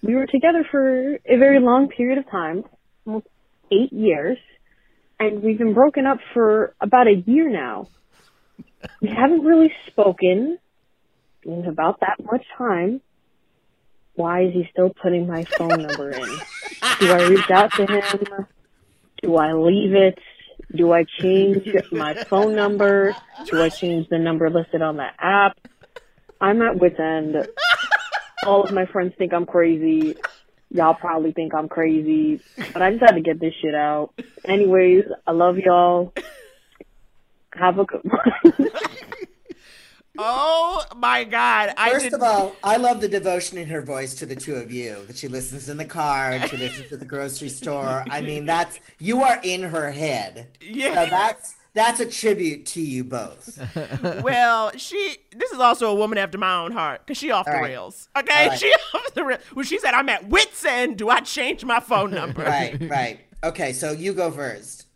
We 0.01 0.15
were 0.15 0.27
together 0.27 0.65
for 0.69 1.15
a 1.15 1.37
very 1.37 1.59
long 1.59 1.89
period 1.89 2.19
of 2.19 2.29
time, 2.29 2.63
almost 3.05 3.27
eight 3.71 3.91
years, 3.91 4.37
and 5.19 5.43
we've 5.43 5.57
been 5.57 5.73
broken 5.73 6.05
up 6.05 6.19
for 6.33 6.73
about 6.79 7.07
a 7.07 7.15
year 7.25 7.49
now. 7.49 7.87
We 9.01 9.09
haven't 9.09 9.43
really 9.43 9.73
spoken 9.87 10.57
in 11.43 11.65
about 11.65 11.99
that 11.99 12.23
much 12.23 12.45
time. 12.57 13.01
Why 14.15 14.43
is 14.43 14.53
he 14.53 14.67
still 14.71 14.89
putting 14.89 15.27
my 15.27 15.43
phone 15.43 15.81
number 15.81 16.11
in? 16.11 16.29
Do 16.99 17.11
I 17.11 17.27
reach 17.27 17.51
out 17.51 17.71
to 17.73 17.85
him? 17.85 18.45
Do 19.21 19.35
I 19.35 19.53
leave 19.53 19.93
it? 19.93 20.19
Do 20.75 20.91
I 20.91 21.05
change 21.19 21.67
my 21.91 22.13
phone 22.13 22.55
number? 22.55 23.15
Do 23.45 23.61
I 23.61 23.69
change 23.69 24.07
the 24.09 24.19
number 24.19 24.49
listed 24.49 24.81
on 24.81 24.97
the 24.97 25.07
app? 25.17 25.57
I'm 26.39 26.61
at 26.61 26.77
wit's 26.79 26.99
end. 26.99 27.47
All 28.45 28.63
of 28.63 28.71
my 28.71 28.85
friends 28.85 29.13
think 29.17 29.33
I'm 29.33 29.45
crazy. 29.45 30.15
Y'all 30.71 30.93
probably 30.93 31.31
think 31.31 31.53
I'm 31.55 31.67
crazy, 31.67 32.41
but 32.73 32.81
I 32.81 32.91
just 32.91 33.01
had 33.01 33.15
to 33.15 33.21
get 33.21 33.39
this 33.39 33.53
shit 33.61 33.73
out. 33.73 34.13
Anyways, 34.45 35.05
I 35.25 35.31
love 35.31 35.57
y'all. 35.57 36.13
Have 37.53 37.79
a 37.79 37.85
good 37.85 38.01
one. 38.03 38.69
Oh 40.21 40.83
my 40.97 41.23
god. 41.23 41.73
I 41.77 41.91
First 41.91 42.03
did 42.05 42.13
of 42.13 42.21
all, 42.21 42.53
I 42.61 42.75
love 42.75 42.99
the 42.99 43.07
devotion 43.07 43.57
in 43.57 43.69
her 43.69 43.81
voice 43.81 44.13
to 44.15 44.25
the 44.25 44.35
two 44.35 44.55
of 44.55 44.69
you. 44.69 44.97
That 45.07 45.15
she 45.17 45.29
listens 45.29 45.69
in 45.69 45.77
the 45.77 45.85
car 45.85 46.31
and 46.31 46.49
she 46.49 46.57
listens 46.57 46.91
at 46.91 46.99
the 46.99 47.05
grocery 47.05 47.47
store. 47.47 48.03
I 48.09 48.19
mean, 48.19 48.45
that's 48.45 48.81
you 48.99 49.23
are 49.23 49.39
in 49.43 49.63
her 49.63 49.91
head. 49.91 50.47
Yeah. 50.61 51.05
So 51.05 51.09
that's 51.09 51.55
that's 51.79 51.99
a 52.01 52.05
tribute 52.05 52.65
to 52.67 52.81
you 52.81 53.03
both. 53.05 53.57
well, 54.23 54.71
she. 54.75 55.15
This 55.35 55.51
is 55.51 55.59
also 55.59 55.89
a 55.89 55.95
woman 55.95 56.17
after 56.17 56.37
my 56.37 56.61
own 56.63 56.71
heart 56.73 57.01
because 57.05 57.17
she 57.17 57.31
off 57.31 57.45
the 57.45 57.53
All 57.53 57.61
right. 57.61 57.69
rails. 57.69 58.09
Okay, 58.17 58.43
All 58.43 58.49
right. 58.49 58.59
she 58.59 58.67
off 58.93 59.13
the 59.13 59.23
rails. 59.23 59.41
When 59.53 59.65
she 59.65 59.79
said, 59.79 59.93
"I'm 59.93 60.09
at 60.09 60.27
wit's 60.27 60.63
end," 60.65 60.97
do 60.97 61.09
I 61.09 61.21
change 61.21 61.63
my 61.63 61.79
phone 61.79 62.11
number? 62.11 62.43
Right, 62.43 62.77
right. 62.89 63.19
Okay, 63.43 63.71
so 63.73 63.91
you 63.91 64.13
go 64.13 64.29
first. 64.29 64.87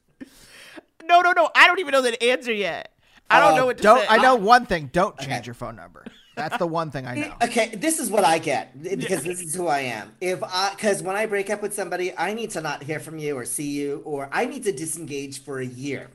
No, 1.05 1.21
no, 1.21 1.31
no. 1.31 1.49
I 1.55 1.67
don't 1.67 1.79
even 1.79 1.91
know 1.93 2.01
the 2.01 2.21
answer 2.23 2.51
yet. 2.53 2.91
I 3.29 3.39
don't 3.39 3.53
Oh, 3.53 3.57
know 3.57 3.65
what 3.67 3.77
to 3.77 3.84
don't 3.84 3.99
say. 4.01 4.07
i 4.09 4.17
know 4.17 4.36
one 4.36 4.65
thing 4.65 4.89
don't 4.91 5.17
change 5.17 5.31
Okay. 5.31 5.45
your 5.45 5.53
phone 5.55 5.75
number 5.77 6.05
that's 6.36 6.57
the 6.57 6.67
one 6.67 6.91
thing 6.91 7.07
i 7.07 7.15
know 7.15 7.34
Okay, 7.41 7.69
this 7.75 7.97
is 7.99 8.11
what 8.11 8.23
I 8.25 8.38
get 8.38 8.79
because 8.84 9.23
this 9.23 9.41
is 9.41 9.55
who 9.55 9.67
I 9.67 9.79
am. 9.81 10.11
If 10.21 10.43
I, 10.43 10.71
because 10.75 11.01
when 11.01 11.15
I 11.15 11.25
break 11.25 11.49
up 11.49 11.61
with 11.61 11.73
somebody, 11.73 12.15
I 12.17 12.34
need 12.34 12.49
to 12.51 12.61
not 12.61 12.84
hear 12.84 12.99
from 12.99 13.17
you 13.17 13.38
or 13.38 13.45
see 13.45 13.69
you, 13.69 14.01
or 14.05 14.29
I 14.31 14.45
need 14.45 14.63
to 14.65 14.71
disengage 14.71 15.41
for 15.43 15.59
a 15.59 15.65
year. 15.65 16.09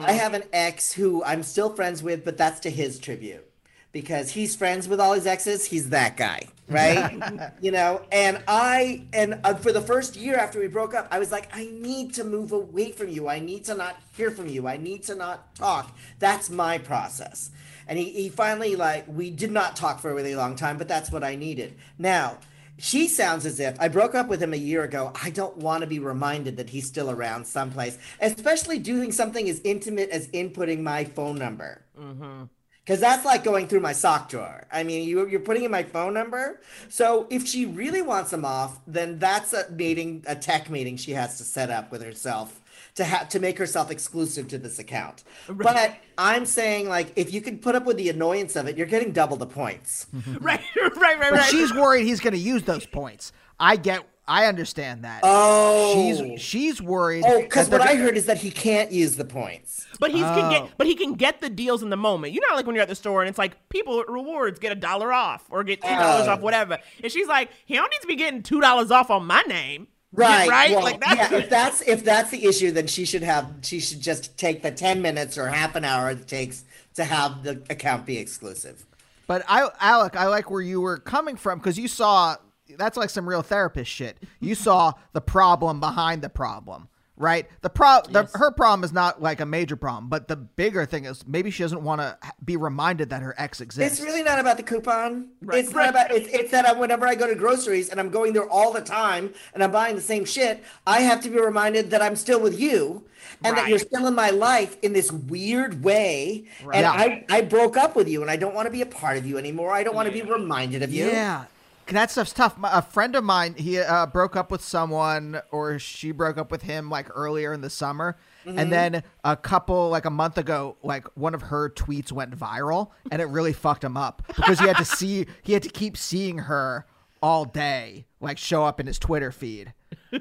I 0.00 0.12
have 0.12 0.34
an 0.34 0.42
ex 0.52 0.92
who 0.92 1.22
I'm 1.24 1.42
still 1.42 1.70
friends 1.70 2.02
with, 2.02 2.24
but 2.24 2.36
that's 2.36 2.60
to 2.60 2.70
his 2.70 2.98
tribute. 2.98 3.46
because 3.92 4.30
he's 4.30 4.54
friends 4.54 4.88
with 4.88 5.00
all 5.00 5.12
his 5.14 5.26
exes. 5.26 5.64
He's 5.64 5.90
that 5.90 6.16
guy, 6.16 6.46
right? 6.68 7.52
you 7.60 7.72
know, 7.72 8.02
and 8.12 8.42
I 8.46 9.04
and 9.12 9.40
uh, 9.42 9.54
for 9.54 9.72
the 9.72 9.80
first 9.80 10.16
year 10.16 10.36
after 10.36 10.60
we 10.60 10.68
broke 10.68 10.94
up, 10.94 11.08
I 11.10 11.18
was 11.18 11.32
like, 11.32 11.48
I 11.52 11.66
need 11.66 12.14
to 12.14 12.24
move 12.24 12.52
away 12.52 12.92
from 12.92 13.08
you. 13.08 13.28
I 13.28 13.40
need 13.40 13.64
to 13.64 13.74
not 13.74 13.96
hear 14.16 14.30
from 14.30 14.48
you. 14.48 14.68
I 14.68 14.76
need 14.76 15.02
to 15.04 15.14
not 15.14 15.54
talk. 15.56 15.96
That's 16.20 16.48
my 16.50 16.78
process. 16.78 17.50
And 17.88 17.98
he, 17.98 18.10
he 18.10 18.28
finally 18.28 18.76
like 18.76 19.06
we 19.08 19.30
did 19.30 19.50
not 19.50 19.74
talk 19.74 19.98
for 20.00 20.10
a 20.10 20.14
really 20.14 20.36
long 20.36 20.54
time, 20.54 20.78
but 20.78 20.86
that's 20.86 21.10
what 21.10 21.24
I 21.24 21.34
needed. 21.34 21.74
Now 21.98 22.38
she 22.80 23.08
sounds 23.08 23.46
as 23.46 23.60
if 23.60 23.78
I 23.80 23.88
broke 23.88 24.14
up 24.14 24.28
with 24.28 24.42
him 24.42 24.52
a 24.52 24.56
year 24.56 24.84
ago. 24.84 25.12
I 25.22 25.30
don't 25.30 25.56
want 25.58 25.82
to 25.82 25.86
be 25.86 25.98
reminded 25.98 26.56
that 26.56 26.70
he's 26.70 26.86
still 26.86 27.10
around 27.10 27.46
someplace, 27.46 27.98
especially 28.20 28.78
doing 28.78 29.12
something 29.12 29.48
as 29.48 29.60
intimate 29.64 30.10
as 30.10 30.28
inputting 30.28 30.80
my 30.80 31.04
phone 31.04 31.36
number. 31.36 31.82
Mm-hmm. 31.98 32.44
Because 32.84 33.00
that's 33.00 33.24
like 33.24 33.44
going 33.44 33.68
through 33.68 33.80
my 33.80 33.92
sock 33.92 34.28
drawer. 34.30 34.66
I 34.72 34.82
mean, 34.82 35.06
you, 35.06 35.28
you're 35.28 35.40
putting 35.40 35.64
in 35.64 35.70
my 35.70 35.82
phone 35.82 36.14
number. 36.14 36.60
So 36.88 37.26
if 37.30 37.46
she 37.46 37.66
really 37.66 38.02
wants 38.02 38.32
him 38.32 38.44
off, 38.44 38.80
then 38.86 39.18
that's 39.18 39.52
a 39.52 39.70
meeting, 39.70 40.24
a 40.26 40.34
tech 40.34 40.70
meeting 40.70 40.96
she 40.96 41.12
has 41.12 41.38
to 41.38 41.44
set 41.44 41.70
up 41.70 41.92
with 41.92 42.02
herself 42.02 42.59
to 42.96 43.04
have 43.04 43.28
to 43.30 43.40
make 43.40 43.58
herself 43.58 43.90
exclusive 43.90 44.48
to 44.48 44.58
this 44.58 44.78
account. 44.78 45.24
But 45.48 45.96
I'm 46.18 46.44
saying, 46.46 46.88
like, 46.88 47.12
if 47.16 47.32
you 47.32 47.40
can 47.40 47.58
put 47.58 47.74
up 47.74 47.84
with 47.84 47.96
the 47.96 48.08
annoyance 48.08 48.56
of 48.56 48.66
it, 48.68 48.76
you're 48.76 48.86
getting 48.86 49.12
double 49.12 49.36
the 49.36 49.46
points. 49.46 50.06
right, 50.40 50.60
right, 50.76 50.96
right, 50.96 51.18
But 51.20 51.32
right. 51.32 51.50
she's 51.50 51.72
worried 51.74 52.04
he's 52.06 52.20
going 52.20 52.34
to 52.34 52.38
use 52.38 52.62
those 52.64 52.86
points. 52.86 53.32
I 53.58 53.76
get. 53.76 54.04
I 54.28 54.46
understand 54.46 55.02
that. 55.04 55.22
Oh. 55.24 55.92
she's 55.92 56.40
she's 56.40 56.80
worried. 56.82 57.24
Oh, 57.26 57.40
because 57.42 57.68
what 57.68 57.78
they're 57.80 57.88
I 57.90 57.94
heard 57.96 58.16
is 58.16 58.26
that 58.26 58.36
he 58.38 58.52
can't 58.52 58.92
use 58.92 59.16
the 59.16 59.24
points. 59.24 59.88
But 59.98 60.12
he 60.12 60.20
can 60.20 60.44
Oh. 60.44 60.50
get, 60.50 60.78
but 60.78 60.86
he 60.86 60.94
can 60.94 61.14
get 61.14 61.40
the 61.40 61.50
deals 61.50 61.82
in 61.82 61.90
the 61.90 61.96
moment. 61.96 62.32
You 62.32 62.40
know, 62.48 62.54
like 62.54 62.64
when 62.64 62.76
you're 62.76 62.82
at 62.82 62.88
the 62.88 62.94
store 62.94 63.22
and 63.22 63.28
it's 63.28 63.38
like 63.38 63.68
people 63.70 63.98
with 63.98 64.08
rewards 64.08 64.60
get 64.60 64.70
a 64.70 64.76
dollar 64.76 65.12
off 65.12 65.44
or 65.50 65.64
get 65.64 65.80
two 65.82 65.88
dollars 65.88 66.28
Oh. 66.28 66.32
off, 66.32 66.40
whatever. 66.42 66.78
And 67.02 67.10
she's 67.10 67.26
like, 67.26 67.50
he 67.66 67.74
don't 67.74 67.90
need 67.90 68.02
to 68.02 68.06
be 68.06 68.14
getting 68.14 68.44
two 68.44 68.60
dollars 68.60 68.92
off 68.92 69.10
on 69.10 69.26
my 69.26 69.42
name, 69.48 69.88
Right, 70.12 70.48
Right, 70.48 70.70
Well, 70.72 70.82
like 70.82 71.00
that's 71.00 71.30
yeah, 71.30 71.38
if 71.38 71.50
that's 71.50 71.82
if 71.82 72.04
that's 72.04 72.30
the 72.30 72.44
issue, 72.44 72.72
then 72.72 72.88
she 72.88 73.04
should 73.04 73.22
have 73.22 73.52
she 73.62 73.78
should 73.78 74.00
just 74.00 74.36
take 74.36 74.62
the 74.62 74.72
ten 74.72 75.00
minutes 75.00 75.38
or 75.38 75.46
half 75.46 75.76
an 75.76 75.84
hour 75.84 76.10
it 76.10 76.26
takes 76.26 76.64
to 76.94 77.04
have 77.04 77.44
the 77.44 77.62
account 77.70 78.06
be 78.06 78.18
exclusive. 78.18 78.84
But 79.28 79.44
I, 79.48 79.68
Alec, 79.78 80.16
I 80.16 80.26
like 80.26 80.50
where 80.50 80.60
you 80.60 80.80
were 80.80 80.98
coming 80.98 81.36
from 81.36 81.60
because 81.60 81.78
you 81.78 81.86
saw 81.86 82.36
that's 82.76 82.96
like 82.96 83.10
some 83.10 83.28
real 83.28 83.42
therapist 83.42 83.90
shit. 83.90 84.18
You 84.40 84.56
saw 84.56 84.94
the 85.12 85.20
problem 85.20 85.78
behind 85.78 86.22
the 86.22 86.28
problem, 86.28 86.88
right? 87.20 87.46
The 87.60 87.68
pro, 87.68 88.00
the, 88.08 88.28
her 88.34 88.50
problem 88.50 88.82
is 88.82 88.92
not 88.92 89.20
like 89.22 89.40
a 89.40 89.46
major 89.46 89.76
problem, 89.76 90.08
but 90.08 90.26
the 90.26 90.36
bigger 90.36 90.86
thing 90.86 91.04
is 91.04 91.24
maybe 91.26 91.50
she 91.50 91.62
doesn't 91.62 91.82
want 91.82 92.00
to 92.00 92.16
be 92.44 92.56
reminded 92.56 93.10
that 93.10 93.22
her 93.22 93.34
ex 93.36 93.60
exists. 93.60 94.00
It's 94.00 94.04
really 94.04 94.22
not 94.22 94.38
about 94.38 94.56
the 94.56 94.62
coupon. 94.62 95.28
Right, 95.42 95.58
It's 95.58 95.72
right. 95.72 95.84
not 95.84 95.90
about. 95.90 96.10
It's, 96.10 96.28
it's 96.32 96.50
that 96.50 96.66
I, 96.66 96.72
whenever 96.72 97.06
I 97.06 97.14
go 97.14 97.26
to 97.26 97.34
groceries 97.34 97.90
and 97.90 98.00
I'm 98.00 98.08
going 98.08 98.32
there 98.32 98.48
all 98.48 98.72
the 98.72 98.80
time 98.80 99.34
and 99.52 99.62
I'm 99.62 99.70
buying 99.70 99.96
the 99.96 100.02
same 100.02 100.24
shit, 100.24 100.64
I 100.86 101.00
have 101.00 101.20
to 101.22 101.28
be 101.30 101.38
reminded 101.38 101.90
that 101.90 102.00
I'm 102.00 102.16
still 102.16 102.40
with 102.40 102.58
you 102.58 103.04
and 103.44 103.56
that 103.56 103.68
you're 103.68 103.78
still 103.78 104.06
in 104.06 104.14
my 104.14 104.30
life 104.30 104.78
in 104.82 104.94
this 104.94 105.12
weird 105.12 105.84
way. 105.84 106.44
And 106.72 106.82
Yeah. 106.82 106.90
I 106.90 107.24
I 107.28 107.40
broke 107.42 107.76
up 107.76 107.94
with 107.94 108.08
you 108.08 108.22
and 108.22 108.30
I 108.30 108.36
don't 108.36 108.54
want 108.54 108.66
to 108.66 108.72
be 108.72 108.80
a 108.80 108.86
part 108.86 109.18
of 109.18 109.26
you 109.26 109.36
anymore. 109.36 109.72
I 109.72 109.82
don't 109.84 109.94
want 109.94 110.08
to 110.08 110.12
be 110.12 110.22
reminded 110.22 110.82
of 110.82 110.92
you. 110.92 111.06
Yeah. 111.06 111.44
That 111.90 112.10
stuff's 112.10 112.32
tough. 112.32 112.56
A 112.62 112.82
friend 112.82 113.14
of 113.16 113.24
mine, 113.24 113.54
he 113.54 113.78
uh, 113.78 114.06
broke 114.06 114.36
up 114.36 114.50
with 114.50 114.62
someone, 114.62 115.40
or 115.50 115.78
she 115.78 116.12
broke 116.12 116.38
up 116.38 116.50
with 116.50 116.62
him 116.62 116.88
like 116.90 117.08
earlier 117.14 117.52
in 117.52 117.60
the 117.60 117.70
summer, 117.70 118.16
and 118.46 118.72
then 118.72 119.02
a 119.24 119.36
couple 119.36 119.88
like 119.90 120.04
a 120.04 120.10
month 120.10 120.38
ago, 120.38 120.76
like 120.82 121.06
one 121.16 121.34
of 121.34 121.42
her 121.42 121.68
tweets 121.70 122.12
went 122.12 122.36
viral, 122.38 122.90
and 123.10 123.20
it 123.20 123.26
really 123.26 123.52
fucked 123.52 123.84
him 123.84 123.96
up 123.96 124.22
because 124.36 124.58
he 124.60 124.66
had 124.66 124.76
to 124.76 124.84
see, 124.84 125.26
he 125.42 125.52
had 125.52 125.62
to 125.62 125.68
keep 125.68 125.96
seeing 125.96 126.38
her 126.38 126.86
all 127.22 127.44
day, 127.44 128.06
like 128.20 128.38
show 128.38 128.64
up 128.64 128.80
in 128.80 128.86
his 128.86 128.98
Twitter 128.98 129.30
feed, 129.32 129.74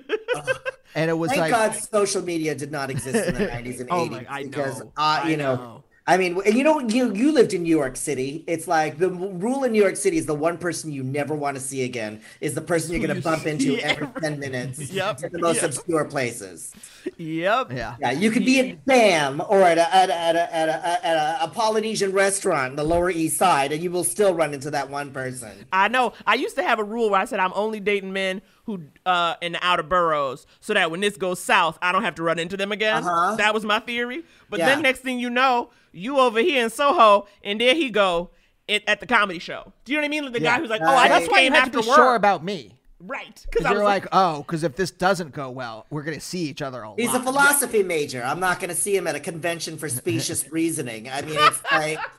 and 0.95 1.09
it 1.09 1.17
was 1.17 1.29
Thank 1.29 1.41
like, 1.41 1.51
God 1.51 1.73
social 1.75 2.21
media 2.23 2.55
did 2.55 2.71
not 2.71 2.89
exist 2.89 3.27
in 3.29 3.35
the 3.35 3.47
90s 3.47 3.79
and 3.79 3.89
80s. 3.89 3.91
Oh 3.91 4.05
my- 4.07 4.25
I 4.29 4.43
because, 4.43 4.79
know. 4.81 4.91
Uh, 4.97 5.23
you 5.25 5.33
I 5.33 5.35
know, 5.35 5.55
know. 5.55 5.83
I 6.09 6.17
mean, 6.17 6.41
and 6.43 6.55
you 6.57 6.63
know, 6.63 6.79
you 6.79 7.13
you 7.13 7.31
lived 7.31 7.53
in 7.53 7.61
New 7.61 7.69
York 7.77 7.95
City. 7.95 8.43
It's 8.47 8.67
like 8.67 8.97
the 8.97 9.11
rule 9.11 9.63
in 9.63 9.71
New 9.71 9.81
York 9.81 9.95
City 9.95 10.17
is 10.17 10.25
the 10.25 10.33
one 10.33 10.57
person 10.57 10.91
you 10.91 11.03
never 11.03 11.35
want 11.35 11.55
to 11.55 11.61
see 11.61 11.83
again 11.83 12.21
is 12.41 12.55
the 12.55 12.61
person 12.61 12.91
you're 12.91 13.05
going 13.05 13.15
to 13.15 13.21
bump 13.21 13.45
into 13.45 13.73
Yeah. 13.73 13.89
every 13.93 14.07
10 14.19 14.39
minutes 14.45 14.91
Yep. 14.91 15.23
in 15.25 15.31
the 15.33 15.37
most 15.39 15.57
Yep. 15.57 15.65
obscure 15.65 16.05
places. 16.05 16.73
Yep. 17.17 17.71
yeah, 17.73 17.95
Yeah, 18.01 18.11
you 18.11 18.31
could 18.31 18.43
be 18.43 18.59
at 18.59 18.85
BAM 18.85 19.39
or 19.49 19.61
at 19.61 19.77
a, 19.77 19.95
at 19.95 20.09
a, 20.09 20.15
at 20.19 20.35
a, 20.35 20.55
at 20.55 20.69
a, 20.69 21.05
at 21.05 21.17
a, 21.17 21.43
a 21.43 21.47
Polynesian 21.49 22.11
restaurant 22.11 22.71
in 22.71 22.75
the 22.75 22.83
Lower 22.83 23.11
East 23.11 23.37
Side, 23.37 23.71
and 23.71 23.83
you 23.83 23.91
will 23.91 24.03
still 24.03 24.33
run 24.33 24.51
into 24.55 24.71
that 24.71 24.89
one 24.89 25.11
person. 25.11 25.51
I 25.71 25.89
know. 25.89 26.13
I 26.25 26.33
used 26.33 26.55
to 26.55 26.63
have 26.63 26.79
a 26.79 26.83
rule 26.83 27.11
where 27.11 27.19
I 27.21 27.25
said 27.25 27.39
I'm 27.39 27.53
only 27.53 27.79
dating 27.79 28.13
men 28.13 28.41
who 28.65 28.81
uh 29.05 29.35
in 29.41 29.51
the 29.53 29.59
outer 29.63 29.83
boroughs, 29.83 30.47
so 30.59 30.73
that 30.73 30.89
when 30.89 31.01
this 31.01 31.17
goes 31.17 31.39
south, 31.39 31.77
I 31.83 31.91
don't 31.91 32.03
have 32.03 32.15
to 32.15 32.23
run 32.23 32.39
into 32.39 32.57
them 32.57 32.71
again. 32.71 33.03
Uh-huh. 33.03 33.35
That 33.35 33.53
was 33.53 33.63
my 33.63 33.79
theory. 33.79 34.23
But 34.49 34.59
Yeah. 34.59 34.65
then 34.67 34.81
next 34.81 34.99
thing 35.01 35.19
you 35.19 35.29
know, 35.29 35.69
you 35.91 36.19
over 36.19 36.39
here 36.39 36.63
in 36.63 36.69
Soho, 36.69 37.27
and 37.43 37.59
there 37.61 37.75
he 37.75 37.89
go 37.89 38.29
it, 38.67 38.83
at 38.87 38.99
the 38.99 39.07
comedy 39.07 39.39
show. 39.39 39.73
Do 39.85 39.91
you 39.91 39.97
know 39.97 40.01
what 40.01 40.05
I 40.05 40.09
mean? 40.09 40.23
Like 40.25 40.33
the 40.33 40.41
Yeah. 40.41 40.55
guy 40.55 40.61
who's 40.61 40.69
like, 40.69 40.81
"Oh, 40.81 40.85
I 40.95 41.07
that's 41.07 41.21
just 41.21 41.31
why 41.31 41.39
you 41.39 41.45
came 41.45 41.53
have 41.53 41.63
after 41.67 41.77
to 41.79 41.83
be 41.83 41.87
work." 41.89 41.95
sure 41.97 42.15
about 42.15 42.43
me. 42.43 42.75
right? 43.01 43.45
Because 43.49 43.65
I 43.65 43.69
you're 43.71 43.79
was 43.79 43.85
like, 43.85 44.07
oh, 44.11 44.39
because 44.39 44.63
if 44.63 44.75
this 44.75 44.91
doesn't 44.91 45.31
go 45.31 45.49
well, 45.49 45.85
we're 45.89 46.03
gonna 46.03 46.19
see 46.19 46.39
each 46.49 46.61
other 46.61 46.81
a 46.83 46.89
lot. 46.89 46.99
He's 46.99 47.13
a 47.13 47.19
philosophy 47.21 47.81
major. 47.81 48.21
I'm 48.23 48.41
not 48.41 48.59
going 48.59 48.69
to 48.71 48.75
see 48.75 48.93
him 48.95 49.07
at 49.07 49.15
a 49.15 49.21
convention 49.21 49.77
for 49.77 49.87
specious 49.87 50.45
reasoning. 50.51 51.09
I 51.09 51.21
mean, 51.21 51.37
it's 51.39 51.61
like, 51.71 51.97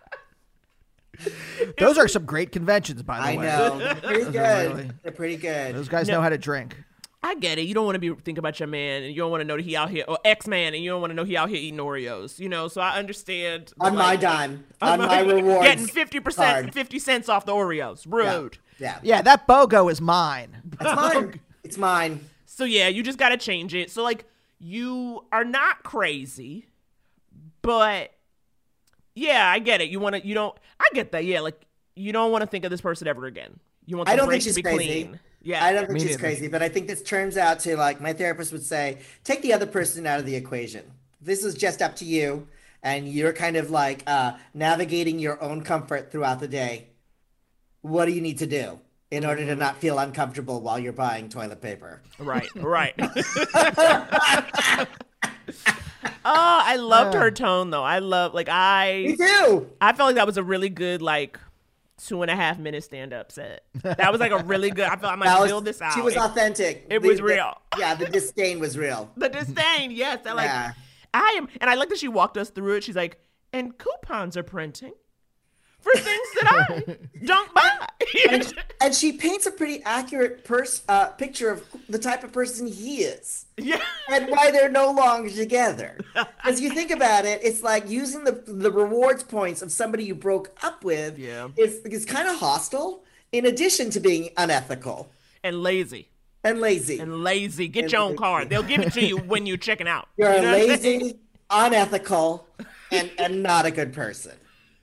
Those 1.78 1.98
are 1.98 2.08
some 2.08 2.24
great 2.24 2.50
conventions, 2.50 3.02
by 3.02 3.16
the 3.18 3.22
I 3.22 3.36
way. 3.36 3.50
I 3.50 3.58
know. 3.58 3.78
They're 3.78 3.94
pretty 3.94 4.20
Those 4.24 4.32
good. 4.32 4.72
really- 4.76 4.90
They're 5.02 5.12
pretty 5.12 5.36
good. 5.36 5.74
Those 5.74 5.88
guys 5.88 6.08
No. 6.08 6.14
know 6.14 6.20
how 6.22 6.30
to 6.30 6.38
drink. 6.38 6.76
I 7.22 7.34
get 7.34 7.58
it. 7.58 7.62
You 7.62 7.74
don't 7.74 7.84
want 7.84 7.96
to 7.96 7.98
be 8.00 8.08
thinking 8.08 8.38
about 8.38 8.58
your 8.58 8.66
man, 8.66 9.02
and 9.02 9.12
you 9.14 9.20
don't 9.20 9.30
want 9.30 9.42
to 9.42 9.44
know 9.44 9.56
that 9.56 9.64
he 9.64 9.76
out 9.76 9.90
here, 9.90 10.04
or 10.08 10.18
ex 10.24 10.46
man, 10.46 10.72
and 10.74 10.82
you 10.82 10.90
don't 10.90 11.02
want 11.02 11.10
to 11.10 11.14
know 11.14 11.24
he 11.24 11.36
out 11.36 11.50
here 11.50 11.58
eating 11.58 11.78
Oreos. 11.78 12.38
You 12.38 12.48
know, 12.48 12.66
so 12.68 12.80
I 12.80 12.98
understand. 12.98 13.72
on 13.78 13.94
my 13.94 14.16
dime, 14.16 14.64
on 14.80 15.00
my 15.00 15.20
rewards. 15.20 15.62
getting 15.66 15.86
fifty 15.86 16.18
percent, 16.20 16.50
card. 16.64 16.74
fifty 16.74 16.98
cents 16.98 17.28
off 17.28 17.44
the 17.44 17.52
Oreos. 17.52 18.06
Rude. 18.08 18.56
Yeah. 18.78 18.98
Yeah, 19.02 19.20
that 19.22 19.46
BOGO 19.46 19.92
is 19.92 20.00
mine. 20.00 20.56
It's 20.80 20.96
mine. 20.96 21.40
It's 21.62 21.76
mine. 21.78 22.24
So 22.46 22.64
yeah, 22.64 22.88
you 22.88 23.02
just 23.02 23.18
gotta 23.18 23.36
change 23.36 23.74
it. 23.74 23.90
So 23.90 24.02
like, 24.02 24.24
you 24.58 25.22
are 25.30 25.44
not 25.44 25.82
crazy, 25.82 26.66
but 27.60 28.12
yeah, 29.14 29.46
I 29.50 29.58
get 29.58 29.82
it. 29.82 29.90
You 29.90 30.00
want 30.00 30.16
to, 30.16 30.26
you 30.26 30.32
don't. 30.34 30.56
I 30.80 30.88
get 30.94 31.12
that. 31.12 31.26
Yeah, 31.26 31.40
like 31.40 31.66
you 31.94 32.12
don't 32.12 32.32
want 32.32 32.40
to 32.42 32.46
think 32.46 32.64
of 32.64 32.70
this 32.70 32.80
person 32.80 33.06
ever 33.06 33.26
again. 33.26 33.60
You 33.84 33.98
want 33.98 34.06
the 34.06 34.12
I 34.14 34.16
don't 34.16 34.26
break 34.26 34.42
think 34.42 34.44
to 34.44 34.48
she's 34.48 34.56
be 34.56 34.62
crazy. 34.62 35.04
clean. 35.04 35.20
Yeah, 35.42 35.64
I 35.64 35.72
don't 35.72 35.86
think 35.86 36.00
Me 36.00 36.06
she's 36.06 36.16
crazy, 36.16 36.48
but 36.48 36.62
I 36.62 36.68
think 36.68 36.86
this 36.86 37.02
turns 37.02 37.36
out 37.36 37.60
to 37.60 37.76
like 37.76 38.00
my 38.00 38.12
therapist 38.12 38.52
would 38.52 38.62
say, 38.62 38.98
take 39.24 39.42
the 39.42 39.52
other 39.52 39.66
person 39.66 40.06
out 40.06 40.20
of 40.20 40.26
the 40.26 40.36
equation. 40.36 40.84
This 41.20 41.44
is 41.44 41.54
just 41.54 41.80
up 41.80 41.96
to 41.96 42.04
you, 42.04 42.46
and 42.82 43.08
you're 43.08 43.32
kind 43.32 43.56
of 43.56 43.70
like 43.70 44.02
uh, 44.06 44.34
navigating 44.52 45.18
your 45.18 45.42
own 45.42 45.62
comfort 45.62 46.12
throughout 46.12 46.40
the 46.40 46.48
day. 46.48 46.88
What 47.82 48.04
do 48.04 48.12
you 48.12 48.20
need 48.20 48.38
to 48.38 48.46
do 48.46 48.80
in 49.10 49.24
order 49.24 49.44
to 49.46 49.56
not 49.56 49.78
feel 49.78 49.98
uncomfortable 49.98 50.60
while 50.60 50.78
you're 50.78 50.92
buying 50.92 51.28
toilet 51.30 51.62
paper? 51.62 52.02
Right, 52.18 52.48
right. 52.56 52.94
Oh, 56.22 56.60
I 56.64 56.76
loved 56.76 57.14
her 57.14 57.30
tone 57.30 57.70
though. 57.70 57.82
I 57.82 57.98
love 57.98 58.34
like 58.34 58.46
Me 58.46 58.52
I 58.54 59.16
too. 59.18 59.70
I 59.80 59.92
felt 59.92 60.08
like 60.08 60.16
that 60.16 60.26
was 60.26 60.36
a 60.36 60.42
really 60.42 60.68
good 60.68 61.00
like 61.02 61.38
two 62.06 62.22
and 62.22 62.30
a 62.30 62.36
half 62.36 62.58
minute 62.58 62.82
stand 62.84 63.12
up 63.12 63.30
set. 63.32 63.64
That 63.82 64.10
was 64.12 64.20
like 64.20 64.32
a 64.32 64.42
really 64.44 64.70
good. 64.70 64.86
I 64.86 64.96
felt 64.96 65.12
I 65.12 65.16
might 65.16 65.38
was- 65.40 65.48
build 65.50 65.64
this 65.64 65.80
out. 65.82 65.92
She 65.94 66.00
was 66.00 66.16
authentic. 66.16 66.86
it 66.90 67.00
The- 67.02 67.08
was 67.08 67.18
the- 67.18 67.24
real. 67.24 67.54
yeah, 67.78 67.94
the 67.94 68.06
disdain 68.06 68.58
was 68.60 68.76
real. 68.78 69.10
the 69.16 69.28
disdain. 69.28 69.90
Yes, 69.90 70.20
that 70.24 70.36
like 70.36 70.46
Yeah. 70.46 70.72
I 71.12 71.34
am, 71.38 71.48
and 71.60 71.68
I 71.68 71.74
like 71.74 71.88
that 71.90 71.98
she 71.98 72.08
walked 72.08 72.36
us 72.36 72.50
through 72.50 72.76
it. 72.76 72.84
She's 72.84 72.96
like, 72.96 73.18
and 73.52 73.76
coupons 73.76 74.36
are 74.36 74.42
printing 74.44 74.92
for 75.80 75.92
things 75.94 76.28
that 76.40 76.46
I 76.68 76.96
don't 77.24 77.54
buy. 77.54 77.86
and, 78.30 78.54
and 78.80 78.94
she 78.94 79.12
paints 79.12 79.46
a 79.46 79.50
pretty 79.50 79.82
accurate 79.84 80.44
pers- 80.44 80.82
uh, 80.88 81.06
picture 81.10 81.50
of 81.50 81.64
the 81.88 81.98
type 81.98 82.22
of 82.24 82.32
person 82.32 82.66
he 82.66 82.98
is 83.02 83.46
yeah, 83.56 83.80
and 84.10 84.28
why 84.30 84.50
they're 84.50 84.68
no 84.70 84.90
longer 84.92 85.30
together. 85.30 85.98
As 86.44 86.60
you 86.60 86.70
think 86.70 86.90
about 86.90 87.24
it, 87.24 87.40
it's 87.42 87.62
like 87.62 87.88
using 87.88 88.24
the 88.24 88.32
the 88.46 88.70
rewards 88.70 89.22
points 89.22 89.62
of 89.62 89.70
somebody 89.72 90.04
you 90.04 90.14
broke 90.14 90.56
up 90.62 90.84
with. 90.84 91.18
Yeah. 91.18 91.48
is 91.56 91.76
is 91.86 92.04
kind 92.04 92.28
of 92.28 92.36
hostile. 92.36 93.04
In 93.32 93.46
addition 93.46 93.90
to 93.90 94.00
being 94.00 94.30
unethical 94.36 95.08
and 95.44 95.62
lazy. 95.62 96.08
and 96.42 96.60
lazy, 96.60 96.98
And 96.98 97.22
lazy. 97.22 97.68
Get 97.68 97.84
And 97.84 97.92
your 97.92 98.00
own 98.00 98.06
lazy. 98.10 98.18
card. 98.18 98.50
They'll 98.50 98.62
give 98.64 98.80
it 98.80 98.92
to 98.94 99.04
you 99.06 99.18
when 99.18 99.46
you're 99.46 99.56
checking 99.56 99.86
out. 99.86 100.08
you're 100.16 100.34
You 100.34 100.42
know 100.42 100.58
what 100.58 100.70
I'm 100.70 100.78
saying? 100.80 101.00
lazy, 101.00 101.18
unethical, 101.48 102.46
and 102.90 103.10
and 103.18 103.42
not 103.42 103.66
a 103.66 103.70
good 103.70 103.92
person. 103.92 104.32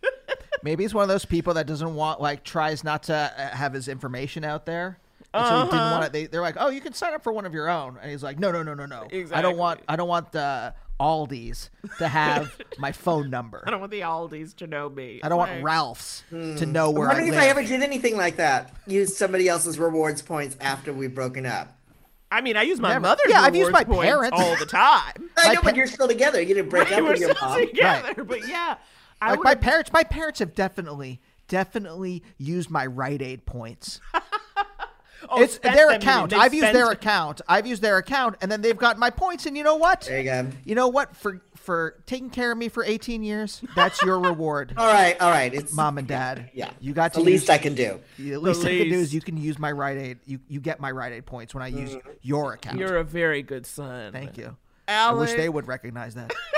Maybe 0.64 0.84
he's 0.84 0.94
one 0.94 1.04
of 1.04 1.10
those 1.10 1.26
people 1.26 1.54
that 1.56 1.68
doesn't 1.68 1.96
want, 1.96 2.22
like, 2.22 2.44
tries 2.44 2.84
not 2.84 3.04
to 3.04 3.14
uh, 3.16 3.56
have 3.56 3.74
his 3.74 3.88
information 3.88 4.44
out 4.44 4.66
there. 4.66 5.00
And 5.34 5.46
so 5.46 5.56
he 5.58 5.64
didn't 5.66 5.92
want 5.92 6.06
it. 6.06 6.14
They, 6.14 6.26
they're 6.26 6.42
like, 6.42 6.56
"Oh, 6.58 6.70
you 6.70 6.82
can 6.82 6.94
sign 6.94 7.14
up 7.14 7.22
for 7.22 7.32
one 7.34 7.46
of 7.46 7.54
your 7.54 7.70
own," 7.70 7.98
and 8.02 8.10
he's 8.10 8.24
like, 8.24 8.40
"No, 8.40 8.52
no, 8.52 8.64
no, 8.64 8.74
no, 8.74 8.86
no. 8.86 9.02
I 9.12 9.16
Exactly. 9.16 9.42
don't 9.44 9.58
want. 9.58 9.82
I 9.88 9.96
don't 9.96 10.08
want 10.08 10.32
the 10.32 10.74
Aldi's 11.00 11.70
to 12.00 12.08
have 12.08 12.58
my 12.80 12.92
phone 12.92 13.30
number. 13.30 13.64
I 13.68 13.70
don't 13.72 13.80
want 13.82 13.92
the 13.92 14.04
Aldis 14.04 14.54
to 14.56 14.68
know 14.68 14.90
me. 14.90 15.20
I 15.24 15.30
don't 15.30 15.38
want 15.38 15.52
Like, 15.52 15.64
Ralph's 15.64 16.24
to 16.32 16.36
Hmm. 16.66 16.72
know 16.72 16.90
I'm 16.90 16.96
where 16.96 17.08
I 17.10 17.14
wondering 17.14 17.32
live. 17.32 17.38
if 17.40 17.44
I 17.44 17.48
ever 17.50 17.64
did 17.64 17.84
anything 17.84 18.18
like 18.18 18.38
that. 18.38 18.74
Use 18.88 19.16
somebody 19.16 19.48
else's 19.48 19.78
rewards 19.78 20.22
points 20.22 20.58
after 20.60 20.92
we've 20.94 21.14
broken 21.14 21.46
up. 21.46 21.74
I 22.32 22.42
mean, 22.42 22.58
I 22.58 22.64
use 22.64 22.80
my 22.80 22.90
Never. 22.90 23.02
mother's 23.02 23.26
Yeah, 23.30 23.42
I've 23.42 23.56
used 23.56 23.68
rewards 23.68 23.88
my 23.88 23.94
points 23.94 24.06
parents. 24.10 24.40
all 24.42 24.56
the 24.58 24.66
time. 24.66 25.30
I 25.38 25.54
know, 25.54 25.62
pa- 25.62 25.66
but 25.66 25.76
you're 25.76 25.88
still 25.88 26.08
together. 26.08 26.42
You 26.42 26.56
didn't 26.56 26.70
break 26.70 26.92
up 26.92 27.02
We're 27.04 27.12
with 27.12 27.20
your 27.22 27.36
still 27.36 27.48
mom. 27.50 27.60
together, 27.68 28.24
but 28.24 28.48
yeah, 28.48 28.78
I 29.22 29.32
like 29.32 29.44
my 29.44 29.52
would. 29.52 29.62
parents, 29.62 29.92
my 29.94 30.04
parents 30.04 30.40
have 30.40 30.54
definitely, 30.56 31.20
definitely 31.48 32.24
used 32.38 32.70
my 32.70 32.86
Rite 32.86 33.22
Aid 33.22 33.46
points. 33.46 34.00
Oh, 35.30 35.42
it's 35.42 35.58
their 35.58 35.74
them, 35.74 35.82
you 35.82 35.88
mean. 35.90 35.96
account. 35.98 36.34
I've 36.34 36.54
used 36.54 36.74
their 36.76 36.92
account. 36.92 37.42
I've 37.50 37.66
used 37.66 37.82
their 37.82 37.98
account, 37.98 38.36
and 38.40 38.52
then 38.52 38.62
they've 38.62 38.78
got 38.78 39.00
my 39.00 39.10
points. 39.10 39.48
And 39.48 39.58
you 39.58 39.64
know 39.64 39.76
what? 39.76 40.02
There 40.02 40.20
you 40.20 40.24
go. 40.26 40.48
You 40.64 40.76
know 40.76 40.90
what? 40.90 41.16
For 41.16 41.42
for 41.56 41.96
taking 42.06 42.30
care 42.30 42.52
of 42.52 42.58
me 42.58 42.70
for 42.70 42.84
18 42.84 43.24
years, 43.24 43.62
that's 43.76 44.02
your 44.04 44.20
reward, 44.20 44.74
All 44.78 44.86
right, 44.86 45.20
all 45.20 45.32
right. 45.32 45.52
It's 45.54 45.74
mom 45.74 45.98
and 45.98 46.08
dad. 46.08 46.52
yeah. 46.54 46.70
you 46.80 46.94
got 46.94 47.14
to 47.16 47.20
the 47.20 47.26
least 47.26 47.46
use, 47.46 47.50
I 47.50 47.58
can 47.58 47.74
do. 47.74 48.00
The 48.20 48.38
least 48.38 48.64
I 48.64 48.78
can 48.78 48.90
do 48.90 49.00
is 49.00 49.12
you 49.14 49.20
can 49.20 49.38
use 49.38 49.58
my 49.58 49.72
Rite 49.72 49.98
Aid. 49.98 50.20
You 50.28 50.40
you 50.48 50.60
get 50.62 50.80
my 50.80 50.92
Rite 50.92 51.14
Aid 51.14 51.26
points 51.26 51.54
when 51.56 51.64
I 51.64 51.68
use 51.68 51.96
Mm-hmm. 51.96 52.10
your 52.22 52.54
account. 52.54 52.78
You're 52.78 52.98
a 52.98 53.04
very 53.04 53.42
good 53.42 53.66
son. 53.66 54.14
Thank 54.14 54.38
you. 54.38 54.56
Alec. 54.88 55.18
I 55.18 55.20
wish 55.20 55.34
they 55.34 55.50
would 55.50 55.68
recognize 55.68 56.14
that. 56.14 56.32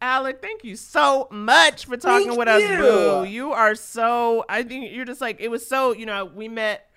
Alec, 0.00 0.42
thank 0.42 0.64
you 0.64 0.76
so 0.76 1.28
much 1.30 1.86
for 1.86 1.96
talking 1.96 2.26
Thank 2.28 2.38
with 2.38 2.48
us, 2.48 2.60
you. 2.62 2.76
Boo. 2.76 3.24
You 3.24 3.52
are 3.52 3.74
so. 3.74 4.44
I 4.48 4.62
think 4.62 4.92
you're 4.92 5.04
just 5.06 5.20
like 5.20 5.40
it 5.40 5.48
was 5.48 5.66
so. 5.66 5.92
You 5.92 6.04
know, 6.06 6.24
we 6.26 6.46
met 6.48 6.90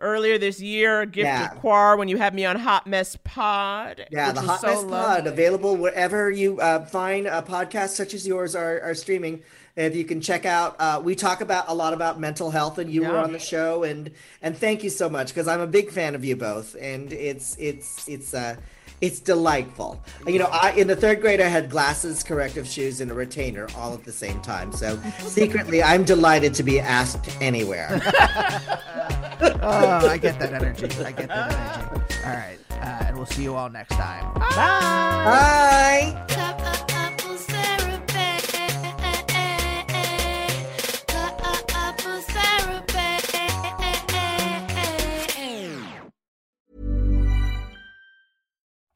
earlier 0.00 0.38
this 0.38 0.60
year, 0.60 1.06
gift 1.06 1.24
Yeah. 1.26 1.52
of 1.52 1.58
Quar, 1.60 1.96
when 1.96 2.08
you 2.08 2.16
had 2.16 2.34
me 2.34 2.44
on 2.44 2.56
Hot 2.56 2.86
Mess 2.86 3.16
Pod. 3.24 4.06
Yeah, 4.10 4.32
the 4.32 4.40
Hot 4.40 4.60
so 4.60 4.66
Mess 4.68 4.76
lovely. 4.84 4.90
Pod 5.22 5.26
available 5.26 5.76
wherever 5.76 6.30
you 6.30 6.58
uh, 6.60 6.84
find 6.86 7.26
uh, 7.26 7.42
podcasts 7.42 7.90
such 7.96 8.14
as 8.14 8.26
yours 8.26 8.54
are, 8.56 8.80
are 8.80 8.94
streaming. 8.94 9.42
If 9.76 9.94
you 9.94 10.04
can 10.04 10.20
check 10.20 10.44
out, 10.44 10.74
uh, 10.80 11.00
we 11.04 11.14
talk 11.14 11.40
about 11.40 11.66
a 11.68 11.74
lot 11.74 11.92
about 11.92 12.18
mental 12.18 12.50
health, 12.50 12.78
and 12.78 12.90
you 12.90 13.02
were 13.02 13.16
on 13.16 13.30
the 13.32 13.38
show, 13.38 13.84
and 13.84 14.10
and 14.42 14.56
thank 14.56 14.82
you 14.82 14.90
so 14.90 15.08
much 15.08 15.28
because 15.28 15.46
I'm 15.46 15.60
a 15.60 15.68
big 15.68 15.90
fan 15.92 16.16
of 16.16 16.24
you 16.24 16.34
both, 16.34 16.74
and 16.80 17.12
it's 17.12 17.56
it's 17.60 18.08
it's 18.08 18.34
uh 18.34 18.56
it's 19.00 19.20
delightful. 19.20 20.00
You 20.26 20.38
know, 20.40 20.48
I 20.50 20.72
in 20.72 20.86
the 20.86 20.96
third 20.96 21.20
grade 21.20 21.40
I 21.40 21.48
had 21.48 21.70
glasses, 21.70 22.22
corrective 22.22 22.66
shoes, 22.66 23.00
and 23.00 23.10
a 23.10 23.14
retainer 23.14 23.68
all 23.76 23.94
at 23.94 24.04
the 24.04 24.12
same 24.12 24.40
time. 24.40 24.72
So 24.72 24.98
secretly, 25.20 25.82
I'm 25.82 26.04
delighted 26.04 26.54
to 26.54 26.62
be 26.62 26.80
asked 26.80 27.28
anywhere. 27.40 28.00
oh, 29.62 30.08
I 30.08 30.18
get 30.18 30.38
that 30.40 30.52
energy. 30.52 30.86
I 31.04 31.12
get 31.12 31.28
that 31.28 31.52
energy. 31.52 32.14
All 32.24 32.32
right, 32.32 32.58
uh, 32.70 33.04
and 33.06 33.16
we'll 33.16 33.26
see 33.26 33.42
you 33.42 33.54
all 33.54 33.70
next 33.70 33.94
time. 33.94 34.34
Bye. 34.34 36.24
Couples 36.28 36.78
therapy. 36.78 36.97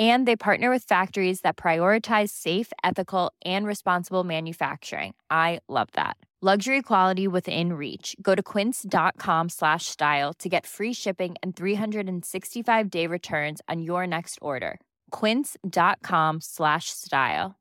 And 0.00 0.26
they 0.26 0.34
partner 0.34 0.70
with 0.70 0.84
factories 0.84 1.42
that 1.42 1.58
prioritize 1.58 2.30
safe, 2.30 2.72
ethical, 2.82 3.32
and 3.44 3.66
responsible 3.66 4.24
manufacturing. 4.24 5.12
I 5.30 5.60
love 5.68 5.88
that. 5.92 6.16
Luxury 6.42 6.80
quality 6.80 7.28
within 7.28 7.74
reach. 7.74 8.16
Go 8.22 8.34
to 8.34 8.42
quince.com 8.42 9.50
slash 9.50 9.84
style 9.84 10.32
to 10.38 10.48
get 10.48 10.66
free 10.66 10.94
shipping 10.94 11.34
and 11.42 11.54
365 11.54 12.88
day 12.88 13.06
returns 13.06 13.60
on 13.68 13.82
your 13.82 14.06
next 14.06 14.38
order. 14.40 14.80
Quince.com 15.10 16.40
slash 16.40 16.88
style. 16.88 17.56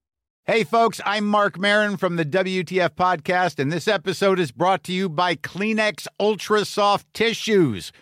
Hey, 0.45 0.63
folks, 0.63 1.01
I'm 1.05 1.27
Marc 1.27 1.59
Maron 1.59 1.97
from 1.97 2.15
the 2.15 2.25
WTF 2.25 2.95
Podcast, 2.95 3.59
and 3.59 3.71
this 3.71 3.87
episode 3.87 4.39
is 4.39 4.51
brought 4.51 4.83
to 4.85 4.93
you 4.93 5.09
by 5.09 5.35
Kleenex 5.35 6.07
Ultra 6.19 6.63
Soft 6.63 7.05
Tissues, 7.13 7.91